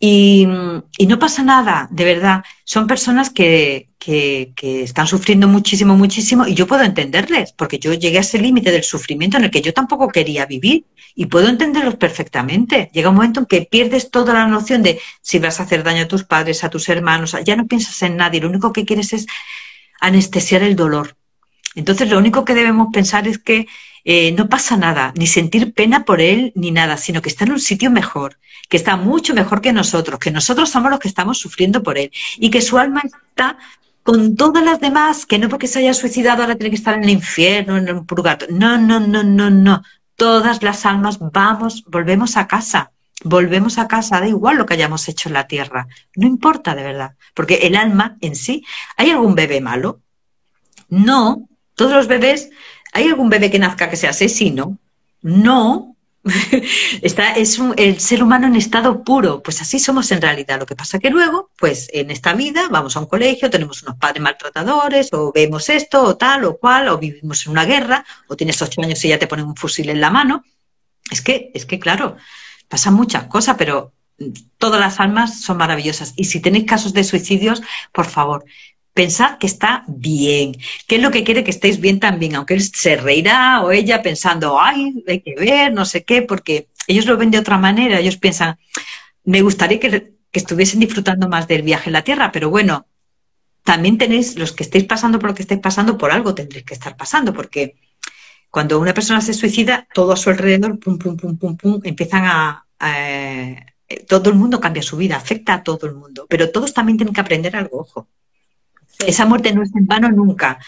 Y, 0.00 0.46
no 0.46 1.18
pasa 1.18 1.42
nada, 1.42 1.86
de 1.90 2.04
verdad. 2.04 2.42
Son 2.64 2.86
personas 2.86 3.28
que, 3.28 3.90
que, 3.98 4.54
están 4.82 5.06
sufriendo 5.06 5.48
muchísimo, 5.48 5.94
muchísimo, 5.94 6.46
y 6.46 6.54
yo 6.54 6.66
puedo 6.66 6.82
entenderles, 6.82 7.52
porque 7.52 7.78
yo 7.78 7.92
llegué 7.92 8.16
a 8.18 8.22
ese 8.22 8.38
límite 8.38 8.70
del 8.70 8.84
sufrimiento 8.84 9.36
en 9.36 9.44
el 9.44 9.50
que 9.50 9.60
yo 9.60 9.74
tampoco 9.74 10.08
quería 10.08 10.46
vivir, 10.46 10.86
y 11.14 11.26
puedo 11.26 11.48
entenderlos 11.48 11.96
perfectamente. 11.96 12.90
Llega 12.94 13.10
un 13.10 13.16
momento 13.16 13.40
en 13.40 13.46
que 13.46 13.68
pierdes 13.70 14.10
toda 14.10 14.32
la 14.32 14.46
noción 14.46 14.82
de 14.82 14.98
si 15.20 15.38
vas 15.38 15.60
a 15.60 15.64
hacer 15.64 15.82
daño 15.82 16.04
a 16.04 16.08
tus 16.08 16.24
padres, 16.24 16.64
a 16.64 16.70
tus 16.70 16.88
hermanos, 16.88 17.36
ya 17.44 17.54
no 17.54 17.66
piensas 17.66 18.00
en 18.02 18.16
nadie, 18.16 18.40
lo 18.40 18.48
único 18.48 18.72
que 18.72 18.86
quieres 18.86 19.12
es 19.12 19.26
anestesiar 20.00 20.62
el 20.62 20.74
dolor. 20.74 21.16
Entonces, 21.74 22.08
lo 22.08 22.18
único 22.18 22.44
que 22.44 22.54
debemos 22.54 22.88
pensar 22.92 23.26
es 23.26 23.38
que 23.38 23.66
eh, 24.04 24.32
no 24.32 24.48
pasa 24.48 24.76
nada, 24.76 25.12
ni 25.16 25.26
sentir 25.26 25.72
pena 25.72 26.04
por 26.04 26.20
él, 26.20 26.52
ni 26.54 26.70
nada, 26.70 26.96
sino 26.98 27.22
que 27.22 27.30
está 27.30 27.44
en 27.44 27.52
un 27.52 27.60
sitio 27.60 27.90
mejor, 27.90 28.38
que 28.68 28.76
está 28.76 28.96
mucho 28.96 29.34
mejor 29.34 29.62
que 29.62 29.72
nosotros, 29.72 30.18
que 30.18 30.30
nosotros 30.30 30.70
somos 30.70 30.90
los 30.90 31.00
que 31.00 31.08
estamos 31.08 31.38
sufriendo 31.38 31.82
por 31.82 31.96
él 31.96 32.10
y 32.36 32.50
que 32.50 32.60
su 32.60 32.78
alma 32.78 33.02
está 33.04 33.56
con 34.02 34.36
todas 34.36 34.62
las 34.62 34.78
demás, 34.80 35.24
que 35.24 35.38
no 35.38 35.48
porque 35.48 35.66
se 35.66 35.78
haya 35.78 35.94
suicidado 35.94 36.42
ahora 36.42 36.56
tiene 36.56 36.70
que 36.70 36.76
estar 36.76 36.94
en 36.94 37.04
el 37.04 37.10
infierno, 37.10 37.78
en 37.78 37.88
el 37.88 38.04
purgatorio. 38.04 38.54
No, 38.54 38.76
no, 38.76 39.00
no, 39.00 39.22
no, 39.22 39.48
no. 39.48 39.82
Todas 40.14 40.62
las 40.62 40.84
almas 40.84 41.18
vamos, 41.18 41.84
volvemos 41.86 42.36
a 42.36 42.46
casa. 42.46 42.92
Volvemos 43.24 43.78
a 43.78 43.88
casa, 43.88 44.20
da 44.20 44.28
igual 44.28 44.58
lo 44.58 44.66
que 44.66 44.74
hayamos 44.74 45.08
hecho 45.08 45.30
en 45.30 45.32
la 45.32 45.46
tierra. 45.46 45.86
No 46.16 46.26
importa 46.26 46.74
de 46.74 46.82
verdad. 46.82 47.14
Porque 47.32 47.54
el 47.54 47.76
alma 47.76 48.18
en 48.20 48.36
sí, 48.36 48.62
¿hay 48.98 49.10
algún 49.10 49.34
bebé 49.34 49.62
malo? 49.62 50.00
No, 50.90 51.48
todos 51.74 51.92
los 51.92 52.08
bebés, 52.08 52.50
¿hay 52.92 53.08
algún 53.08 53.28
bebé 53.28 53.50
que 53.50 53.58
nazca 53.58 53.90
que 53.90 53.96
sea 53.96 54.10
asesino? 54.10 54.78
No. 55.22 55.96
Está, 57.02 57.32
es 57.32 57.60
el 57.76 58.00
ser 58.00 58.22
humano 58.22 58.46
en 58.46 58.56
estado 58.56 59.04
puro, 59.04 59.42
pues 59.42 59.60
así 59.60 59.78
somos 59.78 60.10
en 60.10 60.22
realidad. 60.22 60.58
Lo 60.58 60.66
que 60.66 60.76
pasa 60.76 60.98
que 60.98 61.10
luego, 61.10 61.50
pues 61.58 61.88
en 61.92 62.10
esta 62.10 62.32
vida 62.32 62.68
vamos 62.70 62.96
a 62.96 63.00
un 63.00 63.06
colegio, 63.06 63.50
tenemos 63.50 63.82
unos 63.82 63.96
padres 63.96 64.22
maltratadores, 64.22 65.12
o 65.12 65.32
vemos 65.32 65.68
esto, 65.68 66.02
o 66.02 66.16
tal, 66.16 66.44
o 66.44 66.56
cual, 66.56 66.88
o 66.88 66.98
vivimos 66.98 67.44
en 67.46 67.52
una 67.52 67.64
guerra, 67.64 68.04
o 68.28 68.36
tienes 68.36 68.60
ocho 68.62 68.80
años 68.82 69.04
y 69.04 69.08
ya 69.08 69.18
te 69.18 69.26
ponen 69.26 69.46
un 69.46 69.56
fusil 69.56 69.90
en 69.90 70.00
la 70.00 70.10
mano. 70.10 70.44
Es 71.10 71.20
que, 71.20 71.50
es 71.54 71.66
que 71.66 71.78
claro, 71.78 72.16
pasan 72.68 72.94
muchas 72.94 73.24
cosas, 73.24 73.56
pero 73.58 73.92
todas 74.58 74.80
las 74.80 75.00
almas 75.00 75.40
son 75.40 75.58
maravillosas. 75.58 76.14
Y 76.16 76.24
si 76.24 76.40
tenéis 76.40 76.64
casos 76.64 76.92
de 76.92 77.04
suicidios, 77.04 77.62
por 77.92 78.06
favor, 78.06 78.44
pensad 78.94 79.38
que 79.38 79.46
está 79.46 79.84
bien, 79.88 80.56
que 80.86 80.96
es 80.96 81.02
lo 81.02 81.10
que 81.10 81.24
quiere 81.24 81.44
que 81.44 81.50
estéis 81.50 81.80
bien 81.80 81.98
también, 82.00 82.36
aunque 82.36 82.54
él 82.54 82.62
se 82.62 82.96
reirá 82.96 83.62
o 83.62 83.72
ella 83.72 84.02
pensando, 84.02 84.60
ay, 84.60 85.04
hay 85.06 85.20
que 85.20 85.34
ver, 85.34 85.72
no 85.72 85.84
sé 85.84 86.04
qué, 86.04 86.22
porque 86.22 86.68
ellos 86.86 87.06
lo 87.06 87.16
ven 87.16 87.32
de 87.32 87.38
otra 87.38 87.58
manera, 87.58 87.98
ellos 87.98 88.16
piensan, 88.16 88.56
me 89.24 89.42
gustaría 89.42 89.80
que, 89.80 90.14
estuviesen 90.32 90.80
disfrutando 90.80 91.28
más 91.28 91.46
del 91.46 91.62
viaje 91.62 91.90
en 91.90 91.92
la 91.92 92.02
Tierra, 92.02 92.32
pero 92.32 92.50
bueno, 92.50 92.86
también 93.62 93.98
tenéis, 93.98 94.36
los 94.36 94.52
que 94.52 94.64
estéis 94.64 94.84
pasando 94.84 95.18
por 95.18 95.30
lo 95.30 95.34
que 95.34 95.42
estáis 95.42 95.60
pasando, 95.60 95.96
por 95.96 96.10
algo 96.10 96.34
tendréis 96.34 96.64
que 96.64 96.74
estar 96.74 96.96
pasando, 96.96 97.32
porque 97.32 97.76
cuando 98.50 98.80
una 98.80 98.94
persona 98.94 99.20
se 99.20 99.32
suicida, 99.32 99.86
todo 99.94 100.12
a 100.12 100.16
su 100.16 100.30
alrededor, 100.30 100.78
pum, 100.78 100.98
pum, 100.98 101.16
pum, 101.16 101.38
pum, 101.38 101.56
pum, 101.56 101.80
empiezan 101.84 102.24
a, 102.26 102.66
eh, 102.84 103.64
todo 104.08 104.30
el 104.30 104.36
mundo 104.36 104.60
cambia 104.60 104.82
su 104.82 104.96
vida, 104.96 105.16
afecta 105.16 105.54
a 105.54 105.62
todo 105.62 105.86
el 105.86 105.94
mundo, 105.94 106.26
pero 106.28 106.50
todos 106.50 106.74
también 106.74 106.98
tienen 106.98 107.14
que 107.14 107.20
aprender 107.20 107.56
algo, 107.56 107.80
ojo. 107.80 108.08
Esa 109.06 109.26
muerte 109.26 109.52
no 109.52 109.62
es 109.62 109.74
en 109.74 109.86
vano 109.86 110.10
nunca. 110.10 110.58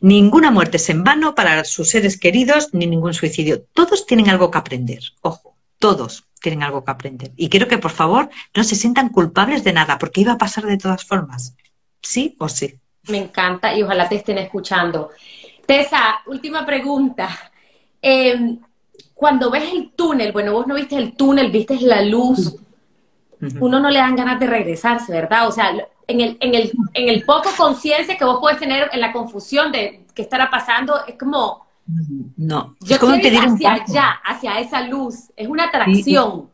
Ninguna 0.00 0.50
muerte 0.50 0.76
es 0.76 0.88
en 0.90 1.04
vano 1.04 1.34
para 1.34 1.64
sus 1.64 1.88
seres 1.88 2.18
queridos 2.18 2.70
ni 2.72 2.86
ningún 2.86 3.14
suicidio. 3.14 3.62
Todos 3.72 4.06
tienen 4.06 4.28
algo 4.28 4.50
que 4.50 4.58
aprender. 4.58 5.00
Ojo, 5.22 5.56
todos 5.78 6.24
tienen 6.40 6.62
algo 6.62 6.84
que 6.84 6.90
aprender. 6.90 7.32
Y 7.36 7.48
quiero 7.48 7.66
que 7.66 7.78
por 7.78 7.90
favor 7.90 8.28
no 8.54 8.64
se 8.64 8.76
sientan 8.76 9.08
culpables 9.08 9.64
de 9.64 9.72
nada, 9.72 9.98
porque 9.98 10.20
iba 10.20 10.32
a 10.32 10.38
pasar 10.38 10.64
de 10.66 10.78
todas 10.78 11.04
formas. 11.04 11.56
¿Sí 12.02 12.36
o 12.38 12.48
sí? 12.48 12.74
Me 13.08 13.18
encanta 13.18 13.74
y 13.74 13.82
ojalá 13.82 14.08
te 14.08 14.16
estén 14.16 14.38
escuchando. 14.38 15.10
Tessa, 15.66 16.20
última 16.26 16.64
pregunta. 16.64 17.28
Em, 18.00 18.58
cuando 19.14 19.50
ves 19.50 19.72
el 19.72 19.92
túnel, 19.92 20.32
bueno, 20.32 20.52
vos 20.52 20.66
no 20.66 20.74
viste 20.74 20.96
el 20.96 21.16
túnel, 21.16 21.50
viste 21.50 21.80
la 21.80 22.02
luz, 22.02 22.56
uno 23.60 23.80
no 23.80 23.90
le 23.90 23.98
dan 23.98 24.16
ganas 24.16 24.38
de 24.38 24.46
regresarse, 24.46 25.12
¿verdad? 25.12 25.48
O 25.48 25.52
sea, 25.52 25.72
en 26.06 26.20
el, 26.20 26.36
en 26.40 26.54
el, 26.54 26.72
en 26.96 27.08
el 27.08 27.24
poco 27.24 27.50
conciencia 27.56 28.16
que 28.16 28.24
vos 28.24 28.38
puedes 28.40 28.58
tener 28.58 28.88
en 28.92 29.00
la 29.00 29.12
confusión 29.12 29.70
de 29.70 30.06
qué 30.14 30.22
estará 30.22 30.50
pasando, 30.50 31.04
es 31.06 31.16
como... 31.16 31.66
No, 32.36 32.74
yo 32.80 32.98
quiero 32.98 33.16
ir 33.16 33.38
hacia 33.38 33.74
allá, 33.74 34.20
hacia 34.24 34.58
esa 34.58 34.80
luz, 34.80 35.30
es 35.36 35.46
una 35.46 35.64
atracción. 35.64 36.50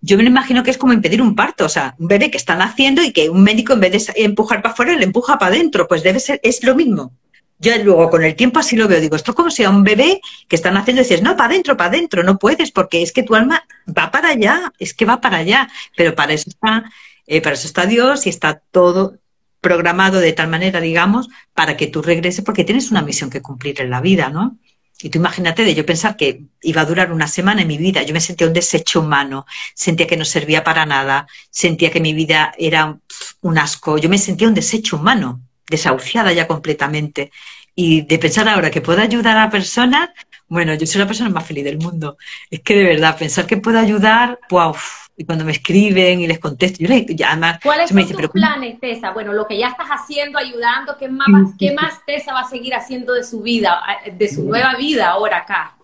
Yo 0.00 0.16
me 0.16 0.24
imagino 0.24 0.64
que 0.64 0.70
es 0.72 0.78
como 0.78 0.92
impedir 0.92 1.22
un 1.22 1.36
parto, 1.36 1.66
o 1.66 1.68
sea, 1.68 1.94
un 1.98 2.08
bebé 2.08 2.30
que 2.30 2.38
está 2.38 2.56
naciendo 2.56 3.00
y 3.02 3.12
que 3.12 3.30
un 3.30 3.42
médico 3.42 3.74
en 3.74 3.80
vez 3.80 4.06
de 4.06 4.24
empujar 4.24 4.62
para 4.62 4.72
afuera 4.72 4.96
le 4.96 5.04
empuja 5.04 5.38
para 5.38 5.54
adentro, 5.54 5.86
pues 5.86 6.02
debe 6.02 6.18
ser, 6.18 6.40
es 6.42 6.64
lo 6.64 6.74
mismo. 6.74 7.12
Yo 7.60 7.72
luego 7.84 8.10
con 8.10 8.24
el 8.24 8.34
tiempo 8.34 8.58
así 8.58 8.76
lo 8.76 8.88
veo, 8.88 9.00
digo, 9.00 9.14
esto 9.14 9.30
es 9.30 9.36
como 9.36 9.50
si 9.50 9.62
a 9.62 9.70
un 9.70 9.84
bebé 9.84 10.20
que 10.48 10.56
está 10.56 10.72
naciendo 10.72 11.02
y 11.02 11.04
dices, 11.04 11.22
no, 11.22 11.36
para 11.36 11.50
adentro, 11.50 11.76
para 11.76 11.90
adentro, 11.90 12.24
no 12.24 12.36
puedes, 12.36 12.72
porque 12.72 13.00
es 13.02 13.12
que 13.12 13.22
tu 13.22 13.36
alma 13.36 13.64
va 13.86 14.10
para 14.10 14.30
allá, 14.30 14.72
es 14.78 14.92
que 14.92 15.04
va 15.04 15.20
para 15.20 15.38
allá, 15.38 15.68
pero 15.96 16.16
para 16.16 16.32
eso 16.32 16.50
está 16.50 16.84
eh, 17.26 17.40
para 17.40 17.54
eso 17.54 17.66
está 17.66 17.86
Dios 17.86 18.26
y 18.26 18.28
está 18.28 18.60
todo, 18.70 19.16
programado 19.64 20.20
de 20.20 20.34
tal 20.34 20.48
manera, 20.48 20.78
digamos, 20.80 21.30
para 21.54 21.76
que 21.78 21.86
tú 21.86 22.02
regreses, 22.02 22.44
porque 22.44 22.64
tienes 22.64 22.90
una 22.90 23.02
misión 23.02 23.30
que 23.30 23.40
cumplir 23.40 23.80
en 23.80 23.88
la 23.88 24.02
vida, 24.02 24.28
¿no? 24.28 24.58
Y 25.00 25.08
tú 25.08 25.18
imagínate 25.18 25.64
de 25.64 25.74
yo 25.74 25.84
pensar 25.84 26.16
que 26.16 26.44
iba 26.62 26.82
a 26.82 26.84
durar 26.84 27.10
una 27.12 27.26
semana 27.26 27.62
en 27.62 27.68
mi 27.68 27.78
vida. 27.78 28.02
Yo 28.02 28.14
me 28.14 28.20
sentía 28.20 28.46
un 28.46 28.52
desecho 28.52 29.00
humano, 29.00 29.46
sentía 29.74 30.06
que 30.06 30.18
no 30.18 30.24
servía 30.24 30.62
para 30.62 30.86
nada, 30.86 31.26
sentía 31.50 31.90
que 31.90 32.00
mi 32.00 32.12
vida 32.12 32.52
era 32.58 32.98
un 33.40 33.58
asco. 33.58 33.98
Yo 33.98 34.08
me 34.08 34.18
sentía 34.18 34.48
un 34.48 34.54
desecho 34.54 34.96
humano, 34.96 35.40
desahuciada 35.68 36.32
ya 36.32 36.46
completamente. 36.46 37.32
Y 37.74 38.02
de 38.02 38.18
pensar 38.18 38.48
ahora 38.48 38.70
que 38.70 38.80
puedo 38.80 39.00
ayudar 39.00 39.36
a 39.36 39.50
personas, 39.50 40.10
bueno, 40.48 40.74
yo 40.74 40.86
soy 40.86 41.00
la 41.00 41.06
persona 41.06 41.30
más 41.30 41.46
feliz 41.46 41.64
del 41.64 41.78
mundo. 41.78 42.16
Es 42.50 42.60
que 42.60 42.76
de 42.76 42.84
verdad, 42.84 43.18
pensar 43.18 43.46
que 43.46 43.56
puedo 43.56 43.78
ayudar, 43.78 44.38
wow. 44.50 44.74
Y 45.16 45.24
cuando 45.24 45.44
me 45.44 45.52
escriben 45.52 46.20
y 46.20 46.26
les 46.26 46.38
contesto, 46.38 46.78
yo 46.80 46.88
les, 46.88 47.06
ya 47.06 47.30
además, 47.30 47.60
¿Cuáles 47.62 47.90
son 47.90 48.08
tus 48.08 48.30
planes, 48.30 48.80
Tessa? 48.80 49.12
Bueno, 49.12 49.32
lo 49.32 49.46
que 49.46 49.56
ya 49.56 49.68
estás 49.68 49.88
haciendo, 49.88 50.38
ayudando, 50.38 50.96
¿qué 50.98 51.08
más, 51.08 51.52
¿qué 51.58 51.72
más 51.72 52.04
Tessa 52.04 52.32
va 52.32 52.40
a 52.40 52.48
seguir 52.48 52.74
haciendo 52.74 53.12
de 53.14 53.22
su 53.22 53.40
vida, 53.40 53.80
de 54.12 54.28
su 54.28 54.44
nueva 54.44 54.74
vida 54.74 55.10
ahora 55.10 55.38
acá? 55.38 55.76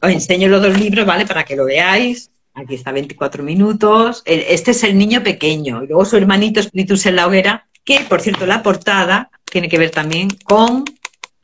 Os 0.00 0.10
enseño 0.10 0.48
los 0.48 0.62
dos 0.62 0.78
libros, 0.78 1.06
¿vale? 1.06 1.26
Para 1.26 1.44
que 1.44 1.56
lo 1.56 1.64
veáis. 1.64 2.30
Aquí 2.54 2.74
está 2.74 2.92
24 2.92 3.42
minutos. 3.42 4.22
Este 4.24 4.72
es 4.72 4.84
el 4.84 4.98
niño 4.98 5.22
pequeño. 5.22 5.82
Y 5.82 5.86
luego 5.86 6.04
su 6.04 6.16
hermanito 6.16 6.60
Espíritus 6.60 7.06
en 7.06 7.16
la 7.16 7.26
hoguera, 7.26 7.68
que 7.84 8.00
por 8.00 8.20
cierto 8.20 8.46
la 8.46 8.62
portada 8.62 9.30
tiene 9.44 9.68
que 9.68 9.78
ver 9.78 9.90
también 9.90 10.28
con 10.44 10.84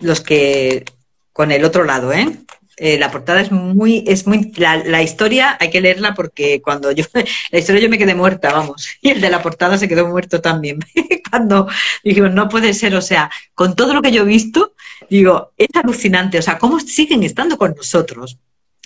los 0.05 0.21
que 0.21 0.85
con 1.33 1.51
el 1.51 1.65
otro 1.65 1.85
lado, 1.85 2.13
¿eh? 2.13 2.39
¿eh? 2.77 2.99
la 2.99 3.11
portada 3.11 3.41
es 3.41 3.51
muy, 3.51 4.05
es 4.07 4.27
muy, 4.27 4.53
la, 4.57 5.03
historia 5.03 5.57
hay 5.59 5.71
que 5.71 5.81
leerla 5.81 6.15
porque 6.15 6.61
cuando 6.63 6.93
yo, 6.93 7.05
la 7.51 7.59
historia 7.59 7.83
yo 7.83 7.89
me 7.89 7.99
quedé 7.99 8.15
muerta, 8.15 8.53
vamos, 8.53 8.89
y 9.01 9.11
el 9.11 9.21
de 9.21 9.31
la 9.31 9.43
portada 9.43 9.79
se 9.79 9.89
quedó 9.89 10.07
muerto 10.07 10.41
también. 10.41 10.79
cuando 11.31 11.69
dijimos, 12.05 12.33
no 12.33 12.49
puede 12.49 12.75
ser, 12.75 12.95
o 12.95 13.03
sea, 13.03 13.31
con 13.55 13.75
todo 13.75 13.95
lo 13.95 14.03
que 14.03 14.13
yo 14.13 14.23
he 14.23 14.27
visto, 14.27 14.75
digo, 15.11 15.53
es 15.57 15.69
alucinante, 15.75 16.39
o 16.39 16.43
sea, 16.43 16.59
cómo 16.59 16.79
siguen 16.79 17.23
estando 17.23 17.59
con 17.59 17.75
nosotros 17.75 18.39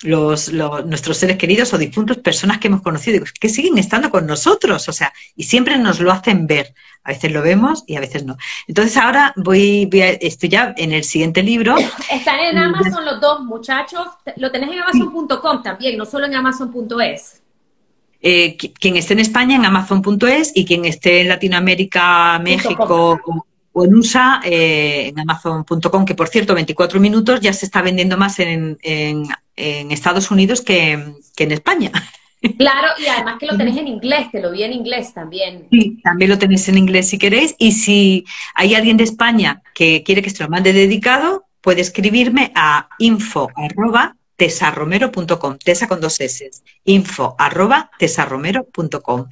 los, 0.02 0.52
nuestros 0.52 1.16
seres 1.16 1.36
queridos 1.36 1.72
o 1.72 1.78
difuntos, 1.78 2.18
personas 2.18 2.58
que 2.58 2.68
hemos 2.68 2.82
conocido, 2.82 3.24
que 3.40 3.48
siguen 3.48 3.78
estando 3.78 4.10
con 4.10 4.26
nosotros, 4.26 4.88
o 4.88 4.92
sea, 4.92 5.12
y 5.34 5.44
siempre 5.44 5.78
nos 5.78 6.00
lo 6.00 6.12
hacen 6.12 6.46
ver. 6.46 6.74
A 7.04 7.12
veces 7.12 7.32
lo 7.32 7.40
vemos 7.40 7.84
y 7.86 7.96
a 7.96 8.00
veces 8.00 8.24
no. 8.24 8.36
Entonces 8.66 8.96
ahora 8.98 9.32
voy, 9.36 9.88
estoy 9.92 10.48
ya 10.50 10.74
en 10.76 10.92
el 10.92 11.04
siguiente 11.04 11.42
libro. 11.42 11.76
Están 12.10 12.40
en 12.40 12.58
Amazon 12.58 13.04
los 13.04 13.20
dos, 13.20 13.40
muchachos. 13.40 14.06
Lo 14.36 14.50
tenés 14.50 14.70
en 14.70 14.80
Amazon.com 14.80 15.62
también, 15.62 15.96
no 15.96 16.04
solo 16.04 16.26
en 16.26 16.34
Amazon.es. 16.34 17.42
Eh, 18.20 18.56
quien 18.56 18.96
esté 18.96 19.14
en 19.14 19.20
España 19.20 19.56
en 19.56 19.64
Amazon.es 19.64 20.52
y 20.54 20.66
quien 20.66 20.84
esté 20.84 21.22
en 21.22 21.28
Latinoamérica, 21.28 22.38
México 22.40 23.20
o 23.78 23.84
en 23.84 23.94
USA 23.94 24.40
eh, 24.44 25.08
en 25.08 25.20
Amazon.com, 25.20 26.04
que 26.04 26.16
por 26.16 26.28
cierto, 26.28 26.54
24 26.54 26.98
minutos 26.98 27.40
ya 27.40 27.52
se 27.52 27.66
está 27.66 27.80
vendiendo 27.80 28.16
más 28.18 28.40
en, 28.40 28.76
Estados 29.56 30.30
Unidos 30.30 30.62
que, 30.62 30.92
en 30.92 31.52
España. 31.52 31.92
Claro, 32.56 32.88
y 32.98 33.06
además 33.06 33.36
que 33.40 33.46
lo 33.46 33.56
tenés 33.56 33.76
en 33.76 33.88
inglés, 33.88 34.30
te 34.30 34.40
lo 34.40 34.52
vi 34.52 34.62
en 34.62 34.72
inglés 34.72 35.12
también. 35.12 35.66
Sí, 35.72 36.00
también 36.02 36.30
lo 36.30 36.38
tenéis 36.38 36.68
en 36.68 36.78
inglés 36.78 37.08
si 37.08 37.18
queréis. 37.18 37.56
Y 37.58 37.72
si 37.72 38.24
hay 38.54 38.74
alguien 38.76 38.96
de 38.96 39.04
España 39.04 39.62
que 39.74 40.04
quiere 40.04 40.22
que 40.22 40.30
se 40.30 40.44
lo 40.44 40.48
mande 40.48 40.72
dedicado, 40.72 41.46
puede 41.60 41.80
escribirme 41.80 42.52
a 42.54 42.88
info 42.98 43.48
arroba 43.56 44.16
tesarromero.com, 44.36 45.58
tesa 45.58 45.88
con 45.88 46.00
dos 46.00 46.20
S, 46.20 46.48
info 46.84 47.34
arroba 47.38 47.90
tesarromero.com. 47.98 49.26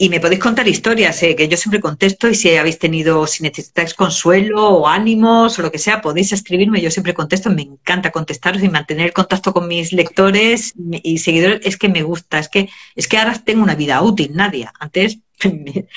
Y 0.00 0.10
me 0.10 0.20
podéis 0.20 0.40
contar 0.40 0.68
historias, 0.68 1.20
eh, 1.24 1.34
que 1.34 1.48
yo 1.48 1.56
siempre 1.56 1.80
contesto 1.80 2.28
y 2.28 2.36
si 2.36 2.54
habéis 2.54 2.78
tenido, 2.78 3.26
si 3.26 3.42
necesitáis 3.42 3.94
consuelo 3.94 4.68
o 4.68 4.86
ánimos 4.86 5.58
o 5.58 5.62
lo 5.62 5.72
que 5.72 5.80
sea, 5.80 6.00
podéis 6.00 6.32
escribirme, 6.32 6.80
yo 6.80 6.92
siempre 6.92 7.14
contesto, 7.14 7.50
me 7.50 7.62
encanta 7.62 8.12
contestaros 8.12 8.62
y 8.62 8.68
mantener 8.68 9.12
contacto 9.12 9.52
con 9.52 9.66
mis 9.66 9.92
lectores 9.92 10.72
y 11.02 11.18
seguidores, 11.18 11.62
es 11.64 11.76
que 11.76 11.88
me 11.88 12.04
gusta, 12.04 12.38
es 12.38 12.48
que, 12.48 12.68
es 12.94 13.08
que 13.08 13.18
ahora 13.18 13.42
tengo 13.44 13.64
una 13.64 13.74
vida 13.74 14.00
útil, 14.00 14.30
nadie. 14.34 14.68
Antes 14.78 15.18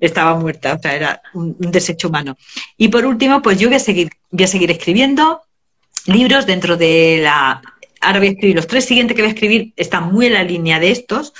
estaba 0.00 0.38
muerta, 0.38 0.74
o 0.74 0.78
sea, 0.78 0.94
era 0.94 1.22
un, 1.34 1.56
desecho 1.58 2.10
humano. 2.10 2.36
Y 2.76 2.86
por 2.86 3.04
último, 3.06 3.42
pues 3.42 3.58
yo 3.58 3.66
voy 3.66 3.76
a 3.78 3.80
seguir, 3.80 4.10
voy 4.30 4.44
a 4.44 4.48
seguir 4.48 4.70
escribiendo 4.70 5.42
libros 6.06 6.46
dentro 6.46 6.76
de 6.76 7.22
la. 7.24 7.60
Ahora 8.00 8.20
voy 8.20 8.28
a 8.28 8.30
escribir 8.30 8.54
los 8.54 8.68
tres 8.68 8.84
siguientes 8.84 9.16
que 9.16 9.22
voy 9.22 9.30
a 9.30 9.34
escribir, 9.34 9.72
están 9.74 10.12
muy 10.12 10.26
en 10.26 10.34
la 10.34 10.44
línea 10.44 10.78
de 10.78 10.92
estos 10.92 11.34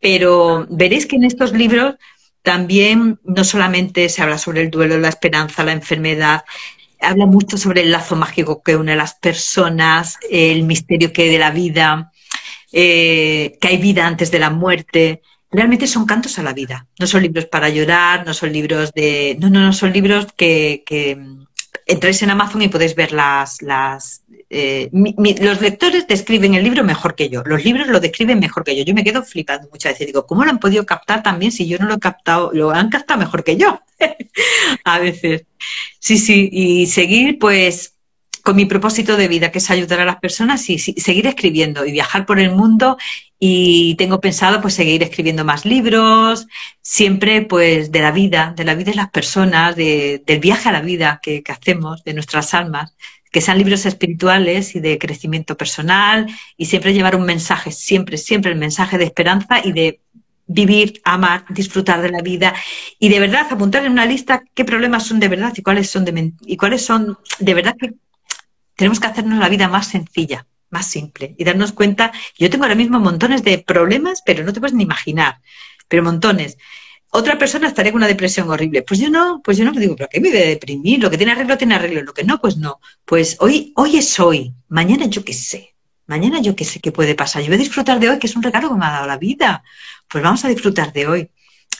pero 0.00 0.66
veréis 0.70 1.06
que 1.06 1.16
en 1.16 1.24
estos 1.24 1.52
libros 1.52 1.96
también 2.42 3.20
no 3.24 3.44
solamente 3.44 4.08
se 4.08 4.22
habla 4.22 4.38
sobre 4.38 4.62
el 4.62 4.70
duelo, 4.70 4.98
la 4.98 5.08
esperanza, 5.08 5.62
la 5.62 5.72
enfermedad, 5.72 6.44
habla 7.00 7.26
mucho 7.26 7.56
sobre 7.56 7.82
el 7.82 7.90
lazo 7.90 8.16
mágico 8.16 8.62
que 8.62 8.76
une 8.76 8.92
a 8.92 8.96
las 8.96 9.14
personas, 9.14 10.18
el 10.30 10.62
misterio 10.64 11.12
que 11.12 11.22
hay 11.22 11.28
de 11.30 11.38
la 11.38 11.50
vida, 11.50 12.12
eh, 12.72 13.58
que 13.60 13.68
hay 13.68 13.78
vida 13.78 14.06
antes 14.06 14.30
de 14.30 14.38
la 14.38 14.50
muerte. 14.50 15.22
Realmente 15.50 15.86
son 15.86 16.06
cantos 16.06 16.38
a 16.38 16.42
la 16.42 16.52
vida. 16.52 16.86
No 16.98 17.06
son 17.06 17.22
libros 17.22 17.46
para 17.46 17.68
llorar, 17.68 18.24
no 18.24 18.34
son 18.34 18.52
libros 18.52 18.92
de. 18.92 19.36
No, 19.40 19.50
no, 19.50 19.60
no, 19.60 19.72
son 19.72 19.92
libros 19.92 20.28
que, 20.36 20.82
que 20.86 21.18
entráis 21.86 22.22
en 22.22 22.30
Amazon 22.30 22.62
y 22.62 22.68
podéis 22.68 22.94
ver 22.94 23.12
las, 23.12 23.60
las 23.62 24.22
eh, 24.52 24.90
los 25.40 25.60
lectores 25.60 26.08
describen 26.08 26.54
el 26.54 26.64
libro 26.64 26.82
mejor 26.82 27.14
que 27.14 27.28
yo, 27.28 27.44
los 27.46 27.64
libros 27.64 27.86
lo 27.86 28.00
describen 28.00 28.40
mejor 28.40 28.64
que 28.64 28.76
yo. 28.76 28.82
Yo 28.82 28.94
me 28.94 29.04
quedo 29.04 29.22
flipando 29.22 29.68
muchas 29.70 29.92
veces. 29.92 30.08
Digo, 30.08 30.26
¿cómo 30.26 30.44
lo 30.44 30.50
han 30.50 30.58
podido 30.58 30.84
captar 30.84 31.22
también 31.22 31.52
si 31.52 31.68
yo 31.68 31.78
no 31.78 31.86
lo 31.86 31.94
he 31.94 32.00
captado? 32.00 32.50
Lo 32.52 32.72
han 32.72 32.90
captado 32.90 33.20
mejor 33.20 33.44
que 33.44 33.56
yo. 33.56 33.80
a 34.84 34.98
veces. 34.98 35.44
Sí, 36.00 36.18
sí, 36.18 36.48
y 36.52 36.86
seguir 36.88 37.38
pues 37.38 37.94
con 38.42 38.56
mi 38.56 38.64
propósito 38.64 39.16
de 39.16 39.28
vida, 39.28 39.52
que 39.52 39.58
es 39.58 39.70
ayudar 39.70 40.00
a 40.00 40.04
las 40.04 40.16
personas 40.16 40.68
y, 40.70 40.78
seguir 40.78 41.26
escribiendo 41.26 41.84
y 41.84 41.92
viajar 41.92 42.26
por 42.26 42.40
el 42.40 42.50
mundo. 42.50 42.96
Y 43.38 43.94
tengo 43.96 44.20
pensado 44.20 44.60
pues 44.60 44.74
seguir 44.74 45.02
escribiendo 45.04 45.44
más 45.44 45.64
libros, 45.64 46.48
siempre 46.82 47.42
pues 47.42 47.92
de 47.92 48.00
la 48.00 48.10
vida, 48.10 48.52
de 48.56 48.64
la 48.64 48.74
vida 48.74 48.90
de 48.90 48.96
las 48.96 49.10
personas, 49.10 49.76
del 49.76 50.40
viaje 50.40 50.68
a 50.68 50.72
la 50.72 50.80
vida 50.80 51.20
que 51.22 51.44
hacemos, 51.48 52.02
de 52.02 52.14
nuestras 52.14 52.52
almas 52.52 52.94
que 53.30 53.40
sean 53.40 53.58
libros 53.58 53.86
espirituales 53.86 54.74
y 54.74 54.80
de 54.80 54.98
crecimiento 54.98 55.56
personal 55.56 56.26
y 56.56 56.66
siempre 56.66 56.92
llevar 56.92 57.16
un 57.16 57.24
mensaje, 57.24 57.72
siempre, 57.72 58.18
siempre 58.18 58.50
el 58.50 58.58
mensaje 58.58 58.98
de 58.98 59.04
esperanza 59.04 59.60
y 59.64 59.72
de 59.72 60.00
vivir, 60.46 61.00
amar, 61.04 61.44
disfrutar 61.48 62.02
de 62.02 62.10
la 62.10 62.22
vida. 62.22 62.54
Y 62.98 63.08
de 63.08 63.20
verdad 63.20 63.46
apuntar 63.50 63.84
en 63.84 63.92
una 63.92 64.06
lista 64.06 64.42
qué 64.54 64.64
problemas 64.64 65.06
son 65.06 65.20
de 65.20 65.28
verdad 65.28 65.52
y 65.56 65.62
cuáles 65.62 65.88
son 65.88 66.04
de 66.04 66.32
y 66.42 66.56
cuáles 66.56 66.84
son 66.84 67.18
de 67.38 67.54
verdad 67.54 67.76
que 67.78 67.94
tenemos 68.74 68.98
que 68.98 69.06
hacernos 69.06 69.38
la 69.38 69.48
vida 69.48 69.68
más 69.68 69.88
sencilla, 69.88 70.46
más 70.70 70.86
simple 70.86 71.34
y 71.38 71.44
darnos 71.44 71.72
cuenta, 71.72 72.12
yo 72.38 72.50
tengo 72.50 72.64
ahora 72.64 72.74
mismo 72.74 72.98
montones 72.98 73.44
de 73.44 73.58
problemas, 73.58 74.22
pero 74.24 74.42
no 74.42 74.52
te 74.52 74.60
puedes 74.60 74.74
ni 74.74 74.82
imaginar, 74.82 75.40
pero 75.86 76.02
montones 76.02 76.56
otra 77.10 77.36
persona 77.38 77.66
estaría 77.66 77.92
con 77.92 77.98
una 77.98 78.06
depresión 78.06 78.48
horrible. 78.48 78.82
Pues 78.82 79.00
yo 79.00 79.10
no, 79.10 79.40
pues 79.42 79.58
yo 79.58 79.64
no 79.64 79.72
digo, 79.72 79.96
¿pero 79.96 80.08
qué 80.10 80.20
me 80.20 80.30
voy 80.30 80.38
a 80.38 80.46
deprimir? 80.46 81.02
Lo 81.02 81.10
que 81.10 81.16
tiene 81.16 81.32
arreglo 81.32 81.58
tiene 81.58 81.74
arreglo, 81.74 82.02
lo 82.02 82.14
que 82.14 82.24
no, 82.24 82.40
pues 82.40 82.56
no. 82.56 82.80
Pues 83.04 83.36
hoy, 83.40 83.72
hoy 83.76 83.96
es 83.96 84.18
hoy, 84.20 84.54
mañana 84.68 85.06
yo 85.06 85.24
qué 85.24 85.32
sé. 85.32 85.74
Mañana 86.06 86.40
yo 86.40 86.56
qué 86.56 86.64
sé 86.64 86.80
qué 86.80 86.92
puede 86.92 87.14
pasar. 87.14 87.42
Yo 87.42 87.48
voy 87.48 87.56
a 87.56 87.58
disfrutar 87.58 88.00
de 88.00 88.10
hoy, 88.10 88.18
que 88.18 88.26
es 88.26 88.36
un 88.36 88.42
regalo 88.42 88.68
que 88.68 88.74
me 88.76 88.86
ha 88.86 88.90
dado 88.90 89.06
la 89.06 89.16
vida. 89.16 89.62
Pues 90.08 90.24
vamos 90.24 90.44
a 90.44 90.48
disfrutar 90.48 90.92
de 90.92 91.06
hoy. 91.06 91.30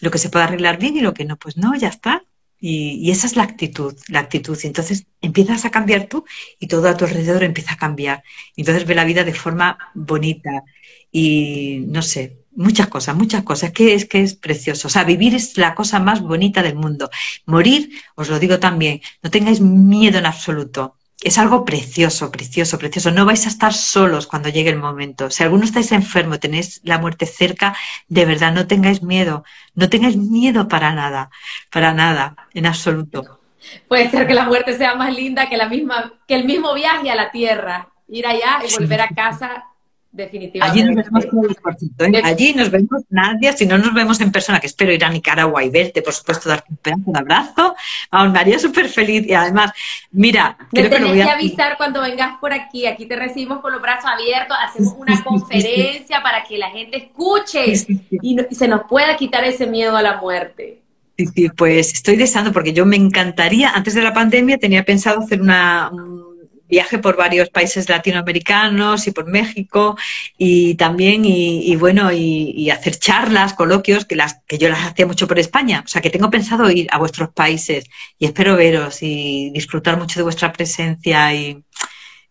Lo 0.00 0.10
que 0.10 0.18
se 0.18 0.30
puede 0.30 0.44
arreglar 0.44 0.78
bien 0.78 0.96
y 0.96 1.00
lo 1.00 1.14
que 1.14 1.24
no, 1.24 1.36
pues 1.36 1.56
no, 1.56 1.74
ya 1.76 1.88
está. 1.88 2.24
Y, 2.60 2.98
y, 3.00 3.10
esa 3.10 3.26
es 3.26 3.36
la 3.36 3.42
actitud, 3.42 3.96
la 4.08 4.20
actitud. 4.20 4.58
Y 4.62 4.66
entonces 4.66 5.06
empiezas 5.20 5.64
a 5.64 5.70
cambiar 5.70 6.06
tú 6.06 6.24
y 6.58 6.66
todo 6.68 6.88
a 6.88 6.96
tu 6.96 7.04
alrededor 7.06 7.42
empieza 7.42 7.74
a 7.74 7.76
cambiar. 7.76 8.22
Y 8.54 8.62
entonces 8.62 8.86
ve 8.86 8.94
la 8.94 9.04
vida 9.04 9.24
de 9.24 9.34
forma 9.34 9.78
bonita. 9.94 10.62
Y 11.10 11.84
no 11.88 12.02
sé, 12.02 12.40
muchas 12.52 12.88
cosas, 12.88 13.16
muchas 13.16 13.42
cosas. 13.42 13.72
que 13.72 13.94
es 13.94 14.06
que 14.06 14.22
es 14.22 14.34
precioso. 14.34 14.88
O 14.88 14.90
sea, 14.90 15.04
vivir 15.04 15.34
es 15.34 15.56
la 15.56 15.74
cosa 15.74 16.00
más 16.00 16.20
bonita 16.20 16.62
del 16.62 16.76
mundo. 16.76 17.10
Morir, 17.46 17.90
os 18.14 18.28
lo 18.28 18.38
digo 18.38 18.58
también, 18.58 19.00
no 19.22 19.30
tengáis 19.30 19.60
miedo 19.60 20.18
en 20.18 20.26
absoluto. 20.26 20.96
Es 21.22 21.36
algo 21.36 21.66
precioso, 21.66 22.30
precioso, 22.30 22.78
precioso. 22.78 23.10
No 23.10 23.26
vais 23.26 23.44
a 23.44 23.50
estar 23.50 23.74
solos 23.74 24.26
cuando 24.26 24.48
llegue 24.48 24.70
el 24.70 24.78
momento. 24.78 25.30
Si 25.30 25.42
alguno 25.42 25.64
estáis 25.64 25.92
enfermo, 25.92 26.38
tenéis 26.38 26.80
la 26.82 26.98
muerte 26.98 27.26
cerca, 27.26 27.76
de 28.08 28.24
verdad, 28.24 28.52
no 28.54 28.66
tengáis 28.66 29.02
miedo. 29.02 29.44
No 29.74 29.90
tengáis 29.90 30.16
miedo 30.16 30.66
para 30.66 30.94
nada, 30.94 31.30
para 31.70 31.92
nada, 31.92 32.48
en 32.54 32.64
absoluto. 32.64 33.40
Puede 33.86 34.10
ser 34.10 34.26
que 34.26 34.32
la 34.32 34.46
muerte 34.46 34.78
sea 34.78 34.94
más 34.94 35.14
linda 35.14 35.50
que 35.50 35.58
la 35.58 35.68
misma, 35.68 36.14
que 36.26 36.34
el 36.34 36.44
mismo 36.44 36.72
viaje 36.72 37.10
a 37.10 37.14
la 37.14 37.30
tierra. 37.30 37.88
Ir 38.08 38.26
allá 38.26 38.60
y 38.66 38.72
volver 38.72 39.02
a 39.02 39.08
casa 39.08 39.69
Definitivamente. 40.12 40.80
Allí 40.80 40.92
nos 40.92 41.04
vemos 41.04 41.24
¿eh? 41.98 42.22
Allí 42.24 42.54
nos 42.54 42.70
vemos, 42.70 43.02
Nadia, 43.10 43.52
si 43.52 43.64
no 43.64 43.78
nos 43.78 43.94
vemos 43.94 44.20
en 44.20 44.32
persona, 44.32 44.58
que 44.58 44.66
espero 44.66 44.92
ir 44.92 45.04
a 45.04 45.08
Nicaragua 45.08 45.62
y 45.62 45.70
verte, 45.70 46.02
por 46.02 46.12
supuesto, 46.12 46.48
darte 46.48 46.66
un 46.70 46.78
pedazo 46.78 47.02
de 47.06 47.18
abrazo. 47.18 47.76
Vamos, 48.10 48.36
haría 48.36 48.58
súper 48.58 48.88
feliz 48.88 49.24
y 49.24 49.34
además, 49.34 49.70
mira, 50.10 50.58
me 50.72 50.88
tenés 50.88 51.12
que, 51.12 51.22
avisar 51.22 51.76
cuando 51.76 52.00
vengas 52.00 52.38
por 52.40 52.52
aquí. 52.52 52.86
Aquí 52.86 53.06
te 53.06 53.14
recibimos 53.14 53.60
con 53.60 53.72
los 53.72 53.80
brazos 53.80 54.10
abiertos, 54.10 54.56
hacemos 54.60 54.94
una 54.98 55.22
conferencia 55.22 56.20
para 56.24 56.42
que 56.42 56.58
la 56.58 56.70
gente 56.70 56.96
escuche 56.96 57.66
y, 57.68 58.36
y 58.50 58.54
se 58.54 58.66
nos 58.66 58.82
pueda 58.88 59.16
quitar 59.16 59.44
ese 59.44 59.68
miedo 59.68 59.96
a 59.96 60.02
la 60.02 60.20
muerte. 60.20 60.80
Sí, 61.16 61.26
sí, 61.26 61.48
pues 61.50 61.92
estoy 61.92 62.16
deseando 62.16 62.50
porque 62.50 62.72
yo 62.72 62.84
me 62.84 62.96
encantaría, 62.96 63.70
antes 63.70 63.94
de 63.94 64.02
la 64.02 64.12
pandemia 64.12 64.58
tenía 64.58 64.84
pensado 64.84 65.20
hacer 65.20 65.40
una, 65.40 65.92
viaje 66.70 66.98
por 66.98 67.16
varios 67.16 67.50
países 67.50 67.88
latinoamericanos 67.88 69.06
y 69.06 69.10
por 69.10 69.26
México 69.26 69.96
y 70.38 70.74
también 70.76 71.24
y, 71.24 71.74
bueno 71.76 72.10
y, 72.12 72.70
hacer 72.70 72.96
charlas, 72.98 73.54
coloquios 73.54 74.04
que 74.04 74.16
las 74.16 74.40
que 74.46 74.58
yo 74.58 74.68
las 74.68 74.86
hacía 74.86 75.06
mucho 75.06 75.26
por 75.26 75.38
España, 75.38 75.82
o 75.84 75.88
sea 75.88 76.00
que 76.00 76.10
tengo 76.10 76.30
pensado 76.30 76.70
ir 76.70 76.86
a 76.90 76.98
vuestros 76.98 77.30
países 77.30 77.84
y 78.18 78.26
espero 78.26 78.56
veros 78.56 79.02
y 79.02 79.50
disfrutar 79.50 79.98
mucho 79.98 80.20
de 80.20 80.24
vuestra 80.24 80.52
presencia 80.52 81.34
y, 81.34 81.62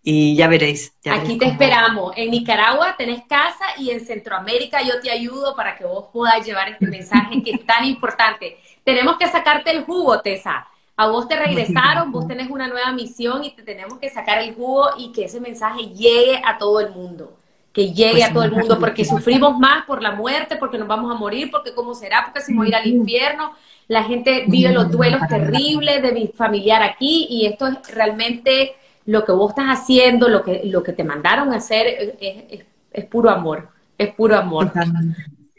y 0.02 0.36
ya 0.36 0.48
veréis. 0.48 0.94
Aquí 1.12 1.38
te 1.38 1.46
esperamos. 1.46 2.14
En 2.16 2.32
Nicaragua 2.32 2.96
tenés 2.98 3.24
casa 3.28 3.66
y 3.78 3.92
en 3.92 4.00
Centroamérica 4.00 4.82
yo 4.82 5.00
te 5.02 5.12
ayudo 5.12 5.56
para 5.56 5.78
que 5.78 5.86
vos 5.86 6.06
puedas 6.14 6.46
llevar 6.46 6.70
este 6.70 6.88
mensaje 6.88 7.44
que 7.44 7.52
es 7.52 7.66
tan 7.66 7.84
importante. 7.86 8.58
Tenemos 8.84 9.18
que 9.18 9.28
sacarte 9.28 9.72
el 9.72 9.84
jugo, 9.84 10.22
Tessa. 10.22 10.68
A 11.00 11.08
vos 11.08 11.30
te 11.30 11.38
regresaron, 11.38 12.12
vos 12.12 12.28
tenés 12.28 12.50
una 12.50 12.68
nueva 12.68 12.92
misión 12.92 13.46
y 13.46 13.52
te 13.52 13.62
tenemos 13.64 14.00
que 14.00 14.10
sacar 14.10 14.40
el 14.40 14.54
jugo 14.54 14.90
y 14.98 15.14
que 15.14 15.24
ese 15.24 15.40
mensaje 15.40 15.84
llegue 15.94 16.42
a 16.46 16.58
todo 16.58 16.82
el 16.82 16.90
mundo. 16.90 17.38
Que 17.72 17.94
llegue 17.94 18.20
pues 18.20 18.30
a 18.30 18.34
todo 18.34 18.44
el 18.44 18.52
mundo, 18.52 18.78
porque 18.78 19.06
sufrimos 19.06 19.58
más 19.58 19.86
por 19.86 20.04
la 20.04 20.12
muerte, 20.12 20.58
porque 20.58 20.78
nos 20.78 20.90
vamos 20.90 21.10
a 21.10 21.18
morir, 21.18 21.52
porque 21.52 21.74
cómo 21.74 21.94
será, 21.94 22.26
porque 22.26 22.42
si 22.42 22.54
voy 22.54 22.66
a 22.66 22.70
ir 22.72 22.76
al 22.76 22.88
infierno. 22.88 23.54
La 23.88 24.04
gente 24.04 24.44
vive 24.50 24.74
los 24.74 24.92
duelos 24.92 25.22
terribles 25.30 26.02
de 26.02 26.12
mi 26.12 26.28
familiar 26.28 26.84
aquí 26.84 27.28
y 27.30 27.46
esto 27.46 27.68
es 27.68 27.96
realmente 27.96 28.76
lo 29.06 29.24
que 29.24 29.32
vos 29.32 29.52
estás 29.52 29.68
haciendo, 29.68 30.28
lo 30.28 30.44
que, 30.44 30.64
lo 30.66 30.84
que 30.84 30.92
te 30.92 31.06
mandaron 31.06 31.54
a 31.54 31.58
hacer 31.60 32.18
es, 32.20 33.06
puro 33.06 33.30
amor, 33.30 33.70
es 33.98 34.14
puro 34.14 34.36
amor. 34.36 34.70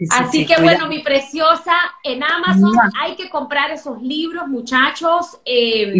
Así 0.09 0.47
que 0.47 0.60
bueno, 0.62 0.89
mi 0.89 1.01
preciosa, 1.01 1.72
en 2.02 2.22
Amazon 2.22 2.74
hay 2.98 3.16
que 3.16 3.28
comprar 3.28 3.70
esos 3.70 4.01
libros, 4.01 4.48
muchachos. 4.48 5.39
Eh, 5.44 5.93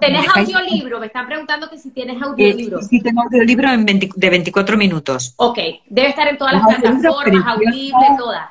¿Tenés 0.00 0.26
audiolibro? 0.34 1.00
Me 1.00 1.06
están 1.06 1.26
preguntando 1.26 1.68
que 1.68 1.78
si 1.78 1.90
tienes 1.90 2.22
audiolibro. 2.22 2.80
sí, 2.82 3.00
tengo 3.00 3.22
audiolibro 3.22 3.70
de 4.16 4.30
24 4.30 4.76
minutos. 4.76 5.34
Ok, 5.36 5.58
debe 5.86 6.10
estar 6.10 6.28
en 6.28 6.38
todas 6.38 6.54
las 6.54 6.66
plataformas, 6.66 7.46
audible, 7.46 8.06
todas. 8.18 8.50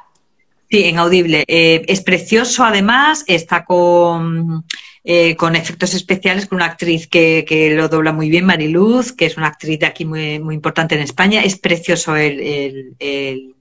Sí, 0.69 0.83
en 0.83 0.99
audible. 0.99 1.45
Eh, 1.47 1.83
es 1.87 2.01
precioso, 2.01 2.63
además, 2.63 3.23
está 3.25 3.65
con, 3.65 4.65
eh, 5.03 5.35
con 5.35 5.55
efectos 5.55 5.93
especiales 5.93 6.45
con 6.45 6.57
una 6.57 6.65
actriz 6.65 7.07
que, 7.07 7.73
lo 7.75 7.87
dobla 7.87 8.11
muy 8.11 8.29
bien, 8.29 8.45
Mariluz, 8.45 9.13
que 9.13 9.25
es 9.25 9.37
una 9.37 9.47
actriz 9.47 9.79
de 9.79 9.85
aquí 9.85 10.05
muy, 10.05 10.39
muy 10.39 10.55
importante 10.55 10.95
en 10.95 11.01
España. 11.01 11.41
Es 11.41 11.57
precioso 11.57 12.15
el 12.15 13.55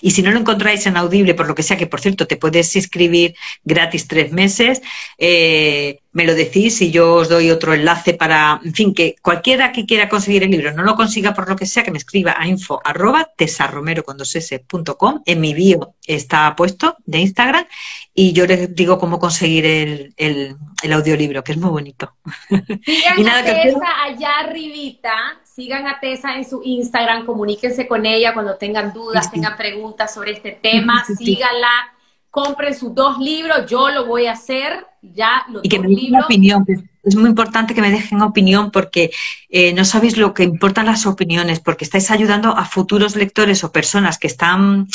y 0.00 0.10
si 0.12 0.22
no 0.22 0.30
lo 0.30 0.38
encontráis 0.38 0.86
en 0.86 0.96
Audible, 0.96 1.34
por 1.34 1.46
lo 1.46 1.54
que 1.54 1.62
sea, 1.62 1.76
que 1.76 1.86
por 1.86 2.00
cierto 2.00 2.26
te 2.26 2.36
puedes 2.36 2.74
inscribir 2.76 3.34
gratis 3.64 4.06
tres 4.08 4.32
meses, 4.32 4.82
eh, 5.18 5.98
me 6.12 6.24
lo 6.24 6.34
decís 6.34 6.80
y 6.82 6.90
yo 6.90 7.14
os 7.14 7.28
doy 7.28 7.50
otro 7.50 7.72
enlace 7.72 8.14
para, 8.14 8.60
en 8.62 8.74
fin, 8.74 8.94
que 8.94 9.16
cualquiera 9.22 9.72
que 9.72 9.86
quiera 9.86 10.08
conseguir 10.08 10.42
el 10.42 10.50
libro 10.50 10.72
no 10.72 10.82
lo 10.82 10.94
consiga 10.94 11.32
por 11.32 11.48
lo 11.48 11.56
que 11.56 11.66
sea, 11.66 11.82
que 11.82 11.90
me 11.90 11.98
escriba 11.98 12.34
a 12.38 12.46
info 12.46 12.80
arroba 12.84 13.30
tesarromero 13.36 14.04
con 14.04 14.18
En 15.24 15.40
mi 15.40 15.54
bio 15.54 15.94
está 16.06 16.54
puesto 16.54 16.96
de 17.06 17.18
Instagram 17.18 17.64
y 18.14 18.32
yo 18.32 18.46
les 18.46 18.74
digo 18.74 18.98
cómo 18.98 19.18
conseguir 19.18 19.64
el, 19.64 20.14
el, 20.16 20.92
audiolibro, 20.92 21.42
que 21.42 21.52
es 21.52 21.58
muy 21.58 21.70
bonito. 21.70 22.14
y 23.16 23.22
nada, 23.22 23.42
que... 23.42 23.74
allá 24.04 24.40
arribita 24.40 25.40
sigan 25.54 25.86
a 25.86 26.00
Tessa 26.00 26.36
en 26.36 26.48
su 26.48 26.62
Instagram, 26.64 27.26
comuníquense 27.26 27.86
con 27.86 28.06
ella 28.06 28.32
cuando 28.32 28.56
tengan 28.56 28.92
dudas, 28.92 29.30
tengan 29.30 29.56
preguntas 29.56 30.14
sobre 30.14 30.32
este 30.32 30.52
tema, 30.52 31.04
síganla, 31.18 31.92
compren 32.30 32.74
sus 32.74 32.94
dos 32.94 33.18
libros, 33.18 33.66
yo 33.68 33.90
lo 33.90 34.06
voy 34.06 34.26
a 34.26 34.32
hacer, 34.32 34.86
ya 35.02 35.44
los 35.50 35.62
y 35.64 35.68
que 35.68 35.78
me 35.78 35.88
dejen 35.88 36.16
opinión, 36.16 36.64
es 37.02 37.16
muy 37.16 37.28
importante 37.28 37.74
que 37.74 37.82
me 37.82 37.90
dejen 37.90 38.22
opinión 38.22 38.70
porque 38.70 39.10
eh, 39.50 39.74
no 39.74 39.84
sabéis 39.84 40.16
lo 40.16 40.32
que 40.32 40.44
importan 40.44 40.86
las 40.86 41.04
opiniones, 41.04 41.60
porque 41.60 41.84
estáis 41.84 42.10
ayudando 42.10 42.56
a 42.56 42.64
futuros 42.64 43.16
lectores 43.16 43.62
o 43.64 43.72
personas 43.72 44.18
que 44.18 44.28
están 44.28 44.88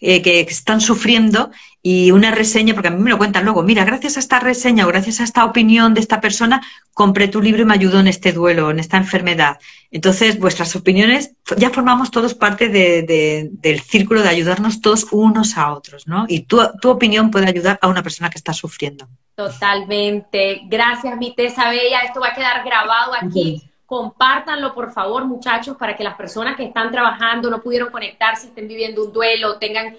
eh, 0.00 0.22
que 0.22 0.40
están 0.40 0.80
sufriendo 0.80 1.50
y 1.82 2.10
una 2.10 2.30
reseña, 2.30 2.74
porque 2.74 2.88
a 2.88 2.90
mí 2.90 3.02
me 3.02 3.10
lo 3.10 3.18
cuentan 3.18 3.44
luego, 3.44 3.62
mira, 3.62 3.84
gracias 3.84 4.16
a 4.16 4.20
esta 4.20 4.38
reseña 4.38 4.84
o 4.84 4.88
gracias 4.88 5.20
a 5.20 5.24
esta 5.24 5.44
opinión 5.44 5.94
de 5.94 6.00
esta 6.00 6.20
persona, 6.20 6.62
compré 6.92 7.28
tu 7.28 7.40
libro 7.40 7.62
y 7.62 7.64
me 7.64 7.74
ayudó 7.74 8.00
en 8.00 8.06
este 8.06 8.32
duelo, 8.32 8.70
en 8.70 8.78
esta 8.78 8.98
enfermedad. 8.98 9.58
Entonces, 9.90 10.38
vuestras 10.38 10.76
opiniones, 10.76 11.32
ya 11.56 11.70
formamos 11.70 12.10
todos 12.10 12.34
parte 12.34 12.68
del 12.68 13.80
círculo 13.80 14.22
de 14.22 14.28
ayudarnos 14.28 14.80
todos 14.80 15.06
unos 15.10 15.56
a 15.56 15.72
otros, 15.72 16.06
¿no? 16.06 16.26
Y 16.28 16.40
tu, 16.40 16.60
tu 16.80 16.90
opinión 16.90 17.30
puede 17.30 17.48
ayudar 17.48 17.78
a 17.80 17.88
una 17.88 18.02
persona 18.02 18.30
que 18.30 18.38
está 18.38 18.52
sufriendo. 18.52 19.08
Totalmente. 19.34 20.62
Gracias, 20.66 21.16
mi 21.16 21.34
Tessa 21.34 21.70
Bella. 21.70 22.00
Esto 22.00 22.20
va 22.20 22.28
a 22.28 22.34
quedar 22.34 22.62
grabado 22.64 23.12
aquí. 23.14 23.69
Compártanlo, 23.90 24.72
por 24.72 24.92
favor, 24.92 25.24
muchachos, 25.24 25.76
para 25.76 25.96
que 25.96 26.04
las 26.04 26.14
personas 26.14 26.56
que 26.56 26.62
están 26.62 26.92
trabajando, 26.92 27.50
no 27.50 27.60
pudieron 27.60 27.90
conectarse, 27.90 28.46
estén 28.46 28.68
viviendo 28.68 29.04
un 29.04 29.12
duelo, 29.12 29.58
tengan 29.58 29.96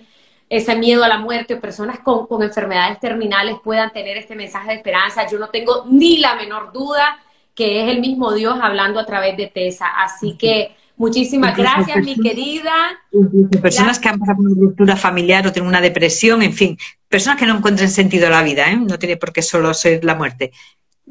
ese 0.48 0.78
miedo 0.78 1.04
a 1.04 1.10
la 1.10 1.18
muerte, 1.18 1.56
o 1.56 1.60
personas 1.60 2.00
con, 2.00 2.42
enfermedades 2.42 3.02
terminales 3.02 3.58
puedan 3.62 3.92
tener 3.92 4.16
este 4.16 4.34
mensaje 4.34 4.70
de 4.70 4.76
esperanza. 4.76 5.28
Yo 5.28 5.38
no 5.38 5.50
tengo 5.50 5.84
ni 5.90 6.20
la 6.20 6.36
menor 6.36 6.72
duda 6.72 7.20
que 7.54 7.84
es 7.84 7.90
el 7.90 8.00
mismo 8.00 8.32
Dios 8.32 8.58
hablando 8.62 8.98
a 8.98 9.06
través 9.06 9.36
de 9.36 9.48
Tessa. 9.48 9.88
Así 9.88 10.38
que 10.38 10.74
muchísimas 10.96 11.58
gracias, 11.58 11.98
mi 12.02 12.16
querida. 12.16 12.72
Personas 13.62 14.00
que 14.00 14.08
han 14.08 14.20
pasado 14.20 14.38
por 14.38 14.46
una 14.46 14.68
ruptura 14.68 14.96
familiar 14.96 15.46
o 15.46 15.52
tienen 15.52 15.68
una 15.68 15.82
depresión, 15.82 16.44
en 16.44 16.54
fin, 16.54 16.78
personas 17.10 17.38
que 17.38 17.46
no 17.46 17.58
encuentren 17.58 17.90
sentido 17.90 18.28
a 18.28 18.30
la 18.30 18.42
vida, 18.42 18.72
¿eh? 18.72 18.78
no 18.78 18.98
tiene 18.98 19.18
por 19.18 19.34
qué 19.34 19.42
solo 19.42 19.74
ser 19.74 20.06
la 20.06 20.16
muerte. 20.16 20.54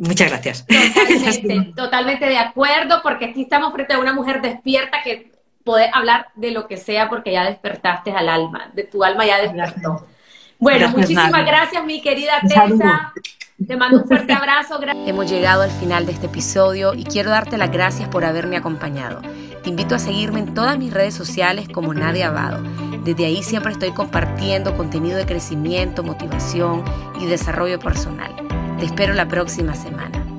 Muchas 0.01 0.31
gracias. 0.31 0.67
Totalmente, 0.67 1.73
totalmente 1.77 2.27
de 2.27 2.39
acuerdo, 2.39 3.01
porque 3.03 3.27
aquí 3.27 3.43
estamos 3.43 3.73
frente 3.75 3.93
a 3.93 3.99
una 3.99 4.15
mujer 4.15 4.41
despierta 4.41 5.03
que 5.05 5.31
puede 5.63 5.91
hablar 5.93 6.29
de 6.37 6.53
lo 6.53 6.67
que 6.67 6.79
sea 6.79 7.11
porque 7.11 7.33
ya 7.33 7.45
despertaste 7.45 8.11
al 8.11 8.31
alma, 8.31 8.71
de 8.73 8.85
tu 8.85 9.05
alma 9.05 9.27
ya 9.27 9.39
despertó. 9.39 10.07
Bueno, 10.59 10.89
muchísimas 10.89 11.45
gracias, 11.45 11.85
mi 11.85 12.01
querida 12.01 12.41
Tessa. 12.41 13.13
Te 13.67 13.77
mando 13.77 13.99
un 13.99 14.09
fuerte 14.09 14.33
abrazo. 14.33 14.81
Hemos 15.07 15.31
llegado 15.31 15.63
al 15.63 15.71
final 15.71 16.07
de 16.07 16.13
este 16.13 16.27
episodio 16.27 16.95
y 16.95 17.05
quiero 17.05 17.29
darte 17.29 17.59
las 17.59 17.71
gracias 17.71 18.09
por 18.09 18.25
haberme 18.25 18.57
acompañado. 18.57 19.21
Te 19.63 19.69
invito 19.69 19.95
a 19.95 19.99
seguirme 19.99 20.41
en 20.41 20.55
todas 20.55 20.79
mis 20.79 20.95
redes 20.95 21.13
sociales 21.13 21.69
como 21.69 21.93
Nadia 21.93 22.29
Abado. 22.29 22.63
Desde 23.05 23.27
ahí 23.27 23.43
siempre 23.43 23.73
estoy 23.73 23.93
compartiendo 23.93 24.75
contenido 24.75 25.19
de 25.19 25.27
crecimiento, 25.27 26.03
motivación 26.03 26.85
y 27.21 27.27
desarrollo 27.27 27.79
personal. 27.79 28.35
Te 28.81 28.87
espero 28.87 29.13
la 29.13 29.29
próxima 29.29 29.75
semana. 29.75 30.30